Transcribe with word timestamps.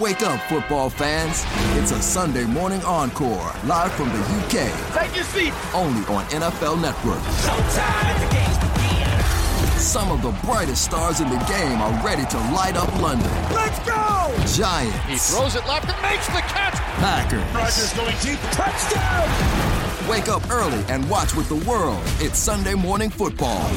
Wake 0.00 0.22
up, 0.22 0.40
football 0.48 0.88
fans. 0.88 1.44
It's 1.76 1.92
a 1.92 2.00
Sunday 2.00 2.46
morning 2.46 2.82
encore, 2.84 3.52
live 3.66 3.92
from 3.92 4.08
the 4.08 4.18
UK. 4.40 4.72
Take 4.96 5.14
your 5.14 5.24
seat. 5.24 5.52
Only 5.74 6.00
on 6.06 6.24
NFL 6.32 6.80
Network. 6.80 7.18
Showtime, 7.44 8.16
the 8.18 8.34
games 8.34 8.56
begin. 8.72 9.78
Some 9.78 10.10
of 10.10 10.22
the 10.22 10.30
brightest 10.46 10.86
stars 10.86 11.20
in 11.20 11.28
the 11.28 11.36
game 11.44 11.82
are 11.82 11.92
ready 12.02 12.24
to 12.24 12.38
light 12.56 12.76
up 12.78 12.90
London. 13.02 13.30
Let's 13.52 13.78
go! 13.80 14.32
Giants. 14.56 15.06
He 15.06 15.16
throws 15.36 15.54
it 15.54 15.66
left 15.68 15.86
and 15.92 16.00
makes 16.00 16.26
the 16.28 16.40
catch. 16.48 16.76
Packers. 16.96 17.44
Rodgers 17.54 17.92
going 17.92 18.16
deep. 18.22 18.40
Touchdown! 18.52 20.08
Wake 20.08 20.28
up 20.28 20.48
early 20.50 20.82
and 20.88 21.06
watch 21.10 21.34
with 21.36 21.50
the 21.50 21.68
world. 21.68 22.00
It's 22.20 22.38
Sunday 22.38 22.72
morning 22.72 23.10
football. 23.10 23.68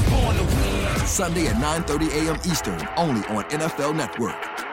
Sunday 1.05 1.47
at 1.47 1.57
9:30 1.57 2.11
a.m. 2.13 2.39
Eastern, 2.45 2.87
only 2.95 3.27
on 3.27 3.43
NFL 3.49 3.93
Network. 3.93 4.72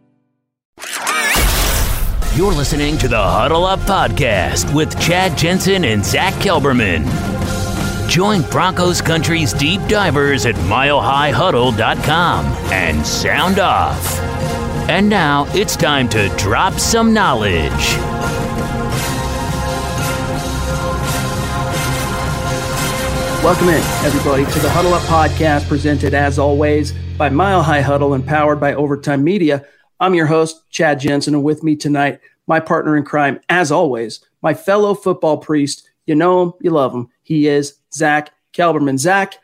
You're 2.41 2.55
listening 2.55 2.97
to 2.97 3.07
the 3.07 3.21
Huddle 3.21 3.65
Up 3.65 3.79
Podcast 3.81 4.73
with 4.73 4.99
Chad 4.99 5.37
Jensen 5.37 5.85
and 5.85 6.03
Zach 6.03 6.33
Kelberman. 6.41 7.05
Join 8.09 8.41
Broncos 8.49 8.99
Country's 8.99 9.53
deep 9.53 9.79
divers 9.87 10.47
at 10.47 10.55
milehighhuddle.com 10.55 12.45
and 12.73 13.05
sound 13.05 13.59
off. 13.59 14.19
And 14.89 15.07
now 15.07 15.45
it's 15.49 15.75
time 15.75 16.09
to 16.09 16.29
drop 16.35 16.79
some 16.79 17.13
knowledge. 17.13 17.69
Welcome 23.43 23.69
in, 23.69 23.83
everybody, 24.03 24.45
to 24.51 24.59
the 24.61 24.69
Huddle 24.71 24.95
Up 24.95 25.03
Podcast, 25.03 25.67
presented 25.67 26.15
as 26.15 26.39
always 26.39 26.91
by 27.19 27.29
Mile 27.29 27.61
High 27.61 27.81
Huddle 27.81 28.15
and 28.15 28.25
powered 28.25 28.59
by 28.59 28.73
Overtime 28.73 29.23
Media. 29.23 29.63
I'm 29.99 30.15
your 30.15 30.25
host, 30.25 30.67
Chad 30.71 30.99
Jensen, 30.99 31.35
and 31.35 31.43
with 31.43 31.61
me 31.61 31.75
tonight, 31.75 32.19
my 32.51 32.59
partner 32.59 32.97
in 32.97 33.05
crime, 33.05 33.39
as 33.47 33.71
always, 33.71 34.19
my 34.41 34.53
fellow 34.53 34.93
football 34.93 35.37
priest. 35.37 35.89
You 36.05 36.15
know 36.15 36.43
him, 36.43 36.53
you 36.59 36.69
love 36.71 36.93
him. 36.93 37.07
He 37.23 37.47
is 37.47 37.75
Zach 37.93 38.33
Kelberman. 38.51 38.97
Zach, 38.97 39.37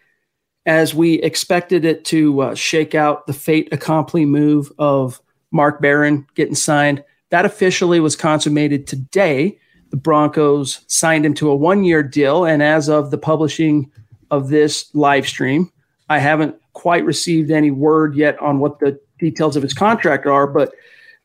as 0.66 0.94
we 0.94 1.13
expected 1.22 1.85
it 1.85 2.03
to 2.03 2.41
uh, 2.41 2.53
shake 2.53 2.95
out 2.95 3.25
the 3.25 3.31
fate 3.31 3.69
accompli 3.72 4.25
move 4.25 4.73
of 4.78 5.22
Mark 5.52 5.81
Barron 5.81 6.28
getting 6.35 6.53
signed, 6.53 7.02
that 7.30 7.45
officially 7.45 8.02
was 8.02 8.17
consummated 8.17 8.88
today. 8.88 9.58
The 9.91 9.95
Broncos 9.95 10.81
signed 10.88 11.25
him 11.25 11.33
to 11.35 11.50
a 11.50 11.55
one 11.55 11.85
year 11.85 12.03
deal. 12.03 12.44
And 12.44 12.61
as 12.61 12.89
of 12.89 13.09
the 13.09 13.17
publishing 13.17 13.89
of 14.31 14.50
this 14.50 14.94
live 14.94 15.25
stream, 15.25 15.72
I 16.09 16.19
haven't 16.19 16.58
quite 16.73 17.05
received 17.05 17.52
any 17.52 17.72
word 17.72 18.16
yet 18.16 18.38
on 18.41 18.59
what 18.59 18.80
the 18.80 19.00
details 19.17 19.55
of 19.55 19.63
his 19.63 19.73
contract 19.73 20.25
are, 20.25 20.45
but 20.45 20.73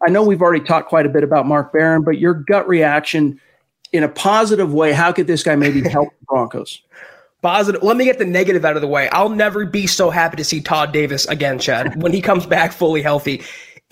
I 0.05 0.11
know 0.11 0.23
we've 0.23 0.43
already 0.43 0.65
talked 0.65 0.89
quite 0.89 1.07
a 1.07 1.09
bit 1.09 1.23
about 1.23 1.47
Mark 1.47 1.73
Barron, 1.73 2.03
but 2.03 2.19
your 2.19 2.35
gut 2.35 2.67
reaction 2.69 3.41
in 3.93 4.03
a 4.03 4.09
positive 4.09 4.73
way, 4.73 4.93
how 4.93 5.13
could 5.13 5.27
this 5.27 5.43
guy 5.43 5.55
maybe 5.57 5.87
help 5.89 6.09
the 6.21 6.27
Broncos? 6.27 6.83
Positive. 7.43 7.83
Let 7.83 7.97
me 7.97 8.05
get 8.05 8.19
the 8.19 8.25
negative 8.25 8.65
out 8.65 8.77
of 8.77 8.83
the 8.83 8.89
way. 8.89 9.09
I'll 9.11 9.29
never 9.29 9.67
be 9.67 9.87
so 9.87 10.11
happy 10.11 10.37
to 10.37 10.45
see 10.45 10.61
Todd 10.61 10.93
Davis 10.93 11.27
again, 11.27 11.59
Chad, 11.59 12.01
when 12.03 12.13
he 12.13 12.21
comes 12.21 12.47
back 12.47 12.73
fully 12.73 13.03
healthy 13.03 13.43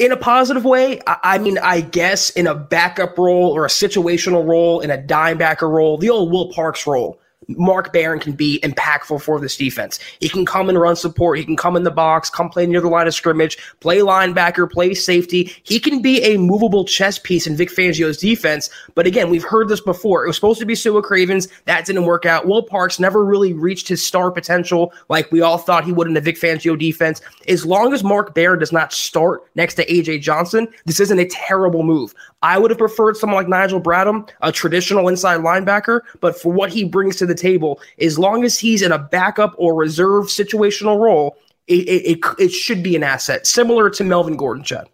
in 0.01 0.13
a 0.13 0.17
positive 0.17 0.65
way, 0.65 0.99
I, 1.07 1.37
mean, 1.37 1.59
I 1.59 1.83
guess 1.83 2.31
in 2.31 2.47
a 2.47 2.55
backup 2.55 3.19
role 3.19 3.51
or 3.55 3.67
a 3.67 3.69
situational 3.69 4.49
role, 4.49 4.81
in 4.81 4.91
a 4.91 4.97
dime 4.97 5.37
backer 5.37 5.69
role, 5.69 5.99
the 5.99 6.09
old 6.09 6.33
Will 6.33 6.51
Parks 6.55 6.87
role. 6.87 7.20
Mark 7.49 7.93
Barron 7.93 8.21
can 8.21 8.33
be 8.33 8.61
impactful 8.63 9.23
for 9.23 9.41
this 9.41 9.57
defense. 9.57 9.99
He 10.21 10.29
can 10.29 10.45
come 10.45 10.69
and 10.69 10.79
run 10.79 10.95
support. 10.95 11.39
He 11.39 11.45
can 11.45 11.57
come 11.57 11.75
in 11.75 11.85
the 11.85 11.91
box, 11.91 12.29
come 12.29 12.51
play 12.51 12.67
near 12.67 12.81
the 12.81 12.89
line 12.89 13.07
of 13.07 13.15
scrimmage, 13.15 13.57
play 13.81 13.99
linebacker, 13.99 14.71
play 14.71 14.93
safety. 14.93 15.55
He 15.63 15.81
can 15.81 16.03
be 16.03 16.23
a 16.23 16.37
movable 16.37 16.85
chess 16.85 17.19
piece 17.19 17.47
in 17.47 17.57
Vic 17.57 17.71
Fangio's 17.71 18.19
defense. 18.19 18.69
But 18.95 19.07
again, 19.07 19.31
we've 19.31 19.45
heard 19.45 19.69
this 19.69 19.81
before. 19.81 20.25
It 20.25 20.29
was 20.29 20.37
supposed 20.37 20.61
to 20.61 20.67
be 20.67 20.75
Sua 20.75 21.01
Cravens. 21.01 21.49
That 21.65 21.87
didn't 21.87 22.05
work 22.05 22.27
out. 22.27 22.47
Will 22.47 22.63
Parks 22.63 23.01
never 23.01 23.25
really 23.25 23.55
reached 23.55 23.89
his 23.89 24.05
star 24.05 24.31
potential 24.31 24.93
like 25.09 25.33
we 25.33 25.41
all 25.41 25.59
thought 25.59 25.85
he 25.85 25.93
would 25.93 26.09
in 26.09 26.15
the 26.15 26.21
Vic 26.21 26.37
Fangio 26.37 26.79
defense. 26.79 27.23
As 27.49 27.65
long 27.65 27.95
as 27.95 28.05
Mark 28.05 28.35
Barron 28.35 28.59
does 28.59 28.73
not 28.73 28.93
start 28.93 29.43
next 29.55 29.75
to 29.75 29.87
AJ 29.87 30.21
Johnson, 30.21 30.69
this 30.85 31.01
isn't 31.01 31.19
a 31.19 31.27
terrible 31.27 31.83
move. 31.83 32.15
I 32.43 32.59
would 32.59 32.71
have 32.71 32.79
preferred 32.79 33.17
someone 33.17 33.45
like 33.45 33.49
Nigel 33.49 33.81
Bradham, 33.81 34.29
a 34.41 34.53
traditional 34.53 35.09
inside 35.09 35.41
linebacker, 35.41 36.01
but 36.21 36.41
for 36.41 36.53
what 36.53 36.71
he 36.73 36.85
brings 36.85 37.17
to 37.17 37.27
the 37.31 37.35
table, 37.35 37.81
as 37.99 38.19
long 38.19 38.45
as 38.45 38.59
he's 38.59 38.83
in 38.83 38.93
a 38.93 38.99
backup 38.99 39.55
or 39.57 39.75
reserve 39.75 40.27
situational 40.27 40.99
role, 40.99 41.37
it, 41.67 41.89
it, 41.89 42.19
it, 42.19 42.21
it 42.39 42.53
should 42.53 42.83
be 42.83 42.97
an 42.97 43.03
asset, 43.03 43.47
similar 43.47 43.89
to 43.91 44.05
Melvin 44.05 44.37
Gordon, 44.37 44.65
Chad. 44.65 44.89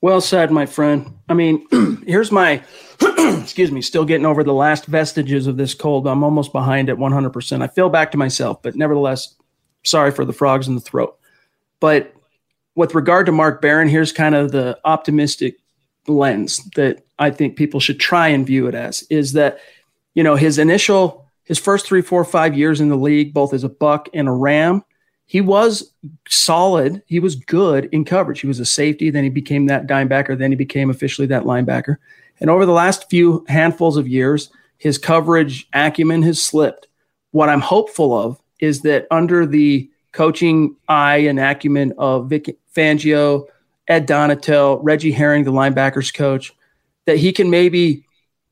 Well 0.00 0.20
said, 0.20 0.50
my 0.50 0.64
friend. 0.66 1.18
I 1.28 1.34
mean, 1.34 1.66
here's 2.06 2.32
my, 2.32 2.62
excuse 3.00 3.70
me, 3.70 3.82
still 3.82 4.04
getting 4.04 4.26
over 4.26 4.44
the 4.44 4.54
last 4.54 4.86
vestiges 4.86 5.46
of 5.46 5.56
this 5.56 5.74
cold. 5.74 6.06
I'm 6.06 6.24
almost 6.24 6.52
behind 6.52 6.88
at 6.88 6.96
100%. 6.96 7.62
I 7.62 7.66
feel 7.66 7.88
back 7.88 8.12
to 8.12 8.18
myself, 8.18 8.62
but 8.62 8.76
nevertheless, 8.76 9.34
sorry 9.84 10.10
for 10.12 10.24
the 10.24 10.32
frogs 10.32 10.68
in 10.68 10.76
the 10.76 10.80
throat. 10.80 11.18
But 11.80 12.14
with 12.74 12.94
regard 12.94 13.26
to 13.26 13.32
Mark 13.32 13.60
Barron, 13.60 13.88
here's 13.88 14.12
kind 14.12 14.34
of 14.34 14.52
the 14.52 14.78
optimistic 14.84 15.58
lens 16.06 16.58
that 16.76 17.04
I 17.18 17.30
think 17.30 17.56
people 17.56 17.80
should 17.80 18.00
try 18.00 18.28
and 18.28 18.46
view 18.46 18.66
it 18.68 18.74
as 18.74 19.02
is 19.10 19.32
that, 19.32 19.58
you 20.18 20.24
know, 20.24 20.34
his 20.34 20.58
initial, 20.58 21.30
his 21.44 21.60
first 21.60 21.86
three, 21.86 22.02
four, 22.02 22.24
five 22.24 22.58
years 22.58 22.80
in 22.80 22.88
the 22.88 22.96
league, 22.96 23.32
both 23.32 23.54
as 23.54 23.62
a 23.62 23.68
Buc 23.68 24.08
and 24.12 24.26
a 24.26 24.32
ram, 24.32 24.82
he 25.26 25.40
was 25.40 25.92
solid. 26.28 27.04
He 27.06 27.20
was 27.20 27.36
good 27.36 27.88
in 27.92 28.04
coverage. 28.04 28.40
He 28.40 28.48
was 28.48 28.58
a 28.58 28.66
safety. 28.66 29.10
Then 29.10 29.22
he 29.22 29.30
became 29.30 29.66
that 29.66 29.86
dime 29.86 30.08
backer. 30.08 30.34
Then 30.34 30.50
he 30.50 30.56
became 30.56 30.90
officially 30.90 31.28
that 31.28 31.44
linebacker. 31.44 31.98
And 32.40 32.50
over 32.50 32.66
the 32.66 32.72
last 32.72 33.08
few 33.08 33.44
handfuls 33.46 33.96
of 33.96 34.08
years, 34.08 34.50
his 34.76 34.98
coverage 34.98 35.68
acumen 35.72 36.22
has 36.24 36.42
slipped. 36.42 36.88
What 37.30 37.48
I'm 37.48 37.60
hopeful 37.60 38.12
of 38.18 38.40
is 38.58 38.80
that 38.80 39.06
under 39.12 39.46
the 39.46 39.88
coaching 40.10 40.74
eye 40.88 41.18
and 41.18 41.38
acumen 41.38 41.92
of 41.96 42.28
Vic 42.28 42.58
Fangio, 42.74 43.46
Ed 43.86 44.08
Donatell, 44.08 44.80
Reggie 44.82 45.12
Herring, 45.12 45.44
the 45.44 45.52
linebackers 45.52 46.12
coach, 46.12 46.52
that 47.06 47.18
he 47.18 47.30
can 47.30 47.50
maybe, 47.50 48.04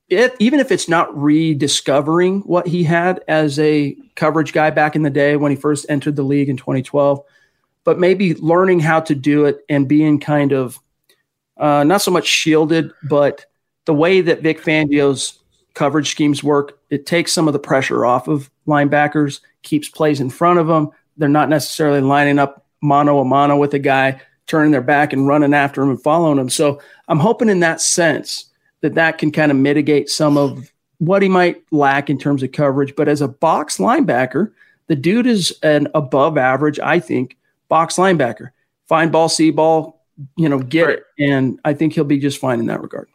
it, 0.08 0.36
even 0.38 0.60
if 0.60 0.70
it's 0.70 0.88
not 0.88 1.16
rediscovering 1.16 2.40
what 2.42 2.66
he 2.66 2.84
had 2.84 3.22
as 3.26 3.58
a 3.58 3.96
coverage 4.14 4.52
guy 4.52 4.70
back 4.70 4.94
in 4.94 5.02
the 5.02 5.10
day 5.10 5.36
when 5.36 5.50
he 5.50 5.56
first 5.56 5.86
entered 5.88 6.16
the 6.16 6.22
league 6.22 6.48
in 6.48 6.56
2012, 6.56 7.22
but 7.84 7.98
maybe 7.98 8.34
learning 8.36 8.80
how 8.80 9.00
to 9.00 9.14
do 9.14 9.44
it 9.46 9.64
and 9.68 9.88
being 9.88 10.20
kind 10.20 10.52
of 10.52 10.78
uh, 11.56 11.82
not 11.84 12.02
so 12.02 12.10
much 12.10 12.26
shielded, 12.26 12.92
but 13.08 13.46
the 13.86 13.94
way 13.94 14.20
that 14.20 14.42
Vic 14.42 14.62
Fangio's 14.62 15.38
coverage 15.74 16.10
schemes 16.10 16.42
work, 16.42 16.78
it 16.90 17.06
takes 17.06 17.32
some 17.32 17.46
of 17.46 17.52
the 17.52 17.58
pressure 17.58 18.04
off 18.04 18.28
of 18.28 18.50
linebackers, 18.66 19.40
keeps 19.62 19.88
plays 19.88 20.20
in 20.20 20.30
front 20.30 20.58
of 20.58 20.66
them. 20.66 20.90
They're 21.16 21.28
not 21.28 21.48
necessarily 21.48 22.00
lining 22.00 22.38
up 22.38 22.66
mano 22.80 23.18
a 23.18 23.24
mano 23.24 23.56
with 23.56 23.74
a 23.74 23.78
guy 23.78 24.20
turning 24.46 24.70
their 24.70 24.82
back 24.82 25.12
and 25.12 25.26
running 25.26 25.54
after 25.54 25.82
him 25.82 25.90
and 25.90 26.02
following 26.02 26.38
him. 26.38 26.48
So 26.48 26.80
I'm 27.08 27.18
hoping 27.18 27.48
in 27.48 27.60
that 27.60 27.80
sense 27.80 28.46
that 28.86 28.94
that 28.94 29.18
can 29.18 29.32
kind 29.32 29.50
of 29.50 29.58
mitigate 29.58 30.08
some 30.08 30.36
of 30.36 30.72
what 30.98 31.20
he 31.20 31.28
might 31.28 31.62
lack 31.72 32.08
in 32.08 32.18
terms 32.18 32.42
of 32.42 32.52
coverage. 32.52 32.94
But 32.94 33.08
as 33.08 33.20
a 33.20 33.28
box 33.28 33.78
linebacker, 33.78 34.52
the 34.86 34.94
dude 34.94 35.26
is 35.26 35.58
an 35.62 35.88
above 35.94 36.38
average, 36.38 36.78
I 36.78 37.00
think, 37.00 37.36
box 37.68 37.96
linebacker. 37.96 38.50
Find 38.88 39.10
ball, 39.10 39.28
see 39.28 39.50
ball, 39.50 40.00
you 40.36 40.48
know, 40.48 40.60
get 40.60 40.86
right. 40.86 40.98
it. 40.98 41.04
And 41.18 41.58
I 41.64 41.74
think 41.74 41.94
he'll 41.94 42.04
be 42.04 42.18
just 42.18 42.38
fine 42.38 42.60
in 42.60 42.66
that 42.66 42.80
regard. 42.80 43.08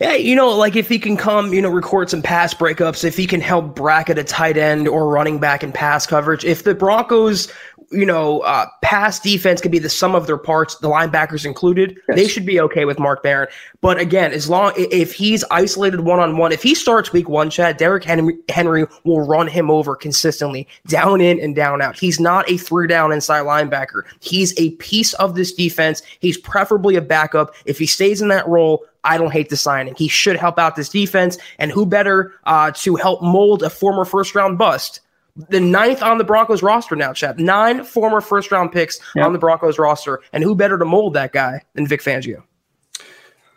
Yeah, 0.00 0.14
you 0.14 0.36
know, 0.36 0.50
like 0.50 0.76
if 0.76 0.88
he 0.88 0.98
can 0.98 1.16
come, 1.16 1.54
you 1.54 1.62
know, 1.62 1.70
record 1.70 2.10
some 2.10 2.20
pass 2.22 2.52
breakups, 2.52 3.02
if 3.02 3.16
he 3.16 3.26
can 3.26 3.40
help 3.40 3.74
bracket 3.74 4.18
a 4.18 4.24
tight 4.24 4.58
end 4.58 4.86
or 4.86 5.08
running 5.08 5.38
back 5.38 5.64
in 5.64 5.72
pass 5.72 6.06
coverage, 6.06 6.44
if 6.44 6.64
the 6.64 6.74
Broncos, 6.74 7.50
you 7.90 8.06
know, 8.06 8.40
uh, 8.40 8.66
pass 8.82 9.20
defense 9.20 9.60
can 9.60 9.70
be 9.70 9.78
the 9.78 9.88
sum 9.88 10.14
of 10.14 10.26
their 10.26 10.36
parts, 10.36 10.76
the 10.76 10.88
linebackers 10.88 11.44
included, 11.44 11.98
yes. 12.08 12.16
they 12.16 12.28
should 12.28 12.46
be 12.46 12.60
okay 12.60 12.84
with 12.84 12.98
Mark 12.98 13.22
Barron. 13.22 13.48
But 13.80 13.98
again, 13.98 14.32
as 14.32 14.48
long 14.48 14.72
if 14.76 15.12
he's 15.12 15.44
isolated 15.50 16.00
one 16.00 16.18
on 16.18 16.36
one, 16.36 16.52
if 16.52 16.62
he 16.62 16.74
starts 16.74 17.12
week 17.12 17.28
one, 17.28 17.50
Chad, 17.50 17.76
Derrick 17.76 18.04
Henry, 18.04 18.38
Henry 18.48 18.86
will 19.04 19.26
run 19.26 19.46
him 19.46 19.70
over 19.70 19.94
consistently, 19.94 20.66
down 20.86 21.20
in 21.20 21.38
and 21.40 21.54
down 21.54 21.80
out. 21.80 21.98
He's 21.98 22.18
not 22.18 22.50
a 22.50 22.56
three 22.56 22.88
down 22.88 23.12
inside 23.12 23.44
linebacker. 23.44 24.02
He's 24.20 24.58
a 24.58 24.70
piece 24.72 25.14
of 25.14 25.34
this 25.34 25.52
defense. 25.52 26.02
He's 26.20 26.38
preferably 26.38 26.96
a 26.96 27.02
backup. 27.02 27.54
If 27.64 27.78
he 27.78 27.86
stays 27.86 28.20
in 28.20 28.28
that 28.28 28.48
role, 28.48 28.84
I 29.04 29.18
don't 29.18 29.32
hate 29.32 29.50
the 29.50 29.56
signing. 29.56 29.94
He 29.96 30.08
should 30.08 30.36
help 30.36 30.58
out 30.58 30.74
this 30.74 30.88
defense, 30.88 31.38
and 31.58 31.70
who 31.70 31.86
better 31.86 32.34
uh, 32.44 32.72
to 32.72 32.96
help 32.96 33.22
mold 33.22 33.62
a 33.62 33.70
former 33.70 34.04
first 34.04 34.34
round 34.34 34.58
bust? 34.58 35.00
The 35.48 35.60
ninth 35.60 36.02
on 36.02 36.18
the 36.18 36.24
Broncos 36.24 36.62
roster 36.62 36.96
now, 36.96 37.12
Chad. 37.12 37.38
Nine 37.38 37.84
former 37.84 38.20
first 38.20 38.50
round 38.50 38.72
picks 38.72 38.98
yep. 39.14 39.26
on 39.26 39.32
the 39.32 39.38
Broncos 39.38 39.78
roster, 39.78 40.22
and 40.32 40.42
who 40.42 40.54
better 40.54 40.78
to 40.78 40.84
mold 40.84 41.14
that 41.14 41.32
guy 41.32 41.62
than 41.74 41.86
Vic 41.86 42.00
Fangio? 42.00 42.42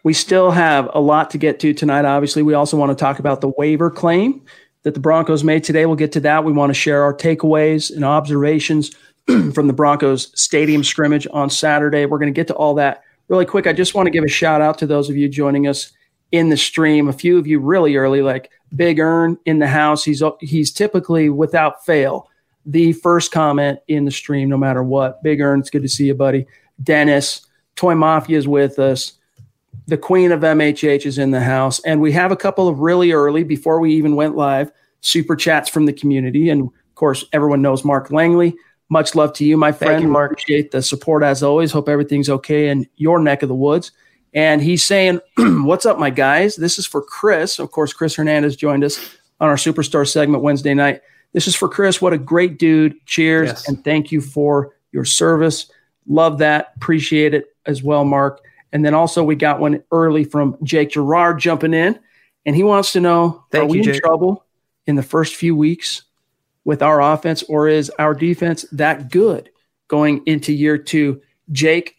We 0.03 0.13
still 0.13 0.51
have 0.51 0.89
a 0.93 0.99
lot 0.99 1.29
to 1.31 1.37
get 1.37 1.59
to 1.61 1.73
tonight. 1.73 2.05
Obviously, 2.05 2.41
we 2.41 2.53
also 2.53 2.77
want 2.77 2.89
to 2.89 2.95
talk 2.95 3.19
about 3.19 3.41
the 3.41 3.51
waiver 3.57 3.89
claim 3.89 4.41
that 4.83 4.93
the 4.93 4.99
Broncos 4.99 5.43
made 5.43 5.63
today. 5.63 5.85
We'll 5.85 5.95
get 5.95 6.13
to 6.13 6.21
that. 6.21 6.43
We 6.43 6.53
want 6.53 6.69
to 6.69 6.73
share 6.73 7.03
our 7.03 7.13
takeaways 7.13 7.93
and 7.93 8.05
observations 8.05 8.91
from 9.53 9.67
the 9.67 9.73
Broncos 9.73 10.31
stadium 10.39 10.83
scrimmage 10.83 11.27
on 11.31 11.49
Saturday. 11.49 12.05
We're 12.05 12.19
going 12.19 12.33
to 12.33 12.37
get 12.37 12.47
to 12.47 12.55
all 12.55 12.75
that 12.75 13.03
really 13.29 13.45
quick, 13.45 13.67
I 13.67 13.73
just 13.73 13.95
want 13.95 14.07
to 14.07 14.11
give 14.11 14.23
a 14.23 14.27
shout 14.29 14.61
out 14.61 14.77
to 14.79 14.87
those 14.87 15.09
of 15.09 15.15
you 15.15 15.29
joining 15.29 15.67
us 15.67 15.93
in 16.31 16.49
the 16.49 16.57
stream. 16.57 17.07
A 17.07 17.13
few 17.13 17.37
of 17.37 17.47
you 17.47 17.59
really 17.59 17.95
early, 17.95 18.21
like 18.21 18.51
Big 18.75 18.99
Earn 18.99 19.37
in 19.45 19.59
the 19.59 19.67
house. 19.67 20.03
He's 20.03 20.21
he's 20.39 20.71
typically 20.71 21.29
without 21.29 21.85
fail 21.85 22.29
the 22.65 22.93
first 22.93 23.31
comment 23.31 23.79
in 23.87 24.05
the 24.05 24.11
stream, 24.11 24.49
no 24.49 24.57
matter 24.57 24.83
what. 24.83 25.23
Big 25.23 25.41
Earn, 25.41 25.59
it's 25.59 25.69
good 25.69 25.81
to 25.81 25.89
see 25.89 26.05
you, 26.07 26.13
buddy. 26.13 26.45
Dennis, 26.83 27.47
Toy 27.75 27.95
Mafia 27.95 28.37
is 28.37 28.47
with 28.47 28.79
us. 28.79 29.13
The 29.87 29.97
Queen 29.97 30.31
of 30.31 30.41
MHH 30.41 31.05
is 31.05 31.17
in 31.17 31.31
the 31.31 31.39
house, 31.39 31.79
and 31.81 31.99
we 31.99 32.11
have 32.11 32.31
a 32.31 32.35
couple 32.35 32.67
of 32.67 32.79
really 32.79 33.11
early 33.11 33.43
before 33.43 33.79
we 33.79 33.93
even 33.93 34.15
went 34.15 34.35
live 34.35 34.71
super 35.01 35.35
chats 35.35 35.69
from 35.69 35.85
the 35.85 35.93
community, 35.93 36.49
and 36.49 36.63
of 36.63 36.95
course, 36.95 37.25
everyone 37.33 37.61
knows 37.61 37.85
Mark 37.85 38.11
Langley. 38.11 38.55
Much 38.89 39.15
love 39.15 39.33
to 39.33 39.45
you, 39.45 39.55
my 39.55 39.71
friend. 39.71 40.03
You, 40.03 40.09
Mark. 40.09 40.31
Appreciate 40.31 40.71
the 40.71 40.81
support 40.81 41.23
as 41.23 41.43
always. 41.43 41.71
Hope 41.71 41.87
everything's 41.87 42.29
okay 42.29 42.69
in 42.69 42.87
your 42.97 43.19
neck 43.19 43.43
of 43.43 43.49
the 43.49 43.55
woods. 43.55 43.91
And 44.33 44.61
he's 44.61 44.83
saying, 44.83 45.19
What's 45.37 45.85
up, 45.85 45.97
my 45.99 46.09
guys? 46.09 46.55
This 46.55 46.79
is 46.79 46.85
for 46.85 47.01
Chris. 47.01 47.59
Of 47.59 47.71
course, 47.71 47.93
Chris 47.93 48.15
Hernandez 48.15 48.55
joined 48.55 48.83
us 48.83 49.17
on 49.39 49.49
our 49.49 49.55
Superstar 49.55 50.07
segment 50.07 50.43
Wednesday 50.43 50.73
night. 50.73 51.01
This 51.33 51.47
is 51.47 51.55
for 51.55 51.69
Chris. 51.69 52.01
What 52.01 52.13
a 52.13 52.17
great 52.17 52.57
dude. 52.57 53.05
Cheers. 53.05 53.49
Yes. 53.49 53.67
And 53.67 53.83
thank 53.83 54.11
you 54.11 54.21
for 54.21 54.75
your 54.91 55.05
service. 55.05 55.71
Love 56.07 56.39
that. 56.39 56.73
Appreciate 56.75 57.33
it 57.33 57.55
as 57.65 57.83
well, 57.83 58.03
Mark. 58.03 58.41
And 58.71 58.85
then 58.85 58.93
also, 58.93 59.23
we 59.23 59.35
got 59.35 59.59
one 59.59 59.83
early 59.91 60.23
from 60.23 60.57
Jake 60.63 60.91
Gerard 60.91 61.39
jumping 61.39 61.73
in. 61.73 61.99
And 62.45 62.55
he 62.55 62.63
wants 62.63 62.93
to 62.93 62.99
know 62.99 63.43
Thank 63.51 63.63
Are 63.63 63.75
you, 63.75 63.81
we 63.81 63.85
Jake. 63.85 63.95
in 63.95 64.01
trouble 64.01 64.45
in 64.85 64.95
the 64.95 65.03
first 65.03 65.35
few 65.35 65.55
weeks 65.55 66.03
with 66.65 66.81
our 66.81 67.01
offense, 67.01 67.43
or 67.43 67.67
is 67.67 67.91
our 67.99 68.13
defense 68.13 68.65
that 68.71 69.11
good 69.11 69.49
going 69.87 70.23
into 70.25 70.53
year 70.53 70.77
two? 70.77 71.21
Jake, 71.51 71.95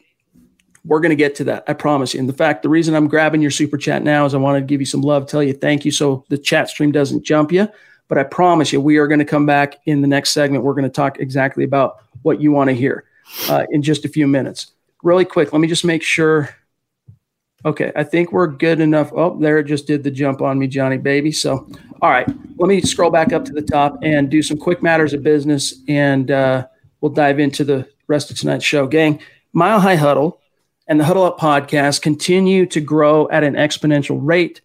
we're 0.90 0.98
going 0.98 1.10
to 1.10 1.16
get 1.16 1.36
to 1.36 1.44
that. 1.44 1.62
I 1.68 1.72
promise 1.72 2.14
you. 2.14 2.20
And 2.20 2.28
the 2.28 2.32
fact, 2.32 2.64
the 2.64 2.68
reason 2.68 2.96
I'm 2.96 3.06
grabbing 3.06 3.40
your 3.40 3.52
super 3.52 3.78
chat 3.78 4.02
now 4.02 4.26
is 4.26 4.34
I 4.34 4.38
wanted 4.38 4.62
to 4.62 4.66
give 4.66 4.80
you 4.80 4.86
some 4.86 5.02
love, 5.02 5.24
tell 5.28 5.40
you 5.40 5.52
thank 5.52 5.84
you 5.84 5.92
so 5.92 6.24
the 6.30 6.36
chat 6.36 6.68
stream 6.68 6.90
doesn't 6.90 7.22
jump 7.22 7.52
you. 7.52 7.68
But 8.08 8.18
I 8.18 8.24
promise 8.24 8.72
you, 8.72 8.80
we 8.80 8.96
are 8.96 9.06
going 9.06 9.20
to 9.20 9.24
come 9.24 9.46
back 9.46 9.76
in 9.86 10.00
the 10.00 10.08
next 10.08 10.30
segment. 10.30 10.64
We're 10.64 10.74
going 10.74 10.82
to 10.82 10.90
talk 10.90 11.20
exactly 11.20 11.62
about 11.62 11.98
what 12.22 12.40
you 12.40 12.50
want 12.50 12.70
to 12.70 12.74
hear 12.74 13.04
uh, 13.48 13.66
in 13.70 13.82
just 13.82 14.04
a 14.04 14.08
few 14.08 14.26
minutes. 14.26 14.72
Really 15.04 15.24
quick, 15.24 15.52
let 15.52 15.60
me 15.60 15.68
just 15.68 15.84
make 15.84 16.02
sure 16.02 16.50
Okay, 17.62 17.92
I 17.94 18.04
think 18.04 18.32
we're 18.32 18.46
good 18.46 18.80
enough. 18.80 19.12
Oh, 19.14 19.38
there 19.38 19.58
it 19.58 19.64
just 19.64 19.86
did 19.86 20.02
the 20.02 20.10
jump 20.10 20.40
on 20.40 20.58
me, 20.58 20.66
Johnny 20.66 20.96
baby. 20.96 21.30
So, 21.30 21.68
all 22.00 22.08
right, 22.08 22.26
let 22.56 22.68
me 22.68 22.80
scroll 22.80 23.10
back 23.10 23.34
up 23.34 23.44
to 23.44 23.52
the 23.52 23.60
top 23.60 23.98
and 24.02 24.30
do 24.30 24.42
some 24.42 24.56
quick 24.56 24.82
matters 24.82 25.12
of 25.12 25.22
business, 25.22 25.74
and 25.86 26.30
uh, 26.30 26.66
we'll 27.02 27.12
dive 27.12 27.38
into 27.38 27.62
the 27.62 27.86
rest 28.08 28.30
of 28.30 28.38
tonight's 28.38 28.64
show. 28.64 28.86
Gang, 28.86 29.20
Mile 29.52 29.78
High 29.78 29.96
Huddle 29.96 30.40
and 30.90 30.98
the 30.98 31.04
Huddle 31.04 31.22
Up 31.22 31.38
podcast 31.38 32.02
continue 32.02 32.66
to 32.66 32.80
grow 32.80 33.28
at 33.30 33.44
an 33.44 33.54
exponential 33.54 34.18
rate. 34.20 34.60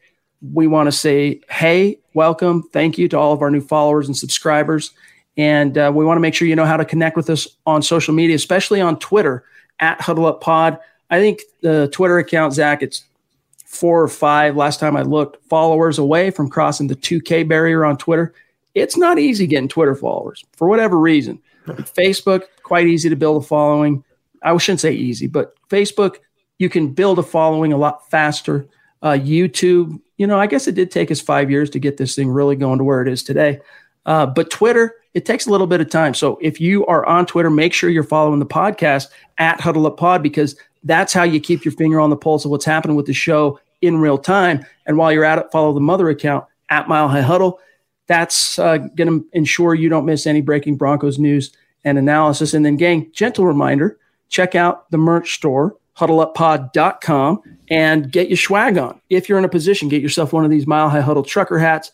We 0.53 0.65
want 0.65 0.87
to 0.87 0.91
say, 0.91 1.39
hey, 1.51 1.99
welcome, 2.15 2.63
thank 2.73 2.97
you 2.97 3.07
to 3.09 3.17
all 3.17 3.31
of 3.31 3.43
our 3.43 3.51
new 3.51 3.61
followers 3.61 4.07
and 4.07 4.17
subscribers. 4.17 4.89
And 5.37 5.77
uh, 5.77 5.91
we 5.93 6.03
want 6.03 6.17
to 6.17 6.21
make 6.21 6.33
sure 6.33 6.47
you 6.47 6.55
know 6.55 6.65
how 6.65 6.77
to 6.77 6.85
connect 6.85 7.15
with 7.15 7.29
us 7.29 7.47
on 7.67 7.83
social 7.83 8.15
media, 8.15 8.35
especially 8.35 8.81
on 8.81 8.97
Twitter 8.97 9.45
at 9.79 10.01
Huddle 10.01 10.25
Up 10.25 10.41
Pod. 10.41 10.79
I 11.11 11.19
think 11.19 11.41
the 11.61 11.89
Twitter 11.89 12.17
account, 12.17 12.55
Zach, 12.55 12.81
it's 12.81 13.03
four 13.63 14.01
or 14.01 14.07
five 14.07 14.55
last 14.55 14.79
time 14.79 14.97
I 14.97 15.03
looked 15.03 15.45
followers 15.45 15.99
away 15.99 16.31
from 16.31 16.49
crossing 16.49 16.87
the 16.87 16.95
2K 16.95 17.47
barrier 17.47 17.85
on 17.85 17.97
Twitter. 17.97 18.33
It's 18.73 18.97
not 18.97 19.19
easy 19.19 19.45
getting 19.45 19.69
Twitter 19.69 19.93
followers 19.93 20.43
for 20.53 20.67
whatever 20.67 20.97
reason. 20.97 21.39
Facebook, 21.67 22.45
quite 22.63 22.87
easy 22.87 23.09
to 23.09 23.15
build 23.15 23.43
a 23.43 23.45
following. 23.45 24.03
I 24.41 24.57
shouldn't 24.57 24.79
say 24.79 24.93
easy, 24.93 25.27
but 25.27 25.54
Facebook, 25.69 26.17
you 26.57 26.69
can 26.69 26.89
build 26.89 27.19
a 27.19 27.23
following 27.23 27.73
a 27.73 27.77
lot 27.77 28.09
faster. 28.09 28.67
Uh, 29.01 29.11
YouTube, 29.11 29.99
you 30.17 30.25
know, 30.25 30.39
I 30.39 30.47
guess 30.47 30.67
it 30.67 30.75
did 30.75 30.89
take 30.89 31.11
us 31.11 31.21
five 31.21 31.51
years 31.51 31.69
to 31.71 31.79
get 31.79 31.97
this 31.97 32.15
thing 32.15 32.29
really 32.29 32.55
going 32.55 32.79
to 32.79 32.83
where 32.83 33.01
it 33.01 33.07
is 33.07 33.23
today. 33.23 33.59
Uh, 34.05 34.25
but 34.25 34.49
Twitter, 34.49 34.95
it 35.13 35.25
takes 35.25 35.47
a 35.47 35.49
little 35.49 35.67
bit 35.67 35.81
of 35.81 35.89
time. 35.89 36.13
So 36.13 36.37
if 36.41 36.59
you 36.59 36.85
are 36.85 37.05
on 37.05 37.25
Twitter, 37.25 37.49
make 37.49 37.73
sure 37.73 37.89
you're 37.89 38.03
following 38.03 38.39
the 38.39 38.45
podcast 38.45 39.07
at 39.37 39.59
Huddle 39.59 39.87
Up 39.87 39.97
Pod 39.97 40.23
because 40.23 40.55
that's 40.83 41.13
how 41.13 41.23
you 41.23 41.39
keep 41.39 41.65
your 41.65 41.71
finger 41.73 41.99
on 41.99 42.09
the 42.09 42.17
pulse 42.17 42.45
of 42.45 42.51
what's 42.51 42.65
happening 42.65 42.95
with 42.95 43.05
the 43.05 43.13
show 43.13 43.59
in 43.81 43.97
real 43.97 44.17
time. 44.17 44.65
And 44.85 44.97
while 44.97 45.11
you're 45.11 45.23
at 45.23 45.39
it, 45.39 45.51
follow 45.51 45.73
the 45.73 45.79
mother 45.79 46.09
account 46.09 46.45
at 46.69 46.87
Mile 46.87 47.07
High 47.07 47.21
Huddle. 47.21 47.59
That's 48.07 48.59
uh, 48.59 48.77
going 48.77 49.07
to 49.07 49.25
ensure 49.33 49.73
you 49.73 49.89
don't 49.89 50.05
miss 50.05 50.27
any 50.27 50.41
breaking 50.41 50.77
Broncos 50.77 51.17
news 51.17 51.51
and 51.83 51.97
analysis. 51.97 52.53
And 52.53 52.65
then, 52.65 52.77
gang, 52.77 53.11
gentle 53.13 53.45
reminder 53.45 53.97
check 54.29 54.55
out 54.55 54.89
the 54.91 54.97
merch 54.97 55.35
store, 55.35 55.75
huddleuppod.com, 55.97 57.41
and 57.69 58.11
get 58.11 58.27
your 58.29 58.37
swag 58.37 58.77
on. 58.77 58.99
If 59.09 59.29
you're 59.29 59.39
in 59.39 59.45
a 59.45 59.49
position, 59.49 59.89
get 59.89 60.01
yourself 60.01 60.33
one 60.33 60.45
of 60.45 60.51
these 60.51 60.67
Mile 60.67 60.89
High 60.89 61.01
Huddle 61.01 61.23
trucker 61.23 61.59
hats. 61.59 61.91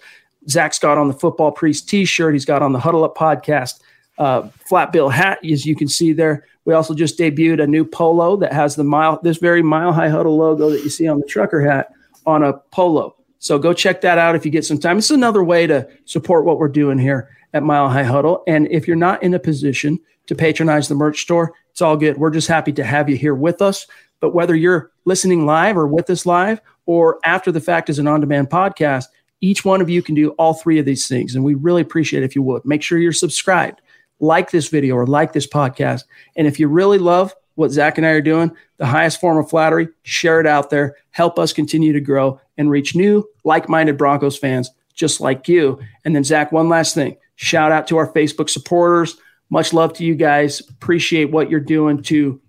Zach's 0.50 0.80
got 0.80 0.98
on 0.98 1.08
the 1.08 1.14
Football 1.14 1.52
Priest 1.52 1.88
t 1.88 2.06
shirt. 2.06 2.34
He's 2.34 2.46
got 2.46 2.62
on 2.62 2.74
the 2.74 2.80
Huddle 2.80 3.04
Up 3.04 3.16
podcast 3.16 3.80
uh, 4.22 4.48
flat 4.68 4.92
bill 4.92 5.10
hat, 5.10 5.40
as 5.44 5.66
you 5.66 5.76
can 5.76 5.88
see 5.88 6.14
there. 6.14 6.46
We 6.66 6.76
also 6.76 6.94
just 6.94 7.18
debuted 7.18 7.62
a 7.62 7.68
new 7.68 7.84
polo 7.84 8.36
that 8.38 8.54
has 8.54 8.76
the 8.76 8.84
mile, 8.84 9.20
this 9.24 9.38
very 9.38 9.64
mile 9.64 9.92
high 9.92 10.10
huddle 10.10 10.38
logo 10.38 10.70
that 10.70 10.84
you 10.84 10.92
see 10.92 11.08
on 11.08 11.20
the 11.20 11.26
trucker 11.26 11.62
hat 11.62 11.92
on 12.28 12.44
a 12.44 12.54
polo. 12.72 13.16
So 13.40 13.58
go 13.58 13.74
check 13.74 14.02
that 14.02 14.20
out 14.20 14.36
if 14.36 14.46
you 14.46 14.52
get 14.52 14.66
some 14.66 14.78
time. 14.78 15.00
It's 15.00 15.10
another 15.10 15.44
way 15.44 15.66
to 15.66 15.88
support 16.06 16.46
what 16.46 16.60
we're 16.60 16.68
doing 16.68 17.00
here 17.00 17.30
at 17.54 17.64
Mile 17.64 17.90
High 17.90 18.04
Huddle. 18.04 18.44
And 18.48 18.68
if 18.70 18.88
you're 18.88 18.96
not 18.96 19.24
in 19.24 19.34
a 19.34 19.40
position 19.40 20.00
to 20.28 20.36
patronize 20.36 20.88
the 20.88 20.94
merch 20.94 21.22
store, 21.22 21.54
it's 21.72 21.82
all 21.82 21.98
good. 21.98 22.18
We're 22.18 22.30
just 22.30 22.48
happy 22.48 22.72
to 22.74 22.84
have 22.84 23.10
you 23.10 23.18
here 23.18 23.36
with 23.36 23.62
us. 23.62 23.88
But 24.20 24.36
whether 24.36 24.56
you're 24.56 24.92
listening 25.06 25.46
live 25.46 25.78
or 25.78 25.88
with 25.88 26.10
us 26.10 26.26
live 26.26 26.62
or 26.86 27.20
after 27.26 27.52
the 27.52 27.60
fact 27.60 27.90
as 27.90 28.00
an 28.00 28.08
on 28.08 28.22
demand 28.22 28.50
podcast, 28.50 29.06
each 29.42 29.66
one 29.66 29.82
of 29.82 29.90
you 29.90 30.02
can 30.04 30.14
do 30.14 30.32
all 30.32 30.54
three 30.54 30.78
of 30.78 30.86
these 30.86 31.08
things. 31.08 31.34
And 31.34 31.44
we 31.44 31.56
really 31.56 31.82
appreciate 31.82 32.22
it 32.22 32.26
if 32.26 32.36
you 32.36 32.44
would. 32.44 32.64
Make 32.66 32.84
sure 32.84 33.00
you're 33.00 33.12
subscribed 33.12 33.82
like 34.20 34.52
this 34.52 34.68
video 34.68 34.96
or 34.96 35.08
like 35.08 35.34
this 35.34 35.48
podcast. 35.48 36.04
And 36.36 36.46
if 36.46 36.60
you 36.60 36.68
really 36.68 37.00
love 37.00 37.34
what 37.56 37.72
Zach 37.72 37.98
and 37.98 38.06
I 38.06 38.12
are 38.12 38.22
doing, 38.22 38.52
the 38.78 38.86
highest 38.86 39.20
form 39.20 39.38
of 39.38 39.50
flattery, 39.50 39.90
share 40.04 40.40
it 40.40 40.46
out 40.46 40.70
there. 40.70 40.96
Help 41.10 41.40
us 41.40 41.54
continue 41.54 41.92
to 41.94 42.00
grow 42.00 42.40
and 42.58 42.70
reach 42.70 42.96
new, 42.96 43.28
like 43.44 43.68
minded 43.68 43.98
Broncos 43.98 44.38
fans 44.38 44.70
just 44.94 45.22
like 45.22 45.48
you. 45.48 45.80
And 46.06 46.16
then, 46.16 46.24
Zach, 46.24 46.52
one 46.52 46.70
last 46.70 46.94
thing 46.96 47.18
shout 47.36 47.72
out 47.72 47.88
to 47.88 47.98
our 47.98 48.12
Facebook 48.12 48.50
supporters. 48.50 49.18
Much 49.52 49.74
love 49.74 49.92
to 49.94 50.06
you 50.06 50.16
guys. 50.16 50.62
Appreciate 50.62 51.26
what 51.26 51.50
you're 51.50 51.60
doing 51.60 52.02
to 52.04 52.42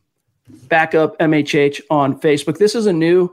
back 0.69 0.95
up 0.95 1.19
MHH 1.19 1.81
on 1.91 2.19
Facebook. 2.21 2.59
This 2.59 2.77
is 2.77 2.87
a 2.87 2.93
new, 2.93 3.29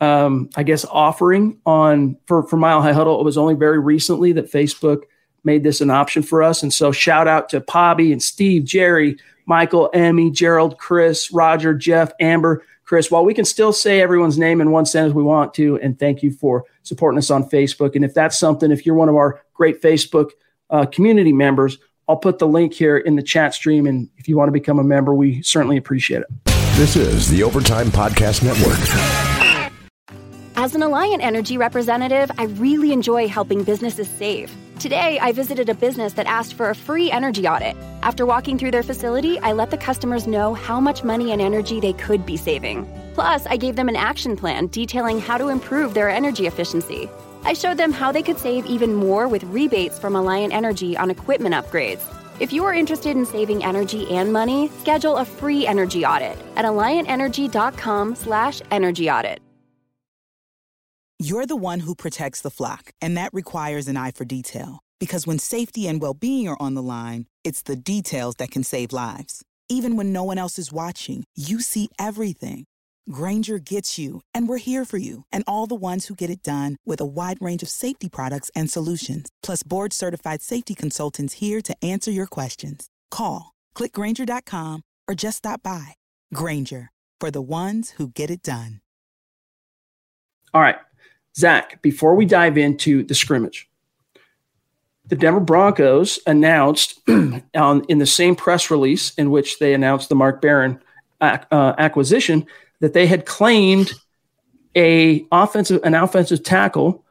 um, 0.00 0.50
I 0.56 0.64
guess, 0.64 0.84
offering 0.84 1.60
on 1.64 2.16
for, 2.26 2.42
for 2.42 2.56
Mile 2.56 2.82
High 2.82 2.92
Huddle. 2.92 3.20
It 3.20 3.24
was 3.24 3.38
only 3.38 3.54
very 3.54 3.78
recently 3.78 4.32
that 4.32 4.50
Facebook 4.50 5.04
made 5.44 5.62
this 5.62 5.80
an 5.80 5.88
option 5.88 6.24
for 6.24 6.42
us. 6.42 6.64
And 6.64 6.74
so 6.74 6.90
shout 6.90 7.28
out 7.28 7.48
to 7.50 7.60
Pobby 7.60 8.10
and 8.12 8.20
Steve, 8.20 8.64
Jerry, 8.64 9.16
Michael, 9.46 9.88
Emmy, 9.94 10.30
Gerald, 10.30 10.78
Chris, 10.78 11.30
Roger, 11.32 11.74
Jeff, 11.74 12.10
Amber, 12.18 12.64
Chris. 12.84 13.08
While 13.08 13.24
we 13.24 13.34
can 13.34 13.44
still 13.44 13.72
say 13.72 14.00
everyone's 14.00 14.38
name 14.38 14.60
in 14.60 14.72
one 14.72 14.86
sentence 14.86 15.14
we 15.14 15.22
want 15.22 15.54
to, 15.54 15.78
and 15.78 15.96
thank 15.96 16.24
you 16.24 16.32
for 16.32 16.64
supporting 16.82 17.18
us 17.18 17.30
on 17.30 17.48
Facebook. 17.48 17.94
And 17.94 18.04
if 18.04 18.14
that's 18.14 18.36
something, 18.36 18.72
if 18.72 18.84
you're 18.84 18.96
one 18.96 19.08
of 19.08 19.14
our 19.14 19.42
great 19.54 19.80
Facebook 19.80 20.30
uh, 20.70 20.86
community 20.86 21.32
members, 21.32 21.78
I'll 22.08 22.16
put 22.16 22.38
the 22.38 22.46
link 22.46 22.72
here 22.74 22.96
in 22.96 23.16
the 23.16 23.22
chat 23.22 23.54
stream. 23.54 23.86
And 23.86 24.08
if 24.18 24.28
you 24.28 24.36
want 24.36 24.48
to 24.48 24.52
become 24.52 24.78
a 24.78 24.84
member, 24.84 25.14
we 25.14 25.42
certainly 25.42 25.76
appreciate 25.76 26.22
it. 26.22 26.28
This 26.76 26.96
is 26.96 27.30
the 27.30 27.42
Overtime 27.42 27.88
Podcast 27.88 28.42
Network. 28.42 28.78
As 30.56 30.74
an 30.74 30.82
Alliant 30.82 31.22
Energy 31.22 31.56
representative, 31.56 32.30
I 32.38 32.44
really 32.44 32.92
enjoy 32.92 33.28
helping 33.28 33.64
businesses 33.64 34.08
save. 34.08 34.54
Today, 34.78 35.18
I 35.20 35.32
visited 35.32 35.68
a 35.68 35.74
business 35.74 36.12
that 36.14 36.26
asked 36.26 36.54
for 36.54 36.70
a 36.70 36.74
free 36.74 37.10
energy 37.10 37.46
audit. 37.46 37.76
After 38.02 38.26
walking 38.26 38.58
through 38.58 38.72
their 38.72 38.82
facility, 38.82 39.38
I 39.40 39.52
let 39.52 39.70
the 39.70 39.76
customers 39.76 40.26
know 40.26 40.54
how 40.54 40.80
much 40.80 41.04
money 41.04 41.30
and 41.30 41.40
energy 41.40 41.78
they 41.78 41.92
could 41.92 42.26
be 42.26 42.36
saving. 42.36 42.86
Plus, 43.14 43.46
I 43.46 43.56
gave 43.56 43.76
them 43.76 43.88
an 43.88 43.96
action 43.96 44.36
plan 44.36 44.66
detailing 44.68 45.20
how 45.20 45.38
to 45.38 45.48
improve 45.48 45.94
their 45.94 46.08
energy 46.08 46.46
efficiency. 46.46 47.08
I 47.44 47.54
showed 47.54 47.76
them 47.76 47.90
how 47.92 48.12
they 48.12 48.22
could 48.22 48.38
save 48.38 48.66
even 48.66 48.94
more 48.94 49.26
with 49.28 49.44
rebates 49.44 49.98
from 49.98 50.14
Alliant 50.14 50.52
Energy 50.52 50.96
on 50.96 51.10
equipment 51.10 51.54
upgrades. 51.54 52.00
If 52.40 52.50
you 52.52 52.64
are 52.64 52.74
interested 52.74 53.16
in 53.16 53.26
saving 53.26 53.64
energy 53.64 54.08
and 54.10 54.32
money, 54.32 54.68
schedule 54.80 55.16
a 55.16 55.24
free 55.24 55.66
energy 55.66 56.04
audit 56.04 56.36
at 56.56 56.64
alliantenergy.com/energy 56.64 59.10
audit. 59.10 59.40
You're 61.18 61.46
the 61.46 61.56
one 61.56 61.80
who 61.80 61.94
protects 61.94 62.40
the 62.40 62.50
flock, 62.50 62.92
and 63.00 63.16
that 63.16 63.30
requires 63.32 63.86
an 63.86 63.96
eye 63.96 64.10
for 64.10 64.24
detail. 64.24 64.80
Because 64.98 65.24
when 65.24 65.38
safety 65.38 65.86
and 65.86 66.00
well-being 66.00 66.48
are 66.48 66.60
on 66.60 66.74
the 66.74 66.82
line, 66.82 67.26
it's 67.44 67.62
the 67.62 67.76
details 67.76 68.34
that 68.38 68.50
can 68.50 68.64
save 68.64 68.92
lives. 68.92 69.44
Even 69.68 69.96
when 69.96 70.12
no 70.12 70.24
one 70.24 70.38
else 70.38 70.58
is 70.58 70.72
watching, 70.72 71.22
you 71.36 71.60
see 71.60 71.88
everything. 71.98 72.64
Grainger 73.10 73.58
gets 73.58 73.98
you, 73.98 74.20
and 74.34 74.48
we're 74.48 74.58
here 74.58 74.84
for 74.84 74.98
you 74.98 75.24
and 75.32 75.42
all 75.46 75.66
the 75.66 75.74
ones 75.74 76.06
who 76.06 76.14
get 76.14 76.30
it 76.30 76.42
done 76.42 76.76
with 76.84 77.00
a 77.00 77.06
wide 77.06 77.38
range 77.40 77.62
of 77.62 77.70
safety 77.70 78.08
products 78.08 78.50
and 78.54 78.70
solutions, 78.70 79.30
plus 79.42 79.62
board 79.62 79.92
certified 79.94 80.42
safety 80.42 80.74
consultants 80.74 81.34
here 81.34 81.62
to 81.62 81.74
answer 81.82 82.10
your 82.10 82.26
questions. 82.26 82.90
Call, 83.10 83.54
clickgrainger.com, 83.74 84.82
or 85.08 85.14
just 85.14 85.38
stop 85.38 85.62
by. 85.62 85.94
Grainger, 86.34 86.90
for 87.18 87.30
the 87.30 87.42
ones 87.42 87.90
who 87.90 88.08
get 88.08 88.30
it 88.30 88.42
done. 88.42 88.80
All 90.54 90.60
right, 90.60 90.76
Zach, 91.34 91.80
before 91.80 92.14
we 92.14 92.26
dive 92.26 92.58
into 92.58 93.02
the 93.02 93.14
scrimmage, 93.14 93.68
the 95.06 95.16
Denver 95.16 95.40
Broncos 95.40 96.18
announced 96.26 97.00
on, 97.08 97.84
in 97.88 97.98
the 97.98 98.06
same 98.06 98.36
press 98.36 98.70
release 98.70 99.12
in 99.14 99.30
which 99.30 99.58
they 99.58 99.74
announced 99.74 100.08
the 100.08 100.14
Mark 100.14 100.40
Barron 100.40 100.80
uh, 101.20 101.74
acquisition 101.78 102.46
that 102.82 102.92
they 102.92 103.06
had 103.06 103.24
claimed 103.24 103.92
a 104.76 105.24
offensive 105.30 105.80
an 105.84 105.94
offensive 105.94 106.42
tackle 106.42 107.04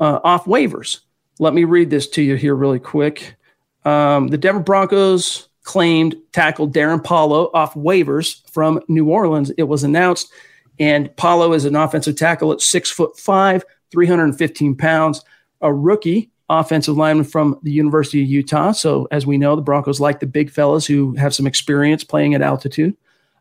uh, 0.00 0.20
off 0.24 0.46
waivers. 0.46 1.00
Let 1.38 1.52
me 1.52 1.64
read 1.64 1.90
this 1.90 2.08
to 2.10 2.22
you 2.22 2.36
here 2.36 2.54
really 2.54 2.78
quick. 2.78 3.36
Um, 3.84 4.28
the 4.28 4.38
Denver 4.38 4.60
Broncos 4.60 5.48
claimed 5.64 6.14
tackle 6.32 6.68
Darrin 6.68 7.00
Paulo 7.00 7.50
off 7.52 7.74
waivers 7.74 8.48
from 8.50 8.80
New 8.88 9.10
Orleans. 9.10 9.50
It 9.58 9.64
was 9.64 9.82
announced, 9.82 10.30
and 10.78 11.14
Paulo 11.16 11.52
is 11.52 11.64
an 11.64 11.74
offensive 11.74 12.16
tackle 12.16 12.52
at 12.52 12.60
six 12.60 12.88
foot 12.90 13.18
five, 13.18 13.64
315 13.90 14.76
pounds, 14.76 15.24
a 15.60 15.74
rookie 15.74 16.30
offensive 16.48 16.96
lineman 16.96 17.24
from 17.24 17.58
the 17.64 17.72
University 17.72 18.22
of 18.22 18.28
Utah. 18.28 18.70
So, 18.70 19.08
as 19.10 19.26
we 19.26 19.38
know, 19.38 19.56
the 19.56 19.62
Broncos 19.62 19.98
like 19.98 20.20
the 20.20 20.26
big 20.26 20.50
fellas 20.50 20.86
who 20.86 21.16
have 21.16 21.34
some 21.34 21.48
experience 21.48 22.04
playing 22.04 22.34
at 22.34 22.42
altitude 22.42 22.96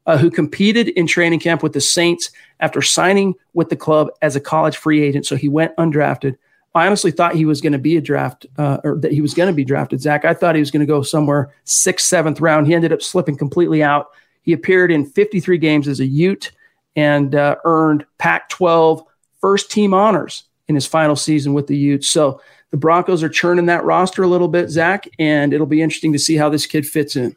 uh, 0.06 0.18
who 0.18 0.30
competed 0.30 0.90
in 0.90 1.08
training 1.08 1.40
camp 1.40 1.64
with 1.64 1.74
the 1.74 1.82
Saints 1.82 2.32
after 2.60 2.82
signing 2.82 3.36
with 3.54 3.70
the 3.70 3.76
club 3.76 4.10
as 4.22 4.36
a 4.36 4.40
college 4.40 4.78
free 4.78 5.02
agent. 5.02 5.26
So 5.26 5.36
he 5.36 5.50
went 5.50 5.76
undrafted. 5.78 6.38
I 6.74 6.86
honestly 6.88 7.12
thought 7.12 7.36
he 7.36 7.46
was 7.46 7.62
going 7.62 7.74
to 7.74 7.80
be 7.80 7.96
a 7.96 8.02
draft, 8.02 8.46
uh, 8.58 8.78
or 8.84 8.98
that 9.00 9.14
he 9.14 9.22
was 9.22 9.34
going 9.34 9.48
to 9.48 9.54
be 9.54 9.64
drafted. 9.64 10.02
Zach, 10.02 10.26
I 10.26 10.34
thought 10.34 10.56
he 10.56 10.62
was 10.62 10.72
going 10.72 10.82
to 10.82 10.86
go 10.86 11.02
somewhere 11.02 11.54
sixth, 11.64 12.06
seventh 12.08 12.42
round. 12.42 12.68
He 12.68 12.74
ended 12.74 12.92
up 12.92 13.02
slipping 13.02 13.38
completely 13.38 13.82
out. 13.82 14.08
He 14.42 14.52
appeared 14.52 14.92
in 14.92 15.06
53 15.06 15.58
games 15.58 15.88
as 15.88 16.02
a 16.02 16.06
Ute 16.06 16.52
and 16.98 17.34
uh, 17.34 17.56
earned 17.64 18.06
Pac-12 18.18 19.06
first 19.40 19.72
team 19.72 19.94
honors 19.94 20.44
in 20.68 20.76
his 20.76 20.86
final 20.86 21.16
season 21.16 21.54
with 21.54 21.68
the 21.68 21.78
Utes. 21.78 22.10
So 22.10 22.42
the 22.72 22.78
Broncos 22.78 23.24
are 23.24 23.30
churning 23.30 23.68
that 23.68 23.86
roster 23.86 24.24
a 24.24 24.28
little 24.28 24.48
bit, 24.48 24.70
Zach, 24.70 25.08
and 25.18 25.54
it'll 25.54 25.66
be 25.66 25.82
interesting 25.82 26.14
to 26.14 26.20
see 26.20 26.36
how 26.36 26.50
this 26.50 26.66
kid 26.66 26.86
fits 26.86 27.16
in. 27.16 27.36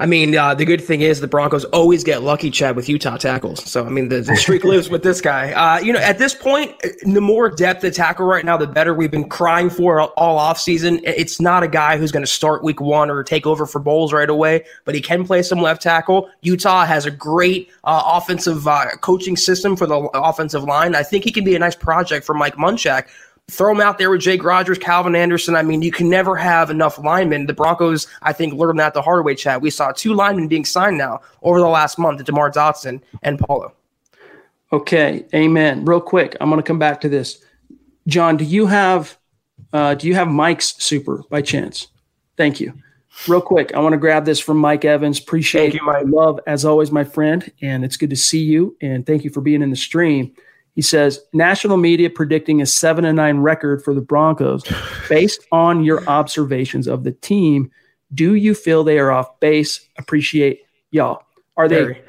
I 0.00 0.06
mean, 0.06 0.36
uh, 0.36 0.54
the 0.54 0.64
good 0.64 0.80
thing 0.80 1.00
is 1.00 1.20
the 1.20 1.26
Broncos 1.26 1.64
always 1.66 2.04
get 2.04 2.22
lucky, 2.22 2.52
Chad, 2.52 2.76
with 2.76 2.88
Utah 2.88 3.16
tackles. 3.16 3.68
So, 3.68 3.84
I 3.84 3.88
mean, 3.88 4.08
the, 4.08 4.20
the 4.20 4.36
streak 4.36 4.62
lives 4.72 4.88
with 4.88 5.02
this 5.02 5.20
guy. 5.20 5.50
Uh, 5.50 5.80
you 5.80 5.92
know, 5.92 5.98
at 5.98 6.18
this 6.18 6.34
point, 6.34 6.72
the 7.02 7.20
more 7.20 7.50
depth 7.50 7.82
at 7.82 7.94
tackle 7.94 8.24
right 8.24 8.44
now, 8.44 8.56
the 8.56 8.68
better. 8.68 8.94
We've 8.94 9.10
been 9.10 9.28
crying 9.28 9.68
for 9.68 10.00
all, 10.00 10.12
all 10.16 10.38
offseason. 10.38 11.00
It's 11.02 11.40
not 11.40 11.64
a 11.64 11.68
guy 11.68 11.98
who's 11.98 12.12
going 12.12 12.24
to 12.24 12.30
start 12.30 12.62
week 12.62 12.80
one 12.80 13.10
or 13.10 13.24
take 13.24 13.44
over 13.44 13.66
for 13.66 13.80
Bolles 13.80 14.12
right 14.12 14.30
away, 14.30 14.64
but 14.84 14.94
he 14.94 15.00
can 15.00 15.24
play 15.24 15.42
some 15.42 15.60
left 15.60 15.82
tackle. 15.82 16.30
Utah 16.42 16.84
has 16.84 17.04
a 17.04 17.10
great 17.10 17.68
uh, 17.82 18.02
offensive 18.06 18.68
uh, 18.68 18.96
coaching 19.00 19.36
system 19.36 19.76
for 19.76 19.86
the 19.86 19.96
offensive 20.14 20.62
line. 20.62 20.94
I 20.94 21.02
think 21.02 21.24
he 21.24 21.32
can 21.32 21.42
be 21.42 21.56
a 21.56 21.58
nice 21.58 21.74
project 21.74 22.24
for 22.24 22.34
Mike 22.34 22.54
Munchak 22.54 23.08
throw 23.50 23.72
him 23.72 23.80
out 23.80 23.98
there 23.98 24.10
with 24.10 24.20
Jake 24.20 24.44
Rodgers, 24.44 24.78
Calvin 24.78 25.16
Anderson. 25.16 25.56
I 25.56 25.62
mean, 25.62 25.82
you 25.82 25.90
can 25.90 26.08
never 26.08 26.36
have 26.36 26.70
enough 26.70 26.98
linemen. 26.98 27.46
The 27.46 27.54
Broncos, 27.54 28.06
I 28.22 28.32
think, 28.32 28.54
learned 28.54 28.78
that 28.78 28.94
the 28.94 29.02
hard 29.02 29.24
way, 29.24 29.34
Chad. 29.34 29.62
We 29.62 29.70
saw 29.70 29.90
two 29.92 30.14
linemen 30.14 30.48
being 30.48 30.64
signed 30.64 30.98
now 30.98 31.20
over 31.42 31.58
the 31.58 31.68
last 31.68 31.98
month, 31.98 32.22
DeMar 32.24 32.50
Dotson 32.50 33.00
and 33.22 33.38
Paulo. 33.38 33.72
Okay, 34.72 35.24
amen. 35.34 35.86
Real 35.86 36.00
quick, 36.00 36.36
I'm 36.40 36.50
going 36.50 36.62
to 36.62 36.66
come 36.66 36.78
back 36.78 37.00
to 37.00 37.08
this. 37.08 37.42
John, 38.06 38.36
do 38.36 38.44
you 38.44 38.66
have 38.66 39.16
uh, 39.72 39.94
do 39.94 40.06
you 40.06 40.14
have 40.14 40.28
Mike's 40.28 40.74
super 40.82 41.22
by 41.30 41.42
chance? 41.42 41.88
Thank 42.36 42.60
you. 42.60 42.74
Real 43.26 43.40
quick, 43.40 43.74
I 43.74 43.80
want 43.80 43.94
to 43.94 43.98
grab 43.98 44.24
this 44.24 44.38
from 44.38 44.58
Mike 44.58 44.84
Evans. 44.84 45.18
Appreciate 45.18 45.72
thank 45.72 45.74
you, 45.74 45.84
my 45.84 46.02
love 46.02 46.38
as 46.46 46.64
always, 46.64 46.92
my 46.92 47.02
friend, 47.02 47.50
and 47.60 47.84
it's 47.84 47.96
good 47.96 48.10
to 48.10 48.16
see 48.16 48.42
you. 48.42 48.76
And 48.80 49.04
thank 49.04 49.24
you 49.24 49.30
for 49.30 49.40
being 49.40 49.62
in 49.62 49.70
the 49.70 49.76
stream. 49.76 50.34
He 50.78 50.82
says 50.82 51.18
national 51.32 51.76
media 51.76 52.08
predicting 52.08 52.62
a 52.62 52.66
seven 52.66 53.04
and 53.04 53.16
nine 53.16 53.38
record 53.38 53.82
for 53.82 53.92
the 53.92 54.00
Broncos. 54.00 54.62
Based 55.08 55.44
on 55.50 55.82
your 55.82 56.08
observations 56.08 56.86
of 56.86 57.02
the 57.02 57.10
team, 57.10 57.72
do 58.14 58.36
you 58.36 58.54
feel 58.54 58.84
they 58.84 59.00
are 59.00 59.10
off 59.10 59.40
base? 59.40 59.80
Appreciate 59.98 60.60
y'all. 60.92 61.24
Are 61.56 61.66
they 61.66 62.00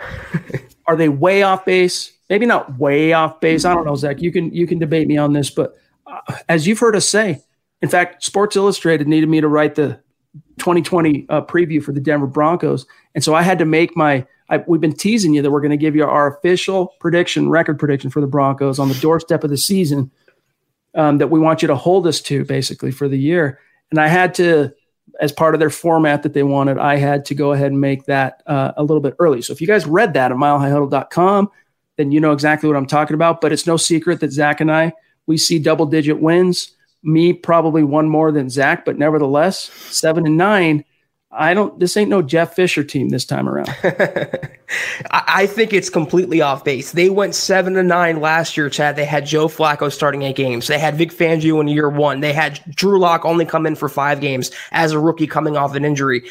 are 0.85 0.95
they 0.95 1.09
way 1.09 1.41
off 1.41 1.65
base? 1.65 2.13
Maybe 2.29 2.45
not 2.45 2.77
way 2.77 3.11
off 3.11 3.41
base. 3.41 3.65
I 3.65 3.73
don't 3.73 3.85
know, 3.85 3.95
Zach. 3.95 4.21
You 4.21 4.31
can 4.31 4.53
you 4.53 4.67
can 4.67 4.77
debate 4.77 5.07
me 5.07 5.17
on 5.17 5.33
this, 5.33 5.49
but 5.49 5.75
uh, 6.05 6.35
as 6.47 6.67
you've 6.67 6.77
heard 6.77 6.95
us 6.95 7.09
say, 7.09 7.41
in 7.81 7.89
fact, 7.89 8.23
Sports 8.23 8.55
Illustrated 8.55 9.07
needed 9.07 9.29
me 9.29 9.41
to 9.41 9.47
write 9.47 9.73
the 9.73 9.99
2020 10.59 11.25
uh, 11.27 11.41
preview 11.41 11.81
for 11.81 11.91
the 11.91 11.99
Denver 11.99 12.27
Broncos, 12.27 12.85
and 13.15 13.23
so 13.23 13.33
I 13.33 13.41
had 13.41 13.57
to 13.57 13.65
make 13.65 13.97
my 13.97 14.27
I, 14.49 14.63
we've 14.67 14.81
been 14.81 14.95
teasing 14.95 15.33
you 15.33 15.41
that 15.41 15.51
we're 15.51 15.61
going 15.61 15.71
to 15.71 15.77
give 15.77 15.95
you 15.95 16.05
our 16.05 16.35
official 16.37 16.95
prediction, 16.99 17.49
record 17.49 17.77
prediction 17.77 18.09
for 18.09 18.21
the 18.21 18.27
Broncos 18.27 18.79
on 18.79 18.89
the 18.89 18.95
doorstep 18.95 19.43
of 19.43 19.49
the 19.49 19.57
season 19.57 20.11
um, 20.95 21.19
that 21.19 21.27
we 21.27 21.39
want 21.39 21.61
you 21.61 21.67
to 21.67 21.75
hold 21.75 22.07
us 22.07 22.19
to 22.21 22.43
basically 22.45 22.91
for 22.91 23.07
the 23.07 23.17
year. 23.17 23.59
And 23.91 23.99
I 23.99 24.07
had 24.07 24.33
to, 24.35 24.73
as 25.19 25.31
part 25.31 25.53
of 25.53 25.59
their 25.59 25.69
format 25.69 26.23
that 26.23 26.33
they 26.33 26.43
wanted, 26.43 26.77
I 26.77 26.97
had 26.97 27.25
to 27.25 27.35
go 27.35 27.51
ahead 27.51 27.71
and 27.71 27.79
make 27.79 28.05
that 28.05 28.41
uh, 28.47 28.71
a 28.75 28.83
little 28.83 29.01
bit 29.01 29.15
early. 29.19 29.41
So 29.41 29.53
if 29.53 29.61
you 29.61 29.67
guys 29.67 29.85
read 29.85 30.13
that 30.13 30.31
at 30.31 30.37
milehighhuddle.com, 30.37 31.49
then 31.97 32.11
you 32.11 32.19
know 32.19 32.31
exactly 32.31 32.67
what 32.67 32.77
I'm 32.77 32.87
talking 32.87 33.13
about. 33.13 33.41
But 33.41 33.51
it's 33.51 33.67
no 33.67 33.77
secret 33.77 34.19
that 34.21 34.31
Zach 34.31 34.61
and 34.61 34.71
I, 34.71 34.93
we 35.27 35.37
see 35.37 35.59
double 35.59 35.85
digit 35.85 36.19
wins. 36.19 36.75
Me, 37.01 37.31
probably 37.31 37.83
one 37.83 38.09
more 38.09 38.31
than 38.31 38.49
Zach, 38.49 38.83
but 38.83 38.97
nevertheless, 38.97 39.69
seven 39.89 40.25
and 40.25 40.37
nine 40.37 40.83
I 41.31 41.53
don't. 41.53 41.79
This 41.79 41.95
ain't 41.95 42.09
no 42.09 42.23
Jeff 42.23 42.55
Fisher 42.55 42.83
team 42.83 43.09
this 43.09 43.23
time 43.23 43.47
around. 43.47 43.69
I 45.11 45.45
think 45.45 45.73
it's 45.73 45.89
completely 45.89 46.41
off 46.41 46.63
base. 46.63 46.91
They 46.91 47.11
went 47.11 47.35
seven 47.35 47.73
to 47.75 47.83
nine 47.83 48.19
last 48.19 48.57
year, 48.57 48.67
Chad. 48.67 48.95
They 48.95 49.05
had 49.05 49.27
Joe 49.27 49.47
Flacco 49.47 49.91
starting 49.91 50.23
eight 50.23 50.35
games. 50.35 50.65
They 50.65 50.79
had 50.79 50.95
Vic 50.95 51.11
Fangio 51.11 51.61
in 51.61 51.67
year 51.67 51.87
one. 51.87 52.21
They 52.21 52.33
had 52.33 52.59
Drew 52.69 52.99
Lock 52.99 53.25
only 53.25 53.45
come 53.45 53.67
in 53.67 53.75
for 53.75 53.89
five 53.89 54.21
games 54.21 54.49
as 54.71 54.91
a 54.91 54.99
rookie 54.99 55.27
coming 55.27 55.55
off 55.55 55.75
an 55.75 55.85
injury. 55.85 56.27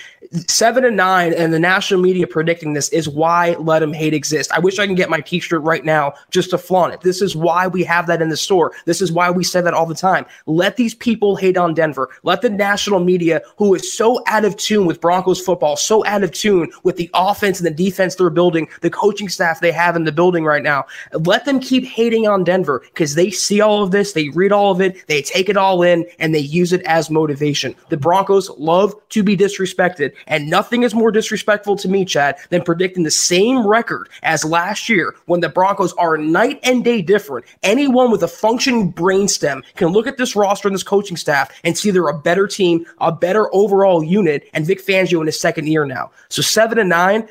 Seven 0.47 0.85
and 0.85 0.97
nine, 0.97 1.33
and 1.33 1.55
the 1.55 1.59
national 1.59 2.01
media 2.01 2.27
predicting 2.27 2.75
this 2.75 2.91
is 2.91 3.09
why 3.09 3.57
Let 3.59 3.83
Him 3.83 3.95
Hate 3.95 4.13
exist. 4.13 4.53
I 4.53 4.59
wish 4.59 4.79
I 4.79 4.85
can 4.85 4.95
get 4.95 5.09
my 5.09 5.21
T-shirt 5.21 5.63
right 5.63 5.85
now 5.85 6.13
just 6.31 6.51
to 6.51 6.59
flaunt 6.59 6.93
it. 6.93 7.01
This 7.01 7.23
is 7.23 7.35
why 7.35 7.67
we 7.67 7.83
have 7.85 8.07
that 8.09 8.21
in 8.21 8.29
the 8.29 8.37
store. 8.37 8.73
This 8.85 9.01
is 9.01 9.11
why 9.11 9.31
we 9.31 9.43
say 9.43 9.63
that 9.63 9.73
all 9.73 9.87
the 9.87 9.95
time. 9.95 10.27
Let 10.45 10.77
these 10.77 10.95
people 10.95 11.37
hate 11.37 11.57
on 11.57 11.73
Denver. 11.73 12.11
Let 12.25 12.43
the 12.43 12.51
national 12.51 13.01
media, 13.01 13.41
who 13.57 13.75
is 13.75 13.91
so 13.91 14.23
out 14.27 14.45
of 14.45 14.57
tune 14.57 14.85
with 14.85 15.01
Broncos 15.01 15.41
football, 15.41 15.77
so 15.77 16.05
out 16.05 16.23
of 16.23 16.33
tune 16.33 16.71
with 16.83 16.97
the 16.97 17.11
offense 17.15 17.59
and 17.59 17.67
the 17.67 17.71
defense 17.71 18.17
they're 18.17 18.29
building, 18.29 18.69
the 18.83 18.91
coaching 18.91 19.31
staff 19.31 19.61
they 19.61 19.73
have 19.73 19.97
in 19.97 20.05
the 20.05 20.13
building 20.13 20.45
right 20.45 20.63
now. 20.63 20.85
Let 21.13 21.47
them 21.47 21.59
keep 21.59 21.85
hating 21.85 22.29
on 22.29 22.45
Denver 22.45 22.83
because 22.93 23.15
they 23.15 23.31
see 23.31 23.63
all 23.63 23.83
of 23.83 23.93
this, 23.93 24.13
they 24.13 24.29
read 24.31 24.53
all 24.53 24.73
of 24.73 24.81
it, 24.83 25.07
they 25.07 25.23
take 25.23 25.49
it 25.49 25.57
all 25.57 25.83
in, 25.83 26.05
and 26.19 26.35
they 26.35 26.41
use 26.41 26.75
it 26.75 26.83
as 26.83 27.09
motivation. 27.09 27.75
The 27.89 27.97
Broncos 27.97 28.51
love 28.59 28.95
to 29.09 29.23
be 29.23 29.37
disrespected, 29.37 30.13
and 30.27 30.49
nothing 30.49 30.83
is 30.83 30.95
more 30.95 31.11
disrespectful 31.11 31.77
to 31.77 31.89
me, 31.89 32.05
Chad, 32.05 32.37
than 32.51 32.63
predicting 32.63 33.03
the 33.03 33.11
same 33.11 33.67
record 33.67 34.09
as 34.23 34.45
last 34.45 34.89
year 34.89 35.15
when 35.27 35.41
the 35.41 35.49
Broncos 35.49 35.93
are 35.95 36.17
night 36.17 36.61
and 36.63 36.85
day 36.85 37.03
different. 37.03 37.47
Anyone 37.63 38.11
with 38.11 38.23
a 38.23 38.29
functioning 38.29 38.93
brainstem 38.93 39.63
can 39.77 39.89
look 39.89 40.07
at 40.07 40.17
this 40.17 40.37
roster 40.37 40.69
and 40.69 40.75
this 40.75 40.83
coaching 40.83 41.17
staff 41.17 41.51
and 41.65 41.77
see 41.77 41.91
they're 41.91 42.09
a 42.09 42.19
better 42.19 42.47
team, 42.47 42.87
a 43.01 43.13
better 43.13 43.55
overall 43.55 44.03
unit, 44.03 44.49
and 44.53 44.67
Vic 44.67 44.85
Fangio 44.85 45.21
in 45.21 45.27
his 45.27 45.39
second 45.39 45.69
year 45.69 45.85
now. 45.85 46.11
So 46.29 46.43
seven 46.43 46.79
and 46.79 46.89
nine, 46.89 47.29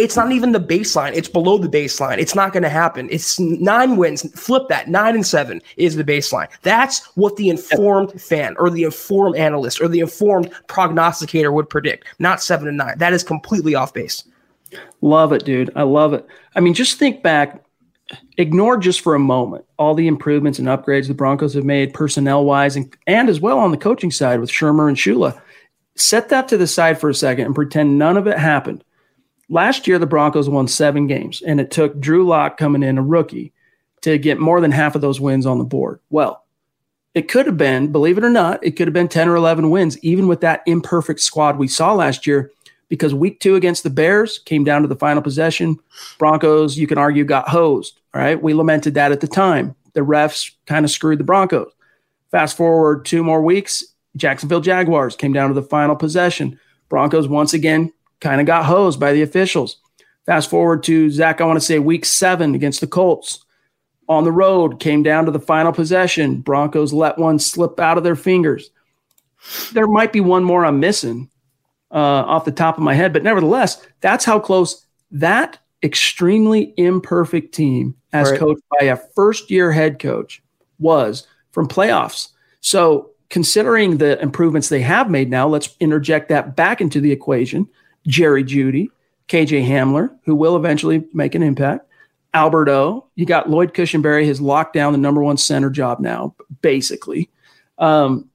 it's 0.00 0.16
not 0.16 0.32
even 0.32 0.52
the 0.52 0.60
baseline. 0.60 1.14
It's 1.14 1.28
below 1.28 1.58
the 1.58 1.68
baseline. 1.68 2.18
It's 2.18 2.34
not 2.34 2.52
going 2.52 2.62
to 2.62 2.68
happen. 2.68 3.08
It's 3.10 3.38
nine 3.38 3.96
wins. 3.96 4.22
Flip 4.38 4.68
that. 4.68 4.88
Nine 4.88 5.14
and 5.14 5.26
seven 5.26 5.60
is 5.76 5.96
the 5.96 6.04
baseline. 6.04 6.48
That's 6.62 7.04
what 7.16 7.36
the 7.36 7.48
informed 7.50 8.20
fan 8.20 8.56
or 8.58 8.70
the 8.70 8.84
informed 8.84 9.36
analyst 9.36 9.80
or 9.80 9.88
the 9.88 10.00
informed 10.00 10.50
prognosticator 10.66 11.52
would 11.52 11.68
predict, 11.68 12.06
not 12.18 12.42
seven 12.42 12.68
and 12.68 12.78
nine. 12.78 12.98
That 12.98 13.12
is 13.12 13.22
completely 13.22 13.74
off 13.74 13.92
base. 13.92 14.24
Love 15.02 15.32
it, 15.32 15.44
dude. 15.44 15.70
I 15.76 15.82
love 15.82 16.14
it. 16.14 16.26
I 16.54 16.60
mean, 16.60 16.74
just 16.74 16.98
think 16.98 17.22
back, 17.22 17.62
ignore 18.38 18.76
just 18.76 19.02
for 19.02 19.14
a 19.14 19.20
moment 19.20 19.64
all 19.78 19.94
the 19.94 20.08
improvements 20.08 20.58
and 20.58 20.68
upgrades 20.68 21.08
the 21.08 21.14
Broncos 21.14 21.54
have 21.54 21.64
made 21.64 21.94
personnel 21.94 22.44
wise 22.44 22.76
and, 22.76 22.96
and 23.06 23.28
as 23.28 23.40
well 23.40 23.58
on 23.58 23.70
the 23.70 23.76
coaching 23.76 24.10
side 24.10 24.40
with 24.40 24.50
Shurmur 24.50 24.88
and 24.88 24.96
Shula. 24.96 25.40
Set 25.96 26.28
that 26.30 26.48
to 26.48 26.56
the 26.56 26.66
side 26.66 26.98
for 26.98 27.10
a 27.10 27.14
second 27.14 27.46
and 27.46 27.54
pretend 27.54 27.98
none 27.98 28.16
of 28.16 28.26
it 28.26 28.38
happened 28.38 28.82
Last 29.52 29.88
year, 29.88 29.98
the 29.98 30.06
Broncos 30.06 30.48
won 30.48 30.68
seven 30.68 31.08
games, 31.08 31.42
and 31.42 31.60
it 31.60 31.72
took 31.72 31.98
Drew 31.98 32.24
Lock 32.24 32.56
coming 32.56 32.84
in, 32.84 32.98
a 32.98 33.02
rookie, 33.02 33.52
to 34.02 34.16
get 34.16 34.38
more 34.38 34.60
than 34.60 34.70
half 34.70 34.94
of 34.94 35.00
those 35.00 35.20
wins 35.20 35.44
on 35.44 35.58
the 35.58 35.64
board. 35.64 35.98
Well, 36.08 36.44
it 37.14 37.28
could 37.28 37.46
have 37.46 37.56
been, 37.56 37.90
believe 37.90 38.16
it 38.16 38.24
or 38.24 38.30
not, 38.30 38.64
it 38.64 38.76
could 38.76 38.86
have 38.86 38.94
been 38.94 39.08
10 39.08 39.28
or 39.28 39.34
11 39.34 39.70
wins, 39.70 39.98
even 39.98 40.28
with 40.28 40.40
that 40.42 40.62
imperfect 40.66 41.18
squad 41.18 41.58
we 41.58 41.66
saw 41.66 41.92
last 41.92 42.28
year, 42.28 42.52
because 42.88 43.12
week 43.12 43.40
two 43.40 43.56
against 43.56 43.82
the 43.82 43.90
Bears 43.90 44.38
came 44.38 44.62
down 44.62 44.82
to 44.82 44.88
the 44.88 44.94
final 44.94 45.20
possession. 45.20 45.76
Broncos, 46.18 46.78
you 46.78 46.86
can 46.86 46.98
argue, 46.98 47.24
got 47.24 47.48
hosed. 47.48 48.00
All 48.14 48.20
right. 48.20 48.40
We 48.40 48.54
lamented 48.54 48.94
that 48.94 49.12
at 49.12 49.20
the 49.20 49.28
time. 49.28 49.74
The 49.94 50.00
refs 50.00 50.52
kind 50.66 50.84
of 50.84 50.90
screwed 50.90 51.18
the 51.18 51.24
Broncos. 51.24 51.72
Fast 52.30 52.56
forward 52.56 53.04
two 53.04 53.24
more 53.24 53.42
weeks, 53.42 53.84
Jacksonville 54.16 54.60
Jaguars 54.60 55.16
came 55.16 55.32
down 55.32 55.48
to 55.48 55.54
the 55.54 55.62
final 55.62 55.96
possession. 55.96 56.58
Broncos 56.88 57.28
once 57.28 57.54
again 57.54 57.92
kind 58.20 58.40
of 58.40 58.46
got 58.46 58.64
hosed 58.64 59.00
by 59.00 59.12
the 59.12 59.22
officials. 59.22 59.76
Fast 60.26 60.50
forward 60.50 60.82
to 60.84 61.10
Zach, 61.10 61.40
I 61.40 61.44
want 61.44 61.58
to 61.58 61.64
say 61.64 61.78
week 61.78 62.04
seven 62.04 62.54
against 62.54 62.80
the 62.80 62.86
Colts. 62.86 63.44
On 64.08 64.24
the 64.24 64.32
road, 64.32 64.80
came 64.80 65.02
down 65.02 65.24
to 65.26 65.30
the 65.30 65.38
final 65.38 65.72
possession. 65.72 66.40
Broncos 66.40 66.92
let 66.92 67.16
one 67.16 67.38
slip 67.38 67.78
out 67.78 67.96
of 67.96 68.04
their 68.04 68.16
fingers. 68.16 68.70
There 69.72 69.86
might 69.86 70.12
be 70.12 70.20
one 70.20 70.44
more 70.44 70.64
I'm 70.64 70.80
missing 70.80 71.30
uh, 71.92 71.96
off 72.26 72.44
the 72.44 72.52
top 72.52 72.76
of 72.76 72.82
my 72.82 72.94
head, 72.94 73.12
but 73.12 73.22
nevertheless, 73.22 73.84
that's 74.00 74.24
how 74.24 74.38
close 74.38 74.84
that 75.12 75.58
extremely 75.82 76.74
imperfect 76.76 77.54
team, 77.54 77.96
as 78.12 78.30
right. 78.30 78.38
coached 78.38 78.62
by 78.78 78.86
a 78.86 78.96
first 79.14 79.50
year 79.50 79.72
head 79.72 79.98
coach, 79.98 80.42
was 80.78 81.26
from 81.52 81.68
playoffs. 81.68 82.28
So, 82.60 83.10
considering 83.28 83.96
the 83.96 84.20
improvements 84.20 84.68
they 84.68 84.82
have 84.82 85.08
made 85.08 85.30
now, 85.30 85.46
let's 85.48 85.74
interject 85.80 86.28
that 86.28 86.56
back 86.56 86.80
into 86.80 87.00
the 87.00 87.12
equation. 87.12 87.68
Jerry 88.06 88.44
Jeudy, 88.44 88.88
KJ 89.28 89.66
Hamler, 89.66 90.16
who 90.24 90.34
will 90.34 90.56
eventually 90.56 91.04
make 91.12 91.34
an 91.34 91.42
impact. 91.42 91.86
Alberto, 92.32 93.06
you 93.16 93.26
got 93.26 93.50
Lloyd 93.50 93.74
Cushenberry 93.74 94.26
has 94.26 94.40
locked 94.40 94.72
down 94.72 94.92
the 94.92 94.98
number 94.98 95.22
one 95.22 95.36
center 95.36 95.70
job 95.70 96.00
now, 96.00 96.34
basically. 96.62 97.28
Um, 97.78 98.28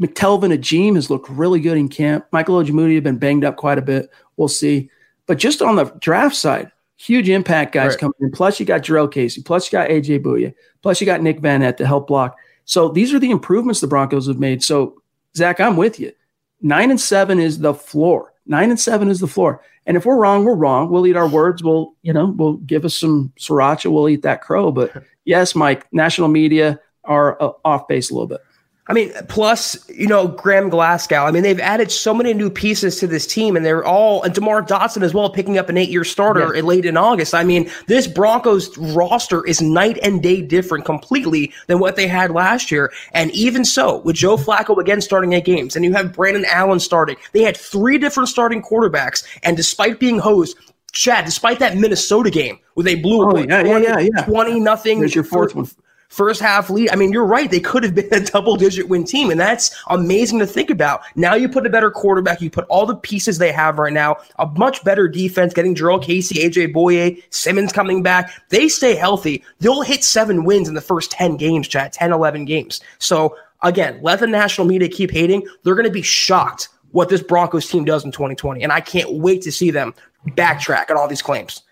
McTelvin 0.00 0.52
Agim 0.52 0.94
has 0.94 1.10
looked 1.10 1.28
really 1.28 1.60
good 1.60 1.76
in 1.76 1.88
camp. 1.88 2.26
Michael 2.32 2.62
Ojemudia 2.62 2.94
has 2.94 3.04
been 3.04 3.18
banged 3.18 3.44
up 3.44 3.56
quite 3.56 3.78
a 3.78 3.82
bit. 3.82 4.10
We'll 4.36 4.48
see. 4.48 4.90
But 5.26 5.38
just 5.38 5.60
on 5.60 5.76
the 5.76 5.84
draft 6.00 6.36
side, 6.36 6.70
huge 6.96 7.28
impact 7.28 7.72
guys 7.72 7.92
right. 7.92 7.98
coming 7.98 8.14
in. 8.20 8.30
Plus, 8.30 8.58
you 8.58 8.66
got 8.66 8.82
Jurrell 8.82 9.10
Casey. 9.10 9.42
Plus, 9.42 9.66
you 9.66 9.78
got 9.78 9.90
AJ 9.90 10.22
Bouye. 10.22 10.54
Plus, 10.82 11.00
you 11.00 11.06
got 11.06 11.22
Nick 11.22 11.40
Vannett 11.40 11.76
to 11.78 11.86
help 11.86 12.06
block. 12.06 12.36
So 12.64 12.88
these 12.88 13.14
are 13.14 13.18
the 13.18 13.30
improvements 13.30 13.80
the 13.80 13.86
Broncos 13.86 14.26
have 14.26 14.38
made. 14.38 14.62
So, 14.62 15.02
Zach, 15.36 15.60
I'm 15.60 15.76
with 15.76 15.98
you. 15.98 16.12
Nine 16.60 16.90
and 16.90 17.00
seven 17.00 17.38
is 17.38 17.58
the 17.58 17.74
floor. 17.74 18.32
Nine 18.48 18.70
and 18.70 18.80
seven 18.80 19.08
is 19.08 19.20
the 19.20 19.26
floor. 19.26 19.62
And 19.86 19.96
if 19.96 20.04
we're 20.04 20.16
wrong, 20.16 20.44
we're 20.44 20.54
wrong. 20.54 20.90
We'll 20.90 21.06
eat 21.06 21.16
our 21.16 21.28
words. 21.28 21.62
We'll, 21.62 21.94
you 22.02 22.12
know, 22.12 22.26
we'll 22.26 22.54
give 22.54 22.84
us 22.84 22.94
some 22.94 23.32
sriracha. 23.38 23.90
We'll 23.92 24.08
eat 24.08 24.22
that 24.22 24.40
crow. 24.40 24.72
But 24.72 24.92
yes, 25.24 25.54
Mike, 25.54 25.86
national 25.92 26.28
media 26.28 26.80
are 27.04 27.40
uh, 27.42 27.52
off 27.64 27.86
base 27.88 28.10
a 28.10 28.14
little 28.14 28.26
bit. 28.26 28.40
I 28.88 28.94
mean, 28.94 29.12
plus, 29.28 29.76
you 29.90 30.06
know, 30.06 30.28
Graham 30.28 30.70
Glasgow. 30.70 31.24
I 31.24 31.30
mean, 31.30 31.42
they've 31.42 31.60
added 31.60 31.92
so 31.92 32.14
many 32.14 32.32
new 32.32 32.48
pieces 32.48 32.98
to 33.00 33.06
this 33.06 33.26
team, 33.26 33.54
and 33.54 33.64
they're 33.64 33.84
all, 33.84 34.22
and 34.22 34.34
DeMar 34.34 34.62
Dotson 34.62 35.02
as 35.02 35.12
well, 35.12 35.28
picking 35.28 35.58
up 35.58 35.68
an 35.68 35.76
eight 35.76 35.90
year 35.90 36.04
starter 36.04 36.60
late 36.62 36.86
in 36.86 36.96
August. 36.96 37.34
I 37.34 37.44
mean, 37.44 37.70
this 37.86 38.06
Broncos 38.06 38.76
roster 38.78 39.46
is 39.46 39.60
night 39.60 39.98
and 40.02 40.22
day 40.22 40.40
different 40.40 40.86
completely 40.86 41.52
than 41.66 41.80
what 41.80 41.96
they 41.96 42.06
had 42.06 42.30
last 42.30 42.70
year. 42.70 42.90
And 43.12 43.30
even 43.32 43.66
so, 43.66 43.98
with 43.98 44.16
Joe 44.16 44.38
Flacco 44.38 44.78
again 44.78 45.02
starting 45.02 45.34
eight 45.34 45.44
games, 45.44 45.76
and 45.76 45.84
you 45.84 45.92
have 45.92 46.14
Brandon 46.14 46.46
Allen 46.46 46.80
starting, 46.80 47.16
they 47.32 47.42
had 47.42 47.58
three 47.58 47.98
different 47.98 48.30
starting 48.30 48.62
quarterbacks. 48.62 49.22
And 49.42 49.54
despite 49.54 50.00
being 50.00 50.18
hosed, 50.18 50.56
Chad, 50.92 51.26
despite 51.26 51.58
that 51.58 51.76
Minnesota 51.76 52.30
game 52.30 52.58
where 52.72 52.84
they 52.84 52.94
blew 52.94 53.22
oh, 53.22 53.36
yeah, 53.36 53.62
20, 53.62 53.84
yeah, 53.84 53.98
yeah, 53.98 54.24
20 54.24 54.60
nothing. 54.60 55.00
There's 55.00 55.14
your 55.14 55.24
fourth 55.24 55.54
one 55.54 55.68
first 56.08 56.40
half 56.40 56.70
lead. 56.70 56.90
I 56.90 56.96
mean, 56.96 57.12
you're 57.12 57.24
right. 57.24 57.50
They 57.50 57.60
could 57.60 57.84
have 57.84 57.94
been 57.94 58.12
a 58.12 58.20
double 58.24 58.56
digit 58.56 58.88
win 58.88 59.04
team, 59.04 59.30
and 59.30 59.38
that's 59.38 59.74
amazing 59.88 60.38
to 60.40 60.46
think 60.46 60.70
about. 60.70 61.02
Now 61.14 61.34
you 61.34 61.48
put 61.48 61.66
a 61.66 61.70
better 61.70 61.90
quarterback, 61.90 62.40
you 62.40 62.50
put 62.50 62.66
all 62.68 62.86
the 62.86 62.96
pieces 62.96 63.38
they 63.38 63.52
have 63.52 63.78
right 63.78 63.92
now, 63.92 64.16
a 64.38 64.46
much 64.46 64.82
better 64.84 65.08
defense, 65.08 65.54
getting 65.54 65.74
Jurrell 65.74 66.02
Casey, 66.02 66.36
AJ 66.36 66.74
Bouye, 66.74 67.22
Simmons 67.30 67.72
coming 67.72 68.02
back. 68.02 68.30
They 68.48 68.68
stay 68.68 68.94
healthy. 68.94 69.44
They'll 69.60 69.82
hit 69.82 70.02
seven 70.02 70.44
wins 70.44 70.68
in 70.68 70.74
the 70.74 70.80
first 70.80 71.10
10 71.10 71.36
games, 71.36 71.68
chat, 71.68 71.92
10, 71.92 72.12
11 72.12 72.44
games. 72.44 72.80
So 72.98 73.36
again, 73.62 74.00
let 74.02 74.20
the 74.20 74.26
national 74.26 74.66
media 74.66 74.88
keep 74.88 75.10
hating. 75.10 75.46
They're 75.62 75.74
going 75.74 75.86
to 75.86 75.92
be 75.92 76.02
shocked 76.02 76.68
what 76.92 77.08
this 77.08 77.22
Broncos 77.22 77.68
team 77.68 77.84
does 77.84 78.04
in 78.04 78.12
2020. 78.12 78.62
And 78.62 78.72
I 78.72 78.80
can't 78.80 79.12
wait 79.14 79.42
to 79.42 79.52
see 79.52 79.70
them 79.70 79.94
backtrack 80.30 80.90
on 80.90 80.96
all 80.96 81.06
these 81.06 81.22
claims. 81.22 81.62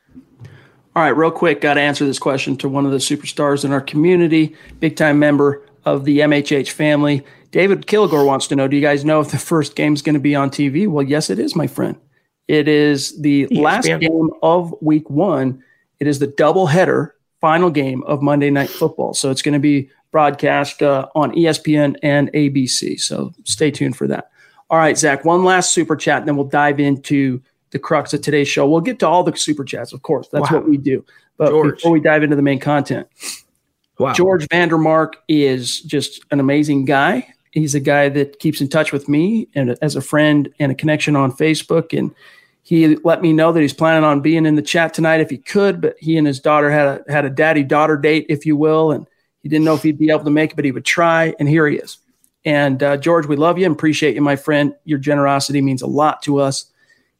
All 0.97 1.03
right, 1.03 1.11
real 1.11 1.31
quick, 1.31 1.61
got 1.61 1.75
to 1.75 1.81
answer 1.83 2.07
this 2.07 2.19
question 2.19 2.57
to 2.57 2.71
one 2.71 2.87
of 2.87 2.91
the 2.91 2.97
superstars 2.97 3.67
in 3.67 3.71
our 3.71 3.83
community, 3.83 4.57
big 4.81 4.97
time 4.97 5.19
member 5.19 5.63
of 5.85 6.07
the 6.07 6.21
MHH 6.21 6.71
family. 6.71 7.23
David 7.51 7.87
Kilgore 7.87 8.25
wants 8.25 8.47
to 8.47 8.57
know 8.57 8.67
Do 8.67 8.77
you 8.77 8.83
guys 8.83 9.05
know 9.05 9.21
if 9.21 9.31
the 9.31 9.37
first 9.39 9.77
game 9.77 9.93
is 9.93 10.01
going 10.01 10.15
to 10.15 10.21
be 10.21 10.35
on 10.35 10.49
TV? 10.49 10.89
Well, 10.89 11.05
yes, 11.05 11.29
it 11.29 11.39
is, 11.39 11.55
my 11.55 11.67
friend. 11.67 11.97
It 12.49 12.67
is 12.67 13.21
the 13.21 13.47
ESPN. 13.47 13.61
last 13.61 13.87
game 13.87 14.31
of 14.43 14.75
week 14.81 15.11
one. 15.11 15.63
It 16.01 16.07
is 16.07 16.19
the 16.19 16.29
double 16.29 16.67
header 16.67 17.15
final 17.43 17.69
game 17.69 18.03
of 18.05 18.23
Monday 18.23 18.49
Night 18.49 18.71
Football. 18.71 19.13
So 19.13 19.31
it's 19.31 19.43
going 19.43 19.53
to 19.53 19.61
be 19.61 19.91
broadcast 20.13 20.83
uh, 20.83 21.09
on 21.15 21.33
ESPN 21.33 21.97
and 22.03 22.33
ABC. 22.33 22.99
So 22.99 23.35
stay 23.45 23.71
tuned 23.71 23.99
for 23.99 24.07
that. 24.07 24.31
All 24.71 24.79
right, 24.79 24.97
Zach, 24.97 25.27
one 25.27 25.45
last 25.45 25.73
super 25.73 25.95
chat, 25.95 26.21
and 26.21 26.29
then 26.29 26.37
we'll 26.37 26.47
dive 26.47 26.81
into 26.81 27.43
the 27.77 27.81
crux 27.81 28.15
of 28.15 28.23
today's 28.23 28.49
show. 28.49 28.67
We'll 28.67 28.81
get 28.81 28.99
to 29.01 29.07
all 29.07 29.23
the 29.23 29.37
super 29.37 29.63
chats, 29.63 29.93
of 29.93 30.01
course. 30.01 30.29
That's 30.33 30.51
wow. 30.51 30.59
what 30.59 30.69
we 30.69 30.79
do. 30.79 31.05
But 31.37 31.51
George. 31.51 31.75
before 31.75 31.93
we 31.93 32.01
dive 32.01 32.23
into 32.23 32.35
the 32.35 32.41
main 32.41 32.59
content, 32.59 33.07
wow. 33.99 34.15
George 34.15 34.49
Vandermark 34.49 35.15
is 35.29 35.83
just 35.83 36.25
an 36.31 36.41
amazing 36.41 36.87
guy. 36.87 37.29
He's 37.51 37.75
a 37.75 37.81
guy 37.81 38.09
that 38.09 38.39
keeps 38.39 38.63
in 38.63 38.69
touch 38.69 38.93
with 38.93 39.11
me 39.11 39.49
and 39.55 39.77
as 39.83 39.95
a 39.95 40.01
friend 40.01 40.49
and 40.59 40.73
a 40.73 40.75
connection 40.75 41.17
on 41.17 41.33
Facebook. 41.33 41.97
And 41.97 42.15
he 42.63 42.97
let 42.97 43.21
me 43.21 43.35
know 43.35 43.53
that 43.53 43.61
he's 43.61 43.75
planning 43.75 44.05
on 44.05 44.23
being 44.23 44.47
in 44.47 44.55
the 44.55 44.63
chat 44.63 44.95
tonight 44.95 45.21
if 45.21 45.29
he 45.29 45.37
could. 45.37 45.83
But 45.83 45.97
he 45.99 46.17
and 46.17 46.27
his 46.27 46.41
daughter 46.41 46.71
had 46.71 46.87
a 46.87 47.13
had 47.13 47.27
a 47.27 47.31
daddy 47.31 47.63
daughter 47.63 47.99
date, 47.99 48.25
if 48.31 48.47
you 48.47 48.57
will, 48.57 48.91
and 48.91 49.07
he 49.43 49.51
didn't 49.51 49.67
know 49.67 49.75
if 49.75 49.83
he'd 49.83 49.99
be 49.99 50.11
able 50.11 50.25
to 50.25 50.31
make 50.31 50.53
it, 50.53 50.57
but 50.57 50.65
he 50.65 50.73
would 50.73 50.87
try. 50.87 51.35
And 51.39 51.47
here 51.47 51.69
he 51.69 51.77
is. 51.77 51.99
And 52.47 52.83
uh, 52.83 52.97
George, 52.97 53.27
we 53.27 53.37
love 53.37 53.59
you 53.59 53.67
and 53.67 53.75
appreciate 53.75 54.15
you, 54.15 54.23
my 54.23 54.37
friend. 54.37 54.75
Your 54.85 54.99
generosity 54.99 55.61
means 55.61 55.83
a 55.83 55.87
lot 55.87 56.23
to 56.23 56.39
us. 56.39 56.73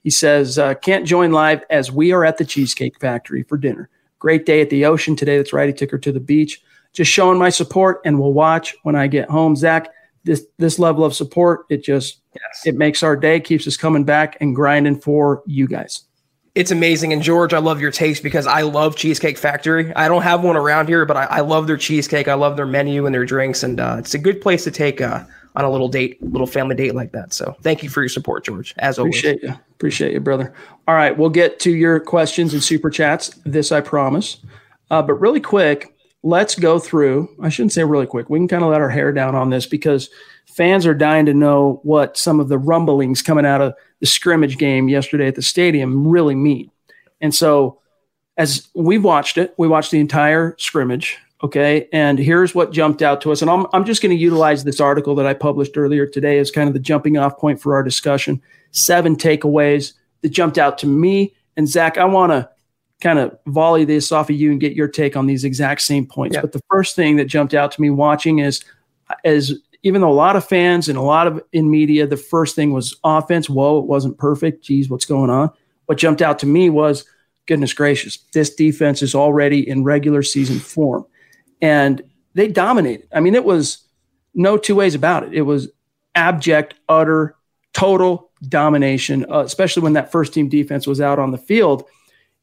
He 0.07 0.11
says, 0.11 0.57
uh, 0.57 0.75
can't 0.75 1.05
join 1.05 1.33
live 1.33 1.65
as 1.69 1.91
we 1.91 2.13
are 2.13 2.25
at 2.25 2.39
the 2.39 2.45
Cheesecake 2.45 3.01
Factory 3.01 3.43
for 3.43 3.59
dinner. 3.59 3.89
Great 4.21 4.47
day 4.47 4.61
at 4.61 4.71
the 4.71 4.85
ocean 4.85 5.17
today. 5.17 5.37
That's 5.37 5.53
right. 5.53 5.67
He 5.67 5.75
took 5.75 5.91
her 5.91 5.99
to 5.99 6.13
the 6.13 6.21
beach. 6.21 6.63
Just 6.93 7.11
showing 7.11 7.41
my 7.41 7.49
support, 7.49 8.03
and 8.05 8.21
we'll 8.21 8.33
watch 8.33 8.77
when 8.85 8.95
I 8.95 9.09
get 9.09 9.29
home. 9.29 9.57
Zach, 9.57 9.89
this 10.23 10.47
this 10.59 10.79
level 10.79 11.05
of 11.05 11.13
support, 11.13 11.67
it 11.71 11.83
just 11.83 12.21
yes. 12.37 12.63
it 12.65 12.77
makes 12.77 13.03
our 13.03 13.17
day, 13.17 13.41
keeps 13.41 13.67
us 13.67 13.77
coming 13.77 14.05
back 14.05 14.37
and 14.41 14.55
grinding 14.55 15.01
for 15.01 15.43
you 15.45 15.67
guys. 15.67 16.05
It's 16.55 16.71
amazing. 16.71 17.13
And 17.13 17.21
George, 17.21 17.53
I 17.53 17.59
love 17.59 17.81
your 17.81 17.91
taste 17.91 18.23
because 18.23 18.47
I 18.47 18.61
love 18.63 18.95
Cheesecake 18.95 19.37
Factory. 19.37 19.93
I 19.97 20.07
don't 20.07 20.23
have 20.23 20.45
one 20.45 20.57
around 20.57 20.87
here, 20.87 21.05
but 21.05 21.17
I, 21.17 21.25
I 21.25 21.41
love 21.41 21.67
their 21.67 21.77
cheesecake. 21.77 22.29
I 22.29 22.35
love 22.35 22.57
their 22.57 22.65
menu 22.65 23.07
and 23.07 23.13
their 23.13 23.25
drinks, 23.25 23.65
and 23.65 23.81
uh, 23.81 23.97
it's 23.99 24.15
a 24.15 24.19
good 24.19 24.41
place 24.41 24.63
to 24.63 24.71
take 24.71 25.01
uh, 25.01 25.25
on 25.57 25.65
a 25.65 25.71
little 25.71 25.89
date, 25.89 26.23
little 26.23 26.47
family 26.47 26.77
date 26.77 26.95
like 26.95 27.13
that. 27.13 27.33
So 27.33 27.57
thank 27.63 27.83
you 27.83 27.89
for 27.89 28.03
your 28.03 28.09
support, 28.09 28.45
George. 28.45 28.75
As 28.79 28.99
always, 28.99 29.19
appreciate 29.19 29.43
you, 29.43 29.55
appreciate 29.73 30.13
you, 30.13 30.21
brother. 30.21 30.53
All 30.87 30.95
right, 30.95 31.17
we'll 31.17 31.31
get 31.31 31.59
to 31.61 31.71
your 31.71 31.99
questions 31.99 32.53
and 32.53 32.63
super 32.63 32.91
chats. 32.91 33.29
This 33.45 33.73
I 33.73 33.81
promise. 33.81 34.39
Uh, 34.91 35.03
but 35.03 35.15
really 35.15 35.41
quick, 35.41 35.95
let's 36.23 36.55
go 36.55 36.79
through. 36.79 37.35
I 37.41 37.49
shouldn't 37.49 37.73
say 37.73 37.85
really 37.85 38.07
quick. 38.07 38.29
We 38.29 38.39
can 38.39 38.49
kind 38.49 38.63
of 38.63 38.71
let 38.71 38.81
our 38.81 38.91
hair 38.91 39.13
down 39.13 39.35
on 39.35 39.51
this 39.51 39.67
because 39.67 40.11
fans 40.47 40.87
are 40.87 40.95
dying 40.95 41.27
to 41.27 41.35
know 41.35 41.81
what 41.83 42.17
some 42.17 42.39
of 42.39 42.49
the 42.49 42.59
rumblings 42.59 43.23
coming 43.23 43.47
out 43.47 43.63
of 43.63 43.75
the 44.01 44.07
scrimmage 44.07 44.59
game 44.59 44.89
yesterday 44.89 45.27
at 45.27 45.35
the 45.35 45.43
stadium 45.43 46.07
really 46.07 46.35
mean. 46.35 46.71
And 47.21 47.35
so, 47.35 47.81
as 48.37 48.69
we've 48.75 49.03
watched 49.03 49.39
it, 49.39 49.55
we 49.57 49.67
watched 49.67 49.91
the 49.91 50.01
entire 50.01 50.55
scrimmage. 50.59 51.19
Okay. 51.47 51.89
And 51.93 52.19
here's 52.19 52.55
what 52.55 52.73
jumped 52.73 53.03
out 53.03 53.21
to 53.21 53.31
us. 53.31 53.41
And 53.41 53.51
I'm, 53.51 53.67
I'm 53.73 53.85
just 53.85 54.03
going 54.03 54.15
to 54.15 54.21
utilize 54.21 54.65
this 54.65 54.81
article 54.81 55.15
that 55.15 55.27
I 55.27 55.35
published 55.35 55.77
earlier 55.77 56.07
today 56.07 56.39
as 56.39 56.51
kind 56.51 56.67
of 56.67 56.75
the 56.75 56.81
jumping 56.81 57.17
off 57.17 57.39
point 57.39 57.61
for 57.61 57.75
our 57.75 57.83
discussion. 57.83 58.43
Seven 58.73 59.17
takeaways 59.17 59.93
that 60.23 60.31
jumped 60.31 60.59
out 60.59 60.79
to 60.79 60.87
me 60.87 61.35
And 61.57 61.69
Zach, 61.69 61.99
I 61.99 62.05
want 62.05 62.33
to 62.33 62.49
kind 63.01 63.19
of 63.19 63.37
volley 63.47 63.85
this 63.85 64.13
off 64.13 64.31
of 64.31 64.37
you 64.37 64.51
and 64.51 64.61
get 64.61 64.75
your 64.75 64.89
take 64.89 65.17
on 65.17 65.27
these 65.27 65.45
exact 65.45 65.83
same 65.83 66.07
points. 66.07 66.35
Yeah. 66.35 66.43
But 66.43 66.53
the 66.53 66.63
first 66.71 66.97
thing 66.97 67.17
that 67.17 67.27
jumped 67.27 67.55
out 67.55 67.73
to 67.73 67.81
me 67.81 67.91
watching 67.91 68.39
is, 68.39 68.63
as 69.25 69.55
even 69.83 70.01
though 70.01 70.11
a 70.11 70.15
lot 70.15 70.37
of 70.37 70.47
fans 70.47 70.89
and 70.89 70.99
a 70.99 71.03
lot 71.03 71.27
of 71.27 71.43
in 71.53 71.71
media, 71.71 72.07
the 72.07 72.17
first 72.17 72.57
thing 72.57 72.73
was 72.73 72.97
offense. 73.05 73.49
Whoa, 73.49 73.79
it 73.79 73.87
wasn't 73.87 74.19
perfect. 74.19 74.65
Geez, 74.65 74.89
what's 74.89 75.05
going 75.05 75.31
on? 75.31 75.51
What 75.87 75.99
jumped 75.99 76.23
out 76.23 76.39
to 76.41 76.47
me 76.47 76.71
was, 76.71 77.05
goodness 77.47 77.73
gracious, 77.73 78.17
this 78.33 78.55
defense 78.55 79.03
is 79.03 79.15
already 79.15 79.69
in 79.69 79.85
regular 79.85 80.23
season 80.23 80.59
form. 80.59 81.07
And 81.61 82.03
they 82.35 82.49
dominated. 82.49 83.09
I 83.13 83.21
mean, 83.21 83.35
it 83.35 83.45
was 83.45 83.87
no 84.35 84.59
two 84.59 84.75
ways 84.75 84.95
about 84.95 85.25
it. 85.25 85.33
It 85.33 85.43
was 85.43 85.69
abject, 86.15 86.75
utter, 86.89 87.37
total 87.73 88.31
domination, 88.49 89.25
uh, 89.31 89.41
especially 89.41 89.83
when 89.83 89.95
that 89.95 90.13
first 90.13 90.35
team 90.35 90.49
defense 90.49 90.87
was 90.87 91.01
out 91.01 91.19
on 91.19 91.31
the 91.31 91.39
field. 91.39 91.85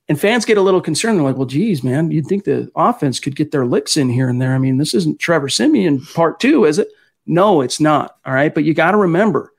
And 0.09 0.19
fans 0.19 0.45
get 0.45 0.57
a 0.57 0.61
little 0.61 0.81
concerned. 0.81 1.17
They're 1.17 1.25
like, 1.25 1.37
well, 1.37 1.45
geez, 1.45 1.83
man, 1.83 2.11
you'd 2.11 2.27
think 2.27 2.43
the 2.43 2.69
offense 2.75 3.19
could 3.19 3.35
get 3.35 3.51
their 3.51 3.65
licks 3.65 3.95
in 3.95 4.09
here 4.09 4.27
and 4.27 4.41
there. 4.41 4.53
I 4.53 4.57
mean, 4.57 4.77
this 4.77 4.93
isn't 4.93 5.19
Trevor 5.19 5.47
Siemian 5.47 6.01
part 6.13 6.39
two, 6.39 6.65
is 6.65 6.77
it? 6.77 6.89
No, 7.25 7.61
it's 7.61 7.79
not. 7.79 8.17
All 8.25 8.33
right. 8.33 8.53
But 8.53 8.65
you 8.65 8.73
got 8.73 8.91
to 8.91 8.97
remember 8.97 9.53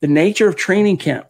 the 0.00 0.08
nature 0.08 0.48
of 0.48 0.56
training 0.56 0.98
camp, 0.98 1.28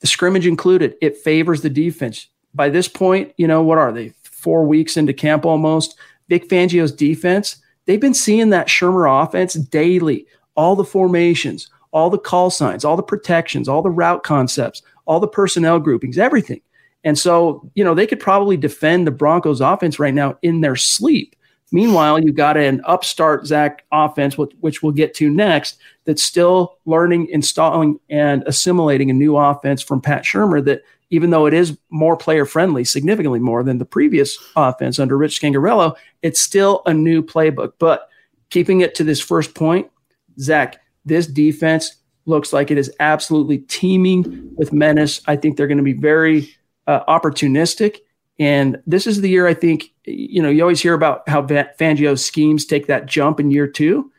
the 0.00 0.06
scrimmage 0.06 0.46
included, 0.46 0.94
it 1.00 1.16
favors 1.16 1.60
the 1.62 1.70
defense. 1.70 2.28
By 2.54 2.68
this 2.68 2.88
point, 2.88 3.32
you 3.36 3.48
know, 3.48 3.62
what 3.62 3.78
are 3.78 3.92
they? 3.92 4.12
Four 4.22 4.64
weeks 4.64 4.96
into 4.96 5.12
camp 5.12 5.44
almost. 5.44 5.96
Vic 6.28 6.48
Fangio's 6.48 6.92
defense, 6.92 7.56
they've 7.86 8.00
been 8.00 8.14
seeing 8.14 8.50
that 8.50 8.68
Shurmur 8.68 9.24
offense 9.24 9.54
daily, 9.54 10.26
all 10.54 10.76
the 10.76 10.84
formations, 10.84 11.70
all 11.90 12.10
the 12.10 12.18
call 12.18 12.50
signs, 12.50 12.84
all 12.84 12.96
the 12.96 13.02
protections, 13.02 13.68
all 13.68 13.82
the 13.82 13.90
route 13.90 14.22
concepts, 14.22 14.82
all 15.06 15.20
the 15.20 15.28
personnel 15.28 15.78
groupings, 15.80 16.18
everything. 16.18 16.60
And 17.04 17.18
so, 17.18 17.70
you 17.74 17.84
know, 17.84 17.94
they 17.94 18.06
could 18.06 18.20
probably 18.20 18.56
defend 18.56 19.06
the 19.06 19.12
Broncos 19.12 19.60
offense 19.60 19.98
right 19.98 20.12
now 20.12 20.36
in 20.42 20.60
their 20.60 20.76
sleep. 20.76 21.34
Meanwhile, 21.70 22.20
you 22.20 22.32
got 22.32 22.56
an 22.56 22.80
upstart 22.84 23.46
Zach 23.46 23.84
offense, 23.92 24.36
which 24.38 24.82
we'll 24.82 24.92
get 24.92 25.14
to 25.14 25.30
next, 25.30 25.78
that's 26.04 26.22
still 26.22 26.78
learning, 26.86 27.28
installing, 27.28 28.00
and 28.08 28.42
assimilating 28.46 29.10
a 29.10 29.14
new 29.14 29.36
offense 29.36 29.82
from 29.82 30.00
Pat 30.00 30.24
Shurmur 30.24 30.64
that, 30.64 30.82
even 31.10 31.30
though 31.30 31.46
it 31.46 31.54
is 31.54 31.78
more 31.90 32.16
player 32.16 32.44
friendly, 32.44 32.84
significantly 32.84 33.38
more 33.38 33.62
than 33.62 33.78
the 33.78 33.84
previous 33.84 34.38
offense 34.56 34.98
under 34.98 35.16
Rich 35.16 35.40
Scangarello, 35.40 35.96
it's 36.22 36.40
still 36.40 36.82
a 36.86 36.94
new 36.94 37.22
playbook. 37.22 37.72
But 37.78 38.08
keeping 38.50 38.80
it 38.80 38.94
to 38.96 39.04
this 39.04 39.20
first 39.20 39.54
point, 39.54 39.90
Zach, 40.38 40.80
this 41.04 41.26
defense 41.26 41.96
looks 42.26 42.52
like 42.52 42.70
it 42.70 42.78
is 42.78 42.94
absolutely 43.00 43.58
teeming 43.58 44.50
with 44.56 44.72
menace. 44.72 45.22
I 45.26 45.36
think 45.36 45.56
they're 45.56 45.66
going 45.66 45.78
to 45.78 45.84
be 45.84 45.94
very 45.94 46.54
uh, 46.86 47.04
opportunistic 47.04 47.98
and 48.38 48.80
this 48.86 49.06
is 49.06 49.20
the 49.20 49.28
year 49.28 49.46
I 49.46 49.54
think, 49.54 49.92
you 50.04 50.40
know, 50.40 50.48
you 50.48 50.62
always 50.62 50.80
hear 50.80 50.94
about 50.94 51.28
how 51.28 51.42
Fangio's 51.42 52.24
schemes 52.24 52.64
take 52.64 52.86
that 52.86 53.06
jump 53.06 53.40
in 53.40 53.50
year 53.50 53.66
two. 53.66 54.12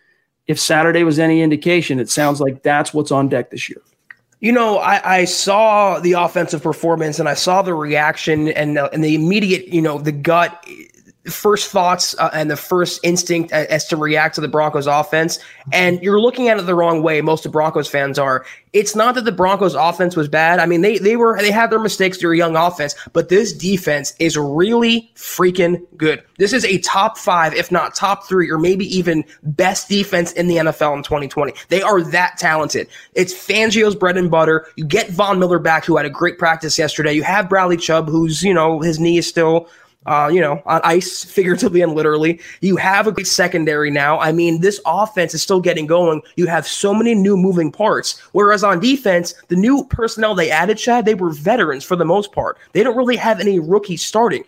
If 0.48 0.60
Saturday 0.60 1.04
was 1.04 1.20
any 1.20 1.42
indication, 1.42 2.00
it 2.00 2.10
sounds 2.10 2.42
like 2.42 2.64
that's 2.64 2.94
what's 2.94 3.12
on 3.12 3.30
deck 3.30 3.52
this 3.52 3.70
year. 3.70 3.82
You 4.40 4.54
know, 4.54 4.78
I, 4.78 5.18
I, 5.18 5.26
saw 5.26 6.00
the 6.00 6.14
offensive 6.14 6.64
performance 6.64 7.20
and 7.20 7.28
I 7.28 7.34
saw 7.34 7.62
the 7.62 7.74
reaction 7.74 8.48
and, 8.48 8.78
uh, 8.78 8.90
and 8.94 9.04
the 9.04 9.14
immediate, 9.14 9.68
you 9.68 9.82
know, 9.82 9.98
the 9.98 10.14
gut 10.14 10.66
first 11.26 11.70
thoughts 11.70 12.16
uh, 12.18 12.30
and 12.34 12.50
the 12.50 12.56
first 12.56 13.00
instinct 13.04 13.52
as 13.52 13.86
to 13.88 13.98
react 13.98 14.36
to 14.36 14.42
the 14.42 14.48
Broncos 14.48 14.88
offense. 14.88 15.40
And 15.72 16.02
you're 16.02 16.20
looking 16.20 16.48
at 16.48 16.58
it 16.58 16.66
the 16.66 16.76
wrong 16.76 17.04
way. 17.04 17.22
Most 17.22 17.46
of 17.46 17.52
Broncos 17.52 17.88
fans 17.88 18.18
are. 18.18 18.46
It's 18.72 18.96
not 18.96 19.16
that 19.16 19.26
the 19.26 19.32
Broncos 19.32 19.74
offense 19.74 20.16
was 20.16 20.28
bad. 20.28 20.60
I 20.60 20.68
mean, 20.68 20.82
they 20.82 21.00
they 21.00 21.16
were 21.16 21.38
they 21.40 21.52
had 21.52 21.72
their 21.72 21.80
mistakes. 21.80 22.20
They're 22.20 22.32
a 22.32 22.38
young 22.38 22.56
offense, 22.56 22.96
but 23.14 23.30
this 23.30 23.52
defense 23.52 24.14
is 24.20 24.38
really 24.38 25.12
freaking 25.16 25.86
good. 25.98 26.24
This 26.38 26.54
is 26.54 26.64
a 26.66 26.78
top 26.80 27.18
five, 27.18 27.54
if 27.56 27.72
not 27.72 27.96
top 27.96 28.28
three, 28.28 28.50
or 28.50 28.60
maybe 28.60 28.86
even 28.96 29.26
best 29.42 29.90
defense 29.90 30.32
in 30.34 30.48
the 30.48 30.58
NFL 30.58 30.98
in 30.98 31.04
2020. 31.04 31.52
They 31.70 31.82
are 31.82 32.04
that 32.12 32.38
talented. 32.38 32.88
It's 33.16 33.34
Fangio's 33.34 33.96
bread 33.96 34.18
and 34.18 34.30
butter. 34.30 34.68
You 34.76 34.86
get 34.86 35.10
Von 35.10 35.40
Miller 35.40 35.60
back, 35.60 35.84
who 35.84 35.98
had 35.98 36.06
a 36.06 36.12
great 36.12 36.38
practice 36.38 36.78
yesterday. 36.78 37.14
You 37.14 37.24
have 37.24 37.50
Bradley 37.50 37.78
Chubb, 37.78 38.08
who's 38.08 38.44
you 38.44 38.54
know 38.54 38.82
his 38.82 39.00
knee 39.00 39.18
is 39.18 39.28
still 39.28 39.68
uh, 40.06 40.30
you 40.32 40.42
know, 40.42 40.62
on 40.66 40.82
ice, 40.84 41.24
figuratively 41.40 41.82
and 41.82 41.94
literally. 41.94 42.40
You 42.62 42.78
have 42.78 43.08
a 43.08 43.12
great 43.12 43.28
secondary 43.28 43.92
now. 43.92 44.20
I 44.20 44.32
mean, 44.32 44.62
this 44.62 44.80
offense 44.86 45.34
is 45.34 45.42
still 45.42 45.62
getting 45.62 45.88
going. 45.88 46.22
You 46.36 46.48
have 46.48 46.68
so 46.68 46.94
many 46.94 47.16
new 47.16 47.38
moving 47.38 47.72
parts. 47.72 48.20
Whereas 48.32 48.64
on 48.64 48.80
defense, 48.80 49.34
the 49.48 49.56
new 49.56 49.86
personnel 49.86 50.36
they 50.36 50.52
added, 50.52 50.78
Chad, 50.78 51.06
they 51.06 51.16
were 51.16 51.32
veterans 51.32 51.84
for 51.84 51.96
the 51.96 52.06
most 52.06 52.32
part. 52.32 52.58
They 52.74 52.84
don't 52.84 52.98
really 52.98 53.18
have 53.18 53.40
any 53.40 53.60
rookies 53.60 54.04
starting. 54.06 54.44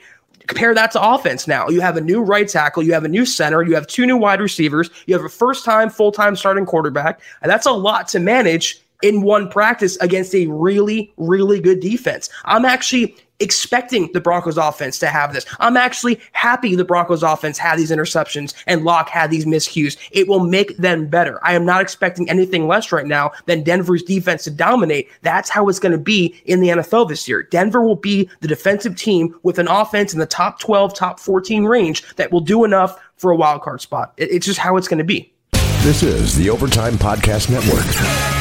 Compare 0.48 0.74
that 0.74 0.92
to 0.92 1.02
offense 1.02 1.48
now. 1.48 1.70
You 1.70 1.82
have 1.82 1.98
a 1.98 2.02
new 2.02 2.22
right 2.22 2.48
tackle, 2.48 2.84
you 2.84 2.94
have 2.94 3.06
a 3.06 3.08
new 3.08 3.26
center, 3.26 3.62
you 3.62 3.76
have 3.76 3.88
two 3.88 4.06
new 4.06 4.18
wide 4.18 4.42
receivers, 4.42 4.90
you 5.06 5.16
have 5.16 5.24
a 5.24 5.30
first 5.30 5.64
time, 5.64 5.90
full 5.90 6.12
time 6.12 6.36
starting 6.36 6.66
quarterback. 6.66 7.22
And 7.42 7.50
that's 7.50 7.68
a 7.68 7.72
lot 7.72 8.08
to 8.10 8.20
manage 8.20 8.82
in 9.02 9.22
one 9.22 9.50
practice 9.50 9.98
against 9.98 10.34
a 10.36 10.48
really, 10.48 11.14
really 11.18 11.60
good 11.60 11.80
defense. 11.80 12.30
I'm 12.46 12.66
actually 12.66 13.16
expecting 13.42 14.12
the 14.14 14.22
Broncos 14.22 14.58
offense 14.58 15.00
to 15.00 15.08
have 15.08 15.34
this. 15.34 15.46
I'm 15.60 15.76
actually 15.76 16.22
happy 16.32 16.76
the 16.76 16.86
Broncos 16.86 17.24
offense 17.24 17.58
had 17.58 17.78
these 17.78 17.92
interceptions 17.92 18.54
and 18.68 18.86
Lock 18.86 19.10
had 19.10 19.32
these 19.32 19.46
miscues. 19.46 19.98
It 20.12 20.28
will 20.28 20.46
make 20.46 20.78
them 20.78 21.08
better. 21.08 21.40
I 21.44 21.54
am 21.54 21.66
not 21.66 21.82
expecting 21.82 22.30
anything 22.30 22.68
less 22.68 22.92
right 22.92 23.06
now 23.06 23.32
than 23.48 23.64
Denver's 23.64 24.04
defense 24.04 24.44
to 24.44 24.52
dominate. 24.52 25.10
That's 25.24 25.50
how 25.50 25.68
it's 25.68 25.80
going 25.80 25.92
to 25.92 25.98
be 25.98 26.40
in 26.46 26.62
the 26.62 26.70
NFL 26.70 27.10
this 27.10 27.28
year. 27.28 27.44
Denver 27.44 27.82
will 27.82 27.96
be 27.96 28.30
the 28.42 28.48
defensive 28.48 28.96
team 28.96 29.36
with 29.44 29.60
an 29.60 29.68
offense 29.68 30.14
in 30.14 30.20
the 30.20 30.26
top 30.26 30.60
12, 30.60 30.94
top 30.94 31.20
14 31.20 31.66
range 31.66 32.16
that 32.16 32.32
will 32.32 32.42
do 32.42 32.64
enough 32.64 33.00
for 33.18 33.32
a 33.32 33.36
wild 33.36 33.62
card 33.62 33.82
spot. 33.82 34.14
It's 34.18 34.46
just 34.46 34.60
how 34.60 34.78
it's 34.78 34.88
going 34.88 35.00
to 35.00 35.04
be. 35.04 35.34
This 35.82 36.04
is 36.04 36.36
the 36.36 36.50
Overtime 36.52 36.94
Podcast 36.94 37.50
Network. 37.50 38.40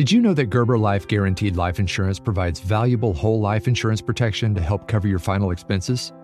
Did 0.00 0.10
you 0.10 0.22
know 0.22 0.32
that 0.32 0.46
Gerber 0.46 0.78
Life 0.78 1.06
Guaranteed 1.08 1.56
Life 1.56 1.78
Insurance 1.78 2.18
provides 2.18 2.58
valuable 2.58 3.12
whole 3.12 3.38
life 3.38 3.68
insurance 3.68 4.00
protection 4.00 4.54
to 4.54 4.60
help 4.62 4.88
cover 4.88 5.06
your 5.06 5.18
final 5.18 5.50
expenses? 5.50 6.14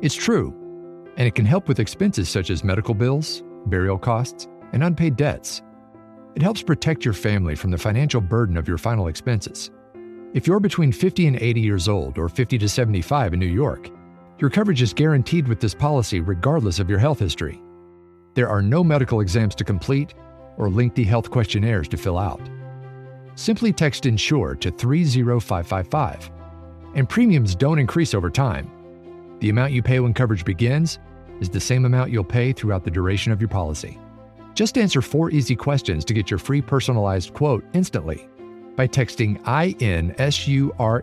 It's 0.00 0.14
true, 0.14 0.54
and 1.18 1.28
it 1.28 1.34
can 1.34 1.44
help 1.44 1.68
with 1.68 1.78
expenses 1.78 2.30
such 2.30 2.48
as 2.48 2.64
medical 2.64 2.94
bills, 2.94 3.42
burial 3.66 3.98
costs, 3.98 4.48
and 4.72 4.82
unpaid 4.82 5.16
debts. 5.16 5.60
It 6.36 6.40
helps 6.40 6.62
protect 6.62 7.04
your 7.04 7.12
family 7.12 7.54
from 7.54 7.70
the 7.70 7.76
financial 7.76 8.22
burden 8.22 8.56
of 8.56 8.66
your 8.66 8.78
final 8.78 9.08
expenses. 9.08 9.70
If 10.32 10.46
you're 10.46 10.58
between 10.58 10.90
50 10.90 11.26
and 11.26 11.36
80 11.36 11.60
years 11.60 11.88
old 11.88 12.16
or 12.16 12.30
50 12.30 12.56
to 12.56 12.66
75 12.66 13.34
in 13.34 13.40
New 13.40 13.44
York, 13.44 13.90
your 14.38 14.48
coverage 14.48 14.80
is 14.80 14.94
guaranteed 14.94 15.48
with 15.48 15.60
this 15.60 15.74
policy 15.74 16.20
regardless 16.20 16.78
of 16.78 16.88
your 16.88 16.98
health 16.98 17.18
history. 17.18 17.60
There 18.32 18.48
are 18.48 18.62
no 18.62 18.82
medical 18.82 19.20
exams 19.20 19.54
to 19.56 19.64
complete 19.64 20.14
or 20.56 20.70
lengthy 20.70 21.04
health 21.04 21.30
questionnaires 21.30 21.88
to 21.88 21.98
fill 21.98 22.16
out 22.16 22.40
simply 23.36 23.72
text 23.72 24.06
INSURE 24.06 24.56
to 24.56 24.70
30555. 24.72 26.30
And 26.94 27.08
premiums 27.08 27.54
don't 27.54 27.78
increase 27.78 28.14
over 28.14 28.30
time. 28.30 28.70
The 29.40 29.50
amount 29.50 29.72
you 29.72 29.82
pay 29.82 30.00
when 30.00 30.14
coverage 30.14 30.44
begins 30.44 30.98
is 31.40 31.50
the 31.50 31.60
same 31.60 31.84
amount 31.84 32.10
you'll 32.10 32.24
pay 32.24 32.52
throughout 32.52 32.84
the 32.84 32.90
duration 32.90 33.30
of 33.30 33.40
your 33.40 33.48
policy. 33.48 34.00
Just 34.54 34.78
answer 34.78 35.02
four 35.02 35.30
easy 35.30 35.54
questions 35.54 36.04
to 36.06 36.14
get 36.14 36.30
your 36.30 36.38
free 36.38 36.62
personalized 36.62 37.34
quote 37.34 37.62
instantly 37.74 38.28
by 38.74 38.88
texting 38.88 39.38
INSURE 39.46 41.02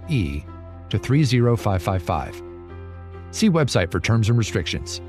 to 0.89 0.97
30555. 0.97 2.41
See 3.29 3.49
website 3.49 3.91
for 3.91 3.99
terms 3.99 4.29
and 4.29 4.37
restrictions. 4.37 5.01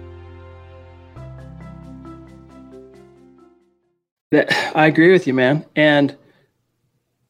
I 4.74 4.86
agree 4.86 5.12
with 5.12 5.26
you, 5.26 5.34
man. 5.34 5.64
And 5.76 6.16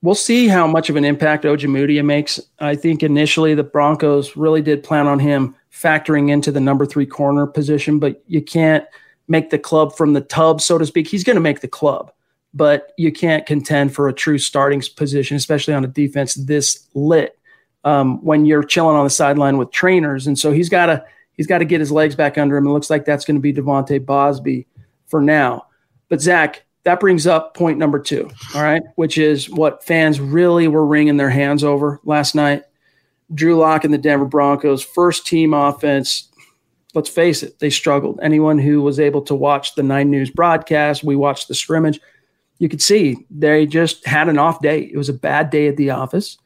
we'll 0.04 0.14
see 0.14 0.48
how 0.48 0.66
much 0.66 0.90
of 0.90 0.96
an 0.96 1.04
impact 1.04 1.44
Ojemudia 1.44 2.04
makes. 2.04 2.38
I 2.58 2.76
think 2.76 3.02
initially 3.02 3.54
the 3.54 3.62
Broncos 3.62 4.36
really 4.36 4.60
did 4.60 4.82
plan 4.82 5.06
on 5.06 5.18
him 5.18 5.54
factoring 5.72 6.30
into 6.30 6.52
the 6.52 6.60
number 6.60 6.84
three 6.84 7.06
corner 7.06 7.46
position, 7.46 7.98
but 7.98 8.22
you 8.26 8.42
can't 8.42 8.84
make 9.28 9.48
the 9.48 9.58
club 9.58 9.96
from 9.96 10.12
the 10.12 10.20
tub, 10.20 10.60
so 10.60 10.76
to 10.76 10.84
speak. 10.84 11.08
He's 11.08 11.24
going 11.24 11.36
to 11.36 11.40
make 11.40 11.60
the 11.60 11.68
club. 11.68 12.12
but 12.54 12.92
you 12.96 13.10
can't 13.12 13.44
contend 13.44 13.92
for 13.92 14.08
a 14.08 14.12
true 14.12 14.38
starting 14.38 14.80
position, 14.96 15.36
especially 15.36 15.74
on 15.74 15.84
a 15.84 15.88
defense 15.88 16.34
this 16.34 16.86
lit 16.94 17.36
um, 17.82 18.24
when 18.24 18.46
you're 18.46 18.62
chilling 18.62 18.96
on 18.96 19.04
the 19.04 19.10
sideline 19.10 19.58
with 19.58 19.72
trainers. 19.72 20.26
And 20.26 20.38
so 20.38 20.52
he's 20.52 20.68
got 20.68 20.86
to 20.86 21.04
he's 21.32 21.48
got 21.48 21.58
to 21.58 21.64
get 21.64 21.80
his 21.80 21.90
legs 21.90 22.14
back 22.14 22.38
under 22.38 22.56
him. 22.56 22.66
It 22.66 22.70
looks 22.70 22.88
like 22.88 23.04
that's 23.04 23.24
going 23.24 23.36
to 23.36 23.40
be 23.40 23.52
De'Vante 23.52 23.98
Bausby 24.04 24.66
for 25.06 25.20
now. 25.20 25.66
But 26.08 26.22
Zach, 26.22 26.64
that 26.84 27.00
brings 27.00 27.26
up 27.26 27.54
point 27.54 27.78
number 27.78 27.98
two, 27.98 28.30
all 28.54 28.62
right, 28.62 28.82
which 28.96 29.18
is 29.18 29.48
what 29.50 29.84
fans 29.84 30.20
really 30.20 30.68
were 30.68 30.86
wringing 30.86 31.16
their 31.16 31.30
hands 31.30 31.64
over 31.64 32.00
last 32.04 32.34
night. 32.34 32.62
Drew 33.32 33.56
Lock 33.56 33.84
and 33.84 33.92
the 33.92 33.98
Denver 33.98 34.26
Broncos, 34.26 34.82
first 34.82 35.26
team 35.26 35.54
offense. 35.54 36.28
Let's 36.94 37.08
face 37.08 37.42
it, 37.42 37.58
they 37.58 37.70
struggled. 37.70 38.20
Anyone 38.22 38.58
who 38.58 38.82
was 38.82 39.00
able 39.00 39.22
to 39.22 39.34
watch 39.34 39.74
the 39.74 39.82
Nine 39.82 40.10
News 40.10 40.30
broadcast, 40.30 41.02
we 41.02 41.16
watched 41.16 41.48
the 41.48 41.54
scrimmage, 41.54 42.00
you 42.58 42.68
could 42.68 42.82
see 42.82 43.16
they 43.30 43.66
just 43.66 44.06
had 44.06 44.28
an 44.28 44.38
off 44.38 44.60
day. 44.60 44.90
It 44.92 44.96
was 44.96 45.08
a 45.08 45.14
bad 45.14 45.50
day 45.50 45.66
at 45.66 45.76
the 45.76 45.90
office. 45.90 46.38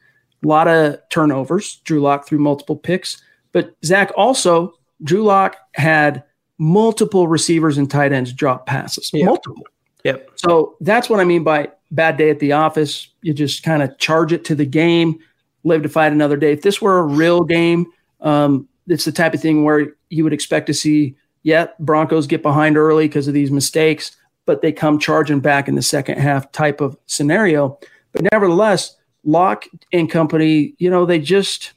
A 0.43 0.47
lot 0.47 0.67
of 0.67 0.97
turnovers. 1.09 1.81
Drew 1.83 1.99
Lock 1.99 2.25
threw 2.25 2.39
multiple 2.39 2.75
picks. 2.75 3.21
But 3.51 3.75
Zach 3.83 4.11
also, 4.15 4.73
Drew 5.03 5.23
Lock 5.23 5.57
had 5.75 6.23
multiple 6.57 7.27
receivers 7.27 7.77
and 7.77 7.89
tight 7.89 8.11
ends 8.11 8.33
drop 8.33 8.65
passes. 8.65 9.11
Yeah. 9.13 9.25
Multiple. 9.25 9.63
Yep. 10.03 10.31
So 10.35 10.77
that's 10.81 11.09
what 11.09 11.19
I 11.19 11.23
mean 11.25 11.43
by 11.43 11.69
bad 11.91 12.17
day 12.17 12.29
at 12.29 12.39
the 12.39 12.53
office. 12.53 13.09
You 13.21 13.33
just 13.33 13.63
kind 13.63 13.83
of 13.83 13.97
charge 13.97 14.31
it 14.31 14.45
to 14.45 14.55
the 14.55 14.65
game, 14.65 15.19
live 15.63 15.83
to 15.83 15.89
fight 15.89 16.11
another 16.11 16.37
day. 16.37 16.53
If 16.53 16.61
this 16.61 16.81
were 16.81 16.99
a 16.99 17.03
real 17.03 17.43
game, 17.43 17.87
um, 18.21 18.67
it's 18.87 19.05
the 19.05 19.11
type 19.11 19.33
of 19.33 19.41
thing 19.41 19.63
where 19.63 19.93
you 20.09 20.23
would 20.23 20.33
expect 20.33 20.67
to 20.67 20.73
see, 20.73 21.15
yeah, 21.43 21.67
Broncos 21.79 22.27
get 22.27 22.41
behind 22.41 22.77
early 22.77 23.07
because 23.07 23.27
of 23.27 23.33
these 23.33 23.51
mistakes, 23.51 24.15
but 24.45 24.61
they 24.61 24.71
come 24.71 24.99
charging 24.99 25.39
back 25.39 25.67
in 25.67 25.75
the 25.75 25.81
second 25.81 26.17
half 26.17 26.51
type 26.51 26.81
of 26.81 26.97
scenario. 27.05 27.77
But 28.11 28.27
nevertheless, 28.31 28.95
Lock 29.25 29.65
and 29.91 30.09
company, 30.09 30.75
you 30.77 30.89
know, 30.89 31.05
they 31.05 31.19
just 31.19 31.73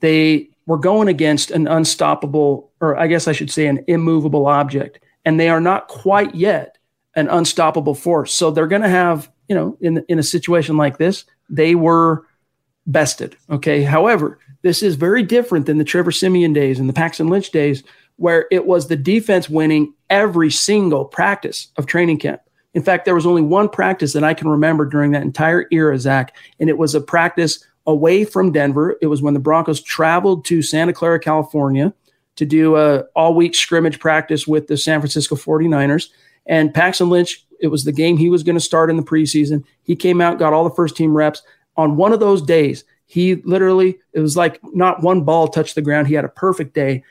they 0.00 0.50
were 0.66 0.76
going 0.76 1.08
against 1.08 1.50
an 1.50 1.66
unstoppable, 1.66 2.70
or 2.80 2.96
I 2.96 3.06
guess 3.06 3.26
I 3.26 3.32
should 3.32 3.50
say 3.50 3.66
an 3.66 3.82
immovable 3.88 4.46
object, 4.46 5.00
and 5.24 5.40
they 5.40 5.48
are 5.48 5.60
not 5.60 5.88
quite 5.88 6.34
yet 6.34 6.75
an 7.16 7.28
unstoppable 7.28 7.94
force. 7.94 8.32
So 8.32 8.50
they're 8.50 8.66
going 8.66 8.82
to 8.82 8.88
have, 8.88 9.30
you 9.48 9.56
know, 9.56 9.76
in 9.80 10.04
in 10.08 10.18
a 10.18 10.22
situation 10.22 10.76
like 10.76 10.98
this, 10.98 11.24
they 11.48 11.74
were 11.74 12.24
bested. 12.86 13.36
Okay. 13.50 13.82
However, 13.82 14.38
this 14.62 14.82
is 14.82 14.94
very 14.94 15.22
different 15.22 15.66
than 15.66 15.78
the 15.78 15.84
Trevor 15.84 16.12
Siemian 16.12 16.52
days 16.52 16.78
and 16.78 16.88
the 16.88 16.92
Paxton 16.92 17.28
Lynch 17.28 17.50
days, 17.50 17.82
where 18.16 18.46
it 18.50 18.66
was 18.66 18.86
the 18.86 18.96
defense 18.96 19.48
winning 19.48 19.92
every 20.08 20.50
single 20.50 21.04
practice 21.04 21.68
of 21.76 21.86
training 21.86 22.18
camp. 22.18 22.40
In 22.74 22.82
fact, 22.82 23.06
there 23.06 23.14
was 23.14 23.26
only 23.26 23.42
one 23.42 23.68
practice 23.68 24.12
that 24.12 24.22
I 24.22 24.34
can 24.34 24.48
remember 24.48 24.84
during 24.84 25.12
that 25.12 25.22
entire 25.22 25.66
era, 25.72 25.98
Zach, 25.98 26.36
and 26.60 26.68
it 26.68 26.76
was 26.76 26.94
a 26.94 27.00
practice 27.00 27.64
away 27.86 28.24
from 28.24 28.52
Denver. 28.52 28.98
It 29.00 29.06
was 29.06 29.22
when 29.22 29.34
the 29.34 29.40
Broncos 29.40 29.80
traveled 29.80 30.44
to 30.46 30.60
Santa 30.60 30.92
Clara, 30.92 31.18
California 31.18 31.94
to 32.36 32.44
do 32.44 32.76
a 32.76 33.04
all 33.14 33.34
week 33.34 33.54
scrimmage 33.54 33.98
practice 33.98 34.46
with 34.46 34.66
the 34.66 34.76
San 34.76 35.00
Francisco 35.00 35.36
49ers. 35.36 36.10
And 36.46 36.72
Paxton 36.72 37.10
Lynch, 37.10 37.44
it 37.60 37.68
was 37.68 37.84
the 37.84 37.92
game 37.92 38.16
he 38.16 38.28
was 38.28 38.42
going 38.42 38.56
to 38.56 38.60
start 38.60 38.90
in 38.90 38.96
the 38.96 39.02
preseason. 39.02 39.64
He 39.82 39.96
came 39.96 40.20
out, 40.20 40.38
got 40.38 40.52
all 40.52 40.64
the 40.64 40.74
first 40.74 40.96
team 40.96 41.16
reps. 41.16 41.42
On 41.76 41.96
one 41.96 42.12
of 42.12 42.20
those 42.20 42.42
days, 42.42 42.84
he 43.06 43.36
literally, 43.36 43.98
it 44.12 44.20
was 44.20 44.36
like 44.36 44.60
not 44.74 45.02
one 45.02 45.22
ball 45.22 45.48
touched 45.48 45.74
the 45.74 45.82
ground. 45.82 46.08
He 46.08 46.14
had 46.14 46.24
a 46.24 46.28
perfect 46.28 46.74
day. 46.74 47.02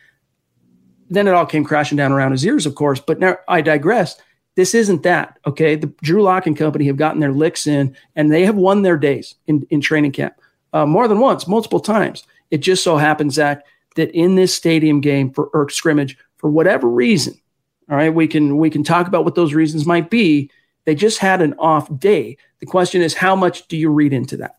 Then 1.10 1.28
it 1.28 1.34
all 1.34 1.46
came 1.46 1.64
crashing 1.64 1.98
down 1.98 2.12
around 2.12 2.32
his 2.32 2.46
ears, 2.46 2.66
of 2.66 2.76
course. 2.76 3.00
But 3.00 3.20
now 3.20 3.38
I 3.48 3.62
digress. 3.62 4.20
This 4.56 4.74
isn't 4.74 5.04
that. 5.04 5.38
Okay. 5.46 5.76
The 5.76 5.94
Drew 6.02 6.24
Lock 6.24 6.48
and 6.48 6.58
company 6.58 6.86
have 6.86 6.98
gotten 6.98 7.20
their 7.20 7.32
licks 7.32 7.68
in 7.68 7.96
and 8.16 8.32
they 8.32 8.46
have 8.46 8.56
won 8.56 8.82
their 8.82 8.98
days 8.98 9.36
in, 9.48 9.68
in 9.70 9.82
training 9.82 10.14
camp 10.14 10.36
uh, 10.74 10.86
more 10.86 11.08
than 11.08 11.20
once, 11.20 11.48
multiple 11.48 11.80
times. 11.80 12.24
It 12.52 12.60
just 12.60 12.84
so 12.84 12.98
happens, 12.98 13.36
Zach, 13.36 13.64
that 13.96 14.12
in 14.12 14.36
this 14.36 14.54
stadium 14.54 15.02
game 15.02 15.32
for 15.32 15.48
or 15.48 15.70
scrimmage, 15.70 16.18
for 16.38 16.50
whatever 16.50 16.88
reason, 16.88 17.40
all 17.90 17.98
right, 17.98 18.14
we 18.14 18.28
can 18.28 18.58
we 18.58 18.70
can 18.70 18.84
talk 18.84 19.08
about 19.08 19.26
what 19.26 19.36
those 19.36 19.54
reasons 19.54 19.86
might 19.86 20.10
be. 20.10 20.50
They 20.86 20.96
just 20.96 21.20
had 21.20 21.42
an 21.42 21.54
off 21.60 21.88
day. 22.00 22.38
The 22.60 22.66
question 22.66 23.02
is, 23.02 23.14
how 23.14 23.36
much 23.36 23.68
do 23.68 23.78
you 23.78 23.90
read 23.90 24.14
into 24.14 24.38
that? 24.38 24.56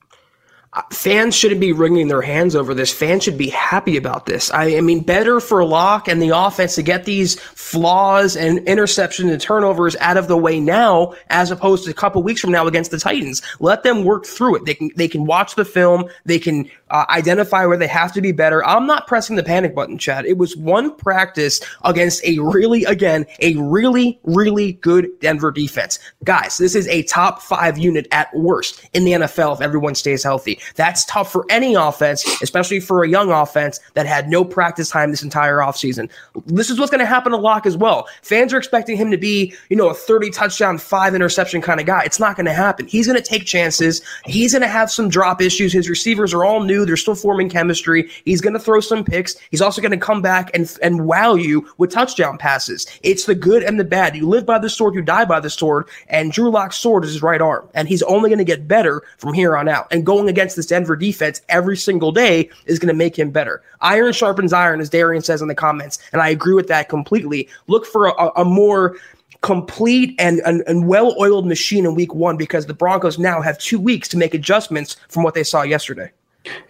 Uh, 0.73 0.83
fans 0.93 1.35
shouldn't 1.35 1.61
be 1.61 1.73
wringing 1.73 2.09
their 2.09 2.21
hands 2.21 2.55
over 2.55 2.75
this. 2.75 2.93
Fans 2.93 3.25
should 3.25 3.39
be 3.39 3.49
happy 3.49 3.97
about 3.97 4.27
this. 4.27 4.51
I, 4.51 4.77
I, 4.77 4.81
mean, 4.83 5.03
better 5.03 5.41
for 5.41 5.65
Lock 5.65 6.07
and 6.07 6.21
the 6.21 6.37
offense 6.37 6.75
to 6.75 6.83
get 6.83 7.05
these 7.05 7.41
flaws 7.41 8.37
and 8.37 8.59
interceptions 8.61 9.31
and 9.31 9.41
turnovers 9.41 9.97
out 9.97 10.19
of 10.19 10.29
the 10.29 10.37
way 10.37 10.61
now, 10.61 11.15
as 11.31 11.51
opposed 11.51 11.85
to 11.85 11.91
a 11.91 11.95
couple 11.95 12.23
weeks 12.23 12.43
from 12.43 12.51
now 12.51 12.67
against 12.67 12.91
the 12.91 12.99
Titans. 12.99 13.41
Let 13.59 13.85
them 13.85 14.05
work 14.05 14.27
through 14.27 14.57
it. 14.57 14.67
They 14.67 14.75
can 14.75 14.91
they 14.97 15.09
can 15.09 15.25
watch 15.25 15.55
the 15.55 15.65
film. 15.65 16.11
They 16.27 16.39
can 16.39 16.69
uh, 16.90 17.05
identify 17.11 17.66
where 17.66 17.77
they 17.77 17.87
have 17.87 18.12
to 18.12 18.20
be 18.20 18.33
better. 18.33 18.64
I'm 18.64 18.87
not 18.87 19.07
pressing 19.07 19.37
the 19.37 19.42
panic 19.42 19.75
button, 19.75 19.99
Chad. 19.99 20.27
It 20.27 20.38
was 20.38 20.57
one 20.57 20.94
practice 20.94 21.61
against 21.85 22.25
a 22.25 22.38
really, 22.38 22.85
again, 22.85 23.27
a 23.40 23.55
really, 23.57 24.20
really 24.25 24.75
good 24.75 25.09
Denver 25.20 25.51
defense. 25.51 25.99
Guys, 26.25 26.59
this 26.59 26.75
is 26.75 26.87
a 26.88 27.03
top 27.05 27.42
five 27.42 27.79
unit 27.79 28.07
at 28.12 28.35
worst 28.35 28.88
in 28.92 29.05
the 29.05 29.12
NFL 29.12 29.55
if 29.55 29.61
everyone 29.61 29.94
stays 29.94 30.22
healthy. 30.22 30.61
That's 30.77 31.05
tough 31.07 31.33
for 31.33 31.44
any 31.51 31.75
offense, 31.75 32.25
especially 32.42 32.81
for 32.81 33.03
a 33.03 33.09
young 33.09 33.31
offense 33.31 33.81
that 33.94 34.07
had 34.07 34.29
no 34.29 34.44
practice 34.44 34.88
time 34.88 35.11
this 35.11 35.22
entire 35.22 35.59
offseason. 35.59 36.11
This 36.46 36.70
is 36.70 36.79
what's 36.79 36.90
going 36.90 37.01
to 37.01 37.07
happen 37.07 37.33
to 37.33 37.38
Lock 37.38 37.66
as 37.66 37.77
well. 37.77 38.09
Fans 38.22 38.53
are 38.53 38.59
expecting 38.59 38.96
him 38.96 39.11
to 39.11 39.18
be, 39.18 39.55
you 39.70 39.77
know, 39.77 39.88
a 39.88 39.94
30 39.94 40.31
touchdown, 40.31 40.79
five 40.79 41.14
interception 41.14 41.61
kind 41.61 41.81
of 41.81 41.87
guy. 41.87 42.03
It's 42.05 42.20
not 42.20 42.37
going 42.37 42.46
to 42.46 42.53
happen. 42.53 42.87
He's 42.87 43.07
going 43.07 43.20
to 43.20 43.29
take 43.29 43.44
chances. 43.44 44.03
He's 44.25 44.53
going 44.53 44.62
to 44.62 44.68
have 44.68 44.90
some 44.90 45.09
drop 45.09 45.42
issues. 45.42 45.72
His 45.72 45.88
receivers 45.88 46.33
are 46.33 46.44
all 46.44 46.62
new. 46.62 46.76
They're 46.85 46.97
still 46.97 47.15
forming 47.15 47.49
chemistry. 47.49 48.11
He's 48.25 48.41
going 48.41 48.53
to 48.55 48.61
throw 48.61 48.81
some 48.81 49.05
picks. 49.05 49.37
He's 49.51 49.62
also 49.62 49.81
going 49.81 49.93
to 49.93 49.97
come 49.97 50.21
back 50.21 50.51
and, 50.55 50.77
and 50.83 51.07
wow 51.07 51.35
you 51.35 51.69
with 51.79 51.91
touchdown 51.91 52.39
passes. 52.39 52.87
It's 53.03 53.25
the 53.25 53.35
good 53.35 53.62
and 53.62 53.79
the 53.79 53.85
bad. 53.85 54.17
You 54.17 54.29
live 54.29 54.45
by 54.45 54.59
the 54.59 54.69
sword, 54.69 54.95
you 54.95 55.03
die 55.03 55.25
by 55.25 55.41
the 55.41 55.51
sword. 55.51 55.89
And 56.09 56.33
Drew 56.33 56.51
Lock's 56.51 56.77
sword 56.77 57.05
is 57.05 57.12
his 57.12 57.23
right 57.23 57.41
arm. 57.41 57.69
And 57.75 57.89
he's 57.89 58.03
only 58.03 58.29
going 58.29 58.39
to 58.39 58.45
get 58.45 58.69
better 58.69 59.03
from 59.19 59.33
here 59.33 59.57
on 59.57 59.69
out. 59.69 59.87
And 59.91 60.05
going 60.05 60.29
against 60.29 60.57
this 60.57 60.67
Denver 60.67 60.97
defense 60.97 61.41
every 61.49 61.77
single 61.77 62.12
day 62.12 62.51
is 62.67 62.79
going 62.79 62.89
to 62.89 62.95
make 62.95 63.17
him 63.17 63.31
better. 63.31 63.62
Iron 63.81 64.12
sharpens 64.12 64.53
iron, 64.53 64.81
as 64.81 64.91
Darian 64.91 65.23
says 65.23 65.43
in 65.43 65.49
the 65.49 65.55
comments, 65.55 65.99
and 66.12 66.21
I 66.21 66.29
agree 66.31 66.55
with 66.55 66.69
that 66.69 66.89
completely. 66.89 67.49
Look 67.67 67.87
for 67.87 68.09
a, 68.09 68.41
a 68.41 68.45
more 68.45 68.97
complete 69.43 70.15
and, 70.19 70.41
and, 70.41 70.62
and 70.67 70.89
well 70.89 71.15
oiled 71.21 71.47
machine 71.47 71.85
in 71.85 71.95
week 71.95 72.15
one 72.15 72.37
because 72.37 72.67
the 72.67 72.75
Broncos 72.75 73.19
now 73.19 73.41
have 73.41 73.59
two 73.59 73.79
weeks 73.79 74.09
to 74.09 74.17
make 74.17 74.35
adjustments 74.35 74.97
from 75.09 75.23
what 75.23 75.35
they 75.35 75.45
saw 75.45 75.62
yesterday. 75.62 76.11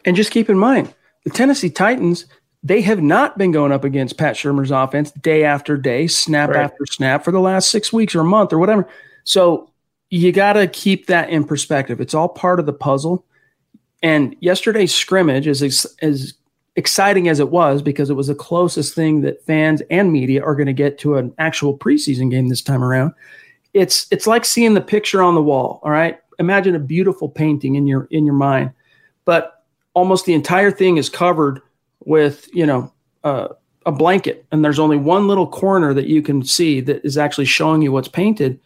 And 0.05 0.17
just 0.17 0.31
keep 0.31 0.49
in 0.49 0.59
mind, 0.59 0.95
the 1.25 1.31
Tennessee 1.31 1.71
Titans, 1.71 2.27
they 2.63 2.81
have 2.83 3.03
not 3.03 3.39
been 3.39 3.53
going 3.53 3.73
up 3.73 3.85
against 3.85 4.19
Pat 4.19 4.35
Shurmur's 4.35 4.71
offense 4.71 5.11
day 5.13 5.45
after 5.45 5.77
day, 5.77 6.07
snap 6.07 6.51
right. 6.51 6.65
after 6.65 6.87
snap 6.87 7.25
for 7.25 7.31
the 7.31 7.41
last 7.41 7.71
six 7.71 7.93
weeks 7.93 8.15
or 8.15 8.21
a 8.21 8.25
month 8.25 8.53
or 8.53 8.59
whatever. 8.59 8.89
So 9.25 9.71
you 10.11 10.33
got 10.33 10.55
to 10.55 10.67
keep 10.67 11.07
that 11.07 11.31
in 11.31 11.45
perspective. 11.45 12.01
It's 12.01 12.15
all 12.15 12.29
part 12.29 12.61
of 12.61 12.67
the 12.67 12.73
puzzle. 12.73 13.25
And 14.03 14.37
yesterday's 14.41 14.95
scrimmage, 14.95 15.49
as, 15.49 15.63
as 16.01 16.35
exciting 16.77 17.29
as 17.29 17.41
it 17.41 17.51
was, 17.51 17.83
because 17.83 18.11
it 18.11 18.15
was 18.15 18.29
the 18.29 18.35
closest 18.35 18.95
thing 18.95 19.23
that 19.23 19.45
fans 19.45 19.83
and 19.91 20.13
media 20.13 20.45
are 20.45 20.55
going 20.55 20.67
to 20.67 20.73
get 20.73 20.99
to 20.99 21.17
an 21.17 21.35
actual 21.39 21.77
preseason 21.77 22.31
game 22.31 22.49
this 22.49 22.63
time 22.63 22.85
around. 22.85 23.13
It's 23.75 24.07
it's 24.11 24.27
like 24.27 24.45
seeing 24.45 24.75
the 24.75 24.81
picture 24.81 25.23
on 25.23 25.35
the 25.35 25.43
wall. 25.43 25.81
All 25.83 25.91
right, 25.91 26.19
imagine 26.39 26.75
a 26.75 26.79
beautiful 26.79 27.29
painting 27.29 27.75
in 27.75 27.87
your 27.87 28.09
in 28.11 28.25
your 28.25 28.35
mind, 28.35 28.71
but 29.25 29.56
almost 29.97 30.27
the 30.27 30.35
entire 30.35 30.71
thing 30.71 30.99
is 30.99 31.09
covered 31.09 31.61
with 32.05 32.49
you 32.55 32.65
know 32.65 32.93
uh, 33.25 33.49
a 33.85 33.91
blanket, 33.91 34.47
and 34.53 34.65
there's 34.65 34.79
only 34.79 34.97
one 34.97 35.27
little 35.27 35.49
corner 35.49 35.93
that 35.93 36.07
you 36.07 36.23
can 36.23 36.45
see 36.45 36.81
that 36.83 37.05
is 37.05 37.19
actually 37.19 37.47
showing 37.47 37.83
you 37.83 37.91
what's 37.91 38.07
painted 38.07 38.61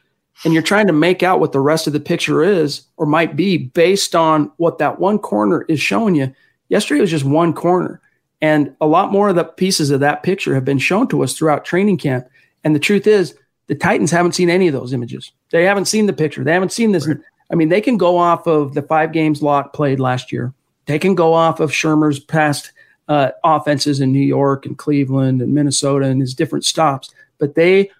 and 0.44 0.54
you're 0.54 0.62
trying 0.62 0.86
to 0.86 0.92
make 0.92 1.22
out 1.22 1.40
what 1.40 1.52
the 1.52 1.60
rest 1.60 1.86
of 1.86 1.92
the 1.92 2.00
picture 2.00 2.42
is 2.42 2.82
or 2.96 3.06
might 3.06 3.36
be 3.36 3.58
based 3.58 4.14
on 4.14 4.50
what 4.56 4.78
that 4.78 4.98
one 4.98 5.18
corner 5.18 5.66
is 5.68 5.80
showing 5.80 6.14
you. 6.14 6.34
Yesterday 6.68 7.00
was 7.00 7.10
just 7.10 7.24
one 7.24 7.52
corner. 7.52 8.00
And 8.40 8.74
a 8.80 8.86
lot 8.86 9.12
more 9.12 9.28
of 9.28 9.36
the 9.36 9.44
pieces 9.44 9.90
of 9.90 10.00
that 10.00 10.22
picture 10.22 10.54
have 10.54 10.64
been 10.64 10.78
shown 10.78 11.08
to 11.08 11.22
us 11.22 11.34
throughout 11.34 11.66
training 11.66 11.98
camp. 11.98 12.26
And 12.64 12.74
the 12.74 12.80
truth 12.80 13.06
is, 13.06 13.36
the 13.66 13.74
Titans 13.74 14.10
haven't 14.10 14.32
seen 14.32 14.48
any 14.48 14.66
of 14.66 14.72
those 14.72 14.94
images. 14.94 15.30
They 15.50 15.64
haven't 15.64 15.84
seen 15.84 16.06
the 16.06 16.12
picture. 16.12 16.42
They 16.42 16.54
haven't 16.54 16.72
seen 16.72 16.92
this. 16.92 17.06
Right. 17.06 17.18
I 17.52 17.54
mean, 17.54 17.68
they 17.68 17.82
can 17.82 17.98
go 17.98 18.16
off 18.16 18.46
of 18.46 18.74
the 18.74 18.82
five 18.82 19.12
games 19.12 19.42
Lock 19.42 19.74
played 19.74 20.00
last 20.00 20.32
year. 20.32 20.54
They 20.90 20.98
can 20.98 21.14
go 21.14 21.34
off 21.34 21.60
of 21.60 21.70
Shurmur's 21.70 22.18
past 22.18 22.72
uh, 23.06 23.30
offenses 23.44 24.00
in 24.00 24.10
New 24.10 24.18
York 24.18 24.66
and 24.66 24.76
Cleveland 24.76 25.40
and 25.40 25.54
Minnesota 25.54 26.06
and 26.06 26.20
his 26.20 26.34
different 26.34 26.64
stops. 26.64 27.14
But 27.38 27.54
they 27.54 27.92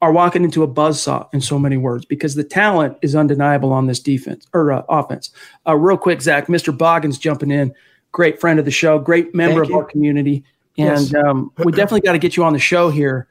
are 0.00 0.12
walking 0.12 0.44
into 0.44 0.62
a 0.62 0.68
buzzsaw 0.68 1.28
in 1.34 1.40
so 1.40 1.58
many 1.58 1.76
words 1.76 2.04
because 2.04 2.36
the 2.36 2.44
talent 2.44 2.96
is 3.02 3.16
undeniable 3.16 3.72
on 3.72 3.88
this 3.88 3.98
defense 3.98 4.46
or 4.52 4.70
uh, 4.70 4.82
offense. 4.88 5.30
Uh, 5.66 5.74
real 5.74 5.96
quick, 5.96 6.22
Zach, 6.22 6.46
Mr. 6.46 6.76
Boggins 6.76 7.18
jumping 7.18 7.50
in, 7.50 7.74
great 8.12 8.40
friend 8.40 8.60
of 8.60 8.66
the 8.66 8.70
show, 8.70 9.00
great 9.00 9.34
member 9.34 9.62
Thank 9.62 9.64
of 9.64 9.70
you. 9.70 9.78
our 9.78 9.84
community. 9.84 10.44
And 10.78 11.10
yes. 11.10 11.14
um, 11.14 11.50
we 11.64 11.72
definitely 11.72 12.02
got 12.02 12.12
to 12.12 12.20
get 12.20 12.36
you 12.36 12.44
on 12.44 12.52
the 12.52 12.60
show 12.60 12.88
here 12.88 13.26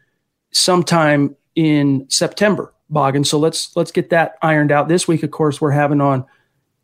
sometime 0.51 1.37
in 1.55 2.09
September 2.09 2.73
Boggin. 2.89 3.23
So 3.23 3.39
let's 3.39 3.73
let's 3.77 3.93
get 3.93 4.09
that 4.09 4.35
ironed 4.41 4.73
out. 4.73 4.89
This 4.89 5.07
week, 5.07 5.23
of 5.23 5.31
course, 5.31 5.61
we're 5.61 5.71
having 5.71 6.01
on 6.01 6.25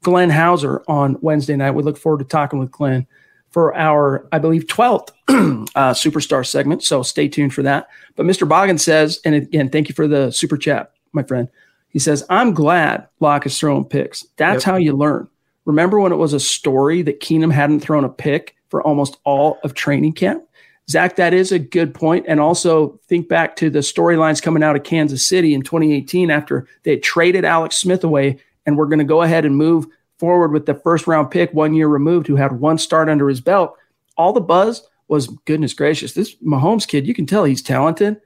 Glenn 0.01 0.29
Hauser 0.29 0.83
on 0.87 1.17
Wednesday 1.21 1.55
night. 1.55 1.71
We 1.71 1.83
look 1.83 1.97
forward 1.97 2.19
to 2.19 2.25
talking 2.25 2.59
with 2.59 2.71
Glenn 2.71 3.07
for 3.51 3.75
our, 3.75 4.27
I 4.31 4.39
believe, 4.39 4.67
12th 4.67 5.09
uh, 5.75 5.93
superstar 5.93 6.45
segment. 6.45 6.83
So 6.83 7.03
stay 7.03 7.27
tuned 7.27 7.53
for 7.53 7.63
that. 7.63 7.87
But 8.15 8.25
Mr. 8.25 8.47
Boggin 8.47 8.77
says, 8.77 9.19
and 9.25 9.35
again, 9.35 9.69
thank 9.69 9.89
you 9.89 9.95
for 9.95 10.07
the 10.07 10.31
super 10.31 10.57
chat, 10.57 10.91
my 11.11 11.23
friend. 11.23 11.47
He 11.89 11.99
says, 11.99 12.23
I'm 12.29 12.53
glad 12.53 13.07
Lock 13.19 13.45
is 13.45 13.57
throwing 13.57 13.85
picks. 13.85 14.25
That's 14.37 14.65
yep. 14.65 14.71
how 14.71 14.75
you 14.77 14.93
learn. 14.93 15.27
Remember 15.65 15.99
when 15.99 16.11
it 16.11 16.17
was 16.17 16.33
a 16.33 16.39
story 16.39 17.01
that 17.01 17.19
Keenum 17.19 17.51
hadn't 17.51 17.79
thrown 17.79 18.03
a 18.03 18.09
pick 18.09 18.55
for 18.69 18.81
almost 18.83 19.17
all 19.23 19.59
of 19.63 19.73
training 19.73 20.13
camp? 20.13 20.43
Zach, 20.89 21.17
that 21.17 21.33
is 21.33 21.51
a 21.51 21.59
good 21.59 21.93
point. 21.93 22.25
And 22.27 22.39
also 22.39 22.99
think 23.07 23.27
back 23.27 23.57
to 23.57 23.69
the 23.69 23.79
storylines 23.79 24.41
coming 24.41 24.63
out 24.63 24.75
of 24.77 24.83
Kansas 24.83 25.27
City 25.27 25.53
in 25.53 25.61
2018 25.61 26.31
after 26.31 26.65
they 26.83 26.97
traded 26.97 27.43
Alex 27.43 27.75
Smith 27.75 28.03
away 28.03 28.37
and 28.67 28.77
we're 28.77 28.85
going 28.85 28.99
to 28.99 29.05
go 29.05 29.23
ahead 29.23 29.45
and 29.45 29.57
move 29.57 29.87
forward 30.19 30.51
with 30.51 30.67
the 30.67 30.75
first 30.75 31.07
round 31.07 31.31
pick 31.31 31.51
one 31.53 31.73
year 31.73 31.87
removed 31.87 32.27
who 32.27 32.35
had 32.35 32.59
one 32.59 32.77
start 32.77 33.09
under 33.09 33.27
his 33.27 33.41
belt. 33.41 33.75
All 34.17 34.33
the 34.33 34.41
buzz 34.41 34.87
was 35.07 35.27
goodness 35.45 35.73
gracious. 35.73 36.13
This 36.13 36.35
Mahomes 36.35 36.87
kid, 36.87 37.07
you 37.07 37.15
can 37.15 37.25
tell 37.25 37.45
he's 37.45 37.63
talented, 37.63 38.21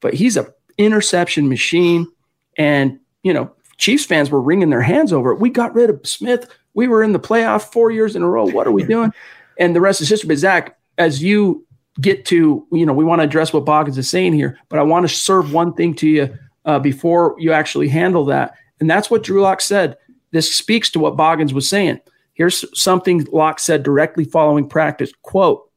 but 0.00 0.12
he's 0.12 0.36
a 0.36 0.52
interception 0.76 1.48
machine. 1.48 2.06
And, 2.58 2.98
you 3.22 3.32
know, 3.32 3.50
Chiefs 3.78 4.04
fans 4.04 4.30
were 4.30 4.42
wringing 4.42 4.70
their 4.70 4.82
hands 4.82 5.12
over 5.12 5.32
it. 5.32 5.40
We 5.40 5.48
got 5.48 5.74
rid 5.74 5.88
of 5.88 6.06
Smith. 6.06 6.50
We 6.74 6.88
were 6.88 7.02
in 7.02 7.12
the 7.12 7.20
playoff 7.20 7.72
four 7.72 7.90
years 7.90 8.14
in 8.16 8.22
a 8.22 8.28
row. 8.28 8.44
What 8.44 8.66
are 8.66 8.72
we 8.72 8.82
doing? 8.86 9.12
and 9.58 9.74
the 9.74 9.80
rest 9.80 10.00
is 10.00 10.08
history. 10.08 10.28
But 10.28 10.38
Zach, 10.38 10.76
as 10.98 11.22
you 11.22 11.66
get 12.00 12.24
to, 12.26 12.66
you 12.72 12.86
know, 12.86 12.92
we 12.92 13.04
want 13.04 13.20
to 13.20 13.24
address 13.24 13.52
what 13.52 13.64
Boggins 13.64 13.98
is 13.98 14.08
saying 14.08 14.32
here, 14.32 14.58
but 14.68 14.78
I 14.78 14.82
want 14.82 15.08
to 15.08 15.14
serve 15.14 15.52
one 15.52 15.74
thing 15.74 15.94
to 15.96 16.08
you 16.08 16.38
uh, 16.64 16.78
before 16.78 17.36
you 17.38 17.52
actually 17.52 17.88
handle 17.88 18.24
that. 18.26 18.54
And 18.80 18.90
that's 18.90 19.10
what 19.10 19.22
Drew 19.22 19.40
Lock 19.42 19.60
said. 19.60 19.96
This 20.30 20.54
speaks 20.54 20.90
to 20.90 20.98
what 20.98 21.16
Boggins 21.16 21.54
was 21.54 21.68
saying. 21.68 22.00
Here's 22.34 22.64
something 22.78 23.24
Lock 23.32 23.60
said 23.60 23.82
directly 23.82 24.24
following 24.24 24.68
practice. 24.68 25.12
Quote, 25.22 25.70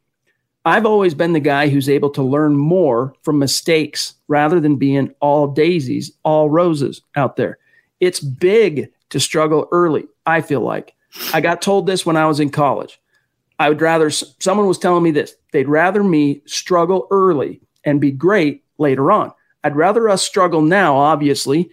I've 0.66 0.86
always 0.86 1.14
been 1.14 1.34
the 1.34 1.40
guy 1.40 1.70
who's 1.70 1.88
able 1.88 2.10
to 2.10 2.22
learn 2.22 2.58
more 2.58 3.14
from 3.22 3.40
mistakes 3.40 4.16
rather 4.28 4.60
than 4.60 4.76
being 4.76 5.14
all 5.22 5.48
daisies, 5.48 6.12
all 6.24 6.50
roses 6.50 7.02
out 7.16 7.38
there. 7.38 7.58
It's 8.00 8.20
big 8.20 8.90
to 9.12 9.20
struggle 9.20 9.70
early, 9.72 10.08
I 10.26 10.42
feel 10.42 10.62
like. 10.62 10.94
I 11.34 11.40
got 11.40 11.62
told 11.62 11.88
this 11.88 12.06
when 12.06 12.18
I 12.18 12.26
was 12.26 12.40
in 12.40 12.50
college. 12.50 13.00
I 13.60 13.70
would 13.70 13.82
rather, 13.82 14.10
someone 14.10 14.68
was 14.68 14.78
telling 14.78 15.04
me 15.04 15.12
this, 15.12 15.36
they'd 15.52 15.70
rather 15.70 16.04
me 16.04 16.42
struggle 16.46 17.08
early 17.12 17.62
and 17.86 18.02
be 18.02 18.12
great 18.12 18.64
later 18.78 19.12
on. 19.12 19.32
I'd 19.64 19.76
rather 19.76 20.10
us 20.10 20.22
struggle 20.22 20.62
now, 20.62 20.98
obviously, 20.98 21.72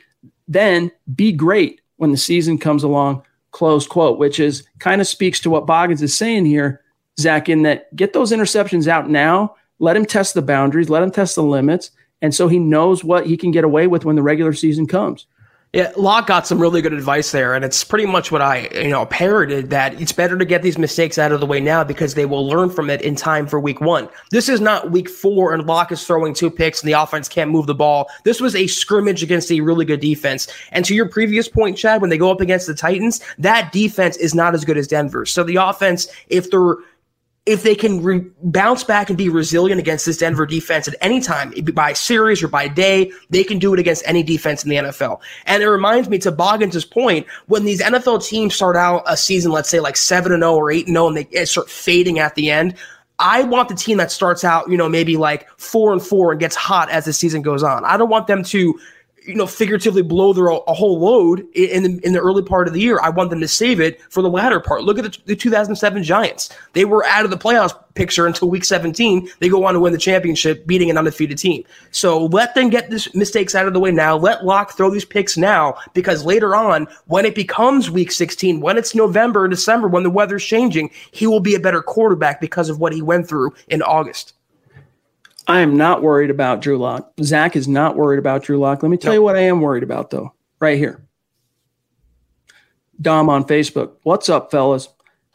than 0.49 0.91
be 1.15 1.33
great 1.33 1.81
when 1.97 2.11
the 2.11 2.17
season 2.17 2.59
comes 2.59 2.83
along, 2.83 3.23
close 3.51 3.87
quote, 3.87 4.19
which 4.19 4.41
is 4.41 4.65
kind 4.79 5.01
of 5.01 5.07
speaks 5.07 5.41
to 5.41 5.51
what 5.51 5.67
Boggins 5.67 6.03
is 6.03 6.17
saying 6.17 6.45
here, 6.45 6.83
Zach, 7.19 7.49
in 7.49 7.63
that 7.63 7.95
get 7.95 8.13
those 8.13 8.33
interceptions 8.33 8.89
out 8.89 9.09
now, 9.09 9.55
let 9.79 9.97
him 9.97 10.05
test 10.05 10.35
the 10.35 10.43
boundaries, 10.43 10.91
let 10.91 11.03
him 11.03 11.11
test 11.11 11.35
the 11.35 11.43
limits. 11.43 11.91
And 12.23 12.35
so 12.35 12.49
he 12.49 12.59
knows 12.59 13.05
what 13.05 13.27
he 13.27 13.37
can 13.37 13.51
get 13.51 13.65
away 13.65 13.87
with 13.87 14.05
when 14.05 14.17
the 14.17 14.23
regular 14.23 14.53
season 14.53 14.87
comes. 14.87 15.27
Yeah, 15.75 15.91
Lock 15.97 16.29
got 16.29 16.47
some 16.47 16.61
really 16.61 16.81
good 16.83 16.93
advice 16.93 17.33
there, 17.33 17.53
and 17.53 17.65
it's 17.65 17.83
pretty 17.83 18.07
much 18.07 18.31
what 18.31 18.41
I, 18.41 18.69
you 18.73 18.91
know, 18.91 19.07
parroted 19.07 19.71
that 19.71 20.01
it's 20.01 20.13
better 20.13 20.39
to 20.39 20.45
get 20.45 20.63
these 20.63 20.79
mistakes 20.79 21.19
out 21.19 21.33
of 21.33 21.41
the 21.41 21.47
way 21.47 21.59
now 21.59 21.83
because 21.83 22.15
they 22.15 22.27
will 22.27 22.47
learn 22.47 22.71
from 22.71 22.91
it 22.91 23.03
in 23.03 23.17
time 23.17 23.49
for 23.49 23.59
week 23.59 23.81
one. 23.81 24.09
This 24.31 24.49
is 24.49 24.61
not 24.61 24.93
week 24.93 25.09
four 25.09 25.53
and 25.53 25.67
Lock 25.67 25.91
is 25.91 26.07
throwing 26.07 26.33
two 26.33 26.49
picks 26.49 26.81
and 26.81 26.89
the 26.89 26.93
offense 26.93 27.29
can't 27.29 27.51
move 27.51 27.67
the 27.67 27.75
ball. 27.75 28.09
This 28.23 28.41
was 28.41 28.55
a 28.55 28.69
scrimmage 28.69 29.25
against 29.25 29.51
a 29.51 29.63
really 29.63 29.85
good 29.85 29.99
defense. 29.99 30.47
And 30.71 30.85
to 30.85 30.95
your 30.95 31.09
previous 31.09 31.49
point, 31.49 31.77
Chad, 31.77 32.01
when 32.01 32.11
they 32.11 32.19
go 32.19 32.31
up 32.31 32.41
against 32.41 32.69
the 32.69 32.75
Titans, 32.75 33.21
that 33.39 33.73
defense 33.73 34.17
is 34.19 34.33
not 34.33 34.55
as 34.55 34.65
good 34.65 34.79
as 34.79 34.87
Denver. 34.87 35.27
So 35.27 35.43
the 35.43 35.57
offense, 35.57 36.07
if 36.29 36.53
they're 36.53 36.77
if 37.47 37.63
they 37.63 37.75
can 37.75 38.03
re- 38.03 38.25
bounce 38.43 38.85
back 38.85 39.11
and 39.11 39.19
be 39.19 39.29
resilient 39.29 39.79
against 39.79 40.07
this 40.07 40.17
Denver 40.17 40.47
defense 40.47 40.89
at 40.89 40.95
any 41.03 41.21
time, 41.21 41.53
by 41.75 41.93
series 41.93 42.43
or 42.43 42.49
by 42.49 42.69
day, 42.69 43.13
they 43.29 43.45
can 43.45 43.59
do 43.59 43.75
it 43.75 43.81
against 43.81 44.03
any 44.07 44.23
defense 44.23 44.65
in 44.65 44.71
the 44.71 44.77
NFL. 44.77 45.21
And 45.45 45.63
it 45.63 45.69
reminds 45.69 46.09
me 46.09 46.19
to 46.19 46.33
Boggins' 46.33 46.87
point, 46.87 47.27
when 47.47 47.65
these 47.65 47.83
NFL 47.83 48.27
teams 48.27 48.55
start 48.55 48.77
out 48.77 49.03
a 49.07 49.17
season, 49.17 49.53
let's 49.53 49.69
say 49.69 49.81
like 49.81 49.97
7 49.97 50.33
and 50.33 50.43
0 50.43 50.55
or 50.55 50.71
8 50.71 50.87
and 50.87 50.97
0, 50.97 51.09
and 51.09 51.17
they 51.17 51.45
start 51.45 51.69
fading 51.69 52.19
at 52.19 52.35
the 52.35 52.51
end, 52.51 52.77
I 53.19 53.43
want 53.43 53.69
the 53.69 53.75
team 53.75 53.99
that 53.99 54.11
starts 54.11 54.43
out, 54.43 54.69
you 54.71 54.77
know, 54.77 54.89
maybe 54.89 55.17
like 55.19 55.49
4 55.59 55.93
and 55.93 56.03
4 56.03 56.33
and 56.33 56.41
gets 56.41 56.57
hot 56.57 56.91
as 56.91 57.05
the 57.05 57.13
season 57.13 57.43
goes 57.43 57.63
on. 57.63 57.85
I 57.85 57.97
don't 57.97 58.11
want 58.11 58.27
them 58.27 58.43
to 58.45 58.79
you 59.25 59.35
know, 59.35 59.47
figuratively 59.47 60.03
blow 60.03 60.33
their 60.33 60.49
a 60.49 60.75
whole 60.75 60.99
load 60.99 61.41
in 61.55 61.83
the, 61.83 62.01
in 62.05 62.13
the 62.13 62.21
early 62.21 62.43
part 62.43 62.69
of 62.69 62.75
the 62.75 62.81
year. 62.81 63.01
I 63.03 63.09
want 63.09 63.31
them 63.31 63.41
to 63.41 63.49
save 63.49 63.81
it 63.81 64.01
for 64.11 64.23
the 64.23 64.29
latter 64.29 64.61
part. 64.61 64.85
Look 64.85 64.99
at 64.99 65.05
the, 65.05 65.19
the 65.25 65.37
2007 65.37 66.03
Giants. 66.03 66.51
They 66.75 66.85
were 66.85 67.05
out 67.07 67.25
of 67.25 67.31
the 67.31 67.39
playoffs 67.39 67.75
picture 67.95 68.27
until 68.27 68.51
week 68.51 68.65
17. 68.65 69.29
They 69.39 69.49
go 69.49 69.65
on 69.65 69.75
to 69.75 69.81
win 69.81 69.93
the 69.93 69.99
championship, 69.99 70.67
beating 70.67 70.91
an 70.91 70.99
undefeated 70.99 71.39
team. 71.39 71.65
So 71.91 72.27
let 72.27 72.55
them 72.55 72.69
get 72.69 72.91
these 72.91 73.13
mistakes 73.15 73.55
out 73.55 73.67
of 73.67 73.73
the 73.73 73.81
way 73.81 73.93
now. 73.93 74.17
Let 74.17 74.45
Lock 74.45 74.73
throw 74.73 74.91
these 74.91 75.05
picks 75.05 75.37
now 75.37 75.77
because 75.95 76.25
later 76.25 76.55
on, 76.55 76.87
when 77.07 77.25
it 77.25 77.35
becomes 77.35 77.91
week 77.91 78.13
16, 78.13 78.61
when 78.61 78.77
it's 78.77 78.95
November 78.95 79.45
and 79.45 79.51
December, 79.51 79.89
when 79.89 80.03
the 80.03 80.11
weather's 80.11 80.45
changing, 80.45 80.91
he 81.13 81.27
will 81.27 81.41
be 81.41 81.55
a 81.55 81.61
better 81.61 81.83
quarterback 81.83 82.41
because 82.41 82.69
of 82.69 82.79
what 82.79 82.93
he 82.93 83.01
went 83.01 83.29
through 83.29 83.55
in 83.69 83.81
August. 83.83 84.35
I 85.47 85.61
am 85.61 85.77
not 85.77 86.03
worried 86.03 86.31
about 86.31 86.63
Drew 86.63 86.79
Lock. 86.79 87.13
Zach 87.23 87.55
is 87.57 87.69
not 87.69 87.97
worried 87.97 88.19
about 88.19 88.43
Drew 88.43 88.59
Lock. 88.59 88.83
Let 88.83 88.89
me 88.89 88.97
tell 88.97 89.13
you 89.13 89.23
what 89.23 89.37
I 89.37 89.41
am 89.41 89.61
worried 89.61 89.83
about, 89.83 90.11
though, 90.11 90.33
right 90.59 90.79
here. 90.79 91.07
Dom 93.01 93.29
on 93.29 93.45
Facebook. 93.45 93.97
What's 94.05 94.29
up, 94.29 94.51
fellas? 94.51 94.89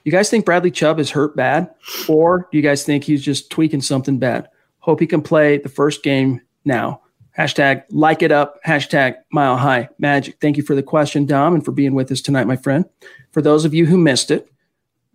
You 0.04 0.12
guys 0.12 0.30
think 0.30 0.46
Bradley 0.46 0.72
Chubb 0.72 1.00
is 1.00 1.12
hurt 1.12 1.36
bad? 1.36 1.70
Or 2.08 2.48
do 2.52 2.58
you 2.58 2.64
guys 2.64 2.84
think 2.84 3.04
he's 3.04 3.22
just 3.22 3.52
tweaking 3.52 3.82
something 3.82 4.18
bad? 4.18 4.48
Hope 4.80 5.00
he 5.00 5.08
can 5.08 5.22
play 5.22 5.58
the 5.58 5.70
first 5.70 6.04
game 6.04 6.42
now. 6.66 7.02
Hashtag 7.38 7.84
like 7.92 8.22
it 8.22 8.32
up. 8.32 8.60
Hashtag 8.66 9.16
mile 9.32 9.58
high 9.58 9.90
magic. 10.00 10.38
Thank 10.42 10.58
you 10.58 10.64
for 10.64 10.74
the 10.74 10.84
question, 10.84 11.26
Dom, 11.26 11.54
and 11.54 11.64
for 11.64 11.72
being 11.72 11.94
with 11.94 12.12
us 12.12 12.22
tonight, 12.22 12.48
my 12.48 12.56
friend. 12.56 12.86
For 13.32 13.42
those 13.42 13.66
of 13.66 13.74
you 13.74 13.86
who 13.86 13.98
missed 13.98 14.32
it, 14.32 14.52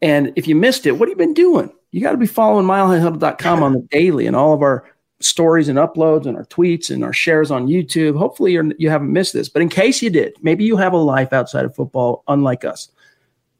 and 0.04 0.32
if 0.36 0.46
you 0.46 0.54
missed 0.54 0.86
it, 0.86 0.92
what 0.92 1.08
have 1.08 1.18
you 1.18 1.26
been 1.26 1.34
doing? 1.34 1.72
you 1.94 2.00
got 2.00 2.10
to 2.10 2.16
be 2.16 2.26
following 2.26 2.66
milehighhuddle.com 2.66 3.62
on 3.62 3.72
the 3.72 3.78
daily 3.92 4.26
and 4.26 4.34
all 4.34 4.52
of 4.52 4.62
our 4.62 4.84
stories 5.20 5.68
and 5.68 5.78
uploads 5.78 6.26
and 6.26 6.36
our 6.36 6.44
tweets 6.46 6.90
and 6.90 7.04
our 7.04 7.12
shares 7.12 7.52
on 7.52 7.68
YouTube. 7.68 8.18
Hopefully 8.18 8.50
you're, 8.50 8.68
you 8.78 8.90
haven't 8.90 9.12
missed 9.12 9.32
this, 9.32 9.48
but 9.48 9.62
in 9.62 9.68
case 9.68 10.02
you 10.02 10.10
did, 10.10 10.34
maybe 10.42 10.64
you 10.64 10.76
have 10.76 10.92
a 10.92 10.96
life 10.96 11.32
outside 11.32 11.64
of 11.64 11.72
football, 11.72 12.24
unlike 12.26 12.64
us. 12.64 12.90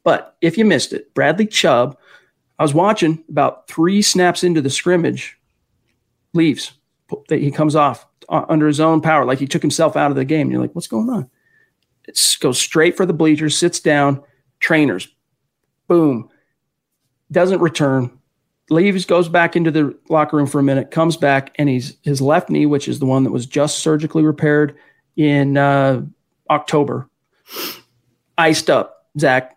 But 0.03 0.37
if 0.41 0.59
you 0.59 0.65
missed 0.65 0.93
it, 0.93 1.15
Bradley 1.15 1.47
Chubb, 1.47 1.97
I 2.59 2.65
was 2.65 2.75
watching 2.75 3.23
about 3.29 3.69
three 3.69 4.03
snaps 4.03 4.43
into 4.43 4.61
the 4.61 4.69
scrimmage, 4.69 5.39
leaves. 6.33 6.73
He 7.29 7.53
comes 7.53 7.77
off 7.77 8.05
uh, 8.29 8.47
under 8.49 8.67
his 8.67 8.81
own 8.81 9.01
power, 9.01 9.25
like 9.25 9.39
he 9.39 9.47
took 9.47 9.63
himself 9.63 9.97
out 9.97 10.11
of 10.11 10.17
the 10.17 10.25
game. 10.25 10.51
You're 10.51 10.61
like, 10.61 10.75
what's 10.75 10.89
going 10.89 11.09
on? 11.09 11.31
It 12.09 12.21
goes 12.41 12.59
straight 12.59 12.97
for 12.97 13.07
the 13.07 13.13
bleachers, 13.13 13.57
sits 13.57 13.79
down, 13.79 14.25
trainers, 14.59 15.07
boom, 15.87 16.31
doesn't 17.31 17.61
return, 17.61 18.11
leaves, 18.71 19.05
goes 19.05 19.29
back 19.29 19.57
into 19.57 19.71
the 19.71 19.97
locker 20.09 20.37
room 20.37 20.47
for 20.47 20.59
a 20.59 20.63
minute, 20.63 20.91
comes 20.91 21.17
back, 21.17 21.55
and 21.57 21.69
he's 21.69 21.97
his 22.03 22.21
left 22.21 22.51
knee, 22.51 22.67
which 22.67 22.89
is 22.89 22.99
the 22.99 23.07
one 23.07 23.25
that 23.25 23.33
was 23.33 23.47
just 23.47 23.81
surgically 23.81 24.23
repaired 24.23 24.77
in 25.17 25.57
uh, 25.57 26.03
October, 26.51 27.09
iced 28.39 28.71
up. 28.71 29.07
Zach, 29.19 29.57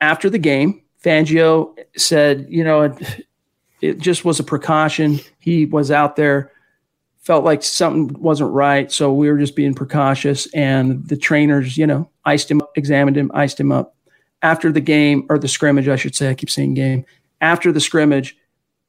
after 0.00 0.28
the 0.28 0.38
game, 0.38 0.82
Fangio 1.02 1.74
said, 1.96 2.46
you 2.48 2.62
know, 2.64 2.82
it, 2.82 3.26
it 3.80 3.98
just 3.98 4.24
was 4.24 4.40
a 4.40 4.44
precaution. 4.44 5.20
He 5.38 5.64
was 5.64 5.90
out 5.90 6.16
there, 6.16 6.52
felt 7.20 7.44
like 7.44 7.62
something 7.62 8.20
wasn't 8.20 8.52
right, 8.52 8.90
so 8.90 9.12
we 9.12 9.30
were 9.30 9.38
just 9.38 9.56
being 9.56 9.74
precautious. 9.74 10.46
And 10.52 11.06
the 11.08 11.16
trainers, 11.16 11.78
you 11.78 11.86
know, 11.86 12.10
iced 12.24 12.50
him, 12.50 12.60
up, 12.60 12.72
examined 12.76 13.16
him, 13.16 13.30
iced 13.34 13.58
him 13.58 13.72
up. 13.72 13.94
After 14.42 14.70
the 14.70 14.80
game 14.80 15.26
or 15.28 15.38
the 15.38 15.48
scrimmage, 15.48 15.88
I 15.88 15.96
should 15.96 16.14
say, 16.14 16.30
I 16.30 16.34
keep 16.34 16.50
saying 16.50 16.74
game. 16.74 17.04
After 17.40 17.72
the 17.72 17.80
scrimmage, 17.80 18.36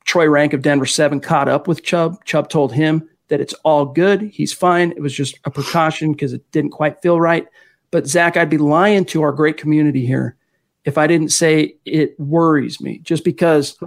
Troy 0.06 0.30
Renck 0.30 0.54
of 0.54 0.62
Denver 0.62 0.86
7 0.86 1.20
caught 1.20 1.48
up 1.48 1.68
with 1.68 1.84
Chubb. 1.84 2.24
Chubb 2.26 2.50
told 2.50 2.74
him 2.74 3.08
that 3.30 3.42
it's 3.42 3.54
all 3.64 3.86
good. 3.86 4.22
He's 4.22 4.54
fine. 4.54 4.92
It 4.92 5.02
was 5.02 5.14
just 5.14 5.40
a 5.46 5.52
precaution 5.52 6.12
because 6.12 6.34
it 6.34 6.50
didn't 6.52 6.72
quite 6.72 7.02
feel 7.02 7.20
right. 7.20 7.48
But 7.92 8.08
Zach, 8.08 8.38
I'd 8.38 8.50
be 8.50 8.58
lying 8.58 9.06
to 9.06 9.22
our 9.24 9.32
great 9.32 9.58
community 9.58 10.06
here 10.06 10.36
if 10.86 10.98
I 10.98 11.08
didn't 11.08 11.30
say 11.30 11.76
it 11.86 12.20
worries 12.20 12.82
me 12.82 13.00
just 13.00 13.24
because 13.24 13.78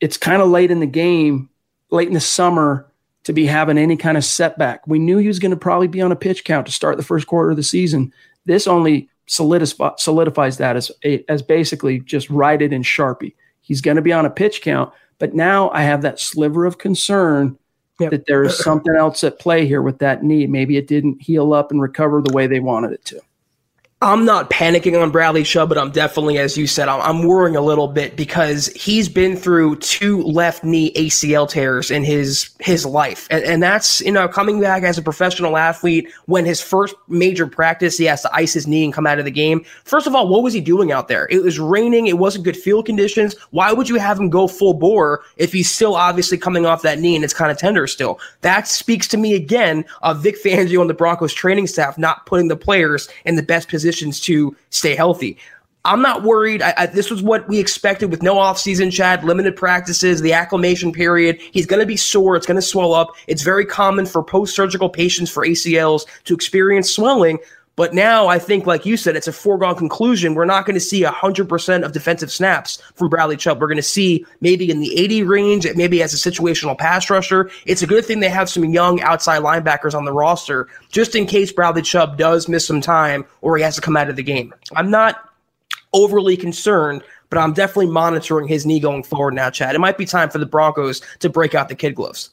it's 0.00 0.16
kind 0.16 0.40
of 0.40 0.48
late 0.48 0.70
in 0.70 0.80
the 0.80 0.86
game, 0.86 1.50
late 1.90 2.08
in 2.08 2.14
the 2.14 2.20
summer 2.20 2.90
to 3.24 3.32
be 3.32 3.44
having 3.44 3.76
any 3.76 3.96
kind 3.96 4.16
of 4.16 4.24
setback. 4.24 4.86
We 4.86 4.98
knew 4.98 5.18
he 5.18 5.28
was 5.28 5.38
going 5.38 5.50
to 5.50 5.56
probably 5.56 5.88
be 5.88 6.00
on 6.00 6.12
a 6.12 6.16
pitch 6.16 6.44
count 6.44 6.66
to 6.66 6.72
start 6.72 6.96
the 6.96 7.02
first 7.02 7.26
quarter 7.26 7.50
of 7.50 7.56
the 7.56 7.62
season. 7.62 8.12
This 8.46 8.66
only 8.66 9.10
solidifies, 9.28 10.02
solidifies 10.02 10.58
that 10.58 10.76
as, 10.76 10.90
as 11.28 11.42
basically 11.42 12.00
just 12.00 12.28
write 12.30 12.62
it 12.62 12.72
in 12.72 12.82
Sharpie. 12.82 13.34
He's 13.60 13.80
going 13.80 13.96
to 13.96 14.02
be 14.02 14.12
on 14.12 14.26
a 14.26 14.30
pitch 14.30 14.62
count. 14.62 14.92
But 15.18 15.34
now 15.34 15.70
I 15.70 15.82
have 15.82 16.02
that 16.02 16.20
sliver 16.20 16.64
of 16.64 16.78
concern 16.78 17.58
yep. 18.00 18.10
that 18.10 18.26
there's 18.26 18.62
something 18.62 18.94
else 18.94 19.24
at 19.24 19.38
play 19.38 19.66
here 19.66 19.82
with 19.82 19.98
that 19.98 20.22
knee. 20.22 20.46
Maybe 20.46 20.76
it 20.76 20.86
didn't 20.86 21.20
heal 21.20 21.52
up 21.52 21.70
and 21.70 21.80
recover 21.80 22.22
the 22.22 22.32
way 22.32 22.46
they 22.46 22.60
wanted 22.60 22.92
it 22.92 23.04
to. 23.06 23.20
I'm 24.00 24.24
not 24.24 24.48
panicking 24.48 25.00
on 25.02 25.10
Bradley 25.10 25.42
Chubb, 25.42 25.70
but 25.70 25.76
I'm 25.76 25.90
definitely, 25.90 26.38
as 26.38 26.56
you 26.56 26.68
said, 26.68 26.86
I'm, 26.86 27.00
I'm, 27.00 27.24
worrying 27.24 27.56
a 27.56 27.60
little 27.60 27.88
bit 27.88 28.16
because 28.16 28.68
he's 28.68 29.08
been 29.08 29.36
through 29.36 29.74
two 29.80 30.22
left 30.22 30.62
knee 30.62 30.92
ACL 30.92 31.48
tears 31.48 31.90
in 31.90 32.04
his 32.04 32.48
his 32.60 32.86
life, 32.86 33.26
and, 33.28 33.42
and 33.42 33.60
that's 33.60 34.00
you 34.02 34.12
know 34.12 34.28
coming 34.28 34.60
back 34.60 34.84
as 34.84 34.98
a 34.98 35.02
professional 35.02 35.56
athlete 35.56 36.08
when 36.26 36.44
his 36.44 36.60
first 36.60 36.94
major 37.08 37.48
practice 37.48 37.98
he 37.98 38.04
has 38.04 38.22
to 38.22 38.32
ice 38.32 38.52
his 38.52 38.68
knee 38.68 38.84
and 38.84 38.94
come 38.94 39.04
out 39.04 39.18
of 39.18 39.24
the 39.24 39.32
game. 39.32 39.64
First 39.82 40.06
of 40.06 40.14
all, 40.14 40.28
what 40.28 40.44
was 40.44 40.54
he 40.54 40.60
doing 40.60 40.92
out 40.92 41.08
there? 41.08 41.26
It 41.28 41.42
was 41.42 41.58
raining. 41.58 42.06
It 42.06 42.18
wasn't 42.18 42.44
good 42.44 42.56
field 42.56 42.86
conditions. 42.86 43.34
Why 43.50 43.72
would 43.72 43.88
you 43.88 43.96
have 43.96 44.20
him 44.20 44.30
go 44.30 44.46
full 44.46 44.74
bore 44.74 45.24
if 45.38 45.52
he's 45.52 45.68
still 45.68 45.96
obviously 45.96 46.38
coming 46.38 46.66
off 46.66 46.82
that 46.82 47.00
knee 47.00 47.16
and 47.16 47.24
it's 47.24 47.34
kind 47.34 47.50
of 47.50 47.58
tender 47.58 47.88
still? 47.88 48.20
That 48.42 48.68
speaks 48.68 49.08
to 49.08 49.16
me 49.16 49.34
again 49.34 49.84
of 50.02 50.22
Vic 50.22 50.40
Fangio 50.40 50.80
and 50.80 50.88
the 50.88 50.94
Broncos 50.94 51.34
training 51.34 51.66
staff 51.66 51.98
not 51.98 52.26
putting 52.26 52.46
the 52.46 52.56
players 52.56 53.08
in 53.24 53.34
the 53.34 53.42
best 53.42 53.68
position 53.68 53.87
positions 53.88 54.20
to 54.20 54.54
stay 54.70 54.94
healthy. 54.94 55.38
I'm 55.84 56.02
not 56.02 56.22
worried. 56.22 56.60
I, 56.60 56.74
I, 56.76 56.86
this 56.86 57.10
was 57.10 57.22
what 57.22 57.48
we 57.48 57.58
expected 57.58 58.10
with 58.10 58.22
no 58.22 58.34
offseason, 58.34 58.92
Chad, 58.92 59.24
limited 59.24 59.56
practices, 59.56 60.20
the 60.20 60.34
acclimation 60.34 60.92
period. 60.92 61.40
He's 61.52 61.64
going 61.64 61.80
to 61.80 61.86
be 61.86 61.96
sore. 61.96 62.36
It's 62.36 62.46
going 62.46 62.60
to 62.60 62.62
swell 62.62 62.92
up. 62.92 63.08
It's 63.26 63.42
very 63.42 63.64
common 63.64 64.04
for 64.04 64.22
post 64.22 64.54
surgical 64.54 64.90
patients 64.90 65.30
for 65.30 65.46
ACLs 65.46 66.04
to 66.24 66.34
experience 66.34 66.90
swelling. 66.90 67.38
But 67.78 67.94
now 67.94 68.26
I 68.26 68.40
think, 68.40 68.66
like 68.66 68.84
you 68.84 68.96
said, 68.96 69.14
it's 69.14 69.28
a 69.28 69.32
foregone 69.32 69.76
conclusion. 69.76 70.34
We're 70.34 70.46
not 70.46 70.66
going 70.66 70.74
to 70.74 70.80
see 70.80 71.04
100% 71.04 71.84
of 71.84 71.92
defensive 71.92 72.32
snaps 72.32 72.82
from 72.96 73.08
Bradley 73.08 73.36
Chubb. 73.36 73.60
We're 73.60 73.68
going 73.68 73.76
to 73.76 73.84
see 73.84 74.26
maybe 74.40 74.68
in 74.68 74.80
the 74.80 74.98
80 74.98 75.22
range, 75.22 75.66
maybe 75.76 76.02
as 76.02 76.12
a 76.12 76.16
situational 76.16 76.76
pass 76.76 77.08
rusher. 77.08 77.52
It's 77.66 77.80
a 77.80 77.86
good 77.86 78.04
thing 78.04 78.18
they 78.18 78.30
have 78.30 78.48
some 78.48 78.64
young 78.64 79.00
outside 79.02 79.42
linebackers 79.42 79.94
on 79.94 80.04
the 80.04 80.12
roster 80.12 80.66
just 80.90 81.14
in 81.14 81.24
case 81.24 81.52
Bradley 81.52 81.82
Chubb 81.82 82.18
does 82.18 82.48
miss 82.48 82.66
some 82.66 82.80
time 82.80 83.24
or 83.42 83.56
he 83.56 83.62
has 83.62 83.76
to 83.76 83.80
come 83.80 83.96
out 83.96 84.10
of 84.10 84.16
the 84.16 84.24
game. 84.24 84.52
I'm 84.74 84.90
not 84.90 85.30
overly 85.92 86.36
concerned, 86.36 87.04
but 87.30 87.38
I'm 87.38 87.52
definitely 87.52 87.92
monitoring 87.92 88.48
his 88.48 88.66
knee 88.66 88.80
going 88.80 89.04
forward 89.04 89.34
now, 89.34 89.50
Chad. 89.50 89.76
It 89.76 89.78
might 89.78 89.96
be 89.98 90.04
time 90.04 90.30
for 90.30 90.38
the 90.38 90.46
Broncos 90.46 91.00
to 91.20 91.28
break 91.28 91.54
out 91.54 91.68
the 91.68 91.76
kid 91.76 91.94
gloves. 91.94 92.30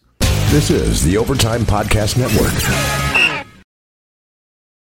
This 0.49 0.71
is 0.71 1.03
the 1.03 1.17
Overtime 1.17 1.65
Podcast 1.65 2.17
Network. 2.17 3.14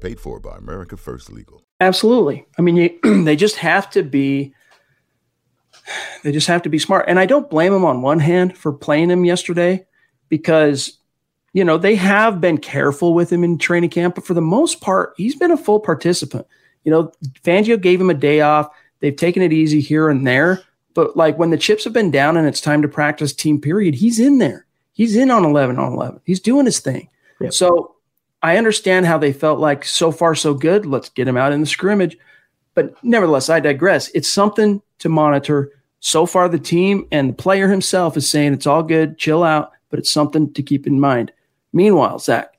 Paid 0.00 0.20
for 0.20 0.40
by 0.40 0.56
America 0.56 0.96
First 0.96 1.30
Legal. 1.30 1.62
Absolutely. 1.80 2.46
I 2.58 2.62
mean, 2.62 2.76
you, 2.76 2.98
they 3.24 3.36
just 3.36 3.56
have 3.56 3.90
to 3.90 4.02
be. 4.02 4.54
They 6.22 6.30
just 6.30 6.46
have 6.46 6.62
to 6.62 6.68
be 6.68 6.78
smart, 6.78 7.06
and 7.08 7.18
I 7.18 7.26
don't 7.26 7.50
blame 7.50 7.72
them 7.72 7.84
on 7.84 8.02
one 8.02 8.20
hand 8.20 8.56
for 8.56 8.72
playing 8.72 9.10
him 9.10 9.24
yesterday, 9.24 9.86
because 10.28 10.98
you 11.52 11.64
know 11.64 11.78
they 11.78 11.96
have 11.96 12.40
been 12.40 12.58
careful 12.58 13.14
with 13.14 13.32
him 13.32 13.42
in 13.42 13.58
training 13.58 13.90
camp, 13.90 14.14
but 14.14 14.24
for 14.24 14.34
the 14.34 14.40
most 14.40 14.80
part, 14.80 15.14
he's 15.16 15.36
been 15.36 15.50
a 15.50 15.56
full 15.56 15.80
participant. 15.80 16.46
You 16.84 16.92
know, 16.92 17.12
Fangio 17.42 17.80
gave 17.80 18.00
him 18.00 18.10
a 18.10 18.14
day 18.14 18.40
off. 18.40 18.68
They've 19.00 19.16
taken 19.16 19.42
it 19.42 19.52
easy 19.52 19.80
here 19.80 20.08
and 20.08 20.26
there, 20.26 20.62
but 20.94 21.16
like 21.16 21.38
when 21.38 21.50
the 21.50 21.58
chips 21.58 21.84
have 21.84 21.92
been 21.92 22.10
down 22.10 22.36
and 22.36 22.46
it's 22.46 22.60
time 22.60 22.82
to 22.82 22.88
practice 22.88 23.32
team 23.32 23.60
period, 23.60 23.94
he's 23.94 24.20
in 24.20 24.38
there. 24.38 24.66
He's 24.92 25.16
in 25.16 25.30
on 25.30 25.44
11 25.44 25.78
on 25.78 25.92
11. 25.92 26.20
He's 26.24 26.40
doing 26.40 26.66
his 26.66 26.80
thing. 26.80 27.08
Yep. 27.40 27.54
So 27.54 27.96
I 28.42 28.56
understand 28.56 29.06
how 29.06 29.18
they 29.18 29.32
felt 29.32 29.58
like 29.60 29.84
so 29.84 30.10
far 30.10 30.34
so 30.34 30.54
good. 30.54 30.86
Let's 30.86 31.10
get 31.10 31.28
him 31.28 31.36
out 31.36 31.52
in 31.52 31.60
the 31.60 31.66
scrimmage. 31.66 32.16
But 32.74 32.94
nevertheless, 33.04 33.50
I 33.50 33.60
digress. 33.60 34.08
It's 34.10 34.30
something 34.30 34.80
to 35.00 35.08
monitor. 35.08 35.72
So 36.00 36.24
far, 36.24 36.48
the 36.48 36.58
team 36.58 37.06
and 37.12 37.30
the 37.30 37.34
player 37.34 37.68
himself 37.68 38.16
is 38.16 38.28
saying 38.28 38.54
it's 38.54 38.66
all 38.66 38.82
good, 38.82 39.18
chill 39.18 39.42
out, 39.42 39.72
but 39.90 39.98
it's 39.98 40.12
something 40.12 40.52
to 40.54 40.62
keep 40.62 40.86
in 40.86 40.98
mind. 40.98 41.32
Meanwhile, 41.72 42.20
Zach, 42.20 42.54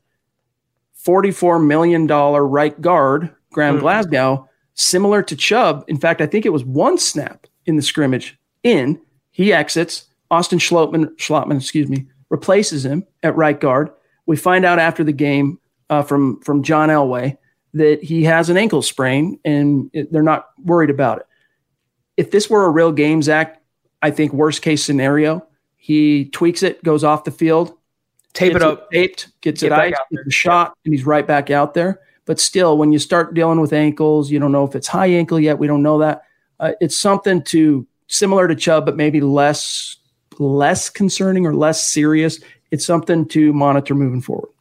$44 1.04 1.66
million 1.66 2.06
right 2.06 2.80
guard, 2.80 3.34
Graham 3.52 3.76
mm-hmm. 3.76 3.82
Glasgow, 3.82 4.48
similar 4.76 5.24
to 5.24 5.36
Chubb. 5.36 5.84
In 5.88 5.98
fact, 5.98 6.22
I 6.22 6.28
think 6.28 6.46
it 6.46 6.54
was 6.54 6.64
one 6.64 6.98
snap 6.98 7.48
in 7.66 7.76
the 7.76 7.82
scrimmage 7.82 8.38
in. 8.64 9.02
He 9.32 9.52
exits. 9.54 10.06
Austin 10.30 10.60
Schlottmann, 10.60 11.10
Schlottmann, 11.18 11.58
excuse 11.58 11.90
me, 11.90 12.08
replaces 12.30 12.86
him 12.86 13.06
at 13.24 13.36
right 13.36 13.60
guard. 13.60 13.90
We 14.28 14.38
find 14.38 14.64
out 14.64 14.80
after 14.80 15.04
the 15.04 15.12
game 15.12 15.60
uh, 15.92 16.02
from 16.02 16.40
from 16.40 16.64
John 16.64 16.90
Elway 16.90 17.38
that 17.74 18.02
he 18.02 18.24
has 18.24 18.50
an 18.50 18.58
ankle 18.58 18.82
sprain 18.82 19.40
and 19.46 19.92
it, 19.94 20.12
they're 20.12 20.24
not 20.24 20.50
worried 20.64 20.90
about 20.90 21.20
it. 21.20 21.28
If 22.18 22.32
this 22.32 22.50
were 22.50 22.66
a 22.66 22.70
real 22.70 22.92
game, 22.92 23.22
Zach, 23.22 23.62
I 24.02 24.12
think 24.12 24.34
worst 24.34 24.62
case 24.62 24.84
scenario, 24.84 25.46
he 25.76 26.26
tweaks 26.26 26.64
it, 26.64 26.84
goes 26.84 27.04
off 27.04 27.24
the 27.24 27.32
field, 27.32 27.78
tape 28.34 28.56
it 28.56 28.64
up, 28.64 28.88
it 28.92 29.18
taped, 29.18 29.42
gets 29.42 29.64
it 29.64 29.72
iced, 29.72 30.00
gets 30.12 30.28
a 30.28 30.32
shot, 30.32 30.78
and 30.86 30.94
he's 30.94 31.06
right 31.06 31.28
back 31.28 31.50
out 31.50 31.74
there. 31.74 32.00
But 32.26 32.40
still, 32.40 32.78
when 32.78 32.92
you 32.92 33.00
start 33.00 33.34
dealing 33.34 33.60
with 33.60 33.74
ankles, 33.74 34.32
you 34.32 34.40
don't 34.40 34.52
know 34.52 34.66
if 34.66 34.76
it's 34.76 34.88
high 34.88 35.08
ankle 35.08 35.40
yet. 35.40 35.60
We 35.60 35.68
don't 35.68 35.84
know 35.84 36.00
that. 36.00 36.24
Uh, 36.60 36.74
it's 36.80 36.98
something 36.98 37.42
to 37.44 37.86
similar 38.08 38.48
to 38.48 38.56
Chubb, 38.56 38.86
but 38.86 38.96
maybe 38.96 39.20
less 39.20 39.98
less 40.40 40.90
concerning 40.90 41.46
or 41.46 41.54
less 41.54 41.86
serious. 41.86 42.40
It's 42.70 42.86
something 42.86 43.28
to 43.30 43.52
monitor 43.52 43.96
moving 43.96 44.22
forward 44.22 44.52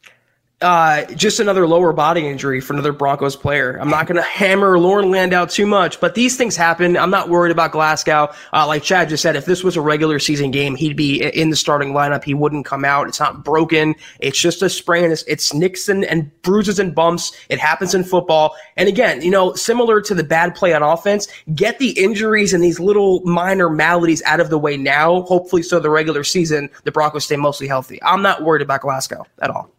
uh, 0.61 1.05
just 1.13 1.39
another 1.39 1.67
lower 1.67 1.93
body 1.93 2.27
injury 2.27 2.61
for 2.61 2.73
another 2.73 2.93
Broncos 2.93 3.35
player. 3.35 3.77
I'm 3.79 3.89
not 3.89 4.07
going 4.07 4.17
to 4.17 4.21
hammer 4.21 4.77
Loren 4.77 5.09
Landow 5.09 5.45
too 5.45 5.65
much, 5.65 5.99
but 5.99 6.15
these 6.15 6.37
things 6.37 6.55
happen. 6.55 6.95
I'm 6.97 7.09
not 7.09 7.29
worried 7.29 7.51
about 7.51 7.71
Glasgow. 7.71 8.33
Uh, 8.53 8.67
like 8.67 8.83
Chad 8.83 9.09
just 9.09 9.23
said, 9.23 9.35
if 9.35 9.45
this 9.45 9.63
was 9.63 9.75
a 9.75 9.81
regular 9.81 10.19
season 10.19 10.51
game, 10.51 10.75
he'd 10.75 10.95
be 10.95 11.23
in 11.23 11.49
the 11.49 11.55
starting 11.55 11.93
lineup. 11.93 12.23
He 12.23 12.33
wouldn't 12.33 12.65
come 12.65 12.85
out. 12.85 13.07
It's 13.07 13.19
not 13.19 13.43
broken. 13.43 13.95
It's 14.19 14.39
just 14.39 14.61
a 14.61 14.69
sprain. 14.69 15.11
It's, 15.11 15.23
it's 15.23 15.53
nicks 15.53 15.89
and, 15.89 16.05
and 16.05 16.31
bruises 16.43 16.79
and 16.79 16.93
bumps. 16.93 17.31
It 17.49 17.59
happens 17.59 17.95
in 17.95 18.03
football. 18.03 18.55
And 18.77 18.87
again, 18.87 19.21
you 19.21 19.31
know, 19.31 19.53
similar 19.53 20.01
to 20.01 20.13
the 20.13 20.23
bad 20.23 20.55
play 20.55 20.73
on 20.73 20.83
offense, 20.83 21.27
get 21.55 21.79
the 21.79 21.91
injuries 21.91 22.53
and 22.53 22.63
these 22.63 22.79
little 22.79 23.21
minor 23.21 23.69
maladies 23.69 24.21
out 24.23 24.39
of 24.39 24.49
the 24.49 24.59
way 24.59 24.77
now. 24.77 25.23
Hopefully, 25.23 25.63
so 25.63 25.79
the 25.79 25.89
regular 25.89 26.23
season, 26.23 26.69
the 26.83 26.91
Broncos 26.91 27.25
stay 27.25 27.35
mostly 27.35 27.67
healthy. 27.67 28.01
I'm 28.03 28.21
not 28.21 28.43
worried 28.43 28.61
about 28.61 28.81
Glasgow 28.81 29.25
at 29.41 29.49
all. 29.49 29.71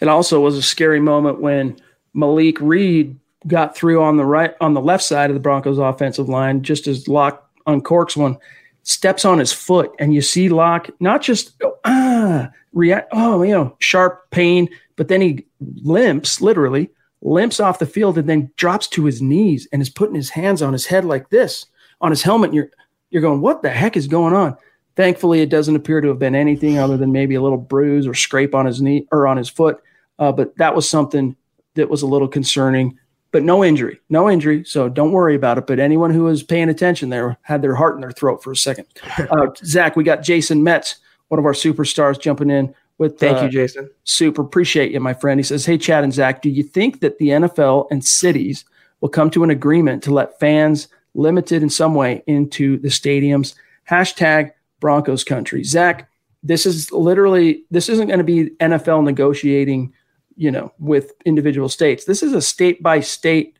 It 0.00 0.08
also 0.08 0.40
was 0.40 0.56
a 0.56 0.62
scary 0.62 1.00
moment 1.00 1.40
when 1.40 1.76
Malik 2.14 2.60
Reed 2.60 3.18
got 3.46 3.76
through 3.76 4.02
on 4.02 4.16
the 4.16 4.24
right 4.24 4.54
on 4.60 4.74
the 4.74 4.80
left 4.80 5.04
side 5.04 5.30
of 5.30 5.34
the 5.34 5.40
Broncos 5.40 5.78
offensive 5.78 6.28
line, 6.28 6.62
just 6.62 6.86
as 6.86 7.08
Lock 7.08 7.48
uncorks 7.66 8.16
one, 8.16 8.36
steps 8.82 9.24
on 9.24 9.38
his 9.38 9.52
foot, 9.52 9.92
and 9.98 10.14
you 10.14 10.22
see 10.22 10.48
Lock 10.48 10.90
not 11.00 11.22
just 11.22 11.60
ah 11.84 12.50
react, 12.72 13.08
oh 13.12 13.42
you 13.42 13.52
know, 13.52 13.76
sharp 13.78 14.30
pain, 14.30 14.68
but 14.96 15.08
then 15.08 15.20
he 15.20 15.46
limps, 15.82 16.40
literally 16.40 16.90
limps 17.22 17.60
off 17.60 17.78
the 17.78 17.86
field, 17.86 18.16
and 18.16 18.28
then 18.28 18.50
drops 18.56 18.86
to 18.88 19.04
his 19.04 19.20
knees 19.20 19.68
and 19.72 19.82
is 19.82 19.90
putting 19.90 20.14
his 20.14 20.30
hands 20.30 20.62
on 20.62 20.72
his 20.72 20.86
head 20.86 21.04
like 21.04 21.28
this 21.30 21.66
on 22.00 22.10
his 22.10 22.22
helmet. 22.22 22.50
And 22.50 22.56
you're 22.56 22.70
you're 23.10 23.22
going, 23.22 23.40
what 23.40 23.62
the 23.62 23.70
heck 23.70 23.96
is 23.96 24.06
going 24.06 24.34
on? 24.34 24.56
Thankfully, 25.00 25.40
it 25.40 25.48
doesn't 25.48 25.76
appear 25.76 26.02
to 26.02 26.08
have 26.08 26.18
been 26.18 26.34
anything 26.34 26.76
other 26.76 26.98
than 26.98 27.10
maybe 27.10 27.34
a 27.34 27.40
little 27.40 27.56
bruise 27.56 28.06
or 28.06 28.12
scrape 28.12 28.54
on 28.54 28.66
his 28.66 28.82
knee 28.82 29.08
or 29.10 29.26
on 29.26 29.38
his 29.38 29.48
foot. 29.48 29.82
Uh, 30.18 30.30
but 30.30 30.54
that 30.58 30.74
was 30.74 30.86
something 30.86 31.34
that 31.72 31.88
was 31.88 32.02
a 32.02 32.06
little 32.06 32.28
concerning. 32.28 32.98
But 33.30 33.42
no 33.42 33.64
injury, 33.64 33.98
no 34.10 34.28
injury. 34.28 34.62
So 34.66 34.90
don't 34.90 35.12
worry 35.12 35.34
about 35.34 35.56
it. 35.56 35.66
But 35.66 35.80
anyone 35.80 36.10
who 36.10 36.24
was 36.24 36.42
paying 36.42 36.68
attention 36.68 37.08
there 37.08 37.38
had 37.40 37.62
their 37.62 37.74
heart 37.74 37.94
in 37.94 38.02
their 38.02 38.10
throat 38.10 38.42
for 38.44 38.52
a 38.52 38.56
second. 38.56 38.84
Uh, 39.30 39.46
Zach, 39.64 39.96
we 39.96 40.04
got 40.04 40.22
Jason 40.22 40.62
Metz, 40.62 40.96
one 41.28 41.38
of 41.38 41.46
our 41.46 41.54
superstars, 41.54 42.20
jumping 42.20 42.50
in 42.50 42.74
with. 42.98 43.18
Thank 43.18 43.38
uh, 43.38 43.44
you, 43.44 43.48
Jason. 43.48 43.88
Super 44.04 44.42
appreciate 44.42 44.92
you, 44.92 45.00
my 45.00 45.14
friend. 45.14 45.40
He 45.40 45.44
says, 45.44 45.64
"Hey, 45.64 45.78
Chad 45.78 46.04
and 46.04 46.12
Zach, 46.12 46.42
do 46.42 46.50
you 46.50 46.62
think 46.62 47.00
that 47.00 47.16
the 47.16 47.28
NFL 47.28 47.86
and 47.90 48.04
cities 48.04 48.66
will 49.00 49.08
come 49.08 49.30
to 49.30 49.44
an 49.44 49.50
agreement 49.50 50.02
to 50.02 50.12
let 50.12 50.38
fans 50.38 50.88
limited 51.14 51.62
in 51.62 51.70
some 51.70 51.94
way 51.94 52.22
into 52.26 52.76
the 52.76 52.88
stadiums?" 52.88 53.54
Hashtag 53.88 54.52
Broncos 54.80 55.24
country. 55.24 55.62
Zach, 55.62 56.10
this 56.42 56.66
is 56.66 56.90
literally 56.90 57.64
this 57.70 57.88
isn't 57.88 58.08
going 58.08 58.18
to 58.18 58.24
be 58.24 58.50
NFL 58.60 59.04
negotiating, 59.04 59.92
you 60.36 60.50
know, 60.50 60.72
with 60.78 61.12
individual 61.24 61.68
states. 61.68 62.04
This 62.04 62.22
is 62.22 62.32
a 62.32 62.42
state 62.42 62.82
by 62.82 63.00
state 63.00 63.56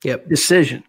decision. 0.00 0.84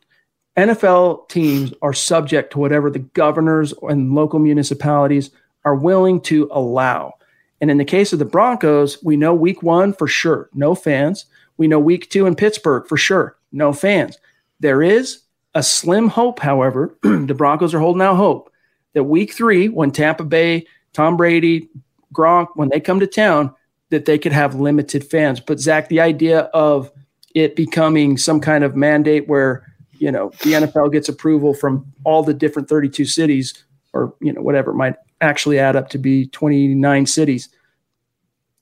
NFL 0.57 1.29
teams 1.29 1.73
are 1.81 1.93
subject 1.93 2.51
to 2.51 2.59
whatever 2.59 2.89
the 2.89 2.99
governors 2.99 3.73
and 3.83 4.15
local 4.15 4.39
municipalities 4.39 5.29
are 5.63 5.75
willing 5.75 6.19
to 6.21 6.49
allow. 6.51 7.13
And 7.61 7.69
in 7.69 7.77
the 7.77 7.85
case 7.85 8.13
of 8.13 8.19
the 8.19 8.25
Broncos, 8.25 9.01
we 9.03 9.17
know 9.17 9.33
week 9.33 9.61
one 9.61 9.93
for 9.93 10.07
sure, 10.07 10.49
no 10.53 10.73
fans. 10.73 11.25
We 11.57 11.67
know 11.67 11.79
week 11.79 12.09
two 12.09 12.25
in 12.25 12.35
Pittsburgh 12.35 12.87
for 12.87 12.97
sure, 12.97 13.37
no 13.51 13.73
fans. 13.73 14.17
There 14.59 14.81
is 14.81 15.21
a 15.53 15.61
slim 15.61 16.07
hope, 16.07 16.39
however, 16.39 16.95
the 17.03 17.35
Broncos 17.35 17.73
are 17.73 17.79
holding 17.79 18.01
out 18.01 18.15
hope 18.15 18.51
that 18.97 19.03
week 19.03 19.31
three, 19.31 19.69
when 19.69 19.91
Tampa 19.91 20.23
Bay, 20.23 20.65
Tom 20.91 21.17
Brady, 21.17 21.69
Gronk, 22.11 22.47
when 22.55 22.69
they 22.69 22.79
come 22.79 22.99
to 22.99 23.05
town, 23.05 23.53
that 23.91 24.05
they 24.05 24.17
could 24.17 24.31
have 24.31 24.55
limited 24.55 25.03
fans. 25.03 25.39
But 25.39 25.59
Zach, 25.59 25.87
the 25.87 26.01
idea 26.01 26.41
of 26.55 26.91
it 27.35 27.55
becoming 27.55 28.17
some 28.17 28.41
kind 28.41 28.63
of 28.63 28.75
mandate 28.75 29.27
where 29.27 29.71
you 29.99 30.11
know 30.11 30.31
the 30.41 30.53
NFL 30.53 30.91
gets 30.91 31.09
approval 31.09 31.53
from 31.53 31.85
all 32.05 32.23
the 32.23 32.33
different 32.33 32.69
32 32.69 33.05
cities, 33.05 33.63
or 33.93 34.15
you 34.19 34.33
know 34.33 34.41
whatever 34.41 34.73
might 34.73 34.95
actually 35.21 35.59
add 35.59 35.75
up 35.75 35.89
to 35.89 35.99
be 35.99 36.25
29 36.29 37.05
cities, 37.05 37.49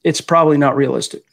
it's 0.03 0.19
probably 0.19 0.57
not 0.57 0.75
realistic. 0.75 1.23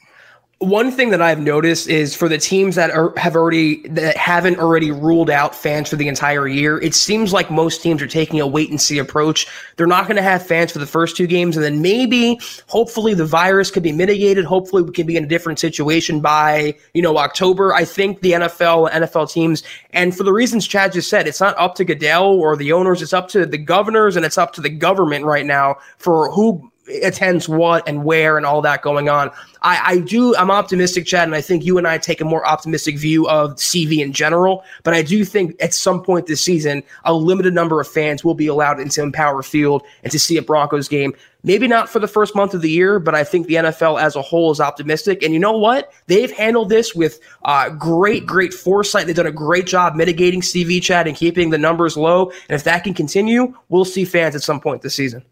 One 0.63 0.91
thing 0.91 1.09
that 1.09 1.21
I've 1.21 1.41
noticed 1.41 1.89
is 1.89 2.15
for 2.15 2.29
the 2.29 2.37
teams 2.37 2.75
that 2.75 2.89
are, 2.89 3.13
have 3.17 3.35
already 3.35 3.85
that 3.89 4.15
haven't 4.15 4.59
already 4.59 4.91
ruled 4.91 5.29
out 5.29 5.53
fans 5.53 5.89
for 5.89 5.97
the 5.97 6.07
entire 6.07 6.47
year, 6.47 6.79
it 6.79 6.95
seems 6.95 7.33
like 7.33 7.51
most 7.51 7.81
teams 7.81 8.01
are 8.01 8.07
taking 8.07 8.39
a 8.39 8.47
wait 8.47 8.69
and 8.69 8.79
see 8.79 8.97
approach. 8.97 9.45
They're 9.75 9.87
not 9.87 10.07
going 10.07 10.15
to 10.15 10.21
have 10.23 10.45
fans 10.45 10.71
for 10.71 10.79
the 10.79 10.87
first 10.87 11.17
two 11.17 11.27
games, 11.27 11.57
and 11.57 11.65
then 11.65 11.81
maybe, 11.81 12.39
hopefully, 12.67 13.13
the 13.13 13.25
virus 13.25 13.71
could 13.71 13.83
be 13.83 13.91
mitigated. 13.91 14.45
Hopefully, 14.45 14.83
we 14.83 14.93
can 14.93 15.05
be 15.05 15.17
in 15.17 15.25
a 15.25 15.27
different 15.27 15.59
situation 15.59 16.21
by 16.21 16.75
you 16.93 17.01
know 17.01 17.17
October. 17.17 17.73
I 17.73 17.83
think 17.83 18.21
the 18.21 18.31
NFL 18.31 18.89
NFL 18.91 19.33
teams, 19.33 19.63
and 19.91 20.15
for 20.15 20.23
the 20.23 20.31
reasons 20.31 20.65
Chad 20.65 20.93
just 20.93 21.09
said, 21.09 21.27
it's 21.27 21.41
not 21.41 21.57
up 21.57 21.75
to 21.75 21.83
Goodell 21.83 22.39
or 22.39 22.55
the 22.55 22.71
owners. 22.71 23.01
It's 23.01 23.11
up 23.11 23.27
to 23.29 23.45
the 23.45 23.57
governors 23.57 24.15
and 24.15 24.25
it's 24.25 24.37
up 24.37 24.53
to 24.53 24.61
the 24.61 24.69
government 24.69 25.25
right 25.25 25.45
now 25.45 25.75
for 25.97 26.31
who 26.31 26.71
attends 26.87 27.47
what 27.47 27.87
and 27.87 28.03
where 28.03 28.37
and 28.37 28.45
all 28.45 28.61
that 28.61 28.81
going 28.81 29.09
on. 29.09 29.31
I, 29.61 29.81
I 29.85 29.97
do, 29.99 30.35
I'm 30.35 30.51
optimistic, 30.51 31.05
Chad, 31.05 31.27
and 31.27 31.35
I 31.35 31.41
think 31.41 31.63
you 31.63 31.77
and 31.77 31.87
I 31.87 31.97
take 31.97 32.19
a 32.19 32.25
more 32.25 32.45
optimistic 32.45 32.97
view 32.97 33.27
of 33.29 33.55
CV 33.55 33.99
in 33.99 34.11
general. 34.11 34.63
But 34.83 34.93
I 34.93 35.01
do 35.01 35.23
think 35.23 35.55
at 35.61 35.73
some 35.73 36.03
point 36.03 36.27
this 36.27 36.41
season, 36.41 36.83
a 37.05 37.13
limited 37.13 37.53
number 37.53 37.79
of 37.79 37.87
fans 37.87 38.23
will 38.23 38.35
be 38.35 38.47
allowed 38.47 38.79
into 38.79 39.01
Empower 39.01 39.41
Field 39.41 39.83
and 40.03 40.11
to 40.11 40.19
see 40.19 40.37
a 40.37 40.41
Broncos 40.41 40.87
game. 40.89 41.13
Maybe 41.45 41.67
not 41.67 41.89
for 41.89 41.99
the 41.99 42.07
first 42.07 42.35
month 42.35 42.53
of 42.53 42.61
the 42.61 42.69
year, 42.69 42.99
but 42.99 43.15
I 43.15 43.25
think 43.25 43.47
the 43.47 43.55
NFL 43.55 44.01
as 44.01 44.15
a 44.15 44.21
whole 44.21 44.51
is 44.51 44.61
optimistic. 44.61 45.23
And 45.23 45.33
you 45.33 45.39
know 45.39 45.57
what? 45.57 45.91
They've 46.07 46.31
handled 46.31 46.69
this 46.69 46.95
with 46.95 47.19
uh, 47.43 47.69
great, 47.69 48.25
great 48.25 48.53
foresight. 48.53 49.07
They've 49.07 49.15
done 49.15 49.25
a 49.25 49.31
great 49.31 49.65
job 49.65 49.95
mitigating 49.95 50.39
CV, 50.41 50.81
Chad, 50.81 51.05
and 51.05 51.17
keeping 51.17 51.49
the 51.49 51.57
numbers 51.57 51.97
low. 51.97 52.29
And 52.47 52.55
if 52.55 52.63
that 52.63 52.85
can 52.85 52.93
continue, 52.93 53.53
we'll 53.67 53.83
see 53.83 54.05
fans 54.05 54.35
at 54.35 54.41
some 54.41 54.61
point 54.61 54.81
this 54.81 54.95
season. 54.95 55.23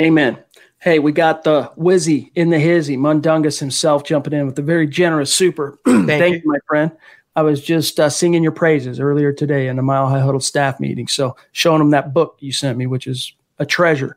Amen. 0.00 0.38
Hey, 0.80 0.98
we 0.98 1.12
got 1.12 1.44
the 1.44 1.72
Wizzy 1.78 2.30
in 2.34 2.50
the 2.50 2.58
hizzy, 2.58 2.96
Mundungus 2.96 3.58
himself 3.58 4.04
jumping 4.04 4.32
in 4.32 4.46
with 4.46 4.58
a 4.58 4.62
very 4.62 4.86
generous 4.86 5.32
super. 5.34 5.78
Thank, 5.86 6.06
Thank 6.06 6.34
you. 6.34 6.40
you. 6.44 6.52
my 6.52 6.58
friend. 6.66 6.92
I 7.36 7.42
was 7.42 7.62
just 7.62 7.98
uh, 7.98 8.10
singing 8.10 8.42
your 8.42 8.52
praises 8.52 9.00
earlier 9.00 9.32
today 9.32 9.66
in 9.68 9.76
the 9.76 9.82
Mile 9.82 10.08
High 10.08 10.20
Huddle 10.20 10.40
staff 10.40 10.78
meeting. 10.78 11.08
So 11.08 11.36
showing 11.52 11.80
him 11.80 11.90
that 11.90 12.14
book 12.14 12.36
you 12.40 12.52
sent 12.52 12.78
me, 12.78 12.86
which 12.86 13.06
is 13.06 13.32
a 13.58 13.66
treasure. 13.66 14.16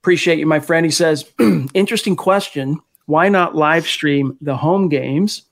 Appreciate 0.00 0.38
you, 0.38 0.46
my 0.46 0.60
friend. 0.60 0.84
He 0.84 0.90
says, 0.90 1.30
interesting 1.74 2.16
question. 2.16 2.80
Why 3.06 3.28
not 3.28 3.54
live 3.54 3.86
stream 3.86 4.36
the 4.40 4.56
home 4.56 4.88
games? 4.88 5.42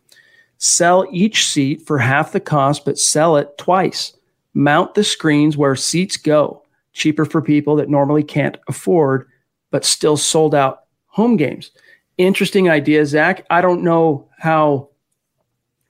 Sell 0.59 1.07
each 1.13 1.47
seat 1.47 1.87
for 1.87 1.99
half 1.99 2.33
the 2.33 2.41
cost, 2.41 2.85
but 2.85 2.99
sell 2.99 3.37
it 3.37 3.57
twice. 3.59 4.15
Mount 4.55 4.95
the 4.95 5.05
screens 5.05 5.57
where 5.57 5.77
seats 5.77 6.17
go. 6.17 6.63
Cheaper 6.93 7.25
for 7.25 7.43
people 7.43 7.77
that 7.77 7.91
normally 7.91 8.23
can't 8.25 8.57
afford 8.69 9.29
but 9.71 9.85
still 9.85 10.17
sold 10.17 10.55
out 10.55 10.85
home 11.07 11.37
games. 11.37 11.71
Interesting 12.19 12.69
idea, 12.69 13.05
Zach. 13.05 13.45
I 13.51 13.61
don't 13.61 13.83
know 13.83 14.29
how 14.39 14.91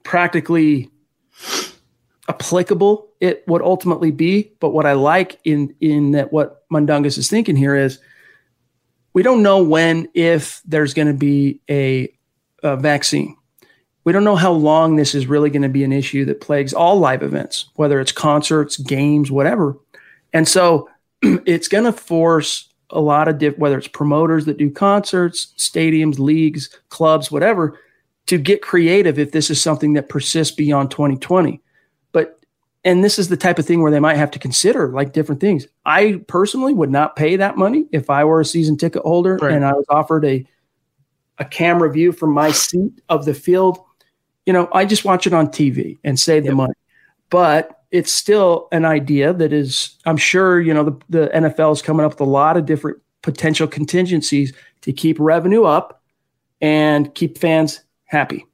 practically 0.03 0.89
applicable 2.29 3.09
it 3.19 3.43
would 3.47 3.61
ultimately 3.61 4.11
be, 4.11 4.51
but 4.59 4.69
what 4.69 4.85
I 4.85 4.93
like 4.93 5.39
in 5.43 5.75
in 5.79 6.11
that 6.11 6.31
what 6.31 6.63
Mundungus 6.69 7.17
is 7.17 7.29
thinking 7.29 7.55
here 7.55 7.75
is 7.75 7.99
we 9.13 9.23
don't 9.23 9.41
know 9.41 9.63
when 9.63 10.07
if 10.13 10.61
there's 10.65 10.93
going 10.93 11.07
to 11.07 11.13
be 11.13 11.59
a, 11.69 12.13
a 12.61 12.77
vaccine. 12.77 13.35
We 14.03 14.13
don't 14.13 14.23
know 14.23 14.35
how 14.35 14.51
long 14.51 14.95
this 14.95 15.15
is 15.15 15.25
really 15.27 15.49
going 15.49 15.63
to 15.63 15.69
be 15.69 15.83
an 15.83 15.91
issue 15.91 16.23
that 16.25 16.39
plagues 16.39 16.73
all 16.73 16.99
live 16.99 17.23
events, 17.23 17.69
whether 17.75 17.99
it's 17.99 18.11
concerts, 18.11 18.77
games, 18.77 19.31
whatever. 19.31 19.75
And 20.33 20.47
so 20.47 20.89
it's 21.21 21.67
going 21.67 21.85
to 21.85 21.91
force 21.91 22.71
a 22.89 23.01
lot 23.01 23.27
of 23.27 23.37
diff, 23.37 23.57
whether 23.57 23.77
it's 23.77 23.87
promoters 23.87 24.45
that 24.45 24.57
do 24.57 24.69
concerts, 24.69 25.53
stadiums, 25.57 26.19
leagues, 26.19 26.69
clubs, 26.89 27.31
whatever, 27.31 27.79
to 28.27 28.37
get 28.37 28.61
creative 28.61 29.19
if 29.19 29.31
this 29.31 29.49
is 29.49 29.61
something 29.61 29.93
that 29.93 30.09
persists 30.09 30.55
beyond 30.55 30.91
2020. 30.91 31.61
But 32.11 32.39
and 32.83 33.03
this 33.03 33.19
is 33.19 33.29
the 33.29 33.37
type 33.37 33.59
of 33.59 33.65
thing 33.65 33.81
where 33.81 33.91
they 33.91 33.99
might 33.99 34.17
have 34.17 34.31
to 34.31 34.39
consider 34.39 34.89
like 34.89 35.13
different 35.13 35.41
things. 35.41 35.67
I 35.85 36.21
personally 36.27 36.73
would 36.73 36.91
not 36.91 37.15
pay 37.15 37.35
that 37.35 37.57
money 37.57 37.85
if 37.91 38.09
I 38.09 38.23
were 38.23 38.41
a 38.41 38.45
season 38.45 38.77
ticket 38.77 39.01
holder 39.01 39.37
right. 39.37 39.51
and 39.53 39.65
I 39.65 39.73
was 39.73 39.85
offered 39.89 40.25
a 40.25 40.45
a 41.39 41.45
camera 41.45 41.91
view 41.91 42.11
from 42.11 42.31
my 42.31 42.51
seat 42.51 43.01
of 43.09 43.25
the 43.25 43.33
field. 43.33 43.79
You 44.45 44.53
know, 44.53 44.69
I 44.73 44.85
just 44.85 45.05
watch 45.05 45.27
it 45.27 45.33
on 45.33 45.49
TV 45.49 45.97
and 46.03 46.19
save 46.19 46.45
yep. 46.45 46.51
the 46.51 46.55
money. 46.55 46.73
But 47.29 47.76
it's 47.91 48.11
still 48.11 48.67
an 48.71 48.85
idea 48.85 49.33
that 49.33 49.53
is, 49.53 49.95
I'm 50.05 50.17
sure, 50.17 50.59
you 50.59 50.73
know, 50.73 50.83
the, 50.83 50.99
the 51.09 51.31
NFL 51.33 51.73
is 51.73 51.81
coming 51.81 52.05
up 52.05 52.13
with 52.13 52.21
a 52.21 52.25
lot 52.25 52.57
of 52.57 52.65
different 52.65 52.97
potential 53.21 53.67
contingencies 53.67 54.53
to 54.81 54.91
keep 54.91 55.17
revenue 55.19 55.63
up 55.63 56.01
and 56.61 57.13
keep 57.15 57.37
fans 57.37 57.81
happy. 58.05 58.45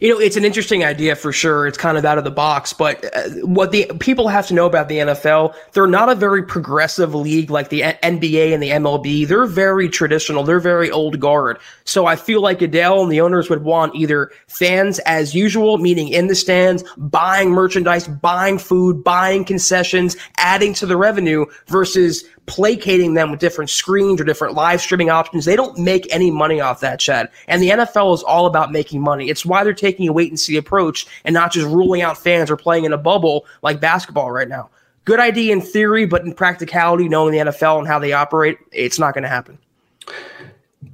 You 0.00 0.08
know, 0.08 0.18
it's 0.18 0.36
an 0.36 0.46
interesting 0.46 0.82
idea 0.82 1.14
for 1.14 1.30
sure. 1.30 1.66
It's 1.66 1.76
kind 1.76 1.98
of 1.98 2.06
out 2.06 2.16
of 2.16 2.24
the 2.24 2.30
box, 2.30 2.72
but 2.72 3.04
uh, 3.14 3.28
what 3.46 3.70
the 3.70 3.84
people 4.00 4.28
have 4.28 4.46
to 4.46 4.54
know 4.54 4.64
about 4.64 4.88
the 4.88 4.96
NFL, 4.96 5.54
they're 5.72 5.86
not 5.86 6.08
a 6.08 6.14
very 6.14 6.42
progressive 6.42 7.14
league 7.14 7.50
like 7.50 7.68
the 7.68 7.82
NBA 7.82 8.54
and 8.54 8.62
the 8.62 8.70
MLB. 8.70 9.28
They're 9.28 9.44
very 9.44 9.90
traditional. 9.90 10.42
They're 10.42 10.58
very 10.58 10.90
old 10.90 11.20
guard. 11.20 11.58
So 11.84 12.06
I 12.06 12.16
feel 12.16 12.40
like 12.40 12.60
Goodell 12.60 13.02
and 13.02 13.12
the 13.12 13.20
owners 13.20 13.50
would 13.50 13.62
want 13.62 13.94
either 13.94 14.30
fans 14.48 15.00
as 15.00 15.34
usual, 15.34 15.76
meaning 15.76 16.08
in 16.08 16.28
the 16.28 16.34
stands, 16.34 16.82
buying 16.96 17.50
merchandise, 17.50 18.08
buying 18.08 18.58
food, 18.58 19.04
buying 19.04 19.44
concessions, 19.44 20.16
adding 20.38 20.72
to 20.74 20.86
the 20.86 20.96
revenue 20.96 21.44
versus 21.66 22.24
placating 22.46 23.14
them 23.14 23.30
with 23.30 23.38
different 23.38 23.70
screens 23.70 24.20
or 24.20 24.24
different 24.24 24.54
live 24.54 24.80
streaming 24.80 25.08
options. 25.08 25.44
They 25.44 25.54
don't 25.54 25.78
make 25.78 26.12
any 26.12 26.30
money 26.32 26.60
off 26.60 26.80
that, 26.80 26.98
Chad. 26.98 27.28
And 27.46 27.62
the 27.62 27.68
NFL 27.68 28.14
is 28.14 28.22
all 28.24 28.46
about 28.46 28.72
making 28.72 29.00
money. 29.02 29.28
It's 29.28 29.46
why 29.46 29.62
they're 29.62 29.72
taking 29.72 29.89
a 29.98 30.12
wait 30.12 30.30
and 30.30 30.38
see 30.38 30.56
approach 30.56 31.06
and 31.24 31.34
not 31.34 31.52
just 31.52 31.66
ruling 31.66 32.02
out 32.02 32.18
fans 32.18 32.50
or 32.50 32.56
playing 32.56 32.84
in 32.84 32.92
a 32.92 32.98
bubble 32.98 33.46
like 33.62 33.80
basketball 33.80 34.30
right 34.30 34.48
now. 34.48 34.70
Good 35.04 35.20
idea 35.20 35.52
in 35.52 35.60
theory, 35.60 36.06
but 36.06 36.22
in 36.22 36.34
practicality, 36.34 37.08
knowing 37.08 37.32
the 37.32 37.38
NFL 37.38 37.78
and 37.78 37.86
how 37.88 37.98
they 37.98 38.12
operate, 38.12 38.58
it's 38.70 38.98
not 38.98 39.14
going 39.14 39.22
to 39.22 39.28
happen. 39.28 39.58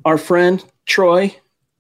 Our 0.05 0.17
friend 0.17 0.65
Troy, 0.87 1.37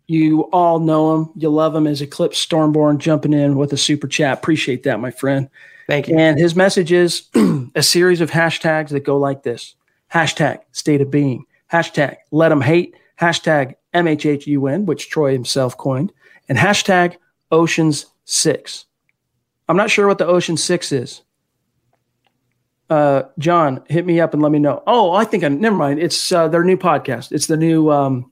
you 0.09 0.43
all 0.53 0.81
know 0.81 1.15
him. 1.15 1.31
You 1.37 1.49
love 1.49 1.75
him 1.75 1.87
as 1.87 2.03
Eclipse 2.03 2.45
Stormborn 2.45 2.99
jumping 2.99 3.33
in 3.33 3.57
with 3.57 3.73
a 3.73 3.77
super 3.77 4.09
chat. 4.09 4.39
Appreciate 4.39 4.83
that, 4.83 5.01
my 5.01 5.11
friend. 5.11 5.49
Thank 5.87 6.09
you. 6.09 6.19
And 6.19 6.39
his 6.39 6.57
message 6.57 6.93
is 6.93 7.29
a 7.75 7.83
series 7.83 8.21
of 8.21 8.31
hashtags 8.31 8.89
that 8.91 9.05
go 9.05 9.17
like 9.17 9.43
this 9.43 9.75
hashtag 10.13 10.61
state 10.73 11.01
of 11.01 11.11
being, 11.11 11.45
hashtag 11.73 12.17
let 12.31 12.51
them 12.51 12.61
hate, 12.61 12.95
hashtag 13.21 13.75
MHHUN, 13.95 14.85
which 14.85 15.09
Troy 15.09 15.33
himself 15.33 15.77
coined, 15.77 16.13
and 16.49 16.59
hashtag 16.59 17.17
Oceans 17.51 18.07
Six. 18.25 18.87
I'm 19.69 19.77
not 19.77 19.91
sure 19.91 20.07
what 20.07 20.19
the 20.19 20.27
Ocean 20.27 20.57
Six 20.57 20.93
is. 20.93 21.23
Uh, 22.89 23.25
John, 23.39 23.83
hit 23.89 24.07
me 24.07 24.21
up 24.21 24.33
and 24.33 24.43
let 24.43 24.53
me 24.53 24.59
know. 24.59 24.83
Oh, 24.87 25.13
I 25.13 25.25
think 25.25 25.43
I 25.43 25.49
never 25.49 25.77
mind. 25.77 25.99
It's 25.99 26.31
uh, 26.31 26.49
their 26.49 26.65
new 26.65 26.77
podcast. 26.77 27.33
It's 27.33 27.47
the 27.47 27.57
new 27.57 27.91
um, 27.91 28.31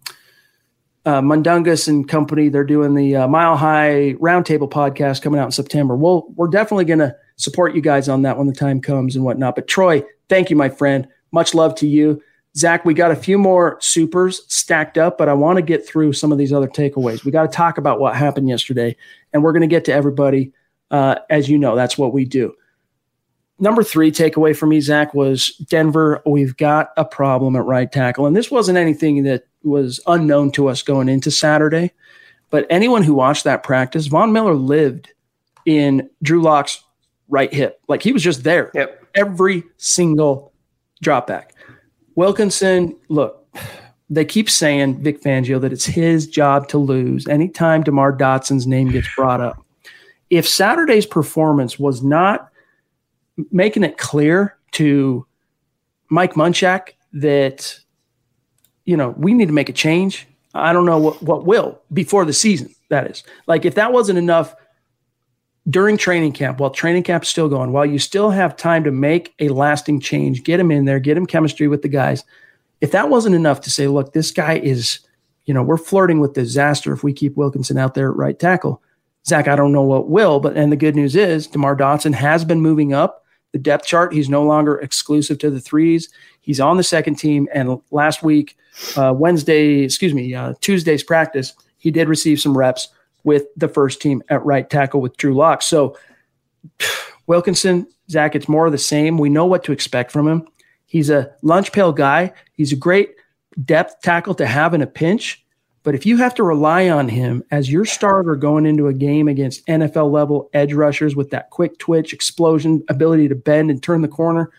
uh, 1.05 1.21
Mundungus 1.21 1.89
and 1.89 2.09
company. 2.09 2.49
They're 2.49 2.65
doing 2.65 2.95
the 2.95 3.17
uh, 3.17 3.29
Mile 3.29 3.57
High 3.57 4.15
Roundtable 4.21 4.71
podcast 4.71 5.23
coming 5.23 5.41
out 5.41 5.47
in 5.47 5.53
September. 5.53 5.97
Well, 5.97 6.27
we're 6.37 6.49
definitely 6.49 6.85
going 6.85 7.01
to 7.01 7.17
support 7.37 7.75
you 7.75 7.83
guys 7.83 8.09
on 8.09 8.23
that 8.23 8.39
when 8.39 8.47
the 8.47 8.53
time 8.53 8.81
comes 8.81 9.17
and 9.17 9.25
whatnot. 9.25 9.57
But 9.57 9.67
Troy, 9.67 10.05
thank 10.29 10.51
you, 10.51 10.57
my 10.57 10.69
friend. 10.69 11.09
Much 11.33 11.53
love 11.53 11.75
to 11.77 11.89
you. 11.89 12.23
Zach, 12.57 12.85
we 12.85 12.95
got 12.95 13.11
a 13.11 13.17
few 13.17 13.37
more 13.37 13.79
supers 13.81 14.43
stacked 14.49 14.97
up, 14.97 15.19
but 15.19 15.29
I 15.29 15.35
want 15.35 15.57
to 15.57 15.63
get 15.63 15.87
through 15.87 16.13
some 16.13 16.31
of 16.31 16.39
these 16.39 16.53
other 16.53 16.69
takeaways. 16.69 17.25
We 17.25 17.33
got 17.33 17.43
to 17.43 17.57
talk 17.57 17.79
about 17.79 17.99
what 17.99 18.15
happened 18.15 18.49
yesterday, 18.49 18.97
and 19.33 19.43
we're 19.43 19.53
going 19.53 19.63
to 19.63 19.67
get 19.67 19.85
to 19.87 19.93
everybody. 19.93 20.53
Uh, 20.91 21.17
as 21.31 21.49
you 21.49 21.59
know, 21.59 21.75
that's 21.75 21.99
what 21.99 22.13
we 22.13 22.25
do. 22.25 22.55
Number 23.59 23.83
three 23.83 24.13
takeaway 24.13 24.57
for 24.57 24.67
me, 24.67 24.81
Zach, 24.81 25.15
was 25.15 25.49
Denver. 25.69 26.23
We've 26.27 26.57
got 26.57 26.91
a 26.97 27.05
problem 27.05 27.57
at 27.57 27.65
right 27.65 27.91
tackle. 27.91 28.27
And 28.27 28.37
this 28.37 28.51
wasn't 28.51 28.79
anything 28.79 29.23
that 29.25 29.47
was 29.63 30.01
unknown 30.07 30.53
to 30.53 30.69
us 30.69 30.83
going 30.83 31.09
into 31.09 31.31
Saturday. 31.31 31.93
But 32.51 32.67
anyone 32.69 33.03
who 33.03 33.15
watched 33.15 33.45
that 33.45 33.63
practice, 33.63 34.07
Von 34.07 34.33
Miller 34.33 34.55
lived 34.55 35.13
in 35.67 36.11
Drew 36.23 36.43
Lock's 36.43 36.85
right 37.29 37.53
hip. 37.53 37.81
Like 37.89 38.03
he 38.03 38.13
was 38.13 38.23
just 38.23 38.45
there 38.45 38.71
yep. 38.75 39.05
every 39.15 39.65
single 39.77 40.53
drop 41.01 41.27
back. 41.27 41.54
Wilkinson, 42.17 42.97
look, 43.09 43.47
they 44.11 44.25
keep 44.25 44.51
saying 44.51 45.03
Vic 45.03 45.23
Fangio 45.23 45.61
that 45.61 45.73
it's 45.73 45.87
his 45.87 46.27
job 46.27 46.69
to 46.69 46.79
lose 46.79 47.27
anytime 47.27 47.83
DeMar 47.83 48.13
Dotson's 48.13 48.67
name 48.67 48.91
gets 48.91 49.09
brought 49.17 49.41
up. 49.41 49.65
If 50.31 50.49
Saturday's 50.49 51.07
performance 51.07 51.79
was 51.79 52.03
not 52.03 52.49
making 53.51 53.85
it 53.85 53.99
clear 53.99 54.57
to 54.73 55.27
Mike 56.11 56.35
Munchak 56.35 56.91
that 57.13 57.79
you 58.85 58.97
know 58.97 59.15
we 59.17 59.35
need 59.35 59.47
to 59.47 59.55
make 59.55 59.69
a 59.69 59.73
change. 59.73 60.27
I 60.55 60.73
don't 60.73 60.87
know 60.87 60.99
what 60.99 61.23
what 61.23 61.45
will 61.47 61.81
before 61.93 62.25
the 62.25 62.33
season. 62.33 62.75
That 62.91 63.11
is 63.11 63.25
like 63.47 63.65
if 63.65 63.75
that 63.75 63.93
wasn't 63.93 64.19
enough 64.19 64.55
during 65.69 65.97
training 65.97 66.33
camp, 66.33 66.61
while 66.61 66.71
training 66.71 67.03
camp 67.03 67.23
is 67.25 67.31
still 67.31 67.49
going, 67.49 67.73
while 67.73 67.87
you 67.87 67.99
still 67.99 68.31
have 68.31 68.57
time 68.57 68.85
to 68.85 68.91
make 68.91 69.35
a 69.39 69.49
lasting 69.49 70.01
change, 70.01 70.45
get 70.45 70.61
him 70.61 70.71
in 70.71 70.85
there, 70.85 71.01
get 71.01 71.17
him 71.17 71.27
chemistry 71.27 71.69
with 71.69 71.83
the 71.83 71.89
guys. 71.89 72.25
If 72.81 72.93
that 72.93 73.09
wasn't 73.09 73.35
enough 73.35 73.63
to 73.63 73.71
say, 73.71 73.89
look, 73.89 74.13
this 74.13 74.31
guy 74.31 74.59
is, 74.59 75.01
you 75.47 75.55
know, 75.55 75.63
we're 75.63 75.79
flirting 75.79 76.21
with 76.21 76.35
disaster 76.35 76.93
if 76.93 77.03
we 77.03 77.13
keep 77.13 77.37
Wilkinson 77.37 77.79
out 77.79 77.95
there 77.95 78.11
at 78.11 78.17
right 78.17 78.39
tackle. 78.39 78.83
Zach, 79.27 79.49
I 79.49 79.57
don't 79.57 79.73
know 79.73 79.83
what 79.83 80.11
will, 80.11 80.39
but 80.39 80.57
and 80.57 80.71
the 80.71 80.77
good 80.77 80.95
news 80.95 81.17
is 81.17 81.47
DeMar 81.47 81.77
Dotson 81.77 82.13
has 82.13 82.45
been 82.45 82.61
moving 82.61 82.93
up 82.93 83.25
the 83.53 83.59
depth 83.59 83.87
chart. 83.87 84.13
He's 84.13 84.29
no 84.29 84.43
longer 84.43 84.79
exclusive 84.81 85.39
to 85.39 85.49
the 85.49 85.61
threes. 85.61 86.11
He's 86.41 86.61
on 86.61 86.77
the 86.77 86.83
second 86.83 87.15
team. 87.15 87.49
And 87.55 87.81
last 87.91 88.23
week, 88.23 88.59
uh, 88.97 89.15
Wednesday, 89.17 89.79
excuse 89.79 90.13
me, 90.13 90.35
uh, 90.35 90.55
Tuesday's 90.61 91.05
practice, 91.05 91.55
he 91.79 91.91
did 91.93 92.09
receive 92.09 92.41
some 92.41 92.59
reps 92.59 92.89
with 93.25 93.47
the 93.57 93.69
first 93.69 94.01
team 94.01 94.23
at 94.29 94.45
right 94.45 94.69
tackle 94.69 95.01
with 95.01 95.17
Drew 95.17 95.35
Lock. 95.35 95.63
So 95.63 95.97
Wilkinson, 97.27 97.87
Zach, 98.11 98.35
it's 98.35 98.49
more 98.49 98.67
of 98.67 98.73
the 98.73 98.79
same. 98.79 99.19
We 99.19 99.31
know 99.31 99.47
what 99.47 99.65
to 99.65 99.73
expect 99.73 100.13
from 100.13 100.29
him. 100.29 100.47
He's 100.87 101.11
a 101.11 101.33
lunch 101.43 101.73
pail 101.73 101.93
guy. 101.93 102.33
He's 102.53 102.73
a 102.73 102.77
great 102.77 103.15
depth 103.65 104.03
tackle 104.03 104.35
to 104.37 104.47
have 104.47 104.75
in 104.75 104.83
a 104.83 104.87
pinch. 104.87 105.45
But 105.83 105.95
if 105.95 106.07
you 106.07 106.17
have 106.17 106.35
to 106.37 106.43
rely 106.43 106.89
on 106.89 107.09
him 107.09 107.45
as 107.51 107.71
your 107.71 107.85
starter 107.85 108.37
going 108.37 108.65
into 108.65 108.89
a 108.89 108.95
game 108.95 109.29
against 109.29 109.67
NFL 109.67 110.11
level 110.11 110.49
edge 110.55 110.73
rushers 110.73 111.15
with 111.15 111.31
that 111.31 111.51
quick 111.51 111.79
twitch, 111.79 112.13
explosion, 112.13 112.83
ability 112.89 113.29
to 113.29 113.35
bend 113.35 113.71
and 113.71 113.83
turn 113.83 114.01
the 114.01 114.09
corner, 114.09 114.51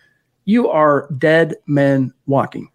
you 0.44 0.68
are 0.68 1.08
dead 1.18 1.54
men 1.66 2.12
walking. 2.26 2.70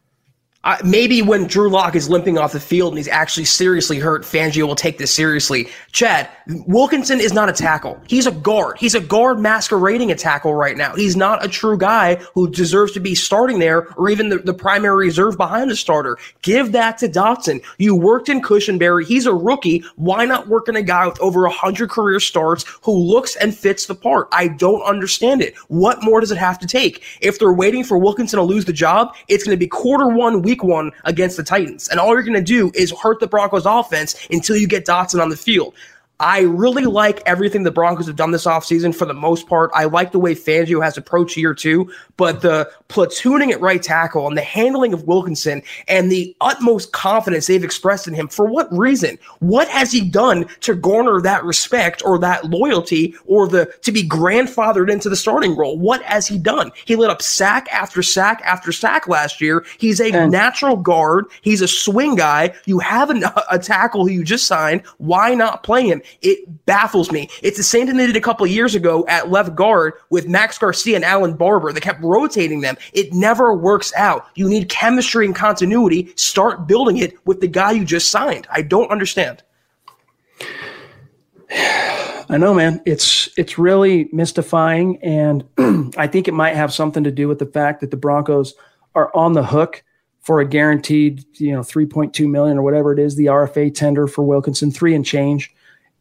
Uh, 0.63 0.77
maybe 0.83 1.23
when 1.23 1.47
Drew 1.47 1.69
Lock 1.69 1.95
is 1.95 2.07
limping 2.07 2.37
off 2.37 2.51
the 2.51 2.59
field 2.59 2.93
and 2.93 2.99
he's 2.99 3.07
actually 3.07 3.45
seriously 3.45 3.97
hurt, 3.97 4.21
Fangio 4.21 4.67
will 4.67 4.75
take 4.75 4.99
this 4.99 5.11
seriously. 5.11 5.67
Chad, 5.91 6.29
Wilkinson 6.67 7.19
is 7.19 7.33
not 7.33 7.49
a 7.49 7.53
tackle. 7.53 7.99
He's 8.07 8.27
a 8.27 8.31
guard. 8.31 8.77
He's 8.77 8.93
a 8.93 8.99
guard 8.99 9.39
masquerading 9.39 10.11
a 10.11 10.15
tackle 10.15 10.53
right 10.53 10.77
now. 10.77 10.95
He's 10.95 11.15
not 11.15 11.43
a 11.43 11.47
true 11.47 11.77
guy 11.77 12.15
who 12.35 12.47
deserves 12.47 12.91
to 12.91 12.99
be 12.99 13.15
starting 13.15 13.57
there 13.57 13.87
or 13.95 14.09
even 14.09 14.29
the, 14.29 14.37
the 14.37 14.53
primary 14.53 15.07
reserve 15.07 15.35
behind 15.35 15.71
the 15.71 15.75
starter. 15.75 16.17
Give 16.43 16.71
that 16.73 16.99
to 16.99 17.07
Dotson. 17.07 17.63
You 17.79 17.95
worked 17.95 18.29
in 18.29 18.39
Cushenberry. 18.39 19.05
He's 19.05 19.25
a 19.25 19.33
rookie. 19.33 19.83
Why 19.95 20.25
not 20.25 20.47
work 20.47 20.69
in 20.69 20.75
a 20.75 20.83
guy 20.83 21.07
with 21.07 21.19
over 21.21 21.41
100 21.41 21.89
career 21.89 22.19
starts 22.19 22.65
who 22.83 22.91
looks 22.91 23.35
and 23.37 23.55
fits 23.55 23.87
the 23.87 23.95
part? 23.95 24.27
I 24.31 24.47
don't 24.47 24.83
understand 24.83 25.41
it. 25.41 25.55
What 25.69 26.03
more 26.03 26.19
does 26.19 26.31
it 26.31 26.37
have 26.37 26.59
to 26.59 26.67
take? 26.67 27.03
If 27.19 27.39
they're 27.39 27.51
waiting 27.51 27.83
for 27.83 27.97
Wilkinson 27.97 28.37
to 28.37 28.43
lose 28.43 28.65
the 28.65 28.73
job, 28.73 29.15
it's 29.27 29.43
going 29.43 29.57
to 29.57 29.59
be 29.59 29.67
quarter 29.67 30.07
one, 30.07 30.43
week 30.43 30.50
one 30.59 30.91
against 31.05 31.37
the 31.37 31.43
Titans. 31.43 31.87
And 31.89 31.99
all 31.99 32.09
you're 32.09 32.23
going 32.23 32.33
to 32.33 32.41
do 32.41 32.71
is 32.73 32.91
hurt 32.91 33.19
the 33.19 33.27
Broncos 33.27 33.65
offense 33.65 34.15
until 34.29 34.55
you 34.55 34.67
get 34.67 34.85
Dotson 34.85 35.21
on 35.21 35.29
the 35.29 35.37
field. 35.37 35.75
I 36.21 36.41
really 36.41 36.85
like 36.85 37.23
everything 37.25 37.63
the 37.63 37.71
Broncos 37.71 38.05
have 38.05 38.15
done 38.15 38.29
this 38.29 38.45
offseason 38.45 38.93
for 38.93 39.05
the 39.05 39.13
most 39.13 39.47
part. 39.47 39.71
I 39.73 39.85
like 39.85 40.11
the 40.11 40.19
way 40.19 40.35
Fangio 40.35 40.81
has 40.83 40.95
approached 40.95 41.35
year 41.35 41.55
two, 41.55 41.91
but 42.15 42.41
the 42.41 42.69
platooning 42.89 43.51
at 43.51 43.59
right 43.59 43.81
tackle 43.81 44.27
and 44.27 44.37
the 44.37 44.41
handling 44.41 44.93
of 44.93 45.05
Wilkinson 45.05 45.63
and 45.87 46.11
the 46.11 46.35
utmost 46.39 46.91
confidence 46.91 47.47
they've 47.47 47.63
expressed 47.63 48.07
in 48.07 48.13
him, 48.13 48.27
for 48.27 48.45
what 48.45 48.71
reason? 48.71 49.17
What 49.39 49.67
has 49.69 49.91
he 49.91 50.07
done 50.07 50.45
to 50.59 50.75
garner 50.75 51.21
that 51.21 51.43
respect 51.43 52.03
or 52.05 52.19
that 52.19 52.45
loyalty 52.45 53.15
or 53.25 53.47
the 53.47 53.73
to 53.81 53.91
be 53.91 54.07
grandfathered 54.07 54.91
into 54.91 55.09
the 55.09 55.15
starting 55.15 55.57
role? 55.57 55.79
What 55.79 56.03
has 56.03 56.27
he 56.27 56.37
done? 56.37 56.71
He 56.85 56.95
lit 56.95 57.09
up 57.09 57.23
sack 57.23 57.67
after 57.73 58.03
sack 58.03 58.43
after 58.45 58.71
sack 58.71 59.07
last 59.07 59.41
year. 59.41 59.65
He's 59.79 59.99
a 59.99 60.11
and- 60.11 60.31
natural 60.31 60.77
guard. 60.77 61.25
He's 61.41 61.61
a 61.61 61.67
swing 61.67 62.13
guy. 62.13 62.53
You 62.65 62.77
have 62.77 63.09
an, 63.09 63.23
a 63.51 63.57
tackle 63.57 64.05
who 64.05 64.13
you 64.13 64.23
just 64.23 64.45
signed. 64.45 64.83
Why 64.99 65.33
not 65.33 65.63
play 65.63 65.87
him? 65.87 66.03
It 66.21 66.65
baffles 66.65 67.11
me. 67.11 67.29
It's 67.41 67.57
the 67.57 67.63
same 67.63 67.87
thing 67.87 67.97
they 67.97 68.07
did 68.07 68.15
a 68.15 68.21
couple 68.21 68.45
years 68.47 68.75
ago 68.75 69.05
at 69.07 69.29
left 69.29 69.55
guard 69.55 69.93
with 70.09 70.27
Max 70.27 70.57
Garcia 70.57 70.95
and 70.95 71.05
Allen 71.05 71.35
Barber. 71.35 71.71
They 71.73 71.79
kept 71.79 72.03
rotating 72.03 72.61
them. 72.61 72.77
It 72.93 73.13
never 73.13 73.53
works 73.53 73.93
out. 73.95 74.27
You 74.35 74.49
need 74.49 74.69
chemistry 74.69 75.25
and 75.25 75.35
continuity. 75.35 76.13
Start 76.15 76.67
building 76.67 76.97
it 76.97 77.15
with 77.25 77.41
the 77.41 77.47
guy 77.47 77.71
you 77.71 77.85
just 77.85 78.09
signed. 78.11 78.47
I 78.51 78.61
don't 78.61 78.91
understand. 78.91 79.43
I 81.51 82.37
know, 82.37 82.53
man. 82.53 82.81
It's 82.85 83.29
it's 83.37 83.57
really 83.57 84.07
mystifying, 84.13 84.97
and 85.03 85.43
I 85.97 86.07
think 86.07 86.27
it 86.29 86.33
might 86.33 86.55
have 86.55 86.73
something 86.73 87.03
to 87.03 87.11
do 87.11 87.27
with 87.27 87.39
the 87.39 87.45
fact 87.45 87.81
that 87.81 87.91
the 87.91 87.97
Broncos 87.97 88.53
are 88.95 89.13
on 89.15 89.33
the 89.33 89.43
hook 89.43 89.83
for 90.21 90.39
a 90.39 90.45
guaranteed, 90.45 91.25
you 91.39 91.51
know, 91.51 91.61
3.2 91.61 92.29
million 92.29 92.57
or 92.57 92.61
whatever 92.61 92.93
it 92.93 92.99
is, 92.99 93.15
the 93.15 93.25
RFA 93.25 93.73
tender 93.73 94.07
for 94.07 94.23
Wilkinson, 94.23 94.71
three 94.71 94.93
and 94.93 95.05
change 95.05 95.53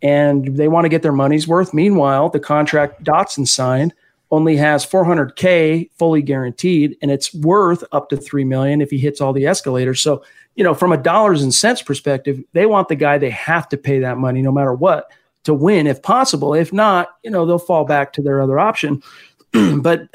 and 0.02 0.56
they 0.56 0.68
want 0.68 0.84
to 0.84 0.88
get 0.88 1.02
their 1.02 1.12
money's 1.12 1.46
worth. 1.46 1.74
Meanwhile, 1.74 2.30
the 2.30 2.40
contract 2.40 3.04
Dotson 3.04 3.46
signed 3.46 3.94
only 4.30 4.56
has 4.56 4.86
400k 4.86 5.90
fully 5.98 6.22
guaranteed, 6.22 6.96
and 7.02 7.10
it's 7.10 7.34
worth 7.34 7.82
up 7.92 8.08
to 8.10 8.16
three 8.16 8.44
million 8.44 8.80
if 8.80 8.90
he 8.90 8.98
hits 8.98 9.20
all 9.20 9.32
the 9.32 9.46
escalators. 9.46 10.00
So, 10.00 10.22
you 10.54 10.62
know, 10.62 10.74
from 10.74 10.92
a 10.92 10.96
dollars 10.96 11.42
and 11.42 11.52
cents 11.52 11.82
perspective, 11.82 12.42
they 12.52 12.66
want 12.66 12.88
the 12.88 12.94
guy 12.94 13.18
they 13.18 13.30
have 13.30 13.68
to 13.70 13.76
pay 13.76 13.98
that 14.00 14.18
money 14.18 14.40
no 14.42 14.52
matter 14.52 14.72
what 14.72 15.10
to 15.44 15.54
win, 15.54 15.86
if 15.86 16.02
possible. 16.02 16.54
If 16.54 16.72
not, 16.72 17.08
you 17.24 17.30
know, 17.30 17.44
they'll 17.44 17.58
fall 17.58 17.84
back 17.84 18.12
to 18.14 18.22
their 18.22 18.40
other 18.40 18.58
option. 18.58 19.02
but 19.52 20.08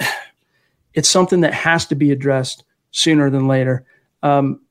it's 0.94 1.10
something 1.10 1.42
that 1.42 1.54
has 1.54 1.86
to 1.88 1.96
be 1.96 2.12
addressed 2.12 2.64
sooner 2.92 3.30
than 3.30 3.48
later. 3.48 3.86
Um, 4.24 4.62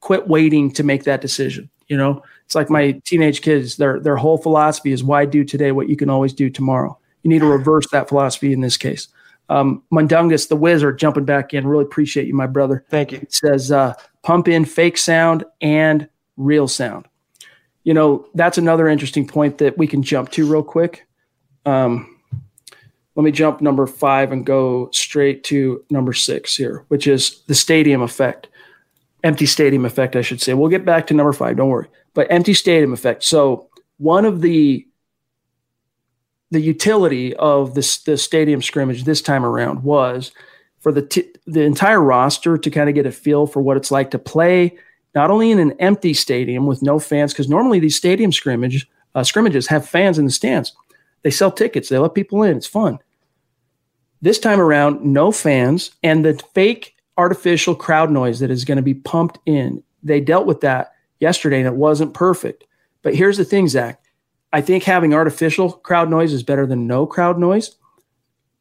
quit 0.00 0.28
waiting 0.28 0.70
to 0.72 0.82
make 0.82 1.04
that 1.04 1.20
decision. 1.20 1.70
You 1.88 1.96
know, 1.96 2.22
it's 2.46 2.54
like 2.54 2.70
my 2.70 3.00
teenage 3.04 3.42
kids, 3.42 3.76
their 3.76 4.00
their 4.00 4.16
whole 4.16 4.38
philosophy 4.38 4.92
is 4.92 5.02
why 5.02 5.24
do 5.24 5.44
today 5.44 5.72
what 5.72 5.88
you 5.88 5.96
can 5.96 6.10
always 6.10 6.32
do 6.32 6.50
tomorrow. 6.50 6.98
You 7.22 7.30
need 7.30 7.40
to 7.40 7.46
reverse 7.46 7.86
that 7.90 8.08
philosophy 8.08 8.52
in 8.52 8.60
this 8.60 8.76
case. 8.76 9.08
Um, 9.48 9.82
Mundungus, 9.90 10.48
the 10.48 10.56
wizard, 10.56 10.98
jumping 10.98 11.24
back 11.24 11.54
in. 11.54 11.66
Really 11.66 11.84
appreciate 11.84 12.26
you, 12.26 12.34
my 12.34 12.46
brother. 12.46 12.84
Thank 12.88 13.12
you. 13.12 13.18
It 13.18 13.32
says 13.32 13.72
uh, 13.72 13.94
pump 14.22 14.48
in 14.48 14.64
fake 14.64 14.98
sound 14.98 15.44
and 15.60 16.08
real 16.36 16.68
sound. 16.68 17.06
You 17.82 17.92
know, 17.94 18.26
that's 18.34 18.58
another 18.58 18.88
interesting 18.88 19.26
point 19.26 19.58
that 19.58 19.76
we 19.76 19.86
can 19.86 20.02
jump 20.02 20.30
to 20.32 20.46
real 20.46 20.62
quick. 20.62 21.06
Um, 21.66 22.18
let 23.14 23.22
me 23.22 23.30
jump 23.30 23.60
number 23.60 23.86
five 23.86 24.32
and 24.32 24.44
go 24.44 24.90
straight 24.92 25.44
to 25.44 25.84
number 25.90 26.12
six 26.12 26.56
here, 26.56 26.84
which 26.88 27.06
is 27.06 27.42
the 27.46 27.54
stadium 27.54 28.02
effect 28.02 28.48
empty 29.24 29.46
stadium 29.46 29.84
effect, 29.84 30.14
I 30.14 30.22
should 30.22 30.40
say. 30.40 30.54
We'll 30.54 30.70
get 30.70 30.84
back 30.84 31.08
to 31.08 31.14
number 31.14 31.32
five, 31.32 31.56
don't 31.56 31.70
worry. 31.70 31.88
But 32.12 32.30
empty 32.30 32.54
stadium 32.54 32.92
effect. 32.92 33.24
So 33.24 33.68
one 33.96 34.24
of 34.24 34.40
the 34.40 34.86
the 36.50 36.60
utility 36.60 37.34
of 37.34 37.74
this 37.74 37.98
the 37.98 38.16
stadium 38.16 38.62
scrimmage 38.62 39.02
this 39.02 39.20
time 39.20 39.44
around 39.44 39.82
was 39.82 40.30
for 40.78 40.92
the 40.92 41.02
t- 41.02 41.32
the 41.46 41.62
entire 41.62 42.00
roster 42.00 42.56
to 42.56 42.70
kind 42.70 42.88
of 42.88 42.94
get 42.94 43.06
a 43.06 43.10
feel 43.10 43.46
for 43.48 43.60
what 43.60 43.76
it's 43.76 43.90
like 43.90 44.12
to 44.12 44.18
play 44.18 44.78
not 45.14 45.30
only 45.30 45.50
in 45.50 45.58
an 45.58 45.72
empty 45.80 46.12
stadium 46.12 46.66
with 46.66 46.82
no 46.82 46.98
fans, 46.98 47.32
because 47.32 47.48
normally 47.48 47.78
these 47.78 47.96
stadium 47.96 48.32
scrimmage 48.32 48.88
uh, 49.14 49.24
scrimmages 49.24 49.68
have 49.68 49.88
fans 49.88 50.18
in 50.18 50.24
the 50.24 50.30
stands. 50.30 50.72
They 51.22 51.30
sell 51.30 51.50
tickets, 51.50 51.88
they 51.88 51.98
let 51.98 52.14
people 52.14 52.42
in. 52.42 52.56
It's 52.56 52.66
fun. 52.66 52.98
This 54.20 54.38
time 54.38 54.60
around, 54.60 55.04
no 55.04 55.32
fans 55.32 55.92
and 56.02 56.24
the 56.24 56.40
fake 56.54 56.93
artificial 57.16 57.74
crowd 57.74 58.10
noise 58.10 58.40
that 58.40 58.50
is 58.50 58.64
going 58.64 58.76
to 58.76 58.82
be 58.82 58.94
pumped 58.94 59.38
in. 59.46 59.82
They 60.02 60.20
dealt 60.20 60.46
with 60.46 60.60
that 60.60 60.92
yesterday 61.20 61.58
and 61.58 61.66
it 61.66 61.76
wasn't 61.76 62.14
perfect. 62.14 62.64
But 63.02 63.14
here's 63.14 63.36
the 63.36 63.44
thing, 63.44 63.68
Zach. 63.68 64.00
I 64.52 64.60
think 64.60 64.84
having 64.84 65.14
artificial 65.14 65.72
crowd 65.72 66.10
noise 66.10 66.32
is 66.32 66.42
better 66.42 66.66
than 66.66 66.86
no 66.86 67.06
crowd 67.06 67.38
noise, 67.38 67.76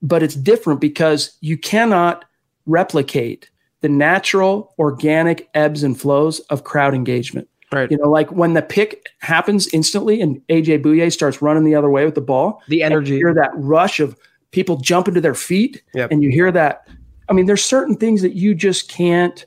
but 0.01 0.23
it's 0.23 0.35
different 0.35 0.81
because 0.81 1.37
you 1.41 1.57
cannot 1.57 2.25
replicate 2.65 3.49
the 3.81 3.89
natural 3.89 4.73
organic 4.79 5.49
ebbs 5.53 5.83
and 5.83 5.99
flows 5.99 6.39
of 6.41 6.63
crowd 6.63 6.93
engagement. 6.93 7.47
Right. 7.71 7.89
You 7.89 7.97
know, 7.97 8.09
like 8.09 8.31
when 8.31 8.53
the 8.53 8.61
pick 8.61 9.07
happens 9.19 9.67
instantly 9.73 10.21
and 10.21 10.37
AJ 10.47 10.83
Bouye 10.83 11.11
starts 11.11 11.41
running 11.41 11.63
the 11.63 11.75
other 11.75 11.89
way 11.89 12.05
with 12.05 12.15
the 12.15 12.21
ball, 12.21 12.61
the 12.67 12.83
energy, 12.83 13.13
you 13.13 13.17
hear 13.17 13.33
that 13.33 13.51
rush 13.55 13.99
of 13.99 14.15
people 14.51 14.77
jumping 14.77 15.15
to 15.15 15.21
their 15.21 15.33
feet, 15.33 15.83
yep. 15.93 16.11
and 16.11 16.23
you 16.23 16.29
hear 16.29 16.51
that. 16.51 16.87
I 17.29 17.33
mean, 17.33 17.45
there's 17.45 17.63
certain 17.63 17.95
things 17.95 18.21
that 18.21 18.33
you 18.35 18.53
just 18.55 18.89
can't 18.89 19.45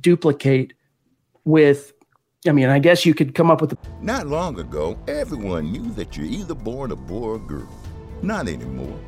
duplicate 0.00 0.74
with. 1.44 1.92
I 2.46 2.52
mean, 2.52 2.68
I 2.68 2.78
guess 2.78 3.04
you 3.06 3.14
could 3.14 3.34
come 3.34 3.50
up 3.50 3.60
with. 3.60 3.72
A- 3.72 3.78
Not 4.02 4.26
long 4.26 4.58
ago, 4.60 4.98
everyone 5.08 5.72
knew 5.72 5.90
that 5.92 6.16
you're 6.16 6.26
either 6.26 6.54
born 6.54 6.92
a 6.92 6.96
boy 6.96 7.30
or 7.30 7.38
girl. 7.38 7.68
Not 8.22 8.48
anymore. 8.48 8.98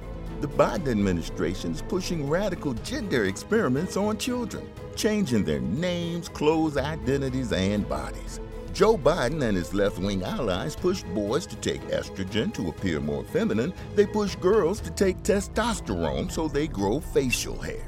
The 0.41 0.49
Biden 0.49 0.89
administration 0.89 1.73
is 1.73 1.83
pushing 1.83 2.29
radical 2.29 2.73
gender 2.75 3.25
experiments 3.25 3.97
on 3.97 4.19
children, 4.19 4.69
changing 4.95 5.45
their 5.45 5.61
names, 5.61 6.29
clothes, 6.29 6.77
identities, 6.77 7.53
and 7.53 7.89
bodies. 7.89 8.41
Joe 8.73 8.97
Biden 8.97 9.43
and 9.43 9.57
his 9.57 9.75
left 9.75 9.99
wing 9.99 10.23
allies 10.23 10.77
push 10.77 11.03
boys 11.03 11.47
to 11.47 11.57
take 11.57 11.81
estrogen 11.89 12.55
to 12.55 12.69
appear 12.69 13.01
more 13.01 13.25
feminine. 13.25 13.73
They 13.97 14.07
push 14.07 14.37
girls 14.37 14.79
to 14.81 14.91
take 14.91 15.19
testosterone 15.25 16.31
so 16.31 16.47
they 16.47 16.69
grow 16.69 17.01
facial 17.01 17.59
hair. 17.61 17.88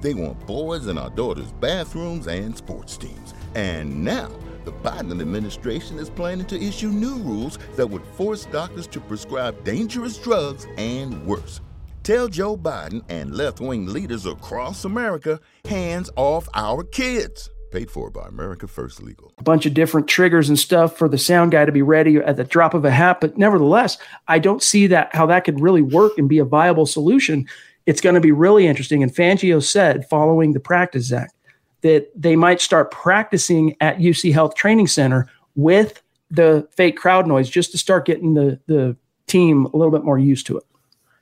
They 0.00 0.14
want 0.14 0.46
boys 0.46 0.86
in 0.86 0.98
our 0.98 1.10
daughters' 1.10 1.52
bathrooms 1.52 2.26
and 2.26 2.56
sports 2.56 2.96
teams. 2.96 3.34
And 3.54 4.04
now, 4.04 4.30
the 4.64 4.72
Biden 4.72 5.20
administration 5.20 5.98
is 5.98 6.10
planning 6.10 6.46
to 6.46 6.60
issue 6.60 6.88
new 6.88 7.16
rules 7.16 7.58
that 7.76 7.88
would 7.88 8.04
force 8.04 8.44
doctors 8.46 8.86
to 8.88 9.00
prescribe 9.00 9.64
dangerous 9.64 10.18
drugs 10.18 10.66
and 10.76 11.24
worse. 11.26 11.60
Tell 12.02 12.28
Joe 12.28 12.56
Biden 12.56 13.02
and 13.08 13.34
left 13.34 13.60
wing 13.60 13.86
leaders 13.86 14.24
across 14.24 14.84
America 14.84 15.40
hands 15.64 16.10
off 16.16 16.48
our 16.54 16.84
kids. 16.84 17.50
Paid 17.70 17.90
for 17.90 18.10
by 18.10 18.26
America 18.26 18.66
First 18.66 19.02
Legal. 19.02 19.30
A 19.38 19.42
bunch 19.42 19.66
of 19.66 19.74
different 19.74 20.08
triggers 20.08 20.48
and 20.48 20.58
stuff 20.58 20.96
for 20.96 21.06
the 21.06 21.18
sound 21.18 21.52
guy 21.52 21.66
to 21.66 21.72
be 21.72 21.82
ready 21.82 22.16
at 22.16 22.36
the 22.36 22.44
drop 22.44 22.72
of 22.72 22.86
a 22.86 22.90
hat. 22.90 23.20
But 23.20 23.36
nevertheless, 23.36 23.98
I 24.26 24.38
don't 24.38 24.62
see 24.62 24.86
that 24.86 25.14
how 25.14 25.26
that 25.26 25.44
could 25.44 25.60
really 25.60 25.82
work 25.82 26.16
and 26.16 26.30
be 26.30 26.38
a 26.38 26.46
viable 26.46 26.86
solution. 26.86 27.46
It's 27.88 28.02
going 28.02 28.16
to 28.16 28.20
be 28.20 28.32
really 28.32 28.66
interesting. 28.66 29.02
And 29.02 29.10
Fangio 29.10 29.62
said, 29.62 30.06
following 30.10 30.52
the 30.52 30.60
practice, 30.60 31.06
Zach, 31.06 31.32
that 31.80 32.10
they 32.14 32.36
might 32.36 32.60
start 32.60 32.90
practicing 32.90 33.76
at 33.80 33.96
UC 33.96 34.30
Health 34.30 34.54
Training 34.54 34.88
Center 34.88 35.26
with 35.56 36.02
the 36.30 36.68
fake 36.76 36.98
crowd 36.98 37.26
noise 37.26 37.48
just 37.48 37.70
to 37.72 37.78
start 37.78 38.04
getting 38.04 38.34
the, 38.34 38.60
the 38.66 38.94
team 39.26 39.64
a 39.72 39.74
little 39.74 39.90
bit 39.90 40.04
more 40.04 40.18
used 40.18 40.46
to 40.48 40.58
it. 40.58 40.64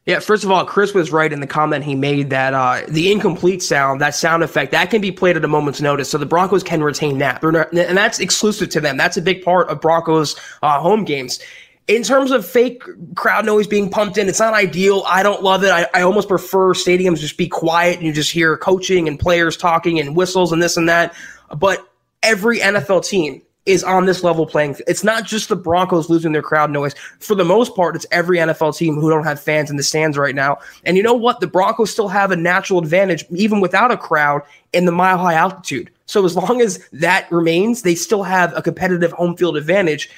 Yeah, 0.07 0.19
first 0.19 0.43
of 0.43 0.51
all, 0.51 0.65
Chris 0.65 0.93
was 0.93 1.13
right 1.13 1.33
in 1.33 1.39
the 1.39 1.47
comment 1.47 1.85
he 1.85 1.95
made 1.95 2.31
that 2.31 2.53
uh, 2.53 2.83
the 2.89 3.13
incomplete 3.13 3.63
sound, 3.63 4.01
that 4.01 4.17
sound 4.17 4.43
effect, 4.43 4.73
that 4.73 4.91
can 4.91 5.01
be 5.01 5.13
played 5.13 5.37
at 5.37 5.45
a 5.45 5.49
moment's 5.49 5.81
notice. 5.81 6.11
So 6.11 6.19
the 6.19 6.27
Broncos 6.27 6.65
can 6.65 6.83
retain 6.83 7.19
that. 7.19 7.43
Not, 7.45 7.73
and 7.73 7.97
that's 7.97 8.19
exclusive 8.19 8.71
to 8.71 8.81
them. 8.81 8.97
That's 8.97 9.17
a 9.17 9.23
big 9.23 9.43
part 9.43 9.69
of 9.69 9.81
Broncos 9.81 10.35
uh, 10.63 10.81
home 10.81 11.05
games. 11.05 11.41
In 11.89 12.03
terms 12.03 12.33
of 12.33 12.45
fake 12.45 12.83
crowd 13.15 13.47
noise 13.47 13.69
being 13.69 13.89
pumped 13.89 14.19
in, 14.19 14.29
it's 14.29 14.41
not 14.41 14.55
ideal. 14.55 15.05
I 15.07 15.23
don't 15.23 15.43
love 15.43 15.63
it. 15.63 15.71
I, 15.71 15.87
I 15.95 16.03
almost 16.03 16.29
prefer 16.29 16.75
stadiums 16.75 17.21
just 17.21 17.37
be 17.37 17.47
quiet 17.47 17.99
and 17.99 18.07
you 18.07 18.13
just 18.13 18.33
hear 18.33 18.57
coaching 18.57 19.07
and 19.07 19.19
players 19.21 19.57
talking 19.57 20.01
and 20.01 20.17
whistles 20.17 20.51
and 20.51 20.61
this 20.61 20.77
and 20.77 20.89
that. 20.89 21.15
But 21.57 21.89
every 22.25 22.59
NFL 22.59 23.07
team 23.07 23.41
is 23.67 23.83
on 23.83 24.07
this 24.07 24.23
level 24.23 24.47
playing. 24.47 24.77
It's 24.87 25.03
not 25.03 25.25
just 25.25 25.49
the 25.49 25.57
Broncos 25.57 26.09
losing 26.09 26.33
their 26.33 26.43
crowd 26.43 26.71
noise. 26.71 26.95
For 27.19 27.35
the 27.35 27.45
most 27.45 27.75
part, 27.75 27.97
it's 27.97 28.07
every 28.13 28.39
NFL 28.39 28.77
team 28.77 28.95
who 28.95 29.11
don't 29.11 29.25
have 29.25 29.41
fans 29.41 29.71
in 29.71 29.77
the 29.77 29.83
stands 29.83 30.17
right 30.17 30.35
now. 30.35 30.59
And 30.85 30.97
you 30.97 31.03
know 31.03 31.15
what? 31.15 31.41
The 31.41 31.49
Broncos 31.49 31.91
still 31.91 32.09
have 32.09 32.31
a 32.31 32.37
natural 32.37 32.79
advantage, 32.79 33.25
even 33.31 33.61
without 33.61 33.91
a 33.91 33.97
crowd, 33.97 34.43
in 34.73 34.87
the 34.87 34.93
mile 34.93 35.19
high 35.19 35.35
altitude. 35.35 35.91
So 36.07 36.25
as 36.25 36.37
long 36.37 36.61
as 36.61 36.89
that 36.93 37.31
remains, 37.33 37.83
they 37.83 37.97
still 37.97 38.23
have 38.23 38.57
a 38.57 38.63
competitive 38.63 39.11
home 39.13 39.37
field 39.37 39.57
advantage, 39.57 40.09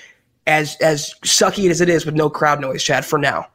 as 0.48 0.76
as 0.76 1.14
sucky 1.24 1.70
as 1.70 1.80
it 1.80 1.88
is 1.88 2.04
with 2.04 2.14
no 2.14 2.28
crowd 2.28 2.60
noise, 2.60 2.82
Chad. 2.82 3.04
For 3.04 3.18
now, 3.18 3.46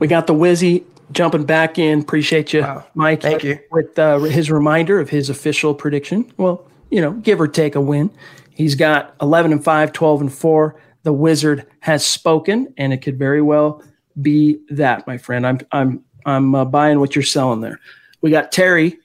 we 0.00 0.08
got 0.08 0.26
the 0.26 0.34
Wizzy 0.34 0.82
jumping 1.12 1.44
back 1.44 1.78
in. 1.78 2.00
Appreciate 2.00 2.52
you, 2.52 2.62
wow. 2.62 2.84
Mike. 2.94 3.22
Thank 3.22 3.44
you 3.44 3.58
with 3.70 3.96
uh, 3.98 4.18
his 4.20 4.50
reminder 4.50 4.98
of 4.98 5.10
his 5.10 5.30
official 5.30 5.74
prediction. 5.74 6.30
Well, 6.38 6.68
you 6.90 7.00
know, 7.00 7.12
give 7.12 7.40
or 7.40 7.46
take 7.46 7.74
a 7.74 7.80
win. 7.80 8.10
He's 8.50 8.74
got 8.74 9.14
11 9.20 9.52
and 9.52 9.62
5, 9.62 9.92
12 9.92 10.20
and 10.22 10.32
4. 10.32 10.80
The 11.04 11.12
wizard 11.12 11.64
has 11.80 12.04
spoken, 12.04 12.74
and 12.76 12.92
it 12.92 13.02
could 13.02 13.18
very 13.18 13.40
well 13.40 13.82
be 14.20 14.58
that, 14.70 15.06
my 15.06 15.18
friend. 15.18 15.46
I'm 15.46 15.60
I'm 15.70 16.04
I'm 16.26 16.54
uh, 16.54 16.64
buying 16.64 16.98
what 16.98 17.14
you're 17.14 17.22
selling 17.22 17.60
there. 17.60 17.78
We 18.20 18.30
got 18.30 18.50
Terry 18.50 18.98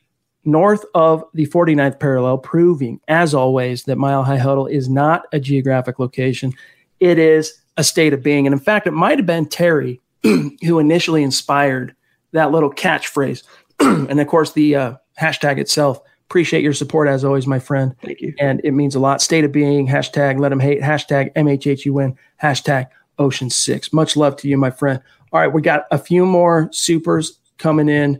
north 0.46 0.86
of 0.94 1.24
the 1.34 1.46
49th 1.48 2.00
parallel, 2.00 2.38
proving, 2.38 3.00
as 3.08 3.34
always, 3.34 3.84
that 3.84 3.98
Mile 3.98 4.24
High 4.24 4.38
Huddle 4.38 4.68
is 4.68 4.90
not 4.90 5.26
a 5.32 5.40
geographic 5.40 6.00
location. 6.00 6.54
It 7.00 7.18
is 7.18 7.62
a 7.78 7.84
state 7.84 8.14
of 8.14 8.22
being. 8.22 8.46
And 8.46 8.54
in 8.54 8.60
fact, 8.60 8.88
it 8.88 8.92
might 8.92 9.20
have 9.20 9.26
been 9.26 9.48
Terry 9.48 10.02
who 10.24 10.80
initially 10.80 11.24
inspired 11.24 11.96
that 12.32 12.52
little 12.52 12.72
catchphrase. 12.72 13.44
and 13.80 14.20
of 14.20 14.28
course, 14.28 14.54
the 14.54 14.76
uh, 14.76 14.96
hashtag 15.20 15.58
itself 15.60 16.02
Appreciate 16.34 16.64
your 16.64 16.74
support 16.74 17.08
as 17.08 17.24
always, 17.24 17.46
my 17.46 17.60
friend. 17.60 17.96
Thank 18.02 18.22
you. 18.22 18.34
And 18.40 18.60
it 18.64 18.72
means 18.72 18.96
a 18.96 19.00
lot. 19.00 19.22
State 19.22 19.44
of 19.44 19.52
being, 19.52 19.88
hashtag 19.88 20.40
let 20.40 20.50
them 20.50 20.60
hate, 20.60 20.82
hashtag 20.82 21.32
MHHUN, 21.36 22.16
hashtag 22.42 22.88
Ocean 23.20 23.52
Six. 23.52 23.94
Much 23.94 24.18
love 24.18 24.36
to 24.38 24.48
you, 24.48 24.58
my 24.58 24.72
friend. 24.72 25.00
All 25.32 25.40
right, 25.40 25.54
we 25.54 25.62
got 25.62 25.86
a 25.92 26.00
few 26.00 26.26
more 26.26 26.70
supers 26.72 27.38
coming 27.60 27.88
in, 27.88 28.20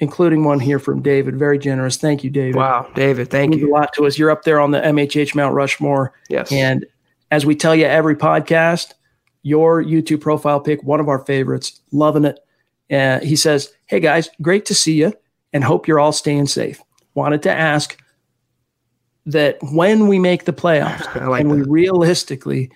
including 0.00 0.44
one 0.44 0.60
here 0.60 0.78
from 0.78 1.02
David. 1.02 1.36
Very 1.36 1.58
generous. 1.58 1.96
Thank 1.96 2.24
you, 2.24 2.30
David. 2.30 2.56
Wow, 2.56 2.88
David, 2.94 3.30
thank 3.30 3.56
you. 3.56 3.70
A 3.70 3.72
lot 3.72 3.92
to 3.94 4.06
us. 4.06 4.18
You're 4.18 4.30
up 4.30 4.42
there 4.44 4.60
on 4.60 4.70
the 4.70 4.80
MHH 4.80 5.34
Mount 5.34 5.54
Rushmore. 5.54 6.12
Yes. 6.28 6.50
And 6.52 6.86
as 7.30 7.46
we 7.46 7.54
tell 7.54 7.74
you 7.74 7.86
every 7.86 8.16
podcast, 8.16 8.94
your 9.42 9.82
YouTube 9.82 10.20
profile 10.20 10.60
pick, 10.60 10.82
one 10.82 11.00
of 11.00 11.08
our 11.08 11.20
favorites, 11.20 11.80
loving 11.92 12.24
it. 12.24 12.40
Uh, 12.90 13.20
he 13.20 13.36
says, 13.36 13.72
Hey 13.86 14.00
guys, 14.00 14.28
great 14.42 14.66
to 14.66 14.74
see 14.74 14.94
you 14.94 15.12
and 15.52 15.62
hope 15.62 15.86
you're 15.86 16.00
all 16.00 16.12
staying 16.12 16.46
safe. 16.46 16.82
wanted 17.14 17.42
to 17.42 17.50
ask 17.50 17.98
that 19.26 19.58
when 19.72 20.08
we 20.08 20.18
make 20.18 20.44
the 20.44 20.52
playoffs 20.52 21.14
like 21.28 21.40
and 21.40 21.50
we 21.50 21.62
realistically 21.62 22.70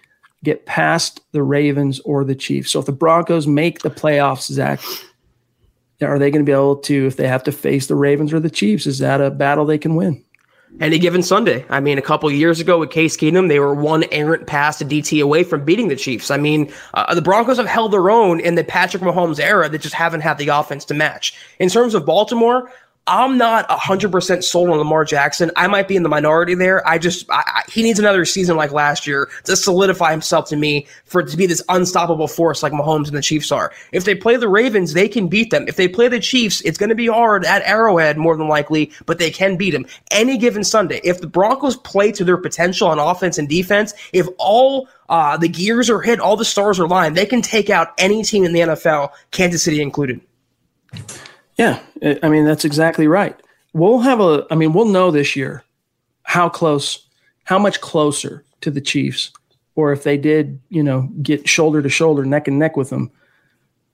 get 0.45 0.67
past 0.67 1.21
the 1.33 1.43
Ravens 1.43 2.01
or 2.01 2.25
the 2.25 2.35
Chiefs. 2.35 2.71
So 2.71 2.81
if 2.81 2.87
the 2.87 2.93
Broncos 2.93 3.47
make 3.47 3.81
the 3.81 3.91
playoffs, 3.91 4.51
Zach, 4.51 4.81
are 6.03 6.19
they 6.19 6.31
going 6.31 6.45
to 6.45 6.49
be 6.49 6.53
able 6.53 6.77
to, 6.77 7.07
if 7.07 7.17
they 7.17 7.29
have 7.29 7.45
to 7.45 7.53
face 7.53 7.87
the 7.87 7.95
Ravens 7.95 8.33
or 8.33 8.41
the 8.41 8.51
Chiefs, 8.51 8.87
is 8.87 8.99
that 8.99 9.21
a 9.21 9.31
battle 9.31 9.65
they 9.65 9.79
can 9.79 9.95
win? 9.95 10.25
any 10.81 10.99
given 10.99 11.23
Sunday. 11.23 11.65
I 11.69 11.81
mean, 11.81 11.99
a 11.99 12.03
couple 12.03 12.31
years 12.31 12.61
ago 12.61 12.79
with 12.79 12.91
Case 12.91 13.17
Keenum, 13.17 13.49
they 13.49 13.59
were 13.59 13.75
one 13.75 14.05
errant 14.13 14.47
pass 14.47 14.79
to 14.79 14.85
DT 14.85 15.23
away 15.23 15.45
from 15.45 15.65
beating 15.65 15.89
the 15.89 15.97
Chiefs. 15.97 16.31
I 16.31 16.37
mean, 16.37 16.73
uh, 16.95 17.15
the 17.15 17.23
Broncos 17.23 17.57
have 17.57 17.67
held 17.67 17.93
their 17.93 18.11
own 18.11 18.41
in 18.41 18.55
the 18.55 18.65
Patrick 18.65 19.03
Mahomes 19.03 19.41
era. 19.41 19.69
They 19.69 19.79
just 19.79 19.95
haven't 19.95 20.21
had 20.21 20.39
the 20.39 20.49
offense 20.49 20.85
to 20.87 20.95
match. 20.95 21.35
In 21.59 21.69
terms 21.69 21.95
of 21.95 22.07
Baltimore, 22.07 22.71
I'm 23.09 23.39
not 23.39 23.67
100% 23.71 24.45
sold 24.45 24.69
on 24.69 24.77
Lamar 24.77 25.03
Jackson. 25.03 25.51
I 25.57 25.67
might 25.67 25.89
be 25.89 25.97
in 25.97 26.03
the 26.03 26.11
minority 26.11 26.55
there. 26.55 26.87
I 26.87 26.99
just, 26.99 27.29
I, 27.31 27.43
I, 27.47 27.63
he 27.67 27.83
needs 27.83 27.99
another 27.99 28.27
season 28.27 28.55
like 28.57 28.71
last 28.71 29.07
year 29.07 29.31
to 29.45 29.57
solidify 29.57 30.11
himself 30.11 30.47
to 30.51 30.57
me 30.57 30.87
for 31.07 31.23
it 31.23 31.29
to 31.29 31.37
be 31.39 31.47
this 31.47 31.63
unstoppable 31.71 32.29
force 32.29 32.63
like 32.63 32.75
Mahomes 32.75 33.09
and 33.09 33.17
the 33.17 33.23
Chiefs 33.23 33.51
are. 33.51 33.73
If 33.93 34.05
they 34.05 34.15
play 34.15 34.37
the 34.37 34.49
Ravens, 34.49 34.93
they 34.93 35.09
can 35.09 35.27
beat 35.27 35.51
them. 35.51 35.67
If 35.67 35.77
they 35.77 35.89
play 35.89 36.09
the 36.09 36.21
Chiefs, 36.21 36.61
it's 36.61 36.77
going 36.77 36.91
to 36.91 36.95
be 36.95 37.07
hard 37.07 37.47
at 37.47 37.63
Arrowhead 37.63 38.19
more 38.19 38.37
than 38.37 38.47
likely, 38.47 38.93
but 39.07 39.19
they 39.19 39.31
can 39.31 39.57
beat 39.57 39.71
them 39.71 39.87
any 40.11 40.37
given 40.37 40.63
Sunday. 40.63 41.01
If 41.03 41.23
the 41.23 41.27
Broncos 41.27 41.79
play 41.79 42.13
to 42.13 42.25
their 42.25 42.37
potential 42.37 42.89
on 42.89 42.99
offense 42.99 43.39
and 43.39 43.49
defense, 43.49 43.95
if 44.13 44.27
all 44.37 44.87
uh, 45.09 45.39
the 45.39 45.49
gears 45.49 45.89
are 45.89 46.03
hit, 46.03 46.21
all 46.21 46.37
the 46.37 46.45
stars 46.45 46.79
are 46.79 46.87
lined, 46.87 47.17
they 47.17 47.25
can 47.27 47.41
take 47.41 47.71
out 47.71 47.95
any 47.97 48.23
team 48.23 48.45
in 48.45 48.53
the 48.53 48.61
NFL, 48.61 49.13
Kansas 49.31 49.63
City 49.63 49.81
included. 49.81 50.21
Yeah, 51.59 51.81
I 52.23 52.29
mean 52.29 52.45
that's 52.45 52.65
exactly 52.65 53.07
right. 53.07 53.39
We'll 53.75 53.99
have 53.99 54.21
a 54.21 54.47
I 54.51 54.55
mean 54.55 54.73
we'll 54.73 54.87
know 54.87 55.11
this 55.11 55.37
year 55.37 55.65
how 56.23 56.49
close 56.49 57.07
how 57.45 57.59
much 57.59 57.81
closer 57.81 58.45
to 58.61 58.71
the 58.71 58.81
Chiefs 58.81 59.33
or 59.75 59.93
if 59.93 60.03
they 60.03 60.17
did, 60.17 60.61
you 60.71 60.83
know, 60.83 61.09
get 61.23 61.49
shoulder 61.49 61.81
to 61.83 61.89
shoulder, 61.89 62.25
neck 62.25 62.49
and 62.49 62.59
neck 62.59 62.77
with 62.77 62.91
them 62.91 63.11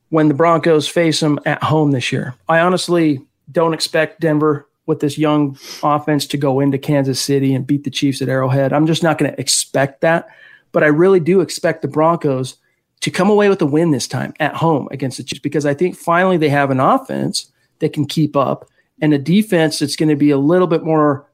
when 0.08 0.28
the 0.28 0.34
Broncos 0.34 0.88
face 0.88 1.20
them 1.20 1.38
at 1.44 1.62
home 1.62 1.90
this 1.90 2.10
year. 2.12 2.34
I 2.48 2.60
honestly 2.60 3.20
don't 3.52 3.74
expect 3.74 4.20
Denver 4.20 4.66
with 4.86 5.00
this 5.00 5.18
young 5.18 5.58
offense 5.82 6.26
to 6.26 6.36
go 6.36 6.60
into 6.60 6.78
Kansas 6.78 7.20
City 7.20 7.54
and 7.54 7.66
beat 7.66 7.84
the 7.84 7.90
Chiefs 7.90 8.22
at 8.22 8.28
Arrowhead. 8.28 8.72
I'm 8.72 8.86
just 8.86 9.02
not 9.02 9.18
going 9.18 9.30
to 9.30 9.40
expect 9.40 10.00
that, 10.02 10.28
but 10.72 10.82
I 10.82 10.88
really 10.88 11.20
do 11.20 11.40
expect 11.40 11.82
the 11.82 11.88
Broncos 11.88 12.56
to 13.00 13.10
come 13.10 13.30
away 13.30 13.48
with 13.48 13.60
a 13.60 13.66
win 13.66 13.90
this 13.90 14.08
time 14.08 14.34
at 14.40 14.54
home 14.54 14.88
against 14.90 15.18
the 15.18 15.22
Chiefs 15.22 15.40
because 15.40 15.66
I 15.66 15.74
think 15.74 15.96
finally 15.96 16.36
they 16.36 16.48
have 16.48 16.70
an 16.70 16.80
offense 16.80 17.50
that 17.84 17.92
can 17.92 18.06
keep 18.06 18.34
up 18.34 18.66
and 19.02 19.12
a 19.12 19.18
defense 19.18 19.78
that's 19.78 19.94
going 19.94 20.08
to 20.08 20.16
be 20.16 20.30
a 20.30 20.38
little 20.38 20.66
bit 20.66 20.82
more 20.82 21.30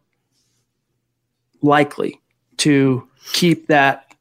likely 1.62 2.20
to 2.56 3.06
keep 3.32 3.68
that 3.68 4.12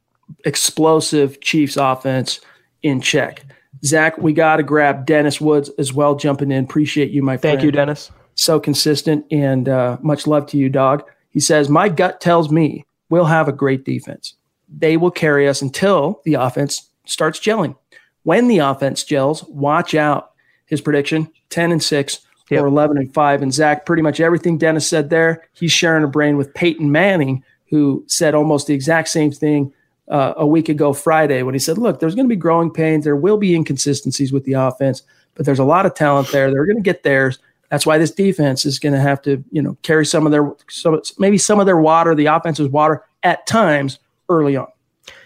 explosive 0.46 1.42
Chiefs 1.42 1.76
offense 1.76 2.40
in 2.84 3.02
check. 3.02 3.44
Zach, 3.84 4.16
we 4.20 4.32
got 4.32 4.58
to 4.58 4.64
grab 4.64 5.08
Dennis 5.08 5.42
Woods 5.42 5.72
as 5.80 5.92
well 5.92 6.14
jumping 6.14 6.52
in. 6.52 6.66
Appreciate 6.66 7.10
you, 7.10 7.24
my 7.24 7.36
friend. 7.36 7.58
Thank 7.58 7.66
you, 7.66 7.72
Dennis. 7.72 8.12
So 8.36 8.60
consistent 8.60 9.26
and 9.32 9.68
uh, 9.68 9.98
much 10.04 10.28
love 10.28 10.46
to 10.48 10.58
you, 10.58 10.70
dog. 10.70 11.04
He 11.32 11.40
says, 11.40 11.68
My 11.68 11.90
gut 11.90 12.22
tells 12.22 12.52
me 12.52 12.86
we'll 13.10 13.26
have 13.26 13.48
a 13.48 13.52
great 13.52 13.86
defense. 13.86 14.36
They 14.70 14.98
will 14.98 15.10
carry 15.10 15.48
us 15.48 15.64
until 15.64 16.22
the 16.26 16.36
offense 16.36 16.92
starts 17.06 17.40
gelling. 17.40 17.76
When 18.22 18.48
the 18.48 18.60
offense 18.60 19.04
gels, 19.04 19.44
watch 19.46 19.96
out. 19.96 20.29
His 20.70 20.82
prediction 20.82 21.30
10 21.50 21.72
and 21.72 21.84
6 21.84 22.20
Yep. 22.50 22.64
or 22.64 22.68
11 22.68 22.98
and 22.98 23.14
5. 23.14 23.42
And 23.44 23.54
Zach, 23.54 23.86
pretty 23.86 24.02
much 24.02 24.20
everything 24.20 24.58
Dennis 24.58 24.88
said 24.88 25.12
there, 25.12 25.48
he's 25.54 25.72
sharing 25.72 26.04
a 26.04 26.08
brain 26.08 26.36
with 26.36 26.54
Peyton 26.56 26.92
Manning, 26.92 27.44
who 27.70 28.04
said 28.08 28.34
almost 28.34 28.66
the 28.66 28.74
exact 28.74 29.10
same 29.10 29.32
thing 29.32 29.72
uh, 30.08 30.34
a 30.36 30.48
week 30.48 30.68
ago 30.70 30.92
Friday 30.94 31.44
when 31.44 31.54
he 31.54 31.60
said, 31.60 31.78
Look, 31.78 32.00
there's 32.00 32.16
going 32.16 32.26
to 32.26 32.36
be 32.36 32.40
growing 32.40 32.72
pains. 32.72 33.04
There 33.04 33.16
will 33.16 33.38
be 33.38 33.54
inconsistencies 33.54 34.32
with 34.32 34.46
the 34.46 34.54
offense, 34.54 35.04
but 35.36 35.46
there's 35.46 35.60
a 35.60 35.64
lot 35.64 35.86
of 35.86 35.94
talent 35.94 36.32
there. 36.32 36.50
They're 36.50 36.66
going 36.66 36.78
to 36.78 36.82
get 36.82 37.04
theirs. 37.04 37.38
That's 37.70 37.86
why 37.86 38.00
this 38.00 38.10
defense 38.10 38.66
is 38.66 38.80
going 38.80 38.94
to 38.94 39.00
have 39.00 39.22
to, 39.22 39.44
you 39.52 39.62
know, 39.62 39.78
carry 39.84 40.04
some 40.04 40.26
of 40.26 40.32
their, 40.32 40.52
some, 40.70 41.00
maybe 41.20 41.38
some 41.38 41.60
of 41.60 41.68
their 41.68 41.80
water, 41.80 42.16
the 42.16 42.26
offense's 42.26 42.68
water 42.68 43.04
at 43.22 43.46
times 43.46 44.00
early 44.28 44.58
on. 44.58 44.68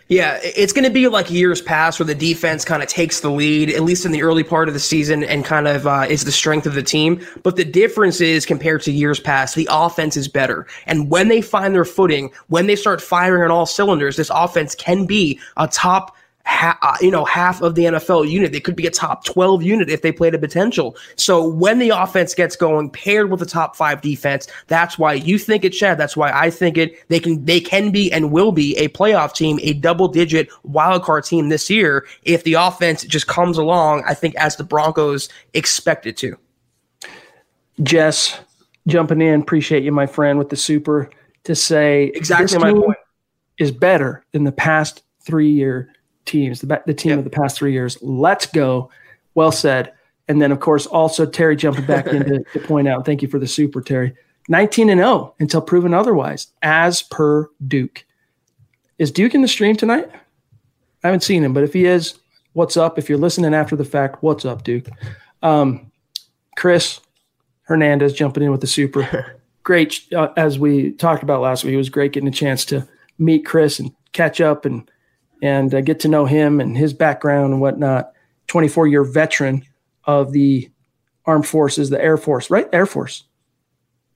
Yeah, 0.10 0.40
it's 0.44 0.74
going 0.74 0.84
to 0.84 0.92
be 0.92 1.08
like 1.08 1.32
years 1.32 1.62
past 1.62 2.00
where 2.00 2.06
the 2.06 2.14
defense 2.14 2.66
kind 2.66 2.84
of 2.84 2.90
takes 2.90 3.22
the 3.22 3.32
lead, 3.32 3.70
at 3.70 3.84
least 3.84 4.06
in 4.06 4.12
the 4.12 4.22
early 4.22 4.44
part 4.44 4.68
of 4.68 4.74
the 4.74 4.80
season, 4.80 5.24
and 5.24 5.46
kind 5.46 5.68
of 5.68 5.88
uh, 5.88 6.06
is 6.10 6.26
the 6.26 6.32
strength 6.32 6.68
of 6.68 6.74
the 6.74 6.84
team. 6.84 7.26
But 7.42 7.56
the 7.56 7.64
difference 7.64 8.20
is, 8.20 8.46
compared 8.46 8.82
to 8.84 8.92
years 8.92 9.20
past, 9.20 9.56
the 9.56 9.68
offense 9.72 10.18
is 10.18 10.28
better. 10.28 10.68
And 10.88 11.10
when 11.10 11.30
they 11.30 11.42
find 11.42 11.74
their 11.74 11.86
footing, 11.86 12.32
when 12.48 12.68
they 12.68 12.76
start 12.76 13.02
firing 13.02 13.44
on 13.44 13.52
all 13.52 13.66
cylinders, 13.66 14.18
this 14.18 14.32
offense 14.34 14.76
can 14.76 15.06
be 15.06 15.40
a 15.56 15.68
top. 15.68 16.16
Ha- 16.46 16.78
uh, 16.82 16.98
you 17.00 17.10
know, 17.10 17.24
half 17.24 17.62
of 17.62 17.76
the 17.76 17.86
NFL 17.86 18.30
unit. 18.30 18.52
They 18.52 18.60
could 18.60 18.76
be 18.76 18.86
a 18.86 18.92
top 18.92 19.24
12 19.24 19.64
unit 19.64 19.90
if 19.90 20.02
they 20.02 20.12
play 20.12 20.30
to 20.30 20.38
potential. 20.38 20.98
So 21.16 21.48
when 21.48 21.80
the 21.80 21.90
offense 21.90 22.36
gets 22.36 22.58
going, 22.58 22.90
paired 22.90 23.32
with 23.32 23.40
the 23.40 23.46
top 23.46 23.78
five 23.78 24.02
defense, 24.02 24.48
that's 24.68 25.00
why 25.00 25.14
you 25.14 25.38
think 25.38 25.64
it, 25.64 25.70
Chad. 25.70 25.98
That's 25.98 26.18
why 26.18 26.32
I 26.32 26.50
think 26.50 26.78
it. 26.78 27.08
They 27.08 27.22
can, 27.22 27.46
they 27.46 27.62
can 27.62 27.92
be 27.92 28.12
and 28.12 28.32
will 28.32 28.52
be 28.52 28.76
a 28.78 28.90
playoff 28.90 29.34
team, 29.34 29.58
a 29.64 29.74
double 29.74 30.10
digit 30.10 30.50
wild 30.64 31.04
card 31.04 31.24
team 31.24 31.48
this 31.48 31.70
year 31.70 32.06
if 32.24 32.44
the 32.44 32.56
offense 32.56 33.04
just 33.04 33.28
comes 33.28 33.58
along. 33.58 34.04
I 34.06 34.14
think 34.14 34.36
as 34.36 34.58
the 34.58 34.66
Broncos 34.66 35.30
expect 35.54 36.06
it 36.06 36.18
to. 36.18 36.38
Jess 37.82 38.40
jumping 38.88 39.22
in, 39.22 39.42
appreciate 39.42 39.84
you, 39.84 39.92
my 39.92 40.06
friend, 40.06 40.38
with 40.38 40.50
the 40.50 40.58
super 40.58 41.10
to 41.46 41.56
say 41.56 42.12
Exactly 42.16 42.58
my 42.58 42.74
point. 42.74 42.98
is 43.58 43.72
better 43.72 44.26
than 44.32 44.44
the 44.44 44.52
past 44.52 45.04
three 45.22 45.50
year 45.50 45.90
teams, 46.26 46.62
the, 46.62 46.82
the 46.86 46.94
team 46.94 47.12
Yep. 47.12 47.20
of 47.20 47.24
the 47.26 47.30
past 47.30 47.58
three 47.58 47.74
years. 47.74 47.98
Let's 48.02 48.46
go. 48.46 48.90
Well 49.36 49.52
said. 49.52 49.94
And 50.28 50.42
then, 50.42 50.52
of 50.52 50.60
course, 50.60 50.86
also 50.86 51.26
Terry 51.26 51.56
jumping 51.56 51.86
back 51.86 52.08
in 52.08 52.24
to, 52.26 52.44
to 52.54 52.60
point 52.60 52.88
out, 52.88 53.06
thank 53.06 53.22
you 53.22 53.28
for 53.28 53.40
the 53.40 53.48
super, 53.48 53.82
Terry. 53.82 54.14
19 54.50 54.90
and 54.90 55.00
0 55.00 55.34
until 55.40 55.62
proven 55.62 55.94
otherwise, 55.94 56.48
as 56.62 57.02
per 57.02 57.50
Duke. 57.68 58.06
Is 58.98 59.12
Duke 59.12 59.34
in 59.36 59.42
the 59.42 59.48
stream 59.48 59.76
tonight? 59.76 60.10
I 61.04 61.08
haven't 61.08 61.24
seen 61.24 61.44
him, 61.44 61.54
but 61.54 61.64
if 61.64 61.74
he 61.74 61.86
is, 61.86 62.20
what's 62.54 62.78
up? 62.78 62.98
If 62.98 63.10
you're 63.10 63.18
listening 63.18 63.54
after 63.54 63.76
the 63.76 63.86
fact, 63.86 64.24
what's 64.24 64.46
up, 64.46 64.64
Duke? 64.64 64.88
Um, 65.42 65.92
Chris 66.56 67.00
Hernandez 67.64 68.14
jumping 68.14 68.44
in 68.44 68.52
with 68.52 68.62
the 68.62 68.68
super. 68.68 69.40
great, 69.64 70.02
uh, 70.14 70.30
as 70.38 70.60
we 70.60 70.92
talked 70.92 71.24
about 71.24 71.42
last 71.42 71.64
week. 71.64 71.74
It 71.74 71.78
was 71.78 71.90
great 71.90 72.12
getting 72.14 72.30
a 72.30 72.32
chance 72.32 72.66
to 72.66 72.88
meet 73.18 73.46
Chris 73.46 73.80
and 73.80 73.92
catch 74.12 74.42
up 74.42 74.66
and 74.66 74.90
and 75.44 75.76
uh, 75.76 75.82
get 75.82 76.00
to 76.00 76.08
know 76.08 76.26
him 76.26 76.62
and 76.62 76.76
his 76.76 76.94
background 76.94 77.52
and 77.52 77.62
whatnot. 77.62 78.14
24 78.48 78.88
year 78.88 79.04
veteran 79.04 79.64
of 80.06 80.32
the 80.32 80.70
armed 81.26 81.46
forces, 81.46 81.90
the 81.90 82.02
Air 82.02 82.18
Force, 82.18 82.50
right? 82.50 82.68
Air 82.72 82.86
Force. 82.86 83.26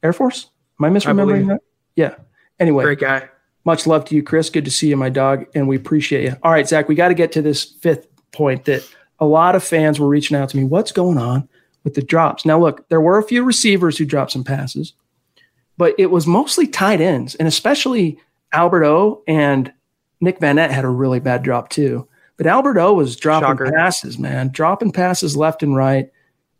Air 0.01 0.13
Force? 0.13 0.49
Am 0.79 0.85
I 0.85 0.89
misremembering 0.89 1.27
believe. 1.27 1.47
that? 1.47 1.61
Yeah. 1.95 2.15
Anyway, 2.59 2.83
Great 2.85 2.99
guy. 2.99 3.29
much 3.65 3.85
love 3.85 4.05
to 4.05 4.15
you, 4.15 4.23
Chris. 4.23 4.49
Good 4.49 4.65
to 4.65 4.71
see 4.71 4.87
you, 4.87 4.95
my 4.97 5.09
dog, 5.09 5.45
and 5.53 5.67
we 5.67 5.75
appreciate 5.75 6.23
you. 6.23 6.35
All 6.43 6.51
right, 6.51 6.67
Zach, 6.67 6.87
we 6.87 6.95
got 6.95 7.09
to 7.09 7.13
get 7.13 7.31
to 7.33 7.41
this 7.41 7.63
fifth 7.81 8.07
point 8.31 8.65
that 8.65 8.87
a 9.19 9.25
lot 9.25 9.55
of 9.55 9.63
fans 9.63 9.99
were 9.99 10.07
reaching 10.07 10.37
out 10.37 10.49
to 10.49 10.57
me. 10.57 10.63
What's 10.63 10.91
going 10.91 11.17
on 11.17 11.47
with 11.83 11.95
the 11.95 12.01
drops? 12.01 12.45
Now, 12.45 12.59
look, 12.59 12.87
there 12.89 13.01
were 13.01 13.17
a 13.17 13.23
few 13.23 13.43
receivers 13.43 13.97
who 13.97 14.05
dropped 14.05 14.31
some 14.31 14.43
passes, 14.43 14.93
but 15.77 15.93
it 15.97 16.11
was 16.11 16.25
mostly 16.25 16.67
tight 16.67 17.01
ends, 17.01 17.35
and 17.35 17.47
especially 17.47 18.17
Albert 18.53 18.85
O 18.85 19.23
and 19.27 19.73
Nick 20.21 20.39
Vannett 20.39 20.71
had 20.71 20.85
a 20.85 20.89
really 20.89 21.19
bad 21.19 21.43
drop 21.43 21.69
too. 21.69 22.07
But 22.37 22.47
Albert 22.47 22.77
O 22.77 22.93
was 22.93 23.15
dropping 23.15 23.49
Shocker. 23.49 23.71
passes, 23.71 24.19
man, 24.19 24.49
dropping 24.49 24.91
passes 24.91 25.35
left 25.35 25.63
and 25.63 25.75
right. 25.75 26.11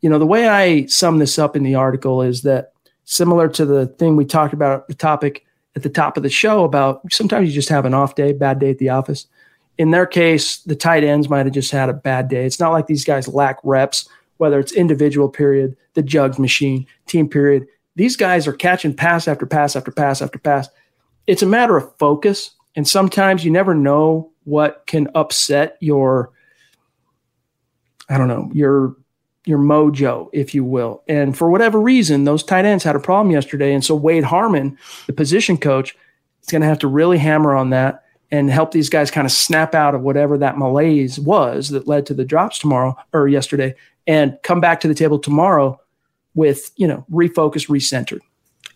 You 0.02 0.10
know, 0.10 0.20
the 0.20 0.26
way 0.26 0.48
I 0.48 0.86
sum 0.88 1.20
this 1.20 1.38
up 1.38 1.56
in 1.56 1.64
the 1.64 1.76
article 1.76 2.22
is 2.22 2.42
that 2.44 2.74
similar 3.06 3.48
to 3.50 3.66
the 3.66 3.88
thing 3.88 4.16
we 4.16 4.26
talked 4.26 4.54
about, 4.54 4.88
the 4.88 4.94
topic 4.94 5.46
at 5.76 5.84
the 5.84 5.90
top 5.90 6.18
of 6.18 6.24
the 6.24 6.30
show 6.30 6.64
about 6.64 7.02
sometimes 7.12 7.48
you 7.48 7.54
just 7.54 7.70
have 7.70 7.86
an 7.86 7.94
off 7.94 8.16
day, 8.16 8.34
bad 8.34 8.60
day 8.60 8.72
at 8.72 8.80
the 8.80 8.90
office. 8.90 9.28
In 9.78 9.92
their 9.92 10.08
case, 10.08 10.58
the 10.58 10.76
tight 10.76 11.04
ends 11.04 11.30
might 11.30 11.46
have 11.46 11.54
just 11.54 11.72
had 11.72 11.90
a 11.90 11.94
bad 11.94 12.28
day. 12.28 12.46
It's 12.46 12.60
not 12.60 12.72
like 12.72 12.88
these 12.88 13.06
guys 13.06 13.28
lack 13.28 13.60
reps, 13.64 14.10
whether 14.38 14.60
it's 14.60 14.72
individual 14.72 15.30
period, 15.30 15.78
the 15.94 16.02
jugs 16.02 16.40
machine, 16.40 16.88
team 17.06 17.30
period. 17.30 17.68
These 17.96 18.16
guys 18.16 18.48
are 18.48 18.54
catching 18.54 18.96
pass 18.96 19.28
after 19.28 19.46
pass 19.46 19.76
after 19.76 19.92
pass 19.92 20.22
after 20.22 20.40
pass. 20.40 20.68
It's 21.28 21.44
a 21.44 21.48
matter 21.48 21.78
of 21.78 21.96
focus. 21.98 22.52
And 22.78 22.88
sometimes 22.88 23.44
you 23.44 23.52
never 23.52 23.74
know 23.76 24.32
what 24.46 24.84
can 24.86 25.10
upset 25.16 25.78
your, 25.82 26.32
I 28.08 28.18
don't 28.18 28.30
know, 28.30 28.50
your 28.54 28.96
your 29.46 29.60
mojo, 29.60 30.30
if 30.34 30.54
you 30.54 30.64
will. 30.64 31.04
And 31.08 31.38
for 31.38 31.50
whatever 31.50 31.80
reason, 31.80 32.26
those 32.26 32.44
tight 32.44 32.66
ends 32.66 32.84
had 32.84 32.98
a 32.98 33.00
problem 33.00 33.32
yesterday. 33.32 33.74
And 33.74 33.84
so 33.84 33.96
Wade 33.96 34.26
Harman, 34.26 34.78
the 35.08 35.14
position 35.14 35.58
coach, 35.58 35.96
is 36.44 36.50
going 36.50 36.62
to 36.62 36.68
have 36.68 36.80
to 36.80 36.88
really 36.88 37.18
hammer 37.18 37.56
on 37.56 37.70
that 37.70 38.04
and 38.30 38.50
help 38.50 38.72
these 38.72 38.90
guys 38.90 39.10
kind 39.10 39.26
of 39.26 39.32
snap 39.32 39.74
out 39.74 39.96
of 39.96 40.02
whatever 40.02 40.38
that 40.38 40.58
malaise 40.58 41.18
was 41.18 41.70
that 41.70 41.88
led 41.88 42.06
to 42.08 42.14
the 42.14 42.26
drops 42.26 42.60
tomorrow 42.60 42.96
or 43.14 43.30
yesterday 43.30 43.74
and 44.06 44.38
come 44.44 44.60
back 44.60 44.82
to 44.82 44.88
the 44.90 44.94
table 44.94 45.18
tomorrow 45.18 45.80
with, 46.36 46.70
you 46.76 46.86
know, 46.86 47.06
refocus, 47.10 47.70
recentered. 47.70 48.20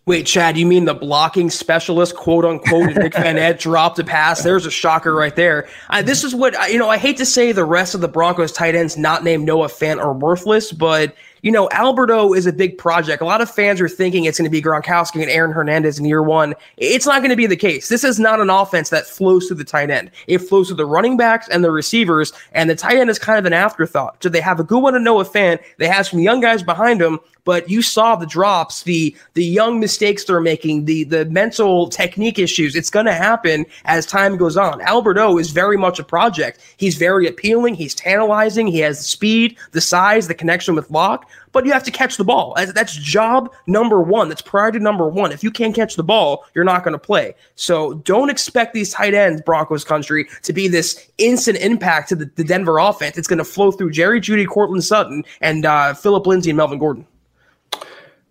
Wait, 0.08 0.26
Chad, 0.26 0.58
you 0.58 0.66
mean 0.66 0.86
the 0.86 0.96
blocking 0.96 1.52
specialist, 1.52 2.16
quote 2.16 2.44
unquote, 2.44 2.96
Nick 2.96 3.14
Vannett 3.14 3.60
dropped 3.60 4.00
a 4.00 4.04
pass? 4.04 4.42
There's 4.42 4.66
a 4.66 4.72
shocker 4.72 5.14
right 5.14 5.36
there. 5.36 5.68
I, 5.90 6.02
this 6.02 6.24
is 6.24 6.34
what, 6.34 6.56
you 6.72 6.80
know, 6.80 6.90
I 6.90 6.98
hate 6.98 7.18
to 7.18 7.26
say 7.26 7.52
the 7.52 7.66
rest 7.66 7.94
of 7.94 8.02
the 8.02 8.08
Broncos 8.08 8.52
tight 8.52 8.74
ends 8.74 8.98
not 8.98 9.24
named 9.24 9.46
Noah 9.46 9.68
Fant 9.68 10.00
are 10.00 10.14
worthless, 10.14 10.72
but 10.72 11.14
you 11.42 11.52
know, 11.52 11.70
Albert 11.72 12.12
O 12.12 12.34
is 12.34 12.46
a 12.46 12.54
big 12.54 12.78
project. 12.78 13.22
A 13.22 13.26
lot 13.26 13.42
of 13.42 13.50
fans 13.50 13.82
are 13.82 13.90
thinking 13.90 14.26
it's 14.26 14.38
going 14.38 14.50
to 14.50 14.52
be 14.52 14.62
Gronkowski 14.62 15.22
and 15.22 15.32
Aaron 15.32 15.52
Hernandez 15.52 15.98
in 15.98 16.06
year 16.06 16.22
one. 16.22 16.54
It's 16.78 17.06
not 17.06 17.20
going 17.20 17.32
to 17.32 17.36
be 17.36 17.48
the 17.48 17.56
case. 17.56 17.90
This 17.90 18.04
is 18.04 18.20
not 18.20 18.40
an 18.40 18.50
offense 18.50 18.90
that 18.90 19.08
flows 19.08 19.48
through 19.48 19.58
the 19.58 19.64
tight 19.64 19.90
end. 19.90 20.12
It 20.28 20.40
flows 20.40 20.68
through 20.68 20.78
the 20.78 20.86
running 20.86 21.18
backs 21.18 21.48
and 21.50 21.64
the 21.64 21.72
receivers, 21.72 22.32
and 22.54 22.70
the 22.70 22.76
tight 22.76 22.98
end 22.98 23.10
is 23.10 23.20
kind 23.20 23.40
of 23.40 23.46
an 23.46 23.54
afterthought. 23.54 24.22
So 24.22 24.30
they 24.30 24.42
have 24.42 24.60
a 24.60 24.64
good 24.64 24.80
one 24.80 24.94
to 24.94 25.00
Noah 25.00 25.26
Fant. 25.26 25.60
They 25.78 25.88
have 25.88 26.08
some 26.08 26.20
young 26.20 26.42
guys 26.42 26.62
behind 26.64 27.02
them, 27.02 27.20
but 27.44 27.70
you 27.70 27.82
saw 27.82 28.16
the 28.16 28.26
drops, 28.28 28.84
the 28.84 29.16
the 29.34 29.44
young 29.44 29.80
mistakes 29.80 30.24
they're 30.24 30.40
making, 30.40 30.86
the 30.86 31.06
the 31.06 31.26
mental 31.26 31.90
technique 31.90 32.38
issues. 32.38 32.76
It's 32.76 32.90
going 32.90 33.08
to 33.08 33.14
happen 33.14 33.66
as 33.86 34.06
time 34.06 34.38
goes 34.38 34.58
on. 34.58 34.82
Albert 34.82 35.18
O 35.18 35.38
is 35.38 35.50
very 35.50 35.78
much 35.78 36.00
a 36.00 36.04
project. 36.04 36.60
He's 36.78 36.98
very 36.98 37.28
appealing. 37.28 37.74
He's 37.74 37.96
tantalizing. 37.96 38.68
He 38.68 38.80
has 38.80 39.00
the 39.00 39.04
speed, 39.04 39.58
the 39.72 39.82
size, 39.82 40.28
the 40.28 40.36
connection 40.36 40.76
with 40.76 40.92
Lock 40.92 41.30
but 41.52 41.66
you 41.66 41.72
have 41.72 41.84
to 41.84 41.92
catch 41.92 42.18
the 42.18 42.24
ball. 42.24 42.56
That's 42.56 42.96
job 42.96 43.54
number 43.68 44.02
one. 44.02 44.30
That's 44.30 44.42
priority 44.42 44.80
number 44.80 45.08
one. 45.08 45.32
If 45.32 45.44
you 45.44 45.52
can't 45.52 45.76
catch 45.76 45.96
the 45.96 46.04
ball, 46.04 46.46
you're 46.54 46.64
not 46.64 46.84
going 46.84 46.94
to 46.94 47.00
play. 47.00 47.36
So 47.56 47.96
don't 47.96 48.30
expect 48.30 48.74
these 48.74 48.94
tight 48.94 49.14
ends, 49.14 49.42
Broncos 49.42 49.84
country, 49.84 50.28
to 50.44 50.54
be 50.54 50.68
this 50.68 51.12
instant 51.18 51.58
impact 51.58 52.10
to 52.10 52.16
the, 52.16 52.32
the 52.36 52.44
Denver 52.44 52.78
offense. 52.78 53.18
It's 53.18 53.28
going 53.28 53.40
to 53.40 53.46
flow 53.46 53.72
through 53.72 53.92
Jerry 53.92 54.22
Jeudy, 54.22 54.48
Courtland 54.48 54.84
Sutton, 54.84 55.24
and 55.42 55.66
uh, 55.66 55.94
Phillip 55.94 56.26
Lindsay 56.26 56.52
and 56.52 56.58
Melvin 56.58 56.80
Gordon. 56.80 57.06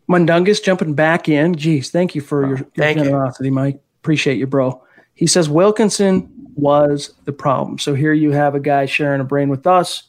Mundungus 0.09 0.61
jumping 0.61 0.95
back 0.95 1.29
in. 1.29 1.55
Geez, 1.55 1.91
thank 1.91 2.15
you 2.15 2.21
for 2.21 2.47
your, 2.47 2.57
your 2.75 2.95
generosity, 2.95 3.49
you. 3.49 3.53
Mike. 3.53 3.81
Appreciate 4.03 4.39
you, 4.39 4.47
bro. 4.47 4.83
He 5.15 5.27
says 5.27 5.49
Wilkinson 5.49 6.29
was 6.57 7.13
the 7.27 7.33
problem. 7.33 7.79
So 7.79 7.95
here 7.95 8.13
you 8.13 8.33
have 8.33 8.55
a 8.55 8.61
guy 8.61 8.87
sharing 8.87 9.21
a 9.21 9.25
brain 9.25 9.49
with 9.51 9.67
us. 9.67 10.05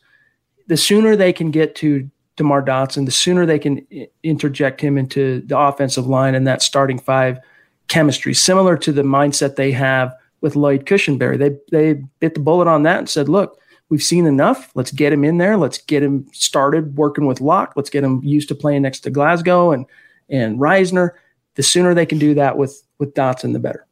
The 0.67 0.77
sooner 0.77 1.15
they 1.15 1.33
can 1.33 1.51
get 1.51 1.75
to 1.75 2.09
DeMar 2.41 2.63
Dotson, 2.63 3.05
the 3.05 3.11
sooner 3.11 3.45
they 3.45 3.59
can 3.59 3.85
interject 4.23 4.81
him 4.81 4.97
into 4.97 5.41
the 5.41 5.57
offensive 5.57 6.07
line 6.07 6.33
and 6.33 6.47
that 6.47 6.63
starting 6.63 6.97
five 6.97 7.39
chemistry, 7.87 8.33
similar 8.33 8.75
to 8.77 8.91
the 8.91 9.03
mindset 9.03 9.55
they 9.55 9.71
have 9.71 10.11
with 10.41 10.55
Lloyd 10.55 10.87
Cushenberry. 10.87 11.37
They 11.37 11.55
they 11.71 12.01
bit 12.19 12.33
the 12.33 12.39
bullet 12.39 12.67
on 12.67 12.81
that 12.83 12.97
and 12.97 13.07
said, 13.07 13.29
look, 13.29 13.59
we've 13.89 14.01
seen 14.01 14.25
enough. 14.25 14.71
Let's 14.73 14.91
get 14.91 15.13
him 15.13 15.23
in 15.23 15.37
there. 15.37 15.55
Let's 15.55 15.77
get 15.77 16.01
him 16.01 16.25
started 16.33 16.97
working 16.97 17.27
with 17.27 17.41
Lock. 17.41 17.73
Let's 17.75 17.91
get 17.91 18.03
him 18.03 18.23
used 18.23 18.47
to 18.49 18.55
playing 18.55 18.81
next 18.81 19.01
to 19.01 19.11
Glasgow 19.11 19.71
and 19.71 19.85
and 20.27 20.57
Risner. 20.59 21.11
The 21.55 21.63
sooner 21.63 21.93
they 21.93 22.07
can 22.07 22.17
do 22.17 22.33
that 22.33 22.57
with 22.57 22.81
with 22.97 23.13
Dotson, 23.13 23.53
the 23.53 23.59
better. 23.59 23.85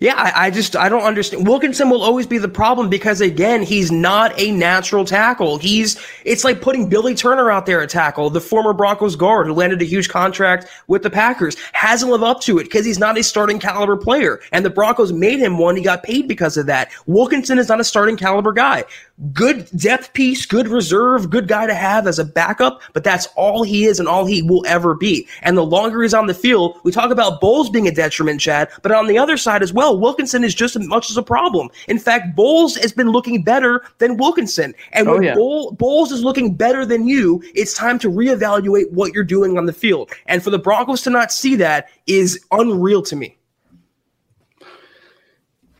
Yeah, 0.00 0.14
I, 0.16 0.46
I, 0.46 0.50
just 0.50 0.76
I 0.76 0.88
don't 0.88 1.02
understand. 1.02 1.46
Wilkinson 1.46 1.90
will 1.90 2.02
always 2.02 2.26
be 2.26 2.38
the 2.38 2.48
problem 2.48 2.88
because 2.88 3.20
again, 3.20 3.62
he's 3.62 3.92
not 3.92 4.32
a 4.40 4.50
natural 4.50 5.04
tackle. 5.04 5.58
He's 5.58 6.00
it's 6.24 6.42
like 6.42 6.62
putting 6.62 6.88
Billy 6.88 7.14
Turner 7.14 7.50
out 7.50 7.66
there 7.66 7.82
at 7.82 7.90
tackle, 7.90 8.30
the 8.30 8.40
former 8.40 8.72
Broncos 8.72 9.14
guard 9.14 9.46
who 9.46 9.52
landed 9.52 9.82
a 9.82 9.84
huge 9.84 10.08
contract 10.08 10.68
with 10.86 11.02
the 11.02 11.10
Packers, 11.10 11.54
hasn't 11.74 12.10
lived 12.10 12.24
up 12.24 12.40
to 12.42 12.58
it 12.58 12.64
because 12.64 12.86
he's 12.86 12.98
not 12.98 13.18
a 13.18 13.22
starting 13.22 13.58
caliber 13.58 13.98
player. 13.98 14.40
And 14.52 14.64
the 14.64 14.70
Broncos 14.70 15.12
made 15.12 15.38
him 15.38 15.58
one. 15.58 15.76
He 15.76 15.82
got 15.82 16.02
paid 16.02 16.26
because 16.26 16.56
of 16.56 16.64
that. 16.64 16.90
Wilkinson 17.04 17.58
is 17.58 17.68
not 17.68 17.78
a 17.78 17.84
starting 17.84 18.16
caliber 18.16 18.54
guy 18.54 18.84
good 19.32 19.68
depth 19.76 20.12
piece, 20.12 20.46
good 20.46 20.68
reserve, 20.68 21.30
good 21.30 21.46
guy 21.46 21.66
to 21.66 21.74
have 21.74 22.06
as 22.06 22.18
a 22.18 22.24
backup, 22.24 22.80
but 22.92 23.04
that's 23.04 23.26
all 23.36 23.62
he 23.62 23.84
is 23.84 24.00
and 24.00 24.08
all 24.08 24.24
he 24.24 24.42
will 24.42 24.64
ever 24.66 24.94
be. 24.94 25.26
And 25.42 25.56
the 25.56 25.64
longer 25.64 26.02
he's 26.02 26.14
on 26.14 26.26
the 26.26 26.34
field, 26.34 26.78
we 26.84 26.92
talk 26.92 27.10
about 27.10 27.40
Bolles 27.40 27.70
being 27.70 27.86
a 27.86 27.92
detriment, 27.92 28.40
Chad, 28.40 28.70
but 28.82 28.92
on 28.92 29.06
the 29.06 29.18
other 29.18 29.36
side 29.36 29.62
as 29.62 29.72
well, 29.72 29.89
Oh, 29.90 29.94
Wilkinson 29.96 30.44
is 30.44 30.54
just 30.54 30.76
as 30.76 30.86
much 30.86 31.10
as 31.10 31.16
a 31.16 31.22
problem. 31.22 31.68
In 31.88 31.98
fact, 31.98 32.36
Bolles 32.36 32.76
has 32.76 32.92
been 32.92 33.08
looking 33.08 33.42
better 33.42 33.82
than 33.98 34.18
Wilkinson. 34.18 34.72
And 34.92 35.08
oh, 35.08 35.14
when 35.14 35.22
yeah. 35.24 35.34
Bolles 35.34 36.12
is 36.12 36.22
looking 36.22 36.54
better 36.54 36.86
than 36.86 37.08
you, 37.08 37.42
it's 37.56 37.74
time 37.74 37.98
to 37.98 38.08
reevaluate 38.08 38.88
what 38.92 39.12
you're 39.12 39.24
doing 39.24 39.58
on 39.58 39.66
the 39.66 39.72
field. 39.72 40.12
And 40.26 40.44
for 40.44 40.50
the 40.50 40.60
Broncos 40.60 41.02
to 41.02 41.10
not 41.10 41.32
see 41.32 41.56
that 41.56 41.88
is 42.06 42.38
unreal 42.52 43.02
to 43.02 43.16
me. 43.16 43.36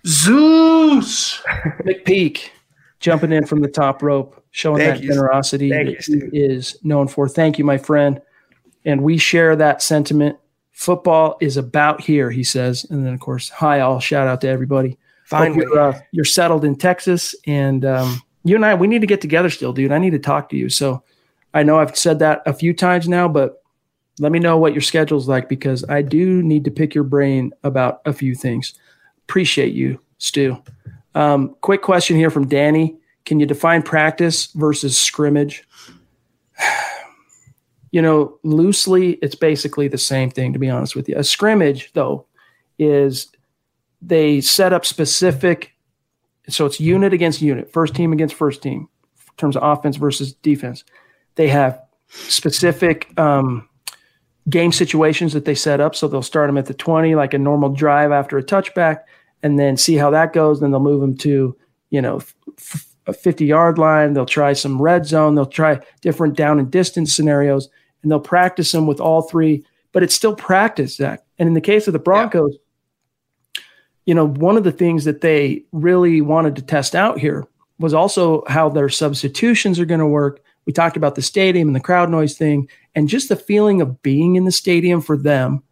Zeus 0.05 1.41
McPeak 1.85 2.49
jumping 2.99 3.31
in 3.31 3.47
from 3.47 3.61
the 3.61 3.69
top 3.69 4.03
rope, 4.03 4.45
showing 4.51 4.79
Thank 4.79 4.97
that 4.97 5.03
you. 5.05 5.13
generosity 5.13 5.71
Thank 5.71 5.99
that 5.99 6.09
you, 6.09 6.31
he 6.33 6.37
is 6.37 6.77
known 6.83 7.07
for. 7.07 7.29
Thank 7.29 7.61
you, 7.61 7.65
my 7.65 7.79
friend. 7.79 8.21
And 8.85 9.03
we 9.03 9.19
share 9.19 9.55
that 9.55 9.83
sentiment. 9.83 10.37
Football 10.81 11.37
is 11.43 11.59
about 11.59 12.01
here, 12.01 12.31
he 12.31 12.43
says. 12.43 12.87
And 12.89 13.05
then, 13.05 13.13
of 13.13 13.21
course, 13.21 13.51
hi, 13.51 13.81
all. 13.81 14.01
Shout 14.01 14.27
out 14.27 14.41
to 14.41 14.49
everybody. 14.49 14.97
Fine. 15.27 15.55
You're, 15.55 15.79
uh, 15.79 16.01
you're, 16.11 16.25
settled 16.25 16.65
in 16.65 16.75
Texas. 16.75 17.35
And 17.47 17.85
um, 17.85 18.23
you 18.45 18.57
and 18.57 18.65
I, 18.65 18.75
we 18.75 18.87
need 18.87 19.03
to 19.03 19.07
get 19.07 19.21
together 19.21 19.51
still, 19.51 19.75
dude. 19.75 19.93
I 19.93 19.99
need 19.99 20.13
to 20.13 20.19
talk 20.19 20.49
to 20.49 20.57
you. 20.57 20.71
So 20.71 21.03
I 21.53 21.65
know 21.65 21.79
I've 21.79 21.95
said 21.99 22.19
that 22.21 22.41
a 22.47 22.55
few 22.55 22.73
times 22.73 23.11
now, 23.11 23.29
but 23.29 23.63
let 24.21 24.33
me 24.33 24.39
know 24.39 24.57
what 24.57 24.73
your 24.73 24.81
schedule's 24.81 25.29
like 25.29 25.51
because 25.51 25.85
I 25.91 26.01
do 26.01 26.43
need 26.43 26.65
to 26.65 26.71
pick 26.71 26.95
your 26.95 27.05
brain 27.05 27.53
about 27.63 28.01
a 28.07 28.15
few 28.15 28.35
things. 28.35 28.73
Appreciate 29.29 29.75
you, 29.75 30.01
Stu. 30.17 30.57
Um, 31.15 31.57
quick 31.61 31.83
question 31.83 32.17
here 32.17 32.31
from 32.31 32.49
Danny. 32.49 32.97
Can 33.27 33.39
you 33.39 33.45
define 33.45 33.83
practice 33.83 34.47
versus 34.47 34.97
scrimmage? 34.97 35.63
you 37.91 38.01
know, 38.01 38.39
loosely, 38.43 39.13
it's 39.15 39.35
basically 39.35 39.89
the 39.89 39.99
same 39.99 40.31
thing, 40.31 40.53
to 40.53 40.59
be 40.59 40.71
honest 40.71 40.95
with 40.95 41.09
you. 41.09 41.17
A 41.17 41.25
scrimmage, 41.25 41.93
though, 41.93 42.27
is 42.79 43.29
they 44.01 44.41
set 44.41 44.73
up 44.73 44.87
specific, 44.87 45.73
so 46.49 46.67
it's 46.67 46.81
unit 46.81 47.13
against 47.13 47.43
unit, 47.43 47.73
first 47.73 47.95
team 47.95 48.13
against 48.13 48.35
first 48.35 48.63
team, 48.63 48.89
in 49.15 49.37
terms 49.37 49.57
of 49.57 49.63
offense 49.63 49.97
versus 49.97 50.33
defense. 50.33 50.85
They 51.35 51.49
have 51.49 51.81
specific 52.09 53.19
um, 53.19 53.69
game 54.49 54.73
situations 54.73 55.33
that 55.33 55.45
they 55.45 55.55
set 55.55 55.81
up. 55.81 55.95
So 55.95 56.09
they'll 56.09 56.23
start 56.23 56.49
them 56.49 56.59
at 56.59 56.67
the 56.67 56.75
20, 56.75 57.15
like 57.15 57.35
a 57.35 57.39
normal 57.39 57.71
drive 57.71 58.13
after 58.13 58.39
a 58.39 58.43
touchback 58.43 59.01
and 59.43 59.59
then 59.59 59.77
see 59.77 59.97
how 59.97 60.11
that 60.11 60.33
goes. 60.33 60.61
Then 60.61 60.71
they'll 60.71 60.81
move 60.81 61.01
them 61.01 61.17
to, 61.19 61.57
you 61.91 62.03
know, 62.03 62.21
f- 62.59 62.87
a 63.07 63.13
50 63.13 63.45
yard 63.45 63.79
line. 63.79 64.13
They'll 64.13 64.27
try 64.27 64.53
some 64.53 64.81
red 64.81 65.07
zone. 65.07 65.35
They'll 65.35 65.47
try 65.47 65.81
different 66.01 66.37
down 66.37 66.59
and 66.59 66.71
distance 66.71 67.15
scenarios, 67.15 67.69
and 68.03 68.11
they'll 68.11 68.21
practice 68.21 68.73
them 68.73 68.87
with 68.87 69.01
all 69.01 69.23
three. 69.23 69.65
But 69.93 70.03
it's 70.03 70.15
still 70.15 70.37
practice, 70.37 70.97
Zach. 70.97 71.25
And 71.39 71.49
in 71.49 71.55
the 71.55 71.61
case 71.61 71.87
of 71.87 71.93
the 71.93 71.99
Broncos, 71.99 72.57
yeah. 73.57 73.63
you 74.07 74.15
know, 74.15 74.27
one 74.27 74.57
of 74.57 74.65
the 74.65 74.73
things 74.73 75.05
that 75.05 75.21
they 75.21 75.65
really 75.73 76.21
wanted 76.21 76.57
to 76.57 76.63
test 76.63 76.95
out 76.95 77.19
here 77.19 77.47
was 77.79 77.95
also 77.95 78.45
how 78.47 78.69
their 78.69 78.89
substitutions 78.89 79.81
are 79.81 79.87
going 79.87 80.01
to 80.01 80.07
work. 80.07 80.41
We 80.67 80.73
talked 80.73 80.97
about 80.97 81.15
the 81.15 81.23
stadium 81.23 81.69
and 81.69 81.75
the 81.75 81.81
crowd 81.81 82.11
noise 82.11 82.37
thing, 82.37 82.69
and 82.95 83.09
just 83.09 83.29
the 83.29 83.37
feeling 83.37 83.81
of 83.81 84.03
being 84.03 84.37
in 84.37 84.45
the 84.45 84.53
stadium 84.53 85.01
for 85.01 85.17
them 85.17 85.63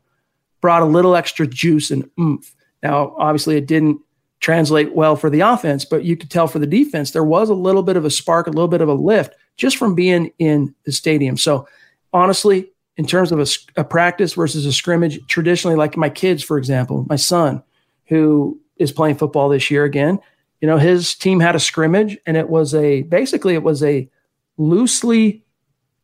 brought 0.61 0.83
a 0.83 0.87
little 0.87 1.15
extra 1.15 1.47
juice 1.47 1.91
and 1.91 2.11
oomph. 2.19 2.55
Now, 2.83 3.15
obviously, 3.19 3.57
it 3.57 3.67
didn't 3.67 4.01
translate 4.41 4.95
well 4.95 5.17
for 5.17 5.31
the 5.31 5.41
offense, 5.41 5.85
but 5.85 6.05
you 6.05 6.17
could 6.17 6.31
tell 6.31 6.49
for 6.49 6.59
the 6.59 6.67
defense, 6.67 7.11
there 7.11 7.25
was 7.25 7.51
a 7.51 7.55
little 7.55 7.83
bit 7.83 7.97
of 7.97 8.05
a 8.05 8.11
spark, 8.11 8.47
a 8.47 8.51
little 8.51 8.69
bit 8.69 8.81
of 8.81 8.89
a 8.89 8.95
lift 8.95 9.35
just 9.57 9.77
from 9.77 9.95
being 9.95 10.33
in 10.39 10.75
the 10.85 10.93
stadium. 10.93 11.37
So, 11.37 11.69
honestly, 12.13 12.71
in 12.97 13.07
terms 13.07 13.33
of 13.33 13.39
a, 13.39 13.47
a 13.81 13.85
practice 13.85 14.35
versus 14.35 14.67
a 14.67 14.73
scrimmage, 14.73 15.25
traditionally, 15.27 15.77
like 15.77 15.97
my 15.97 16.11
kids, 16.11 16.43
for 16.43 16.59
example, 16.59 17.07
my 17.09 17.17
son, 17.17 17.63
who 18.07 18.61
is 18.77 18.93
playing 18.93 19.17
football 19.17 19.49
this 19.49 19.71
year 19.71 19.85
again, 19.85 20.19
you 20.61 20.67
know, 20.67 20.79
his 20.79 21.15
team 21.15 21.41
had 21.41 21.55
a 21.55 21.61
scrimmage 21.61 22.19
and 22.27 22.37
it 22.37 22.49
was 22.49 22.75
a 22.75 23.03
basically 23.03 23.55
it 23.55 23.63
was 23.63 23.83
a 23.83 24.09
loosely 24.57 25.45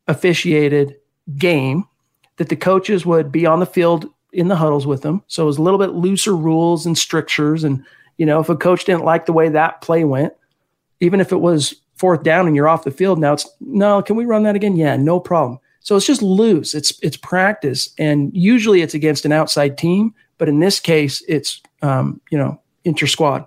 officiated 0.06 0.96
game 1.36 1.88
that 2.36 2.48
the 2.48 2.56
coaches 2.56 3.04
would 3.04 3.32
be 3.32 3.46
on 3.46 3.60
the 3.60 3.66
field 3.66 4.06
in 4.32 4.48
the 4.48 4.56
huddles 4.56 4.86
with 4.86 5.02
them. 5.02 5.22
So 5.26 5.44
it 5.44 5.46
was 5.46 5.58
a 5.58 5.62
little 5.62 5.78
bit 5.78 5.90
looser 5.90 6.36
rules 6.36 6.86
and 6.86 6.98
strictures. 6.98 7.64
And, 7.64 7.84
you 8.18 8.26
know, 8.26 8.40
if 8.40 8.48
a 8.48 8.56
coach 8.56 8.84
didn't 8.84 9.04
like 9.04 9.26
the 9.26 9.32
way 9.32 9.48
that 9.48 9.80
play 9.80 10.04
went, 10.04 10.32
even 11.00 11.20
if 11.20 11.32
it 11.32 11.40
was 11.40 11.74
fourth 11.96 12.22
down 12.22 12.46
and 12.46 12.56
you're 12.56 12.68
off 12.68 12.84
the 12.84 12.90
field, 12.90 13.18
now 13.18 13.32
it's 13.32 13.48
no, 13.60 14.02
can 14.02 14.16
we 14.16 14.24
run 14.24 14.42
that 14.44 14.56
again? 14.56 14.76
Yeah, 14.76 14.96
no 14.96 15.20
problem. 15.20 15.58
So 15.84 15.96
it's 15.96 16.06
just 16.06 16.22
loose. 16.22 16.74
It's 16.74 16.98
it's 17.02 17.16
practice, 17.16 17.90
and 17.98 18.34
usually 18.34 18.80
it's 18.80 18.94
against 18.94 19.24
an 19.24 19.32
outside 19.32 19.78
team, 19.78 20.14
but 20.38 20.48
in 20.48 20.58
this 20.58 20.80
case, 20.80 21.22
it's 21.28 21.62
um, 21.82 22.20
you 22.30 22.38
know 22.38 22.60
inter 22.84 23.06
squad. 23.06 23.46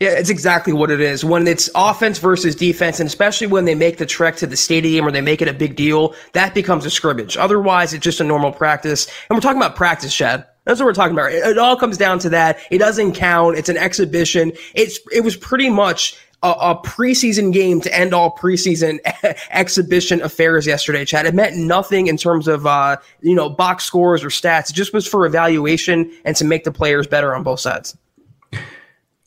Yeah, 0.00 0.10
it's 0.10 0.28
exactly 0.28 0.74
what 0.74 0.90
it 0.90 1.00
is. 1.00 1.24
When 1.24 1.46
it's 1.46 1.70
offense 1.74 2.18
versus 2.18 2.54
defense, 2.54 3.00
and 3.00 3.06
especially 3.06 3.46
when 3.46 3.64
they 3.64 3.74
make 3.74 3.96
the 3.96 4.04
trek 4.04 4.36
to 4.36 4.46
the 4.46 4.56
stadium 4.56 5.06
or 5.06 5.10
they 5.10 5.22
make 5.22 5.40
it 5.40 5.48
a 5.48 5.54
big 5.54 5.74
deal, 5.76 6.14
that 6.32 6.52
becomes 6.52 6.84
a 6.84 6.90
scrimmage. 6.90 7.36
Otherwise, 7.38 7.94
it's 7.94 8.04
just 8.04 8.20
a 8.20 8.24
normal 8.24 8.52
practice. 8.52 9.06
And 9.06 9.36
we're 9.36 9.40
talking 9.40 9.56
about 9.56 9.74
practice, 9.76 10.14
Chad. 10.14 10.44
That's 10.64 10.80
what 10.80 10.86
we're 10.86 10.94
talking 10.94 11.14
about. 11.14 11.32
It, 11.32 11.46
it 11.46 11.58
all 11.58 11.76
comes 11.76 11.96
down 11.96 12.18
to 12.20 12.28
that. 12.30 12.58
It 12.70 12.78
doesn't 12.78 13.12
count. 13.12 13.56
It's 13.56 13.68
an 13.68 13.76
exhibition. 13.76 14.52
It's 14.74 14.98
it 15.12 15.22
was 15.22 15.36
pretty 15.36 15.70
much 15.70 16.18
a, 16.46 16.70
a 16.70 16.82
preseason 16.82 17.52
game 17.52 17.80
to 17.80 17.94
end 17.94 18.14
all 18.14 18.34
preseason 18.36 18.98
exhibition 19.50 20.22
affairs 20.22 20.66
yesterday, 20.66 21.04
Chad. 21.04 21.26
It 21.26 21.34
meant 21.34 21.56
nothing 21.56 22.06
in 22.06 22.16
terms 22.16 22.46
of 22.46 22.66
uh, 22.66 22.96
you 23.20 23.34
know 23.34 23.48
box 23.48 23.84
scores 23.84 24.22
or 24.22 24.28
stats. 24.28 24.70
It 24.70 24.74
just 24.74 24.92
was 24.92 25.06
for 25.06 25.26
evaluation 25.26 26.10
and 26.24 26.36
to 26.36 26.44
make 26.44 26.64
the 26.64 26.72
players 26.72 27.06
better 27.06 27.34
on 27.34 27.42
both 27.42 27.60
sides. 27.60 27.96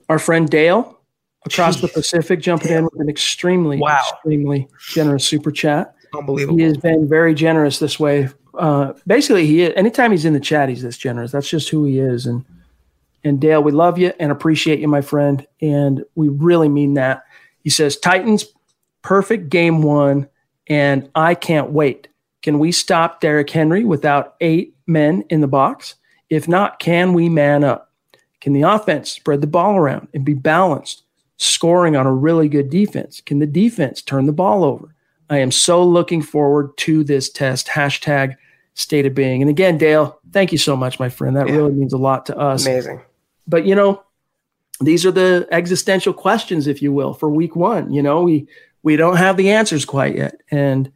Our 0.07 0.19
friend 0.19 0.49
Dale 0.49 0.97
across 1.45 1.77
Jeez. 1.77 1.81
the 1.81 1.87
Pacific 1.89 2.39
jumping 2.39 2.71
in 2.71 2.85
with 2.85 2.99
an 2.99 3.09
extremely, 3.09 3.77
wow. 3.77 4.01
extremely 4.13 4.67
generous 4.89 5.25
super 5.25 5.51
chat. 5.51 5.95
Unbelievable. 6.15 6.57
He 6.57 6.63
has 6.63 6.77
been 6.77 7.07
very 7.07 7.33
generous 7.35 7.79
this 7.79 7.99
way. 7.99 8.29
Uh, 8.57 8.93
basically, 9.05 9.45
he 9.45 9.75
anytime 9.75 10.11
he's 10.11 10.25
in 10.25 10.33
the 10.33 10.39
chat, 10.39 10.69
he's 10.69 10.81
this 10.81 10.97
generous. 10.97 11.31
That's 11.31 11.49
just 11.49 11.69
who 11.69 11.85
he 11.85 11.99
is. 11.99 12.25
And 12.25 12.43
and 13.23 13.39
Dale, 13.39 13.61
we 13.61 13.71
love 13.71 13.97
you 13.97 14.13
and 14.19 14.31
appreciate 14.31 14.79
you, 14.79 14.87
my 14.87 15.01
friend, 15.01 15.45
and 15.61 16.03
we 16.15 16.29
really 16.29 16.69
mean 16.69 16.93
that. 16.95 17.23
He 17.63 17.69
says 17.69 17.97
Titans 17.97 18.45
perfect 19.01 19.49
game 19.49 19.81
one, 19.81 20.27
and 20.67 21.09
I 21.15 21.35
can't 21.35 21.71
wait. 21.71 22.07
Can 22.41 22.59
we 22.59 22.71
stop 22.71 23.21
Derrick 23.21 23.49
Henry 23.49 23.83
without 23.83 24.35
eight 24.39 24.75
men 24.87 25.23
in 25.29 25.41
the 25.41 25.47
box? 25.47 25.95
If 26.29 26.47
not, 26.47 26.79
can 26.79 27.13
we 27.13 27.27
man 27.27 27.63
up? 27.63 27.91
Can 28.39 28.53
the 28.53 28.61
offense 28.61 29.11
spread 29.11 29.41
the 29.41 29.47
ball 29.47 29.75
around 29.75 30.07
and 30.13 30.23
be 30.23 30.33
balanced, 30.33 31.03
scoring 31.37 31.95
on 31.95 32.05
a 32.05 32.13
really 32.13 32.47
good 32.47 32.69
defense? 32.69 33.21
Can 33.21 33.39
the 33.39 33.47
defense 33.47 34.01
turn 34.01 34.25
the 34.25 34.31
ball 34.31 34.63
over? 34.63 34.95
I 35.29 35.39
am 35.39 35.51
so 35.51 35.83
looking 35.83 36.21
forward 36.21 36.75
to 36.77 37.03
this 37.03 37.29
test. 37.29 37.67
Hashtag 37.67 38.35
state 38.73 39.05
of 39.05 39.13
being. 39.13 39.41
And 39.41 39.49
again, 39.49 39.77
Dale, 39.77 40.19
thank 40.31 40.51
you 40.51 40.57
so 40.57 40.75
much, 40.75 40.99
my 40.99 41.09
friend. 41.09 41.35
That 41.35 41.47
yeah. 41.47 41.55
really 41.55 41.73
means 41.73 41.93
a 41.93 41.97
lot 41.97 42.25
to 42.27 42.37
us. 42.37 42.65
Amazing. 42.65 43.01
But 43.49 43.65
you 43.65 43.75
know, 43.75 44.03
these 44.79 45.05
are 45.05 45.11
the 45.11 45.47
existential 45.51 46.13
questions, 46.13 46.67
if 46.67 46.81
you 46.81 46.93
will, 46.93 47.13
for 47.13 47.29
week 47.29 47.55
one. 47.55 47.91
You 47.91 48.01
know, 48.01 48.21
we 48.21 48.47
we 48.83 48.95
don't 48.95 49.17
have 49.17 49.35
the 49.35 49.51
answers 49.51 49.83
quite 49.83 50.15
yet. 50.15 50.39
And 50.51 50.91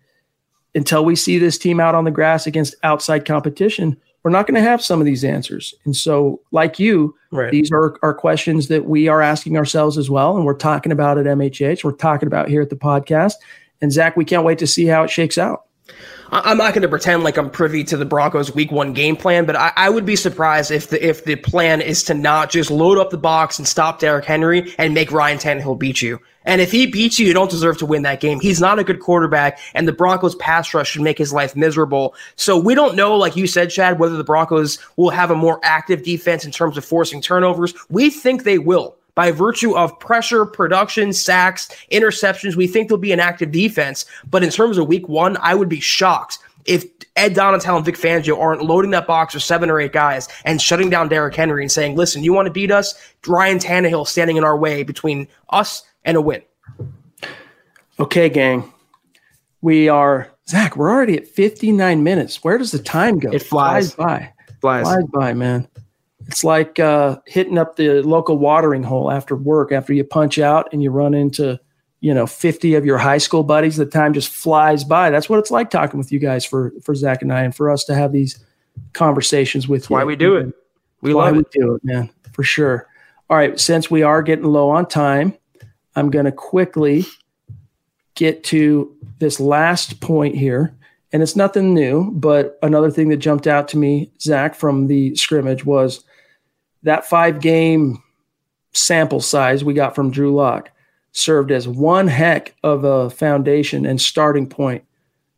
until 0.75 1.03
we 1.03 1.15
see 1.15 1.37
this 1.37 1.57
team 1.57 1.79
out 1.79 1.95
on 1.95 2.05
the 2.05 2.11
grass 2.11 2.47
against 2.47 2.75
outside 2.83 3.25
competition, 3.25 3.97
we're 4.23 4.31
not 4.31 4.47
going 4.47 4.55
to 4.55 4.67
have 4.69 4.81
some 4.81 4.99
of 4.99 5.05
these 5.05 5.23
answers. 5.23 5.75
And 5.83 5.95
so, 5.95 6.41
like 6.51 6.79
you, 6.79 7.15
right. 7.31 7.51
these 7.51 7.71
are, 7.71 7.97
are 8.01 8.13
questions 8.13 8.69
that 8.69 8.85
we 8.85 9.09
are 9.09 9.21
asking 9.21 9.57
ourselves 9.57 9.97
as 9.97 10.09
well. 10.09 10.37
And 10.37 10.45
we're 10.45 10.53
talking 10.53 10.91
about 10.91 11.17
at 11.17 11.25
MHH, 11.25 11.83
we're 11.83 11.91
talking 11.91 12.27
about 12.27 12.47
here 12.47 12.61
at 12.61 12.69
the 12.69 12.75
podcast. 12.77 13.33
And 13.81 13.91
Zach, 13.91 14.15
we 14.15 14.23
can't 14.23 14.45
wait 14.45 14.59
to 14.59 14.67
see 14.67 14.85
how 14.85 15.03
it 15.03 15.09
shakes 15.09 15.37
out. 15.37 15.65
I'm 16.35 16.57
not 16.57 16.73
going 16.73 16.81
to 16.81 16.87
pretend 16.87 17.23
like 17.23 17.37
I'm 17.37 17.51
privy 17.51 17.83
to 17.83 17.95
the 17.95 18.05
Broncos 18.05 18.55
Week 18.55 18.71
One 18.71 18.91
game 18.91 19.15
plan, 19.15 19.45
but 19.45 19.55
I, 19.55 19.71
I, 19.75 19.89
would 19.91 20.03
be 20.03 20.15
surprised 20.15 20.71
if 20.71 20.89
the 20.89 21.07
if 21.07 21.25
the 21.25 21.35
plan 21.35 21.79
is 21.79 22.01
to 22.05 22.15
not 22.15 22.49
just 22.49 22.71
load 22.71 22.97
up 22.97 23.11
the 23.11 23.19
box 23.19 23.59
and 23.59 23.67
stop 23.67 23.99
Derrick 23.99 24.25
Henry 24.25 24.73
and 24.79 24.95
make 24.95 25.11
Ryan 25.11 25.37
Tannehill 25.37 25.77
beat 25.77 26.01
you. 26.01 26.19
And 26.45 26.59
if 26.59 26.71
he 26.71 26.87
beats 26.87 27.19
you, 27.19 27.27
you 27.27 27.33
don't 27.33 27.51
deserve 27.51 27.77
to 27.77 27.85
win 27.85 28.01
that 28.01 28.19
game. 28.19 28.39
He's 28.39 28.59
not 28.59 28.79
a 28.79 28.83
good 28.83 28.99
quarterback, 28.99 29.59
and 29.75 29.87
the 29.87 29.93
Broncos 29.93 30.33
pass 30.35 30.73
rush 30.73 30.89
should 30.89 31.03
make 31.03 31.19
his 31.19 31.33
life 31.33 31.55
miserable. 31.55 32.15
So 32.35 32.57
we 32.57 32.73
don't 32.73 32.95
know, 32.95 33.15
like 33.15 33.35
you 33.35 33.45
said, 33.45 33.69
Chad, 33.69 33.99
whether 33.99 34.17
the 34.17 34.23
Broncos 34.23 34.79
will 34.97 35.11
have 35.11 35.29
a 35.29 35.35
more 35.35 35.59
active 35.61 36.03
defense 36.03 36.45
in 36.45 36.51
terms 36.51 36.77
of 36.77 36.83
forcing 36.83 37.21
turnovers. 37.21 37.75
We 37.89 38.09
think 38.09 38.43
they 38.43 38.57
will 38.57 38.97
by 39.15 39.31
virtue 39.31 39.75
of 39.75 39.97
pressure, 39.99 40.45
production, 40.45 41.13
sacks, 41.13 41.69
interceptions. 41.91 42.55
We 42.55 42.67
think 42.67 42.87
there'll 42.87 42.99
be 42.99 43.11
an 43.11 43.19
active 43.19 43.51
defense. 43.51 44.05
But 44.29 44.43
in 44.43 44.49
terms 44.49 44.77
of 44.77 44.87
week 44.87 45.07
one, 45.07 45.37
I 45.37 45.55
would 45.55 45.69
be 45.69 45.79
shocked 45.79 46.39
if 46.65 46.85
Ed 47.15 47.35
Donatell 47.35 47.77
and 47.77 47.85
Vic 47.85 47.95
Fangio 47.95 48.39
aren't 48.39 48.63
loading 48.63 48.91
that 48.91 49.05
box 49.05 49.33
with 49.33 49.43
seven 49.43 49.69
or 49.69 49.79
eight 49.79 49.91
guys 49.91 50.27
and 50.45 50.61
shutting 50.61 50.89
down 50.89 51.09
Derrick 51.09 51.35
Henry 51.35 51.61
and 51.63 51.71
saying, 51.71 51.95
listen, 51.95 52.23
you 52.23 52.33
want 52.33 52.47
to 52.47 52.51
beat 52.51 52.71
us? 52.71 52.95
Ryan 53.27 53.59
Tannehill 53.59 54.07
standing 54.07 54.37
in 54.37 54.43
our 54.43 54.57
way 54.57 54.83
between 54.83 55.27
us 55.49 55.83
and 56.05 56.17
a 56.17 56.21
win. 56.21 56.41
Okay, 57.99 58.29
gang. 58.29 58.71
We 59.61 59.87
are, 59.89 60.31
Zach, 60.47 60.75
we're 60.75 60.89
already 60.89 61.15
at 61.17 61.27
59 61.27 62.03
minutes. 62.03 62.43
Where 62.43 62.57
does 62.57 62.71
the 62.71 62.79
time 62.79 63.19
go? 63.19 63.31
It 63.31 63.43
flies, 63.43 63.93
flies 63.93 64.07
by. 64.07 64.33
Flies. 64.59 64.85
flies 64.85 65.05
by, 65.13 65.33
man. 65.33 65.67
It's 66.27 66.43
like 66.43 66.79
uh, 66.79 67.17
hitting 67.25 67.57
up 67.57 67.75
the 67.75 68.01
local 68.01 68.37
watering 68.37 68.83
hole 68.83 69.11
after 69.11 69.35
work, 69.35 69.71
after 69.71 69.93
you 69.93 70.03
punch 70.03 70.39
out 70.39 70.69
and 70.71 70.81
you 70.81 70.89
run 70.89 71.13
into, 71.13 71.59
you 71.99 72.13
know, 72.13 72.25
50 72.25 72.75
of 72.75 72.85
your 72.85 72.97
high 72.97 73.17
school 73.17 73.43
buddies. 73.43 73.77
The 73.77 73.85
time 73.85 74.13
just 74.13 74.29
flies 74.29 74.83
by. 74.83 75.09
That's 75.09 75.29
what 75.29 75.39
it's 75.39 75.51
like 75.51 75.69
talking 75.69 75.97
with 75.97 76.11
you 76.11 76.19
guys 76.19 76.45
for, 76.45 76.71
for 76.81 76.95
Zach 76.95 77.21
and 77.21 77.33
I, 77.33 77.43
and 77.43 77.55
for 77.55 77.69
us 77.69 77.83
to 77.85 77.95
have 77.95 78.11
these 78.11 78.43
conversations 78.93 79.67
with 79.67 79.83
That's 79.83 79.89
you. 79.89 79.95
why 79.95 80.03
we 80.03 80.15
do 80.15 80.35
it. 80.35 80.53
We 81.01 81.13
love 81.13 81.35
it. 81.35 81.37
We 81.53 81.61
do 81.61 81.75
it, 81.75 81.83
man, 81.83 82.09
for 82.31 82.43
sure. 82.43 82.87
All 83.29 83.37
right. 83.37 83.59
Since 83.59 83.91
we 83.91 84.03
are 84.03 84.21
getting 84.21 84.45
low 84.45 84.69
on 84.69 84.85
time, 84.85 85.37
I'm 85.95 86.09
going 86.09 86.25
to 86.25 86.31
quickly 86.31 87.05
get 88.15 88.43
to 88.45 88.95
this 89.19 89.39
last 89.39 89.99
point 89.99 90.35
here. 90.35 90.75
And 91.11 91.21
it's 91.21 91.35
nothing 91.35 91.73
new, 91.73 92.09
but 92.11 92.57
another 92.63 92.89
thing 92.89 93.09
that 93.09 93.17
jumped 93.17 93.45
out 93.45 93.67
to 93.69 93.77
me, 93.77 94.11
Zach, 94.19 94.55
from 94.55 94.87
the 94.87 95.15
scrimmage 95.15 95.63
was 95.63 96.03
that 96.83 97.05
five 97.05 97.41
game 97.41 98.01
sample 98.73 99.21
size 99.21 99.63
we 99.63 99.73
got 99.73 99.95
from 99.95 100.11
Drew 100.11 100.33
Lock 100.33 100.71
served 101.11 101.51
as 101.51 101.67
one 101.67 102.07
heck 102.07 102.55
of 102.63 102.83
a 102.83 103.09
foundation 103.09 103.85
and 103.85 104.01
starting 104.01 104.47
point 104.47 104.83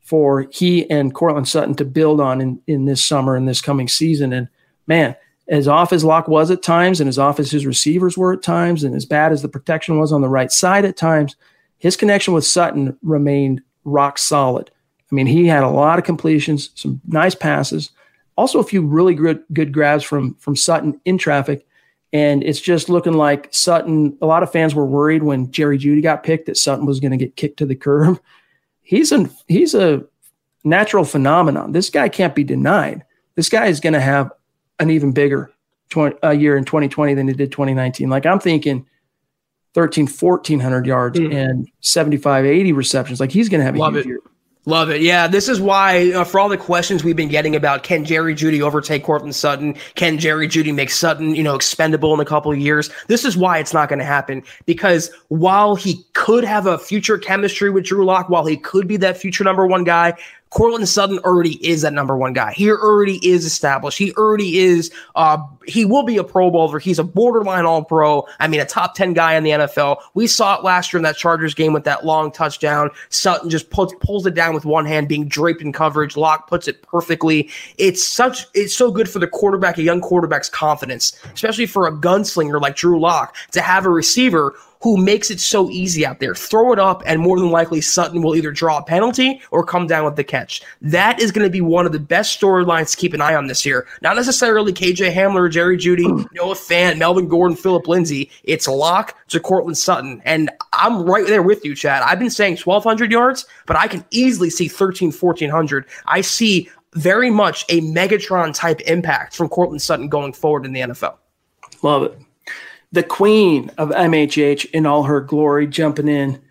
for 0.02 0.48
he 0.52 0.89
and 0.89 1.14
Courtland 1.14 1.48
Sutton 1.48 1.76
to 1.76 1.86
build 1.86 2.22
on 2.22 2.39
in, 2.39 2.62
in 2.68 2.86
this 2.86 3.04
summer 3.04 3.36
and 3.36 3.48
this 3.48 3.62
coming 3.62 3.88
season. 3.88 4.32
And 4.32 4.48
man, 4.88 5.16
as 5.48 5.68
off 5.68 5.91
as 5.91 6.04
Lock 6.04 6.28
was 6.28 6.50
at 6.50 6.64
times, 6.64 7.00
and 7.00 7.08
as 7.08 7.20
off 7.20 7.39
as 7.39 7.52
his 7.52 7.66
receivers 7.66 8.18
were 8.18 8.34
at 8.34 8.41
times, 8.41 8.84
and 8.84 8.96
as 8.96 9.06
bad 9.06 9.32
as 9.32 9.41
the 9.41 9.50
protection 9.50 10.00
was 10.00 10.12
on 10.12 10.22
the 10.22 10.30
right 10.30 10.52
side 10.52 10.86
at 10.86 10.98
times, 10.98 11.36
his 11.78 11.98
connection 11.98 12.34
with 12.34 12.46
Sutton 12.46 12.98
remained 13.04 13.62
rock 13.84 14.18
solid. 14.18 14.72
I 15.12 15.16
mean, 15.16 15.28
he 15.28 15.46
had 15.46 15.64
a 15.64 15.70
lot 15.70 16.00
of 16.00 16.06
completions, 16.06 16.72
some 16.74 17.00
nice 17.08 17.36
passes, 17.36 17.91
also, 18.38 18.59
a 18.59 18.63
few 18.63 18.86
really 18.86 19.13
good 19.13 19.43
good 19.53 19.71
grabs 19.71 20.03
from 20.03 20.36
from 20.36 20.55
Sutton 20.55 20.99
in 21.05 21.17
traffic, 21.17 21.65
and 22.11 22.43
it's 22.43 22.59
just 22.59 22.89
looking 22.89 23.13
like 23.13 23.47
Sutton. 23.51 24.17
A 24.21 24.25
lot 24.25 24.43
of 24.43 24.51
fans 24.51 24.75
were 24.75 24.86
worried 24.86 25.23
when 25.23 25.51
Jerry 25.51 25.77
Jeudy 25.77 26.01
got 26.01 26.23
picked 26.23 26.47
that 26.47 26.57
Sutton 26.57 26.86
was 26.86 26.99
going 26.99 27.11
to 27.11 27.17
get 27.17 27.36
kicked 27.36 27.57
to 27.57 27.65
the 27.65 27.75
curb. 27.75 28.19
He's 28.81 29.11
a 29.11 29.27
he's 29.47 29.73
a 29.73 30.05
natural 30.63 31.05
phenomenon. 31.05 31.71
This 31.71 31.89
guy 31.89 32.07
can't 32.07 32.36
be 32.36 32.43
denied. 32.43 33.03
This 33.33 33.49
guy 33.49 33.65
is 33.65 33.79
going 33.79 33.93
to 33.93 33.99
have 33.99 34.31
an 34.79 34.91
even 34.91 35.11
bigger 35.11 35.51
20, 35.89 36.17
a 36.21 36.36
year 36.36 36.55
in 36.55 36.65
2020 36.65 37.15
than 37.15 37.27
he 37.27 37.33
did 37.33 37.51
2019. 37.51 38.09
Like 38.09 38.27
I'm 38.27 38.39
thinking 38.39 38.86
13, 39.73 40.05
1400 40.07 40.86
yards 40.86 41.19
mm. 41.19 41.33
and 41.33 41.67
75, 41.81 42.45
80 42.45 42.73
receptions. 42.73 43.19
Like 43.19 43.31
he's 43.31 43.49
going 43.49 43.59
to 43.59 43.65
have 43.65 43.75
a 43.75 43.79
Love 43.79 43.93
huge 43.93 44.05
it. 44.05 44.09
year. 44.09 44.19
Love 44.68 44.89
it. 44.89 45.01
Yeah, 45.01 45.28
this 45.28 45.47
is 45.47 45.61
why, 45.61 46.11
uh, 46.11 46.24
for 46.24 46.39
all 46.39 46.49
the 46.49 46.57
questions 46.57 47.03
we've 47.03 47.16
been 47.16 47.30
getting 47.30 47.55
about 47.55 47.84
can 47.84 48.03
Jerry 48.03 48.34
Jeudy 48.34 48.61
overtake 48.61 49.03
Courtland 49.03 49.36
Sutton? 49.36 49.76
Can 49.93 50.18
Jerry 50.18 50.47
Jeudy 50.47 50.74
make 50.74 50.89
Sutton, 50.89 51.36
you 51.36 51.43
know, 51.43 51.53
expendable 51.53 52.16
in 52.16 52.20
a 52.20 52.26
couple 52.26 52.51
of 52.51 52.57
years? 52.57 52.89
This 53.05 53.26
is 53.26 53.38
why 53.38 53.59
it's 53.59 53.74
not 53.74 53.89
going 53.89 53.99
to 53.99 54.05
happen. 54.05 54.41
Because 54.66 55.11
while 55.28 55.76
he 55.76 56.03
could 56.13 56.43
have 56.43 56.66
a 56.66 56.80
future 56.80 57.20
chemistry 57.20 57.70
with 57.70 57.86
Drew 57.86 58.05
Lock, 58.05 58.28
while 58.30 58.47
he 58.47 58.57
could 58.57 58.88
be 58.88 58.97
that 58.97 59.18
future 59.18 59.43
number 59.43 59.68
one 59.68 59.84
guy, 59.84 60.18
Courtland 60.56 60.88
Sutton 60.88 61.20
already 61.20 61.56
is 61.68 61.82
that 61.82 61.91
number 61.91 62.16
one 62.16 62.32
guy. 62.32 62.53
He 62.53 62.72
already 62.72 63.20
is 63.28 63.43
established. 63.43 63.97
He 63.97 64.14
already 64.14 64.58
is. 64.58 64.89
Uh, 65.14 65.38
he 65.68 65.84
will 65.84 66.03
be 66.03 66.16
a 66.16 66.24
Pro 66.24 66.49
Bowler. 66.49 66.80
He's 66.80 66.97
a 66.97 67.03
borderline 67.03 67.66
All 67.66 67.84
Pro. 67.84 68.26
I 68.39 68.47
mean, 68.47 68.62
a 68.62 68.66
top 68.66 68.95
ten 68.95 69.12
guy 69.12 69.36
in 69.36 69.43
the 69.43 69.49
NFL. 69.49 69.97
We 70.14 70.28
saw 70.28 70.58
it 70.58 70.64
last 70.64 70.93
year 70.93 70.99
in 70.99 71.03
that 71.03 71.18
Chargers 71.18 71.53
game 71.53 71.74
with 71.74 71.84
that 71.84 72.06
long 72.06 72.32
touchdown. 72.32 72.89
Sutton 73.10 73.49
just 73.49 73.70
puts, 73.70 73.93
pulls 73.99 74.26
it 74.26 74.34
down 74.34 74.53
with 74.53 74.64
one 74.64 74.86
hand, 74.86 75.10
being 75.10 75.28
draped 75.28 75.62
in 75.62 75.74
coverage. 75.74 76.16
Lock 76.16 76.47
puts 76.47 76.70
it 76.70 76.82
perfectly. 76.84 77.49
It's 77.78 78.01
such. 78.01 78.45
It's 78.53 78.74
so 78.74 78.91
good 78.91 79.10
for 79.10 79.20
the 79.20 79.28
quarterback, 79.28 79.78
a 79.78 79.84
young 79.84 79.99
quarterback's 79.99 80.47
confidence, 80.47 81.22
especially 81.34 81.66
for 81.66 81.86
a 81.86 81.91
gunslinger 81.91 82.62
like 82.62 82.78
Drew 82.78 82.97
Lock, 82.97 83.36
to 83.51 83.62
have 83.62 83.86
a 83.86 83.89
receiver 83.89 84.55
who 84.82 84.97
makes 84.97 85.32
it 85.32 85.39
so 85.39 85.70
easy 85.70 86.06
out 86.06 86.20
there. 86.20 86.36
Throw 86.36 86.72
it 86.74 86.80
up, 86.80 87.02
and 87.06 87.20
more 87.20 87.39
than 87.39 87.50
likely, 87.50 87.82
Sutton 87.82 88.22
will 88.22 88.36
either 88.36 88.52
draw 88.52 88.78
a 88.78 88.84
penalty 88.84 89.42
or 89.52 89.64
come 89.64 89.88
down 89.88 90.06
with 90.06 90.16
the 90.16 90.24
catch. 90.24 90.62
That 90.82 91.20
is 91.20 91.32
going 91.32 91.46
to 91.46 91.52
be 91.52 91.62
one 91.62 91.86
of 91.86 91.92
the 91.92 92.00
best 92.00 92.39
storylines 92.39 92.92
to 92.92 92.97
keep 92.97 93.14
an 93.14 93.22
eye 93.22 93.36
on 93.36 93.47
this 93.47 93.66
year. 93.66 93.88
Not 94.02 94.16
necessarily 94.16 94.74
KJ 94.74 95.14
Hamler, 95.14 95.50
Jerry 95.50 95.78
Jeudy, 95.78 96.06
mm. 96.06 96.26
Noah 96.34 96.56
Fant, 96.56 96.97
Melvin 96.97 97.28
Gordon, 97.28 97.58
Phillip 97.58 97.88
Lindsay. 97.88 98.30
It's 98.43 98.68
Lock 98.68 99.18
to 99.30 99.39
Courtland 99.39 99.78
Sutton. 99.78 100.22
And 100.26 100.52
I'm 100.74 101.04
right 101.04 101.26
there 101.26 101.43
with 101.43 101.66
you, 101.66 101.76
Chad. 101.76 102.04
I've 102.04 102.20
been 102.20 102.30
saying 102.30 102.58
1,200 102.58 103.12
yards, 103.12 103.46
but 103.66 103.78
I 103.78 103.88
can 103.88 104.06
easily 104.12 104.50
see 104.50 104.68
13, 104.68 105.12
1,400. 105.12 105.86
I 106.06 106.22
see 106.22 106.70
very 106.93 107.30
much 107.30 107.66
a 107.70 107.82
Megatron 107.82 108.54
type 108.56 108.82
impact 108.82 109.36
from 109.36 109.50
Courtland 109.50 109.82
Sutton 109.82 110.08
going 110.10 110.34
forward 110.34 110.66
in 110.66 110.74
the 110.74 110.82
NFL. 110.82 111.18
Love 111.82 112.04
it 112.04 112.25
the 112.91 113.03
queen 113.03 113.71
of 113.78 113.89
MHH 113.89 114.66
in 114.71 114.86
all 114.86 115.03
her 115.03 115.21
glory, 115.21 115.67
jumping 115.67 116.07
in 116.07 116.41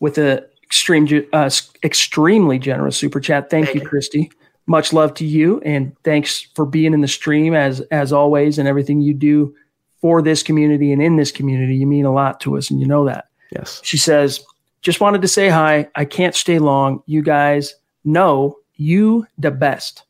with 0.00 0.18
a 0.18 0.46
extreme, 0.64 1.26
uh, 1.32 1.50
extremely 1.84 2.58
generous 2.58 2.96
super 2.96 3.20
chat. 3.20 3.50
Thank, 3.50 3.66
Thank 3.66 3.76
you, 3.76 3.82
you, 3.82 3.88
Christy. 3.88 4.30
Much 4.66 4.92
love 4.92 5.14
to 5.14 5.24
you, 5.24 5.60
and 5.60 5.96
thanks 6.04 6.42
for 6.54 6.64
being 6.64 6.94
in 6.94 7.00
the 7.00 7.08
stream 7.08 7.54
as 7.54 7.80
as 7.90 8.12
always, 8.12 8.58
and 8.58 8.68
everything 8.68 9.00
you 9.00 9.14
do 9.14 9.54
for 10.00 10.22
this 10.22 10.42
community 10.42 10.92
and 10.92 11.02
in 11.02 11.16
this 11.16 11.32
community. 11.32 11.76
You 11.76 11.86
mean 11.86 12.04
a 12.04 12.12
lot 12.12 12.40
to 12.40 12.56
us, 12.56 12.70
and 12.70 12.80
you 12.80 12.86
know 12.86 13.04
that. 13.06 13.28
Yes. 13.50 13.80
She 13.84 13.98
says, 13.98 14.42
just 14.80 15.00
wanted 15.00 15.22
to 15.22 15.28
say 15.28 15.48
hi. 15.48 15.88
I 15.94 16.04
can't 16.04 16.34
stay 16.34 16.58
long. 16.58 17.02
You 17.06 17.22
guys 17.22 17.74
know 18.04 18.58
you 18.74 19.26
the 19.38 19.50
best. 19.50 20.04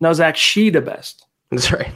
No, 0.00 0.12
Zach, 0.12 0.36
she 0.36 0.70
the 0.70 0.80
best. 0.80 1.26
That's 1.50 1.72
right. 1.72 1.92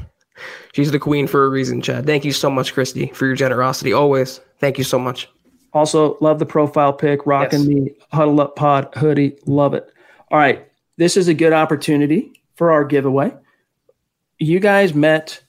She's 0.73 0.91
the 0.91 0.99
queen 0.99 1.27
for 1.27 1.45
a 1.45 1.49
reason, 1.49 1.81
Chad. 1.81 2.07
Thank 2.07 2.25
you 2.25 2.33
so 2.33 2.51
much, 2.51 2.75
Christy, 2.75 3.09
for 3.09 3.27
your 3.27 3.35
generosity. 3.35 3.93
Always. 3.93 4.41
Thank 4.59 4.79
you 4.79 4.85
so 4.85 4.99
much. 4.99 5.29
Also, 5.73 6.17
love 6.21 6.39
the 6.39 6.47
profile 6.47 6.93
pic, 6.93 7.27
rocking 7.27 7.61
yes. 7.61 7.69
the 7.69 7.97
Huddle 8.17 8.41
Up 8.41 8.57
Pod 8.57 8.89
hoodie. 8.95 9.37
Love 9.47 9.75
it. 9.75 9.93
All 10.31 10.39
right. 10.39 10.67
This 10.97 11.17
is 11.17 11.29
a 11.29 11.35
good 11.35 11.53
opportunity 11.53 12.33
for 12.55 12.73
our 12.73 12.85
giveaway. 12.85 13.33
You 14.39 14.61
guys 14.61 14.95
met 14.95 15.43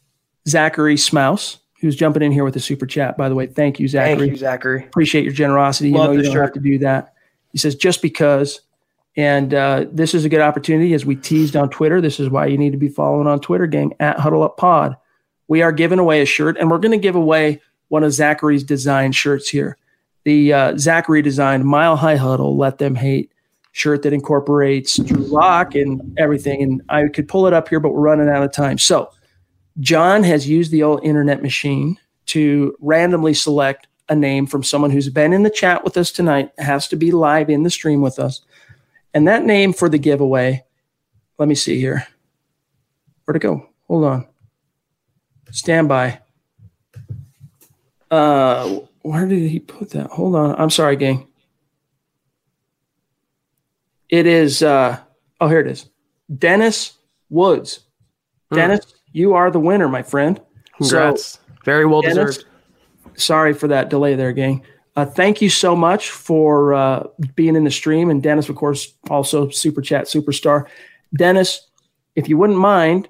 Zachary 0.48 0.98
Smouse, 0.98 1.57
who's 1.80 1.95
jumping 1.95 2.22
in 2.22 2.32
here 2.32 2.44
with 2.44 2.56
a 2.56 2.60
super 2.60 2.86
chat, 2.86 3.18
by 3.18 3.30
the 3.30 3.36
way. 3.36 3.48
Thank 3.48 3.80
you, 3.80 3.88
Zachary. 3.88 4.18
Thank 4.18 4.32
you, 4.32 4.38
Zachary. 4.38 4.84
Appreciate 4.86 5.24
your 5.24 5.34
generosity. 5.34 5.91
Love 5.91 6.02
you 6.02 6.07
know 6.07 6.14
you 6.18 6.24
don't 6.24 6.34
shirt. 6.34 6.44
have 6.44 6.53
to 6.53 6.60
do 6.60 6.78
that. 6.80 7.14
He 7.52 7.57
says, 7.57 7.76
just 7.76 8.02
because. 8.02 8.61
And 9.18 9.53
uh, 9.53 9.86
this 9.91 10.14
is 10.14 10.23
a 10.23 10.30
good 10.30 10.41
opportunity 10.41 10.94
as 10.94 11.06
we 11.06 11.15
teased 11.15 11.56
on 11.56 11.69
Twitter. 11.69 11.99
This 11.99 12.19
is 12.19 12.30
why 12.30 12.45
you 12.45 12.57
need 12.57 12.72
to 12.72 12.77
be 12.77 12.90
following 12.90 13.27
on 13.27 13.40
Twitter, 13.40 13.68
gang, 13.68 13.94
at 13.99 14.19
Huddle 14.19 14.44
Up 14.44 14.57
Pod. 14.57 14.95
We 15.48 15.61
are 15.61 15.72
giving 15.72 15.99
away 15.99 16.22
a 16.22 16.26
shirt, 16.26 16.57
and 16.57 16.69
we're 16.69 16.77
going 16.77 16.91
to 16.91 16.98
give 16.98 17.15
away 17.15 17.61
one 17.90 18.03
of 18.03 18.14
Zachary's 18.14 18.64
design 18.64 19.11
shirts 19.11 19.49
here. 19.49 19.77
The 20.23 20.53
uh, 20.53 20.77
Zachary 20.77 21.22
designed 21.22 21.65
Mile 21.65 21.95
High 21.95 22.18
Huddle, 22.18 22.56
Let 22.56 22.77
Them 22.77 22.95
Hate 22.95 23.31
shirt 23.72 24.03
that 24.03 24.14
incorporates 24.14 24.98
Drew 24.98 25.23
Lock 25.23 25.76
and 25.76 26.18
everything. 26.18 26.61
And 26.61 26.81
I 26.90 27.07
could 27.07 27.27
pull 27.27 27.48
it 27.48 27.53
up 27.53 27.69
here, 27.69 27.80
but 27.80 27.94
we're 27.94 28.02
running 28.02 28.30
out 28.30 28.44
of 28.44 28.52
time. 28.52 28.77
So 28.77 29.10
John 29.80 30.23
has 30.23 30.48
used 30.48 30.72
the 30.72 30.84
old 30.84 31.03
internet 31.03 31.41
machine 31.41 31.98
to 32.27 32.76
randomly 32.80 33.34
select 33.34 33.88
a 34.10 34.15
name 34.15 34.48
from 34.48 34.64
someone 34.64 34.91
who's 34.91 35.10
been 35.10 35.34
in 35.34 35.44
the 35.44 35.49
chat 35.49 35.84
with 35.84 35.95
us 35.98 36.11
tonight, 36.11 36.52
has 36.57 36.88
to 36.88 36.95
be 36.95 37.11
live 37.11 37.49
in 37.49 37.64
the 37.64 37.69
stream 37.69 38.02
with 38.02 38.19
us. 38.19 38.41
And 39.14 39.27
that 39.27 39.45
name 39.45 39.73
for 39.73 39.90
the 39.90 39.98
giveaway, 39.98 40.64
let 41.38 41.48
me 41.48 41.56
see 41.56 41.80
here. 41.80 42.07
Where'd 43.26 43.38
it 43.38 43.40
go? 43.40 43.69
Hold 43.88 44.06
on. 44.06 44.27
Stand 45.52 45.88
by. 45.88 46.19
Uh, 48.11 48.80
where 49.02 49.27
did 49.27 49.49
he 49.49 49.60
put 49.60 49.91
that? 49.91 50.07
Hold 50.07 50.36
on. 50.36 50.56
I'm 50.60 50.69
sorry, 50.69 50.95
gang. 50.95 51.27
It 54.10 54.26
is, 54.26 54.64
uh, 54.64 54.99
oh, 55.40 55.48
here 55.48 55.60
it 55.60 55.68
is. 55.68 55.88
Dennis 56.36 56.94
Woods. 57.30 57.81
Hmm. 58.49 58.56
Dennis, 58.56 58.94
you 59.11 59.34
are 59.34 59.52
the 59.52 59.60
winner, 59.60 59.88
my 59.88 60.02
friend. 60.02 60.40
Congrats. 60.77 61.23
So, 61.23 61.40
Very 61.65 61.86
well 61.86 62.02
Dennis, 62.02 62.38
deserved. 62.38 62.45
Sorry 63.15 63.53
for 63.53 63.68
that 63.68 63.90
delay 63.90 64.15
there, 64.15 64.34
gang. 64.34 64.64
Uh, 64.95 65.06
thank 65.06 65.41
you 65.41 65.49
so 65.49 65.76
much 65.76 66.10
for 66.10 66.74
uh, 66.74 67.03
being 67.36 67.56
in 67.56 67.64
the 67.64 67.72
stream. 67.72 68.10
And 68.10 68.22
Dennis, 68.22 68.49
of 68.49 68.56
course, 68.56 68.94
also 69.10 69.49
super 69.49 69.82
chat 69.82 70.06
superstar. 70.06 70.68
Dennis, 71.16 71.68
if 72.16 72.28
you 72.28 72.38
wouldn't 72.38 72.60
mind, 72.60 73.07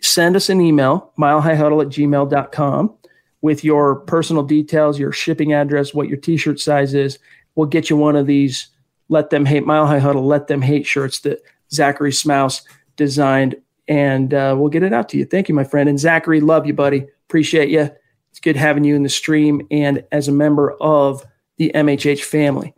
send 0.00 0.36
us 0.36 0.50
an 0.50 0.60
email, 0.60 1.12
milehighhuddle 1.18 1.82
at 1.82 1.88
gmail.com 1.88 2.94
with 3.40 3.64
your 3.64 3.96
personal 3.96 4.42
details, 4.42 4.98
your 4.98 5.12
shipping 5.12 5.52
address, 5.52 5.94
what 5.94 6.08
your 6.08 6.18
t-shirt 6.18 6.60
size 6.60 6.94
is. 6.94 7.18
We'll 7.54 7.66
get 7.66 7.88
you 7.88 7.96
one 7.96 8.16
of 8.16 8.26
these 8.26 8.68
let 9.12 9.28
them 9.28 9.44
hate 9.44 9.66
Mile 9.66 9.86
High 9.86 9.98
Huddle, 9.98 10.26
let 10.26 10.46
them 10.46 10.62
hate 10.62 10.86
shirts 10.86 11.20
that 11.20 11.42
Zachary 11.70 12.12
Smouse 12.12 12.62
designed, 12.96 13.56
and 13.86 14.32
uh, 14.32 14.54
we'll 14.58 14.70
get 14.70 14.82
it 14.82 14.94
out 14.94 15.10
to 15.10 15.18
you. 15.18 15.26
Thank 15.26 15.50
you, 15.50 15.54
my 15.54 15.64
friend. 15.64 15.88
And 15.88 16.00
Zachary, 16.00 16.40
love 16.40 16.66
you, 16.66 16.72
buddy. 16.72 17.06
Appreciate 17.28 17.68
you. 17.68 17.90
Good 18.42 18.56
having 18.56 18.84
you 18.84 18.94
in 18.96 19.02
the 19.02 19.08
stream 19.08 19.66
and 19.70 20.04
as 20.12 20.28
a 20.28 20.32
member 20.32 20.72
of 20.80 21.24
the 21.56 21.70
MHH 21.74 22.22
family. 22.22 22.74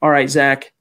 All 0.00 0.10
right, 0.10 0.30
Zach, 0.30 0.72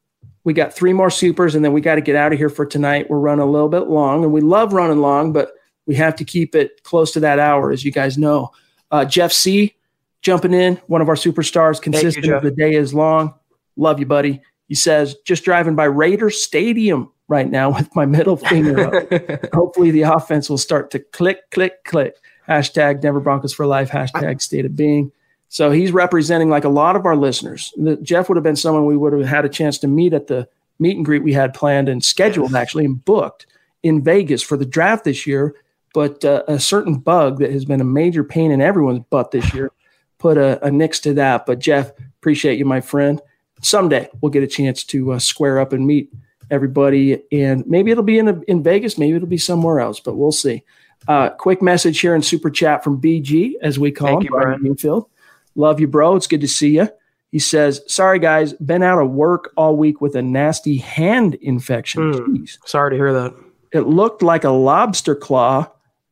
we 0.44 0.54
got 0.54 0.74
three 0.74 0.94
more 0.94 1.10
supers, 1.10 1.56
and 1.56 1.66
then 1.66 1.74
we 1.74 1.82
got 1.82 1.96
to 1.96 2.02
get 2.02 2.16
out 2.16 2.32
of 2.32 2.38
here 2.38 2.50
for 2.50 2.66
tonight. 2.66 3.10
We're 3.10 3.20
running 3.20 3.44
a 3.44 3.50
little 3.50 3.70
bit 3.70 3.88
long, 3.88 4.24
and 4.24 4.32
we 4.32 4.42
love 4.42 4.74
running 4.74 5.00
long, 5.00 5.34
but 5.34 5.52
we 5.88 5.96
have 5.96 6.16
to 6.18 6.24
keep 6.24 6.56
it 6.56 6.84
close 6.84 7.12
to 7.14 7.20
that 7.22 7.40
hour, 7.40 7.72
as 7.72 7.84
you 7.84 7.92
guys 7.92 8.18
know. 8.18 8.52
Uh, 8.92 9.04
Jeff 9.04 9.32
C. 9.34 9.76
jumping 10.22 10.54
in, 10.54 10.78
one 10.88 11.02
of 11.02 11.10
our 11.10 11.16
superstars, 11.16 11.82
consistent 11.82 12.26
you, 12.26 12.36
of 12.36 12.44
the 12.44 12.52
day 12.52 12.76
is 12.76 12.94
long. 12.94 13.34
Love 13.76 14.00
you, 14.00 14.06
buddy. 14.06 14.42
He 14.68 14.76
says, 14.76 15.16
just 15.26 15.44
driving 15.44 15.76
by 15.76 15.86
Raider 15.86 16.30
Stadium 16.30 17.12
right 17.28 17.50
now 17.50 17.74
with 17.74 17.94
my 17.96 18.06
middle 18.06 18.38
finger 18.38 18.80
up. 18.80 19.52
Hopefully 19.54 19.92
the 19.92 20.04
offense 20.04 20.50
will 20.50 20.58
start 20.58 20.92
to 20.92 21.00
click, 21.00 21.50
click, 21.52 21.84
click. 21.84 22.16
Hashtag 22.48 23.02
Denver 23.02 23.20
Broncos 23.20 23.54
for 23.54 23.66
life. 23.66 23.90
Hashtag 23.90 24.42
state 24.42 24.66
of 24.66 24.76
being. 24.76 25.12
So 25.50 25.72
he's 25.72 25.92
representing 25.92 26.50
like 26.50 26.66
a 26.66 26.70
lot 26.70 26.96
of 26.96 27.06
our 27.06 27.16
listeners. 27.16 27.74
Jeff 28.02 28.28
would 28.28 28.36
have 28.36 28.44
been 28.44 28.56
someone 28.56 28.86
we 28.86 28.98
would 28.98 29.14
have 29.14 29.26
had 29.26 29.46
a 29.46 29.50
chance 29.50 29.78
to 29.80 29.88
meet 29.88 30.14
at 30.14 30.28
the 30.28 30.48
meet 30.80 30.96
and 30.96 31.06
greet 31.06 31.24
we 31.24 31.34
had 31.34 31.54
planned 31.54 31.90
and 31.90 32.04
scheduled 32.04 32.54
actually 32.54 32.86
and 32.86 33.04
booked 33.04 33.48
in 33.82 34.04
Vegas 34.04 34.44
for 34.44 34.58
the 34.58 34.66
draft 34.66 35.06
this 35.06 35.26
year. 35.26 35.56
But 35.94 36.24
uh, 36.26 36.44
a 36.48 36.60
certain 36.60 36.96
bug 36.96 37.40
that 37.40 37.52
has 37.52 37.66
been 37.66 37.82
a 37.82 37.86
major 37.86 38.24
pain 38.24 38.52
in 38.52 38.62
everyone's 38.62 39.06
butt 39.10 39.32
this 39.32 39.54
year 39.54 39.72
put 40.20 40.38
a, 40.38 40.64
a 40.66 40.70
nix 40.70 41.00
to 41.02 41.14
that. 41.14 41.46
But 41.46 41.60
Jeff, 41.60 41.92
appreciate 42.20 42.60
you, 42.60 42.66
my 42.66 42.82
friend 42.82 43.22
someday 43.62 44.10
we'll 44.22 44.32
get 44.32 44.44
a 44.44 44.48
chance 44.48 44.84
to 44.86 45.14
uh, 45.14 45.20
square 45.20 45.60
up 45.60 45.74
and 45.74 45.86
meet 45.86 46.14
everybody. 46.50 47.22
And 47.32 47.66
maybe 47.68 47.92
it'll 47.92 48.04
be 48.04 48.20
in, 48.20 48.28
a, 48.28 48.40
in 48.42 48.64
Vegas, 48.64 48.98
maybe 48.98 49.16
it'll 49.16 49.28
be 49.28 49.38
somewhere 49.38 49.80
else, 49.80 50.00
but 50.00 50.16
we'll 50.16 50.32
see. 50.32 50.64
Uh, 51.08 51.30
quick 51.32 51.62
message 51.62 52.00
here 52.00 52.16
in 52.16 52.22
super 52.22 52.50
chat 52.50 52.84
from 52.84 53.00
BG, 53.00 53.54
as 53.62 53.80
we 53.80 53.92
call 53.92 54.08
Thank 54.08 54.22
him, 54.22 54.26
you, 54.26 54.40
Brian. 54.40 54.60
Greenfield. 54.60 55.10
Love 55.56 55.80
you, 55.80 55.88
bro. 55.88 56.16
It's 56.16 56.28
good 56.28 56.42
to 56.42 56.48
see 56.48 56.76
you. 56.76 56.90
He 57.32 57.40
says, 57.40 57.82
"Sorry 57.88 58.20
guys, 58.20 58.54
been 58.54 58.84
out 58.84 59.02
of 59.02 59.12
work 59.12 59.52
all 59.58 59.76
week 59.76 60.02
with 60.02 60.16
a 60.16 60.22
nasty 60.22 60.78
hand 60.78 61.36
infection. 61.36 62.14
Jeez. 62.14 62.58
Sorry 62.66 62.92
to 62.92 62.96
hear 62.96 63.14
that. 63.14 63.34
It 63.74 63.82
looked 63.82 64.22
like 64.22 64.44
a 64.44 64.50
lobster 64.50 65.16
claw. 65.16 65.68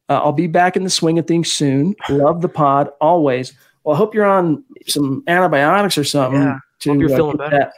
Uh, 0.09 0.13
I'll 0.22 0.34
be 0.34 0.47
back 0.47 0.76
in 0.76 0.84
the 0.84 0.89
swing 0.89 1.17
of 1.17 1.26
things 1.26 1.51
soon. 1.51 1.95
Love 2.09 2.41
the 2.41 2.49
pod 2.49 2.89
always. 3.01 3.53
Well, 3.84 3.95
I 3.95 3.97
hope 3.97 4.13
you're 4.13 4.26
on 4.26 4.63
some 4.88 5.23
antibiotics 5.27 5.97
or 5.97 6.03
something. 6.03 6.41
Yeah. 6.41 6.59
to, 6.80 6.89
Hope 6.91 6.99
you're 6.99 7.13
uh, 7.13 7.15
feeling 7.15 7.38
better. 7.38 7.57
that. 7.57 7.73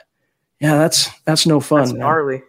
Yeah, 0.60 0.77
that's 0.77 1.10
that's 1.26 1.45
no 1.45 1.60
fun. 1.60 1.81
That's 1.81 1.94
gnarly. 1.94 2.41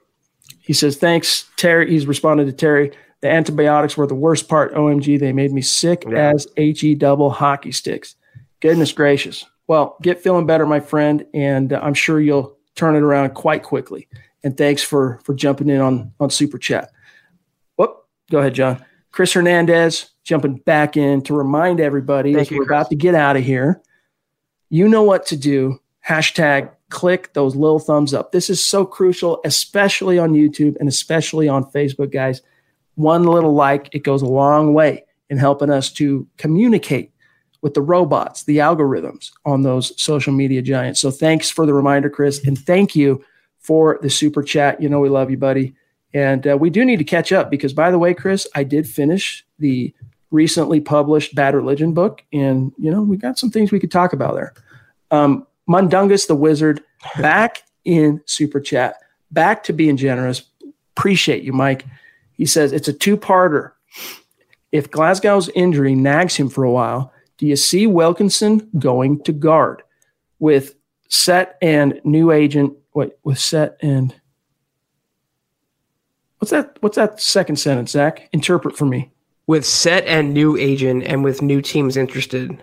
He 0.61 0.73
says, 0.73 0.97
thanks, 0.97 1.45
Terry. 1.57 1.91
He's 1.91 2.07
responded 2.07 2.47
to 2.47 2.53
Terry. 2.53 2.93
The 3.21 3.29
antibiotics 3.31 3.97
were 3.97 4.07
the 4.07 4.15
worst 4.15 4.49
part. 4.49 4.75
OMG, 4.75 5.19
they 5.19 5.33
made 5.33 5.53
me 5.53 5.61
sick 5.63 6.05
Yeah. 6.09 6.33
as 6.35 6.47
HE 6.57 6.95
double 6.95 7.31
hockey 7.31 7.73
sticks. 7.73 8.15
Goodness 8.61 8.93
gracious. 8.93 9.45
Well, 9.67 9.97
get 10.03 10.21
feeling 10.21 10.47
better, 10.47 10.67
my 10.67 10.81
friend, 10.81 11.27
and 11.35 11.73
uh, 11.73 11.81
I'm 11.83 11.95
sure 11.95 12.21
you'll 12.21 12.57
turn 12.75 12.95
it 12.97 13.03
around 13.03 13.31
quite 13.35 13.63
quickly. 13.63 14.09
And 14.45 14.57
thanks 14.57 14.83
for 14.83 15.19
for 15.25 15.35
jumping 15.35 15.69
in 15.69 15.81
on 15.81 16.13
on 16.21 16.31
Super 16.31 16.59
Chat. 16.59 16.91
Whoop, 17.77 17.97
go 18.31 18.39
ahead, 18.39 18.55
John. 18.55 18.85
Chris 19.11 19.33
Hernandez 19.33 20.11
jumping 20.23 20.57
back 20.59 20.97
in 20.97 21.23
to 21.23 21.35
remind 21.35 21.81
everybody 21.81 22.35
Thank 22.35 22.43
as 22.47 22.51
you, 22.53 22.59
we're 22.59 22.67
Chris. 22.67 22.77
about 22.77 22.91
to 22.91 22.97
get 22.97 23.15
out 23.15 23.37
of 23.37 23.43
here. 23.45 23.83
You 24.71 24.89
know 24.89 25.03
what 25.03 25.27
to 25.27 25.37
do. 25.37 25.81
Hashtag 26.07 26.71
click 26.91 27.33
those 27.33 27.57
little 27.57 27.79
thumbs 27.79 28.15
up. 28.15 28.33
This 28.33 28.49
is 28.49 28.65
so 28.65 28.87
crucial, 28.87 29.41
especially 29.45 30.19
on 30.19 30.33
YouTube 30.35 30.77
and 30.79 30.89
especially 30.89 31.49
on 31.49 31.65
Facebook, 31.73 32.13
guys. 32.13 32.41
One 32.99 33.23
little 33.23 33.55
like, 33.55 33.89
it 33.93 34.03
goes 34.03 34.23
a 34.23 34.27
long 34.27 34.75
way 34.75 35.05
in 35.31 35.39
helping 35.39 35.71
us 35.71 35.93
to 35.93 36.27
communicate 36.37 37.13
with 37.63 37.75
the 37.75 37.81
robots, 37.81 38.43
the 38.43 38.57
algorithms 38.57 39.31
on 39.45 39.63
those 39.63 40.01
social 40.03 40.33
media 40.33 40.63
giants. 40.63 40.99
So 40.99 41.13
thanks 41.13 41.49
for 41.49 41.65
the 41.65 41.75
reminder, 41.75 42.11
Chris. 42.11 42.45
And 42.45 42.59
thank 42.59 42.97
you 42.97 43.25
for 43.61 44.01
the 44.03 44.11
super 44.11 44.43
chat. 44.43 44.83
You 44.83 44.89
know, 44.89 44.99
we 44.99 45.09
love 45.09 45.31
you, 45.31 45.37
buddy. 45.37 45.77
And 46.13 46.45
uh, 46.45 46.57
we 46.57 46.71
do 46.71 46.85
need 46.85 46.97
to 46.99 47.05
catch 47.05 47.31
up 47.31 47.51
because, 47.53 47.73
by 47.73 47.93
the 47.93 48.01
way, 48.01 48.15
Chris, 48.15 48.49
I 48.57 48.65
did 48.65 48.89
finish 48.89 49.47
the 49.61 49.95
recently 50.33 50.81
published 50.81 51.37
Bad 51.37 51.55
Religion 51.55 51.93
book. 51.95 52.25
And, 52.33 52.73
you 52.79 52.91
know, 52.91 53.03
we 53.03 53.17
got 53.17 53.39
some 53.39 53.51
things 53.53 53.71
we 53.71 53.79
could 53.79 53.93
talk 53.93 54.13
about 54.13 54.35
there. 54.35 54.55
Um, 55.13 55.47
Mundungus 55.69 56.27
the 56.27 56.35
Wizard 56.35 56.83
back 57.21 57.63
in 57.85 58.23
super 58.27 58.61
chat, 58.61 58.97
back 59.31 59.63
to 59.65 59.73
being 59.73 59.97
generous. 59.97 60.43
Appreciate 60.97 61.45
you, 61.45 61.53
Mike. 61.53 61.85
He 62.39 62.47
says 62.47 62.73
it's 62.73 62.89
a 62.89 62.93
two 62.93 63.17
parter. 63.17 63.73
If 64.71 64.91
Glasgow's 64.91 65.51
injury 65.55 65.95
nags 65.95 66.37
him 66.37 66.49
for 66.49 66.65
a 66.65 66.71
while, 66.71 67.13
do 67.37 67.47
you 67.47 67.57
see 67.57 67.87
Wilkinson 67.87 68.69
going 68.79 69.23
to 69.25 69.33
guard 69.33 69.83
with 70.39 70.75
set 71.09 71.59
and 71.61 72.01
new 72.05 72.31
agent? 72.31 72.75
Wait, 72.95 73.13
with 73.25 73.39
set 73.39 73.77
and 73.83 74.15
what's 76.39 76.51
that? 76.51 76.79
What's 76.81 76.97
that 76.97 77.21
second 77.21 77.57
sentence, 77.57 77.91
Zach? 77.91 78.29
Interpret 78.33 78.77
for 78.77 78.87
me. 78.87 79.11
With 79.47 79.67
set 79.67 80.05
and 80.07 80.33
new 80.33 80.57
agent 80.57 81.05
and 81.05 81.25
with 81.25 81.43
new 81.43 81.61
teams 81.61 81.97
interested. 81.97 82.63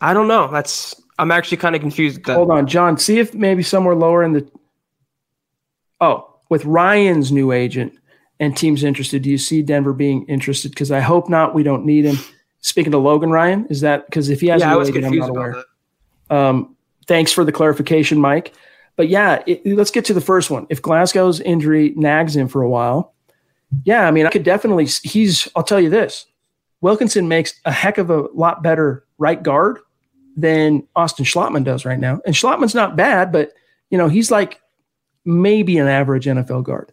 I 0.00 0.14
don't 0.14 0.28
know. 0.28 0.50
That's 0.50 0.94
I'm 1.18 1.30
actually 1.30 1.58
kind 1.58 1.74
of 1.74 1.80
confused. 1.80 2.24
That. 2.24 2.36
Hold 2.36 2.50
on, 2.50 2.66
John. 2.66 2.96
See 2.96 3.18
if 3.18 3.34
maybe 3.34 3.62
somewhere 3.62 3.94
lower 3.94 4.22
in 4.22 4.32
the. 4.32 4.50
Oh, 6.00 6.38
with 6.48 6.64
Ryan's 6.64 7.30
new 7.30 7.52
agent 7.52 7.94
and 8.42 8.56
teams 8.56 8.82
interested, 8.82 9.22
do 9.22 9.30
you 9.30 9.38
see 9.38 9.62
Denver 9.62 9.92
being 9.92 10.26
interested? 10.26 10.72
Because 10.72 10.90
I 10.90 10.98
hope 10.98 11.28
not. 11.28 11.54
We 11.54 11.62
don't 11.62 11.86
need 11.86 12.04
him. 12.04 12.16
Speaking 12.60 12.90
to 12.90 12.98
Logan 12.98 13.30
Ryan, 13.30 13.66
is 13.70 13.82
that 13.82 14.06
because 14.06 14.30
if 14.30 14.40
he 14.40 14.48
has 14.48 14.62
yeah, 14.62 14.70
a 14.70 14.74
I 14.74 14.76
was 14.76 14.88
I'm 14.88 14.94
confused 14.94 15.20
not 15.20 15.30
about 15.30 15.36
aware. 15.36 15.64
that. 16.28 16.36
Um, 16.36 16.76
thanks 17.06 17.30
for 17.30 17.44
the 17.44 17.52
clarification, 17.52 18.18
Mike. 18.18 18.52
But 18.96 19.08
yeah, 19.08 19.44
it, 19.46 19.64
let's 19.64 19.92
get 19.92 20.04
to 20.06 20.14
the 20.14 20.20
first 20.20 20.50
one. 20.50 20.66
If 20.70 20.82
Glasgow's 20.82 21.40
injury 21.40 21.92
nags 21.94 22.34
him 22.34 22.48
for 22.48 22.62
a 22.62 22.68
while, 22.68 23.14
yeah, 23.84 24.08
I 24.08 24.10
mean, 24.10 24.26
I 24.26 24.30
could 24.30 24.42
definitely. 24.42 24.86
He's. 24.86 25.46
I'll 25.54 25.62
tell 25.62 25.80
you 25.80 25.90
this: 25.90 26.26
Wilkinson 26.80 27.28
makes 27.28 27.54
a 27.64 27.70
heck 27.70 27.98
of 27.98 28.10
a 28.10 28.22
lot 28.34 28.60
better 28.60 29.04
right 29.18 29.40
guard 29.40 29.78
than 30.36 30.86
Austin 30.96 31.24
Schlottmann 31.24 31.62
does 31.62 31.84
right 31.84 31.98
now. 31.98 32.20
And 32.26 32.34
Schlottmann's 32.34 32.74
not 32.74 32.96
bad, 32.96 33.30
but 33.30 33.52
you 33.90 33.98
know, 33.98 34.08
he's 34.08 34.32
like 34.32 34.60
maybe 35.24 35.78
an 35.78 35.86
average 35.86 36.26
NFL 36.26 36.64
guard. 36.64 36.92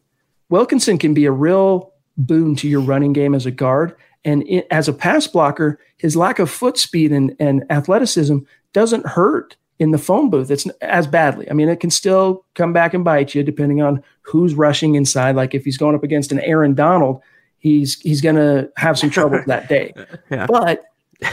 Wilkinson 0.50 0.98
can 0.98 1.14
be 1.14 1.26
a 1.26 1.32
real 1.32 1.94
boon 2.18 2.56
to 2.58 2.68
your 2.68 2.82
running 2.82 3.14
game 3.14 3.34
as 3.34 3.46
a 3.46 3.52
guard. 3.52 3.96
And 4.26 4.44
it, 4.48 4.68
as 4.70 4.88
a 4.88 4.94
pass 4.94 5.28
blocker, 5.28 5.80
his 5.98 6.16
lack 6.16 6.40
of 6.40 6.50
foot 6.50 6.78
speed 6.78 7.12
and, 7.12 7.36
and 7.40 7.64
athleticism 7.72 8.40
doesn't 8.74 9.06
hurt 9.08 9.56
in 9.80 9.92
the 9.92 9.98
phone 9.98 10.30
booth. 10.30 10.52
It's 10.52 10.68
as 10.82 11.08
badly. 11.08 11.50
I 11.50 11.54
mean, 11.54 11.70
it 11.70 11.80
can 11.80 11.90
still 11.90 12.46
come 12.54 12.74
back 12.74 12.94
and 12.94 13.04
bite 13.04 13.34
you 13.34 13.44
depending 13.44 13.82
on 13.82 14.04
who's 14.22 14.54
rushing 14.54 14.96
inside. 14.96 15.36
Like 15.36 15.56
if 15.56 15.64
he's 15.64 15.78
going 15.78 15.96
up 15.96 16.04
against 16.04 16.34
an 16.34 16.42
Aaron 16.42 16.76
Donald, 16.76 17.22
he's 17.58 18.00
he's 18.02 18.22
going 18.22 18.36
to 18.36 18.70
have 18.76 19.00
some 19.00 19.10
trouble 19.10 19.42
that 19.48 19.70
day. 19.70 19.94
yeah. 20.30 20.48
But 20.48 20.84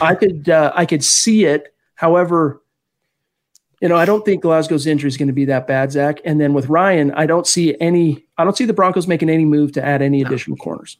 I 0.01 0.15
could 0.15 0.49
uh, 0.49 0.71
I 0.73 0.85
could 0.85 1.03
see 1.03 1.45
it. 1.45 1.73
However, 1.95 2.61
you 3.81 3.87
know, 3.87 3.95
I 3.95 4.05
don't 4.05 4.25
think 4.25 4.41
Glasgow's 4.41 4.87
injury 4.87 5.07
is 5.07 5.17
going 5.17 5.27
to 5.27 5.33
be 5.33 5.45
that 5.45 5.67
bad, 5.67 5.91
Zach. 5.91 6.19
And 6.25 6.41
then 6.41 6.53
with 6.53 6.67
Ryan, 6.67 7.11
I 7.11 7.25
don't 7.25 7.45
see 7.45 7.75
any. 7.79 8.25
I 8.37 8.43
don't 8.43 8.57
see 8.57 8.65
the 8.65 8.73
Broncos 8.73 9.07
making 9.07 9.29
any 9.29 9.45
move 9.45 9.71
to 9.73 9.85
add 9.85 10.01
any 10.01 10.21
additional 10.21 10.57
no. 10.57 10.63
corners. 10.63 10.97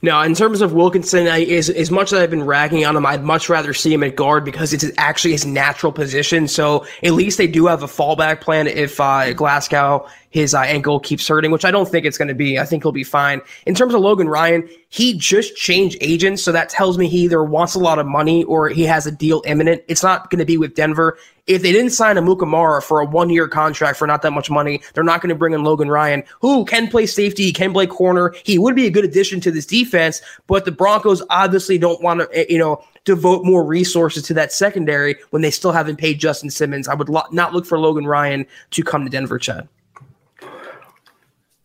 No, 0.00 0.20
in 0.22 0.34
terms 0.34 0.60
of 0.60 0.72
Wilkinson, 0.74 1.26
I, 1.26 1.42
as, 1.42 1.68
as 1.68 1.90
much 1.90 2.12
as 2.12 2.20
I've 2.20 2.30
been 2.30 2.44
ragging 2.44 2.86
on 2.86 2.96
him, 2.96 3.04
I'd 3.04 3.24
much 3.24 3.48
rather 3.48 3.74
see 3.74 3.92
him 3.92 4.04
at 4.04 4.14
guard 4.14 4.44
because 4.44 4.72
it's 4.72 4.84
actually 4.96 5.32
his 5.32 5.44
natural 5.44 5.90
position. 5.90 6.46
So 6.46 6.86
at 7.02 7.14
least 7.14 7.36
they 7.36 7.48
do 7.48 7.66
have 7.66 7.82
a 7.82 7.88
fallback 7.88 8.40
plan 8.40 8.68
if 8.68 9.00
uh, 9.00 9.32
Glasgow 9.32 10.06
his 10.30 10.54
uh, 10.54 10.60
ankle 10.60 11.00
keeps 11.00 11.26
hurting, 11.26 11.50
which 11.50 11.64
I 11.64 11.70
don't 11.70 11.88
think 11.88 12.04
it's 12.04 12.18
going 12.18 12.28
to 12.28 12.34
be. 12.34 12.58
I 12.58 12.64
think 12.64 12.82
he'll 12.82 12.92
be 12.92 13.04
fine. 13.04 13.40
In 13.66 13.74
terms 13.74 13.94
of 13.94 14.00
Logan 14.00 14.28
Ryan, 14.28 14.68
he 14.90 15.14
just 15.14 15.56
changed 15.56 15.96
agents, 16.00 16.42
so 16.42 16.52
that 16.52 16.68
tells 16.68 16.98
me 16.98 17.08
he 17.08 17.20
either 17.20 17.42
wants 17.42 17.74
a 17.74 17.78
lot 17.78 17.98
of 17.98 18.06
money 18.06 18.44
or 18.44 18.68
he 18.68 18.84
has 18.84 19.06
a 19.06 19.12
deal 19.12 19.42
imminent. 19.46 19.82
It's 19.88 20.02
not 20.02 20.30
going 20.30 20.38
to 20.38 20.44
be 20.44 20.58
with 20.58 20.74
Denver. 20.74 21.18
If 21.46 21.62
they 21.62 21.72
didn't 21.72 21.92
sign 21.92 22.16
Amukamara 22.16 22.82
for 22.82 23.00
a 23.00 23.06
one 23.06 23.30
year 23.30 23.48
contract 23.48 23.98
for 23.98 24.06
not 24.06 24.20
that 24.20 24.32
much 24.32 24.50
money, 24.50 24.82
they're 24.92 25.02
not 25.02 25.22
going 25.22 25.30
to 25.30 25.34
bring 25.34 25.54
in 25.54 25.64
Logan 25.64 25.90
Ryan, 25.90 26.22
who 26.40 26.66
can 26.66 26.88
play 26.88 27.06
safety, 27.06 27.50
can 27.52 27.72
play 27.72 27.86
corner. 27.86 28.34
He 28.44 28.58
would 28.58 28.76
be 28.76 28.86
a 28.86 28.90
good 28.90 29.04
addition 29.04 29.40
to 29.40 29.50
this 29.50 29.64
defense, 29.64 30.20
but 30.46 30.66
the 30.66 30.72
Broncos 30.72 31.22
obviously 31.30 31.78
don't 31.78 32.02
want 32.02 32.20
to, 32.20 32.38
eh, 32.38 32.44
you 32.50 32.58
know, 32.58 32.84
devote 33.04 33.46
more 33.46 33.64
resources 33.64 34.24
to 34.24 34.34
that 34.34 34.52
secondary 34.52 35.16
when 35.30 35.40
they 35.40 35.50
still 35.50 35.72
haven't 35.72 35.96
paid 35.96 36.18
Justin 36.18 36.50
Simmons. 36.50 36.86
I 36.86 36.94
would 36.94 37.08
lo- 37.08 37.22
not 37.32 37.54
look 37.54 37.64
for 37.64 37.78
Logan 37.78 38.06
Ryan 38.06 38.44
to 38.72 38.84
come 38.84 39.04
to 39.04 39.10
Denver, 39.10 39.38
Chad. 39.38 39.66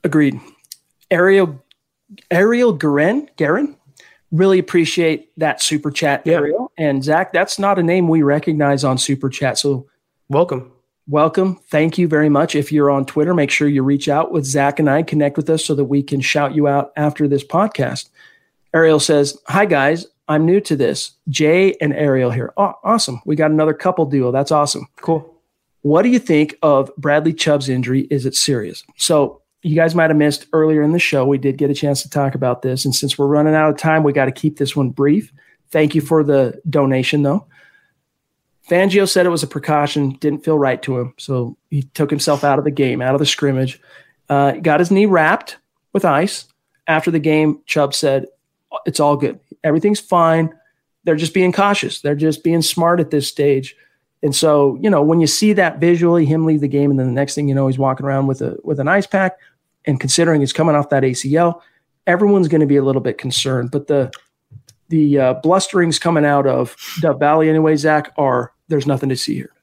Agreed. 0.04 0.40
Ariel 1.12 1.64
Ariel 2.30 2.74
Guerin, 2.74 3.30
Guerin, 3.38 3.76
really 4.32 4.60
appreciate 4.60 5.32
that 5.38 5.62
super 5.62 5.92
chat, 5.92 6.24
yeah. 6.26 6.34
Ariel. 6.34 6.72
And 6.78 7.04
Zach, 7.04 7.32
that's 7.34 7.60
not 7.60 7.80
a 7.80 7.84
name 7.84 8.08
we 8.08 8.24
recognize 8.24 8.84
on 8.84 8.98
super 8.98 9.30
chat. 9.30 9.58
So 9.58 9.88
welcome. 10.30 10.72
Welcome. 11.08 11.58
Thank 11.70 11.98
you 11.98 12.08
very 12.08 12.30
much. 12.30 12.56
If 12.56 12.72
you're 12.72 12.90
on 12.90 13.06
Twitter, 13.06 13.34
make 13.34 13.52
sure 13.52 13.68
you 13.68 13.84
reach 13.84 14.08
out 14.08 14.32
with 14.32 14.46
Zach 14.46 14.80
and 14.80 14.90
I, 14.90 15.04
connect 15.04 15.36
with 15.38 15.50
us 15.50 15.66
so 15.66 15.76
that 15.76 15.86
we 15.86 16.02
can 16.02 16.22
shout 16.22 16.56
you 16.56 16.68
out 16.68 16.94
after 16.96 17.28
this 17.28 17.44
podcast. 17.44 18.10
Ariel 18.74 19.00
says, 19.00 19.38
Hi, 19.48 19.66
guys. 19.66 20.08
I'm 20.30 20.46
new 20.46 20.62
to 20.62 20.78
this. 20.78 21.12
Jay 21.28 21.76
and 21.82 21.94
Ariel 21.94 22.32
here. 22.32 22.54
Oh, 22.56 22.74
awesome. 22.84 23.22
We 23.26 23.36
got 23.36 23.52
another 23.52 23.74
couple 23.74 24.06
duo. 24.06 24.32
That's 24.32 24.52
awesome. 24.52 24.88
Cool. 24.96 25.30
What 25.82 26.04
do 26.04 26.10
you 26.10 26.20
think 26.20 26.56
of 26.62 26.90
Bradley 26.96 27.34
Chubb's 27.34 27.68
injury? 27.68 28.08
Is 28.10 28.26
it 28.26 28.34
serious? 28.34 28.84
So 28.96 29.42
you 29.64 29.76
guys 29.76 29.96
might 29.96 30.10
have 30.10 30.18
missed 30.18 30.46
earlier 30.52 30.82
in 30.82 30.92
the 30.92 31.00
show. 31.00 31.26
We 31.26 31.38
did 31.38 31.58
get 31.58 31.72
a 31.72 31.74
chance 31.74 32.04
to 32.04 32.10
talk 32.10 32.36
about 32.36 32.62
this. 32.62 32.84
And 32.84 32.94
since 32.94 33.18
we're 33.18 33.28
running 33.28 33.56
out 33.56 33.70
of 33.70 33.78
time, 33.78 34.04
we 34.04 34.12
got 34.12 34.26
to 34.26 34.32
keep 34.32 34.58
this 34.58 34.76
one 34.76 34.90
brief. 34.90 35.32
Thank 35.72 35.96
you 35.96 36.02
for 36.02 36.24
the 36.24 36.62
donation, 36.70 37.24
though. 37.24 37.48
Fangio 38.70 39.10
said 39.10 39.26
it 39.26 39.30
was 39.30 39.44
a 39.44 39.48
precaution, 39.48 40.12
didn't 40.20 40.44
feel 40.44 40.60
right 40.60 40.82
to 40.84 41.00
him. 41.00 41.14
So 41.18 41.58
he 41.70 41.84
took 41.84 42.10
himself 42.10 42.44
out 42.44 42.60
of 42.60 42.66
the 42.66 42.72
game, 42.72 43.02
out 43.02 43.16
of 43.16 43.20
the 43.20 43.26
scrimmage, 43.26 43.82
uh, 44.30 44.52
got 44.52 44.80
his 44.80 44.92
knee 44.92 45.06
wrapped 45.06 45.58
with 45.94 46.06
ice. 46.06 46.46
After 46.86 47.12
the 47.12 47.20
game, 47.20 47.62
Chubb 47.66 47.94
said, 47.94 48.28
It's 48.86 49.00
all 49.00 49.16
good. 49.16 49.40
Everything's 49.64 50.00
fine. 50.00 50.54
They're 51.06 51.16
just 51.16 51.34
being 51.34 51.52
cautious. 51.52 52.02
They're 52.02 52.16
just 52.16 52.44
being 52.44 52.62
smart 52.62 53.00
at 53.00 53.12
this 53.12 53.28
stage. 53.28 53.76
And 54.22 54.34
so, 54.34 54.78
you 54.82 54.90
know, 54.90 55.02
when 55.02 55.20
you 55.20 55.28
see 55.28 55.52
that 55.54 55.80
visually, 55.80 56.26
him 56.26 56.46
leave 56.46 56.62
the 56.62 56.68
game, 56.70 56.90
and 56.90 57.00
then 57.00 57.08
the 57.08 57.14
next 57.14 57.36
thing 57.36 57.50
you 57.50 57.56
know, 57.56 57.68
he's 57.68 57.78
walking 57.78 58.06
around 58.06 58.28
with 58.28 58.42
a 58.42 58.58
with 58.64 58.80
an 58.80 58.88
ice 58.88 59.06
pack, 59.06 59.38
and 59.86 60.00
considering 60.00 60.42
he's 60.42 60.54
coming 60.54 60.76
off 60.76 60.90
that 60.90 61.04
ACL, 61.04 61.62
everyone's 62.08 62.48
going 62.48 62.62
to 62.62 62.68
be 62.68 62.78
a 62.78 62.84
little 62.84 63.02
bit 63.02 63.18
concerned. 63.18 63.72
But 63.72 63.88
the 63.88 64.12
the 64.90 65.20
uh, 65.20 65.42
blusterings 65.42 66.00
coming 66.00 66.26
out 66.26 66.46
of 66.46 66.76
Dove 67.02 67.20
Valley, 67.20 67.50
anyway, 67.50 67.76
Zach, 67.76 68.14
are 68.18 68.54
there's 68.68 68.88
nothing 68.88 69.10
to 69.10 69.16
see 69.16 69.36
here. 69.36 69.54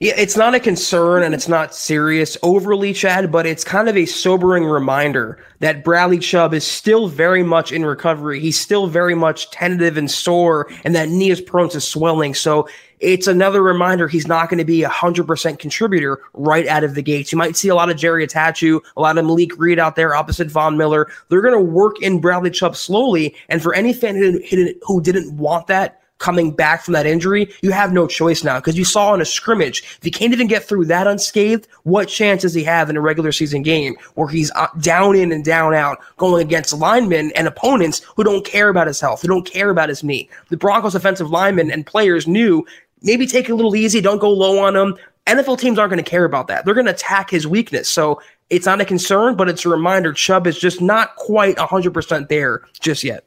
Yeah, 0.00 0.14
it's 0.16 0.36
not 0.36 0.54
a 0.54 0.60
concern 0.60 1.22
and 1.22 1.34
it's 1.34 1.48
not 1.48 1.74
serious 1.74 2.36
overly, 2.42 2.92
Chad, 2.92 3.30
but 3.30 3.46
it's 3.46 3.62
kind 3.62 3.88
of 3.88 3.96
a 3.96 4.06
sobering 4.06 4.64
reminder 4.64 5.42
that 5.60 5.84
Bradley 5.84 6.18
Chubb 6.18 6.52
is 6.52 6.66
still 6.66 7.06
very 7.06 7.44
much 7.44 7.70
in 7.70 7.86
recovery. 7.86 8.40
He's 8.40 8.58
still 8.58 8.88
very 8.88 9.14
much 9.14 9.50
tentative 9.52 9.96
and 9.96 10.10
sore, 10.10 10.68
and 10.84 10.96
that 10.96 11.08
knee 11.08 11.30
is 11.30 11.40
prone 11.40 11.68
to 11.70 11.80
swelling. 11.80 12.34
So 12.34 12.68
it's 13.04 13.26
another 13.26 13.62
reminder 13.62 14.08
he's 14.08 14.26
not 14.26 14.48
going 14.48 14.58
to 14.58 14.64
be 14.64 14.82
a 14.82 14.88
100% 14.88 15.58
contributor 15.58 16.20
right 16.32 16.66
out 16.66 16.84
of 16.84 16.94
the 16.94 17.02
gates. 17.02 17.30
You 17.30 17.38
might 17.38 17.54
see 17.54 17.68
a 17.68 17.74
lot 17.74 17.90
of 17.90 17.98
Jerry 17.98 18.26
Attaochu, 18.26 18.80
a 18.96 19.00
lot 19.00 19.18
of 19.18 19.26
Malik 19.26 19.58
Reed 19.58 19.78
out 19.78 19.94
there 19.94 20.14
opposite 20.14 20.50
Von 20.50 20.78
Miller. 20.78 21.10
They're 21.28 21.42
going 21.42 21.54
to 21.54 21.60
work 21.60 22.00
in 22.00 22.20
Bradley 22.20 22.50
Chubb 22.50 22.74
slowly. 22.74 23.36
And 23.50 23.62
for 23.62 23.74
any 23.74 23.92
fan 23.92 24.40
who 24.86 25.02
didn't 25.02 25.36
want 25.36 25.66
that, 25.66 26.00
coming 26.18 26.50
back 26.52 26.82
from 26.82 26.92
that 26.94 27.06
injury, 27.06 27.52
you 27.60 27.70
have 27.70 27.92
no 27.92 28.06
choice 28.06 28.44
now 28.44 28.58
because 28.58 28.78
you 28.78 28.84
saw 28.84 29.12
in 29.12 29.20
a 29.20 29.24
scrimmage, 29.24 29.82
if 29.82 30.02
he 30.02 30.10
can't 30.10 30.32
even 30.32 30.46
get 30.46 30.64
through 30.64 30.86
that 30.86 31.06
unscathed, 31.06 31.68
what 31.82 32.08
chance 32.08 32.42
does 32.42 32.54
he 32.54 32.64
have 32.64 32.88
in 32.88 32.96
a 32.96 33.00
regular 33.00 33.32
season 33.32 33.62
game 33.62 33.94
where 34.14 34.28
he's 34.28 34.50
uh, 34.52 34.68
down 34.80 35.16
in 35.16 35.32
and 35.32 35.44
down 35.44 35.74
out 35.74 35.98
going 36.16 36.42
against 36.42 36.72
linemen 36.72 37.30
and 37.34 37.46
opponents 37.46 38.00
who 38.16 38.24
don't 38.24 38.46
care 38.46 38.68
about 38.68 38.86
his 38.86 39.00
health, 39.00 39.20
who 39.22 39.28
don't 39.28 39.46
care 39.46 39.70
about 39.70 39.88
his 39.88 40.02
knee? 40.02 40.28
The 40.48 40.56
Broncos 40.56 40.94
offensive 40.94 41.30
linemen 41.30 41.70
and 41.70 41.84
players 41.84 42.26
knew 42.26 42.64
maybe 43.04 43.26
take 43.26 43.48
it 43.48 43.52
a 43.52 43.54
little 43.54 43.76
easy, 43.76 44.00
don't 44.00 44.18
go 44.18 44.30
low 44.30 44.58
on 44.58 44.74
him. 44.74 44.96
NFL 45.26 45.58
teams 45.58 45.78
aren't 45.78 45.90
going 45.90 46.02
to 46.02 46.10
care 46.10 46.24
about 46.24 46.48
that. 46.48 46.64
They're 46.64 46.74
going 46.74 46.86
to 46.86 46.92
attack 46.92 47.30
his 47.30 47.46
weakness. 47.46 47.88
So 47.88 48.20
it's 48.50 48.66
not 48.66 48.80
a 48.80 48.84
concern, 48.84 49.36
but 49.36 49.48
it's 49.48 49.64
a 49.64 49.68
reminder 49.68 50.12
Chubb 50.12 50.46
is 50.46 50.58
just 50.58 50.80
not 50.80 51.16
quite 51.16 51.56
100% 51.56 52.28
there 52.28 52.62
just 52.80 53.04
yet. 53.04 53.24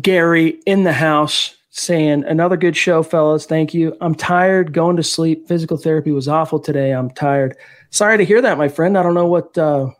Gary 0.00 0.60
in 0.66 0.84
the 0.84 0.92
house 0.92 1.56
saying, 1.70 2.24
Another 2.24 2.56
good 2.56 2.76
show, 2.76 3.02
fellas. 3.02 3.46
Thank 3.46 3.74
you. 3.74 3.96
I'm 4.00 4.14
tired, 4.14 4.72
going 4.72 4.96
to 4.96 5.02
sleep. 5.02 5.48
Physical 5.48 5.76
therapy 5.76 6.12
was 6.12 6.28
awful 6.28 6.60
today. 6.60 6.92
I'm 6.92 7.10
tired. 7.10 7.56
Sorry 7.90 8.18
to 8.18 8.24
hear 8.24 8.40
that, 8.42 8.58
my 8.58 8.68
friend. 8.68 8.96
I 8.96 9.02
don't 9.02 9.14
know 9.14 9.26
what, 9.26 9.56
uh, 9.58 9.90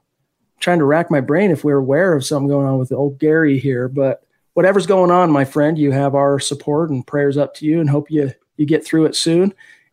trying 0.60 0.78
to 0.78 0.84
rack 0.84 1.10
my 1.10 1.20
brain 1.20 1.50
if 1.50 1.64
we're 1.64 1.78
aware 1.78 2.14
of 2.14 2.24
something 2.24 2.48
going 2.48 2.66
on 2.66 2.78
with 2.78 2.92
old 2.92 3.18
Gary 3.18 3.58
here, 3.58 3.88
but 3.88 4.25
whatever's 4.56 4.86
going 4.86 5.10
on, 5.10 5.30
my 5.30 5.44
friend, 5.44 5.76
you 5.76 5.92
have 5.92 6.14
our 6.14 6.40
support 6.40 6.88
and 6.88 7.06
prayers 7.06 7.36
up 7.36 7.52
to 7.52 7.66
you 7.66 7.78
and 7.78 7.90
hope 7.90 8.10
you, 8.10 8.32
you 8.56 8.64
get 8.64 8.82
through 8.82 9.04
it 9.04 9.14
soon. 9.14 9.52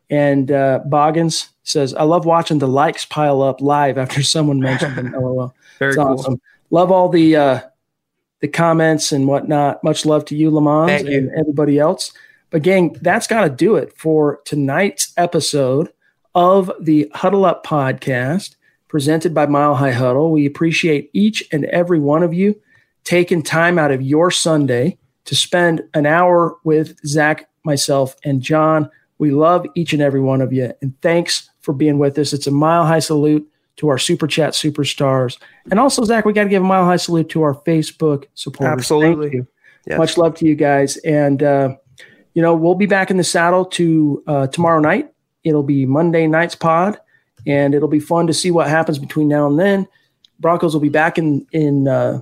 And 0.10 0.49
uh, 0.53 0.80
Boggins 0.85 1.49
says, 1.64 1.94
I 1.94 2.03
love 2.03 2.23
watching 2.23 2.60
the 2.60 2.68
likes 2.68 3.03
pile 3.03 3.41
up 3.41 3.60
live 3.60 3.98
after 3.98 4.23
someone 4.23 4.61
mentioned 4.61 4.95
them. 4.95 5.11
LOL. 5.18 5.53
Very 5.80 5.90
it's 5.90 5.98
cool. 5.98 6.07
awesome. 6.07 6.41
Love 6.69 6.94
all 6.94 7.10
the, 7.10 7.35
uh, 7.35 7.60
the 8.40 8.48
comments 8.48 9.11
and 9.11 9.27
whatnot. 9.27 9.84
Much 9.84 10.06
love 10.06 10.23
to 10.26 10.35
you, 10.35 10.49
Lamont, 10.49 11.10
and 11.10 11.30
everybody 11.38 11.77
else. 11.77 12.14
But 12.49 12.61
gang, 12.61 12.95
that's 13.02 13.27
got 13.27 13.41
to 13.41 13.49
do 13.49 13.76
it 13.76 13.91
for 13.98 14.40
tonight's 14.45 15.11
episode 15.18 15.91
of 16.35 16.72
the 16.80 17.11
Huddle 17.14 17.44
Up 17.44 17.65
podcast 17.65 18.56
presented 18.88 19.34
by 19.34 19.45
Mile 19.45 19.76
High 19.76 19.91
Huddle. 19.91 20.31
We 20.31 20.45
appreciate 20.45 21.10
each 21.11 21.44
and 21.52 21.65
every 21.65 21.99
one 21.99 22.23
of 22.23 22.34
you 22.34 22.61
taking 23.04 23.44
time 23.44 23.78
out 23.78 23.92
of 23.92 24.02
your 24.02 24.32
Sunday 24.32 24.98
to 25.26 25.36
spend 25.36 25.84
an 25.94 26.06
hour 26.06 26.56
with 26.64 26.98
Zach, 27.06 27.50
myself, 27.64 28.16
and 28.24 28.42
John. 28.42 28.90
We 29.18 29.32
love 29.32 29.66
each 29.76 29.94
and 29.94 30.02
every 30.02 30.20
one 30.20 30.42
of 30.42 30.52
you. 30.52 30.74
And 30.82 31.00
thanks 31.02 31.50
for 31.62 31.74
being 31.74 31.98
with 31.98 32.18
us. 32.18 32.34
It's 32.34 32.48
a 32.48 32.52
mile 32.52 32.86
high 32.86 33.00
salute 33.00 33.48
to 33.78 33.90
our 33.90 33.98
super 33.98 34.28
chat 34.28 34.54
superstars. 34.54 35.38
And 35.72 35.80
also, 35.80 36.04
Zach, 36.04 36.26
we 36.26 36.34
got 36.34 36.44
to 36.44 36.50
give 36.50 36.62
a 36.62 36.66
mile 36.66 36.86
high 36.86 36.98
salute 36.98 37.30
to 37.30 37.42
our 37.42 37.56
Facebook 37.56 38.26
supporters. 38.36 38.80
Absolutely. 38.80 39.46
Yes. 39.88 39.98
Much 39.98 40.18
love 40.18 40.36
to 40.36 40.46
you 40.46 40.56
guys. 40.56 40.98
And, 40.98 41.42
uh, 41.42 41.76
you 42.34 42.42
know, 42.42 42.56
we'll 42.56 42.76
be 42.76 42.86
back 42.86 43.12
in 43.12 43.18
the 43.18 43.24
saddle 43.24 43.66
to 43.66 44.24
uh, 44.28 44.48
tomorrow 44.48 44.80
night. 44.80 45.14
It'll 45.44 45.64
be 45.64 45.86
Monday 45.86 46.26
night's 46.28 46.56
pod, 46.56 46.98
and 47.46 47.76
it'll 47.76 47.90
be 47.90 48.00
fun 48.00 48.28
to 48.28 48.34
see 48.34 48.50
what 48.50 48.70
happens 48.70 48.98
between 48.98 49.28
now 49.28 49.48
and 49.48 49.60
then. 49.60 49.88
Broncos 50.40 50.74
will 50.74 50.82
be 50.82 50.90
back 50.90 51.18
in 51.18 51.46
in 51.52 51.88
uh, 51.88 52.22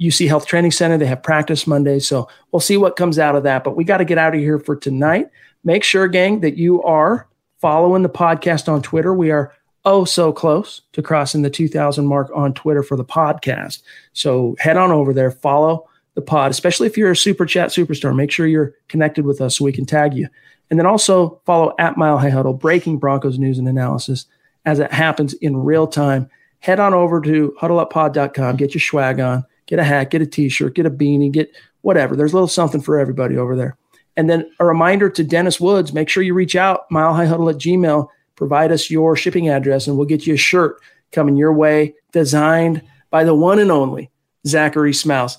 UC 0.00 0.28
Health 0.28 0.46
Training 0.46 0.72
Center. 0.72 0.98
They 0.98 1.06
have 1.06 1.22
practice 1.22 1.66
Monday, 1.66 1.98
so 1.98 2.28
we'll 2.50 2.60
see 2.60 2.76
what 2.76 2.96
comes 2.96 3.18
out 3.18 3.36
of 3.36 3.42
that. 3.44 3.64
But 3.64 3.76
we 3.76 3.84
got 3.84 3.98
to 3.98 4.04
get 4.04 4.18
out 4.18 4.34
of 4.34 4.40
here 4.40 4.58
for 4.58 4.76
tonight. 4.76 5.28
Make 5.64 5.84
sure, 5.84 6.08
gang, 6.08 6.40
that 6.40 6.56
you 6.56 6.82
are 6.82 7.28
following 7.60 8.02
the 8.02 8.08
podcast 8.08 8.70
on 8.70 8.82
Twitter. 8.82 9.14
We 9.14 9.30
are 9.30 9.52
oh 9.84 10.04
so 10.04 10.32
close 10.32 10.82
to 10.92 11.02
crossing 11.02 11.42
the 11.42 11.50
2000 11.50 12.06
mark 12.06 12.30
on 12.34 12.52
Twitter 12.52 12.82
for 12.82 12.96
the 12.96 13.04
podcast. 13.04 13.82
So 14.12 14.56
head 14.58 14.76
on 14.76 14.90
over 14.90 15.12
there, 15.12 15.30
follow 15.30 15.88
the 16.14 16.22
pod, 16.22 16.50
especially 16.50 16.86
if 16.86 16.96
you're 16.96 17.12
a 17.12 17.16
super 17.16 17.46
chat 17.46 17.70
superstar. 17.70 18.14
Make 18.14 18.30
sure 18.30 18.46
you're 18.46 18.74
connected 18.88 19.24
with 19.24 19.40
us 19.40 19.56
so 19.56 19.64
we 19.64 19.72
can 19.72 19.86
tag 19.86 20.14
you. 20.14 20.28
And 20.70 20.78
then 20.78 20.86
also 20.86 21.40
follow 21.46 21.74
at 21.78 21.96
Mile 21.96 22.18
High 22.18 22.30
Huddle, 22.30 22.54
breaking 22.54 22.98
Broncos 22.98 23.38
news 23.38 23.58
and 23.58 23.68
analysis 23.68 24.26
as 24.64 24.80
it 24.80 24.92
happens 24.92 25.32
in 25.34 25.56
real 25.56 25.86
time. 25.86 26.28
Head 26.58 26.80
on 26.80 26.92
over 26.92 27.20
to 27.20 27.56
huddleuppod.com, 27.60 28.56
get 28.56 28.74
your 28.74 28.80
swag 28.80 29.20
on, 29.20 29.44
get 29.66 29.78
a 29.78 29.84
hat, 29.84 30.10
get 30.10 30.22
a 30.22 30.26
t 30.26 30.48
shirt, 30.48 30.74
get 30.74 30.86
a 30.86 30.90
beanie, 30.90 31.30
get 31.30 31.54
whatever. 31.82 32.16
There's 32.16 32.32
a 32.32 32.36
little 32.36 32.48
something 32.48 32.80
for 32.80 32.98
everybody 32.98 33.36
over 33.36 33.56
there. 33.56 33.76
And 34.16 34.30
then 34.30 34.50
a 34.58 34.64
reminder 34.64 35.10
to 35.10 35.24
Dennis 35.24 35.60
Woods 35.60 35.92
make 35.92 36.08
sure 36.08 36.22
you 36.22 36.34
reach 36.34 36.56
out, 36.56 36.88
milehighhuddle 36.90 37.50
at 37.50 37.60
gmail, 37.60 38.08
provide 38.34 38.72
us 38.72 38.90
your 38.90 39.14
shipping 39.14 39.48
address, 39.48 39.86
and 39.86 39.96
we'll 39.96 40.06
get 40.06 40.26
you 40.26 40.34
a 40.34 40.38
shirt 40.38 40.80
coming 41.12 41.36
your 41.36 41.52
way, 41.52 41.94
designed 42.12 42.82
by 43.10 43.24
the 43.24 43.34
one 43.34 43.58
and 43.58 43.70
only 43.70 44.10
Zachary 44.46 44.92
Smouse. 44.92 45.38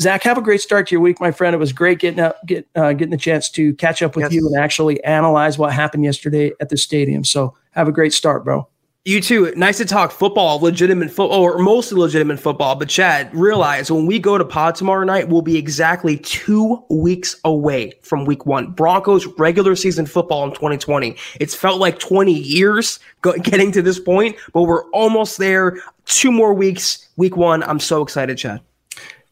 Zach, 0.00 0.22
have 0.22 0.38
a 0.38 0.42
great 0.42 0.60
start 0.60 0.86
to 0.88 0.94
your 0.94 1.00
week, 1.00 1.20
my 1.20 1.32
friend. 1.32 1.54
It 1.54 1.58
was 1.58 1.72
great 1.72 1.98
getting 1.98 2.20
up, 2.20 2.36
get 2.46 2.68
uh, 2.76 2.92
getting 2.92 3.10
the 3.10 3.16
chance 3.16 3.50
to 3.50 3.74
catch 3.74 4.00
up 4.00 4.14
with 4.14 4.24
yes. 4.24 4.32
you 4.32 4.46
and 4.46 4.56
actually 4.56 5.02
analyze 5.02 5.58
what 5.58 5.72
happened 5.72 6.04
yesterday 6.04 6.52
at 6.60 6.68
the 6.68 6.76
stadium. 6.76 7.24
So 7.24 7.56
have 7.72 7.88
a 7.88 7.92
great 7.92 8.12
start, 8.12 8.44
bro. 8.44 8.68
You 9.08 9.22
too. 9.22 9.54
Nice 9.56 9.78
to 9.78 9.86
talk 9.86 10.12
football, 10.12 10.60
legitimate 10.60 11.10
football, 11.10 11.40
or 11.40 11.56
mostly 11.60 11.98
legitimate 11.98 12.38
football. 12.38 12.74
But 12.74 12.90
Chad, 12.90 13.34
realize 13.34 13.90
when 13.90 14.04
we 14.04 14.18
go 14.18 14.36
to 14.36 14.44
pod 14.44 14.74
tomorrow 14.74 15.02
night, 15.02 15.30
we'll 15.30 15.40
be 15.40 15.56
exactly 15.56 16.18
two 16.18 16.84
weeks 16.90 17.34
away 17.42 17.94
from 18.02 18.26
week 18.26 18.44
one. 18.44 18.70
Broncos 18.72 19.24
regular 19.38 19.76
season 19.76 20.04
football 20.04 20.44
in 20.44 20.50
2020. 20.50 21.16
It's 21.40 21.54
felt 21.54 21.80
like 21.80 21.98
20 21.98 22.34
years 22.34 23.00
getting 23.22 23.72
to 23.72 23.80
this 23.80 23.98
point, 23.98 24.36
but 24.52 24.64
we're 24.64 24.84
almost 24.90 25.38
there. 25.38 25.78
Two 26.04 26.30
more 26.30 26.52
weeks, 26.52 27.08
week 27.16 27.34
one. 27.34 27.62
I'm 27.62 27.80
so 27.80 28.02
excited, 28.02 28.36
Chad. 28.36 28.60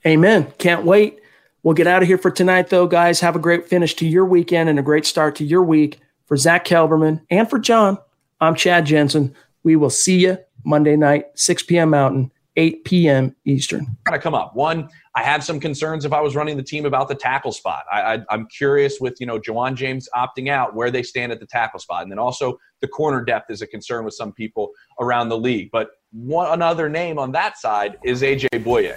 Amen. 0.07 0.51
Can't 0.57 0.87
wait. 0.87 1.21
We'll 1.65 1.75
get 1.75 1.87
out 1.87 2.01
of 2.01 2.09
here 2.09 2.17
for 2.17 2.31
tonight, 2.31 2.71
though, 2.71 2.87
guys. 2.87 3.21
Have 3.21 3.37
a 3.37 3.41
great 3.41 3.69
finish 3.69 3.93
to 3.97 4.09
your 4.09 4.25
weekend 4.25 4.71
and 4.71 4.79
a 4.79 4.83
great 4.83 5.05
start 5.05 5.37
to 5.37 5.45
your 5.45 5.63
week. 5.63 6.01
For 6.25 6.39
Zach 6.39 6.65
Kelberman 6.65 7.21
and 7.29 7.49
for 7.49 7.59
John, 7.59 7.99
I'm 8.41 8.55
Chad 8.55 8.87
Jensen. 8.87 9.35
We 9.67 9.75
will 9.75 9.91
see 9.91 10.21
you 10.21 10.39
Monday 10.65 10.95
night, 10.95 11.25
6 11.35 11.65
p.m. 11.65 11.91
Mountain, 11.91 12.31
8 12.55 12.85
p.m. 12.85 13.35
Eastern. 13.47 13.85
Kind 14.05 14.17
of 14.17 14.23
come 14.23 14.33
up. 14.33 14.55
One, 14.55 14.89
I 15.17 15.25
have 15.25 15.43
some 15.43 15.59
concerns 15.59 16.05
if 16.05 16.13
I 16.13 16.21
was 16.21 16.37
running 16.37 16.57
the 16.57 16.63
team 16.63 16.87
about 16.87 17.09
the 17.09 17.17
tackle 17.17 17.51
spot. 17.51 17.83
I, 17.91 18.21
am 18.31 18.47
curious 18.47 19.01
with 19.01 19.17
you 19.19 19.27
know 19.27 19.41
Ja'Wuan 19.41 19.75
James 19.75 20.09
opting 20.15 20.49
out, 20.49 20.77
where 20.77 20.93
they 20.93 21.03
stand 21.03 21.33
at 21.33 21.41
the 21.41 21.47
tackle 21.47 21.81
spot, 21.81 22.03
and 22.03 22.13
then 22.13 22.21
also 22.21 22.57
the 22.81 22.87
corner 22.87 23.25
depth 23.25 23.51
is 23.51 23.61
a 23.61 23.67
concern 23.67 24.05
with 24.05 24.15
some 24.15 24.33
people 24.33 24.71
around 25.01 25.31
the 25.31 25.39
league. 25.39 25.71
But 25.73 25.89
one 26.13 26.53
another 26.53 26.89
name 26.89 27.19
on 27.19 27.33
that 27.33 27.59
side 27.59 27.99
is 28.05 28.23
AJ 28.23 28.47
Bouye. 28.63 28.97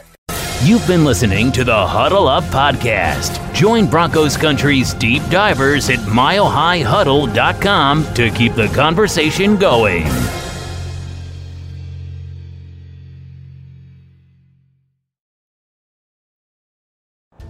You've 0.63 0.85
been 0.85 1.03
listening 1.03 1.51
to 1.53 1.63
the 1.63 1.87
Huddle 1.87 2.27
Up 2.27 2.43
Podcast. 2.43 3.55
Join 3.55 3.87
Broncos 3.87 4.37
Country's 4.37 4.93
deep 4.93 5.23
divers 5.31 5.89
at 5.89 5.97
milehighhuddle.com 5.97 8.13
to 8.13 8.29
keep 8.29 8.53
the 8.53 8.67
conversation 8.67 9.57
going. 9.57 10.05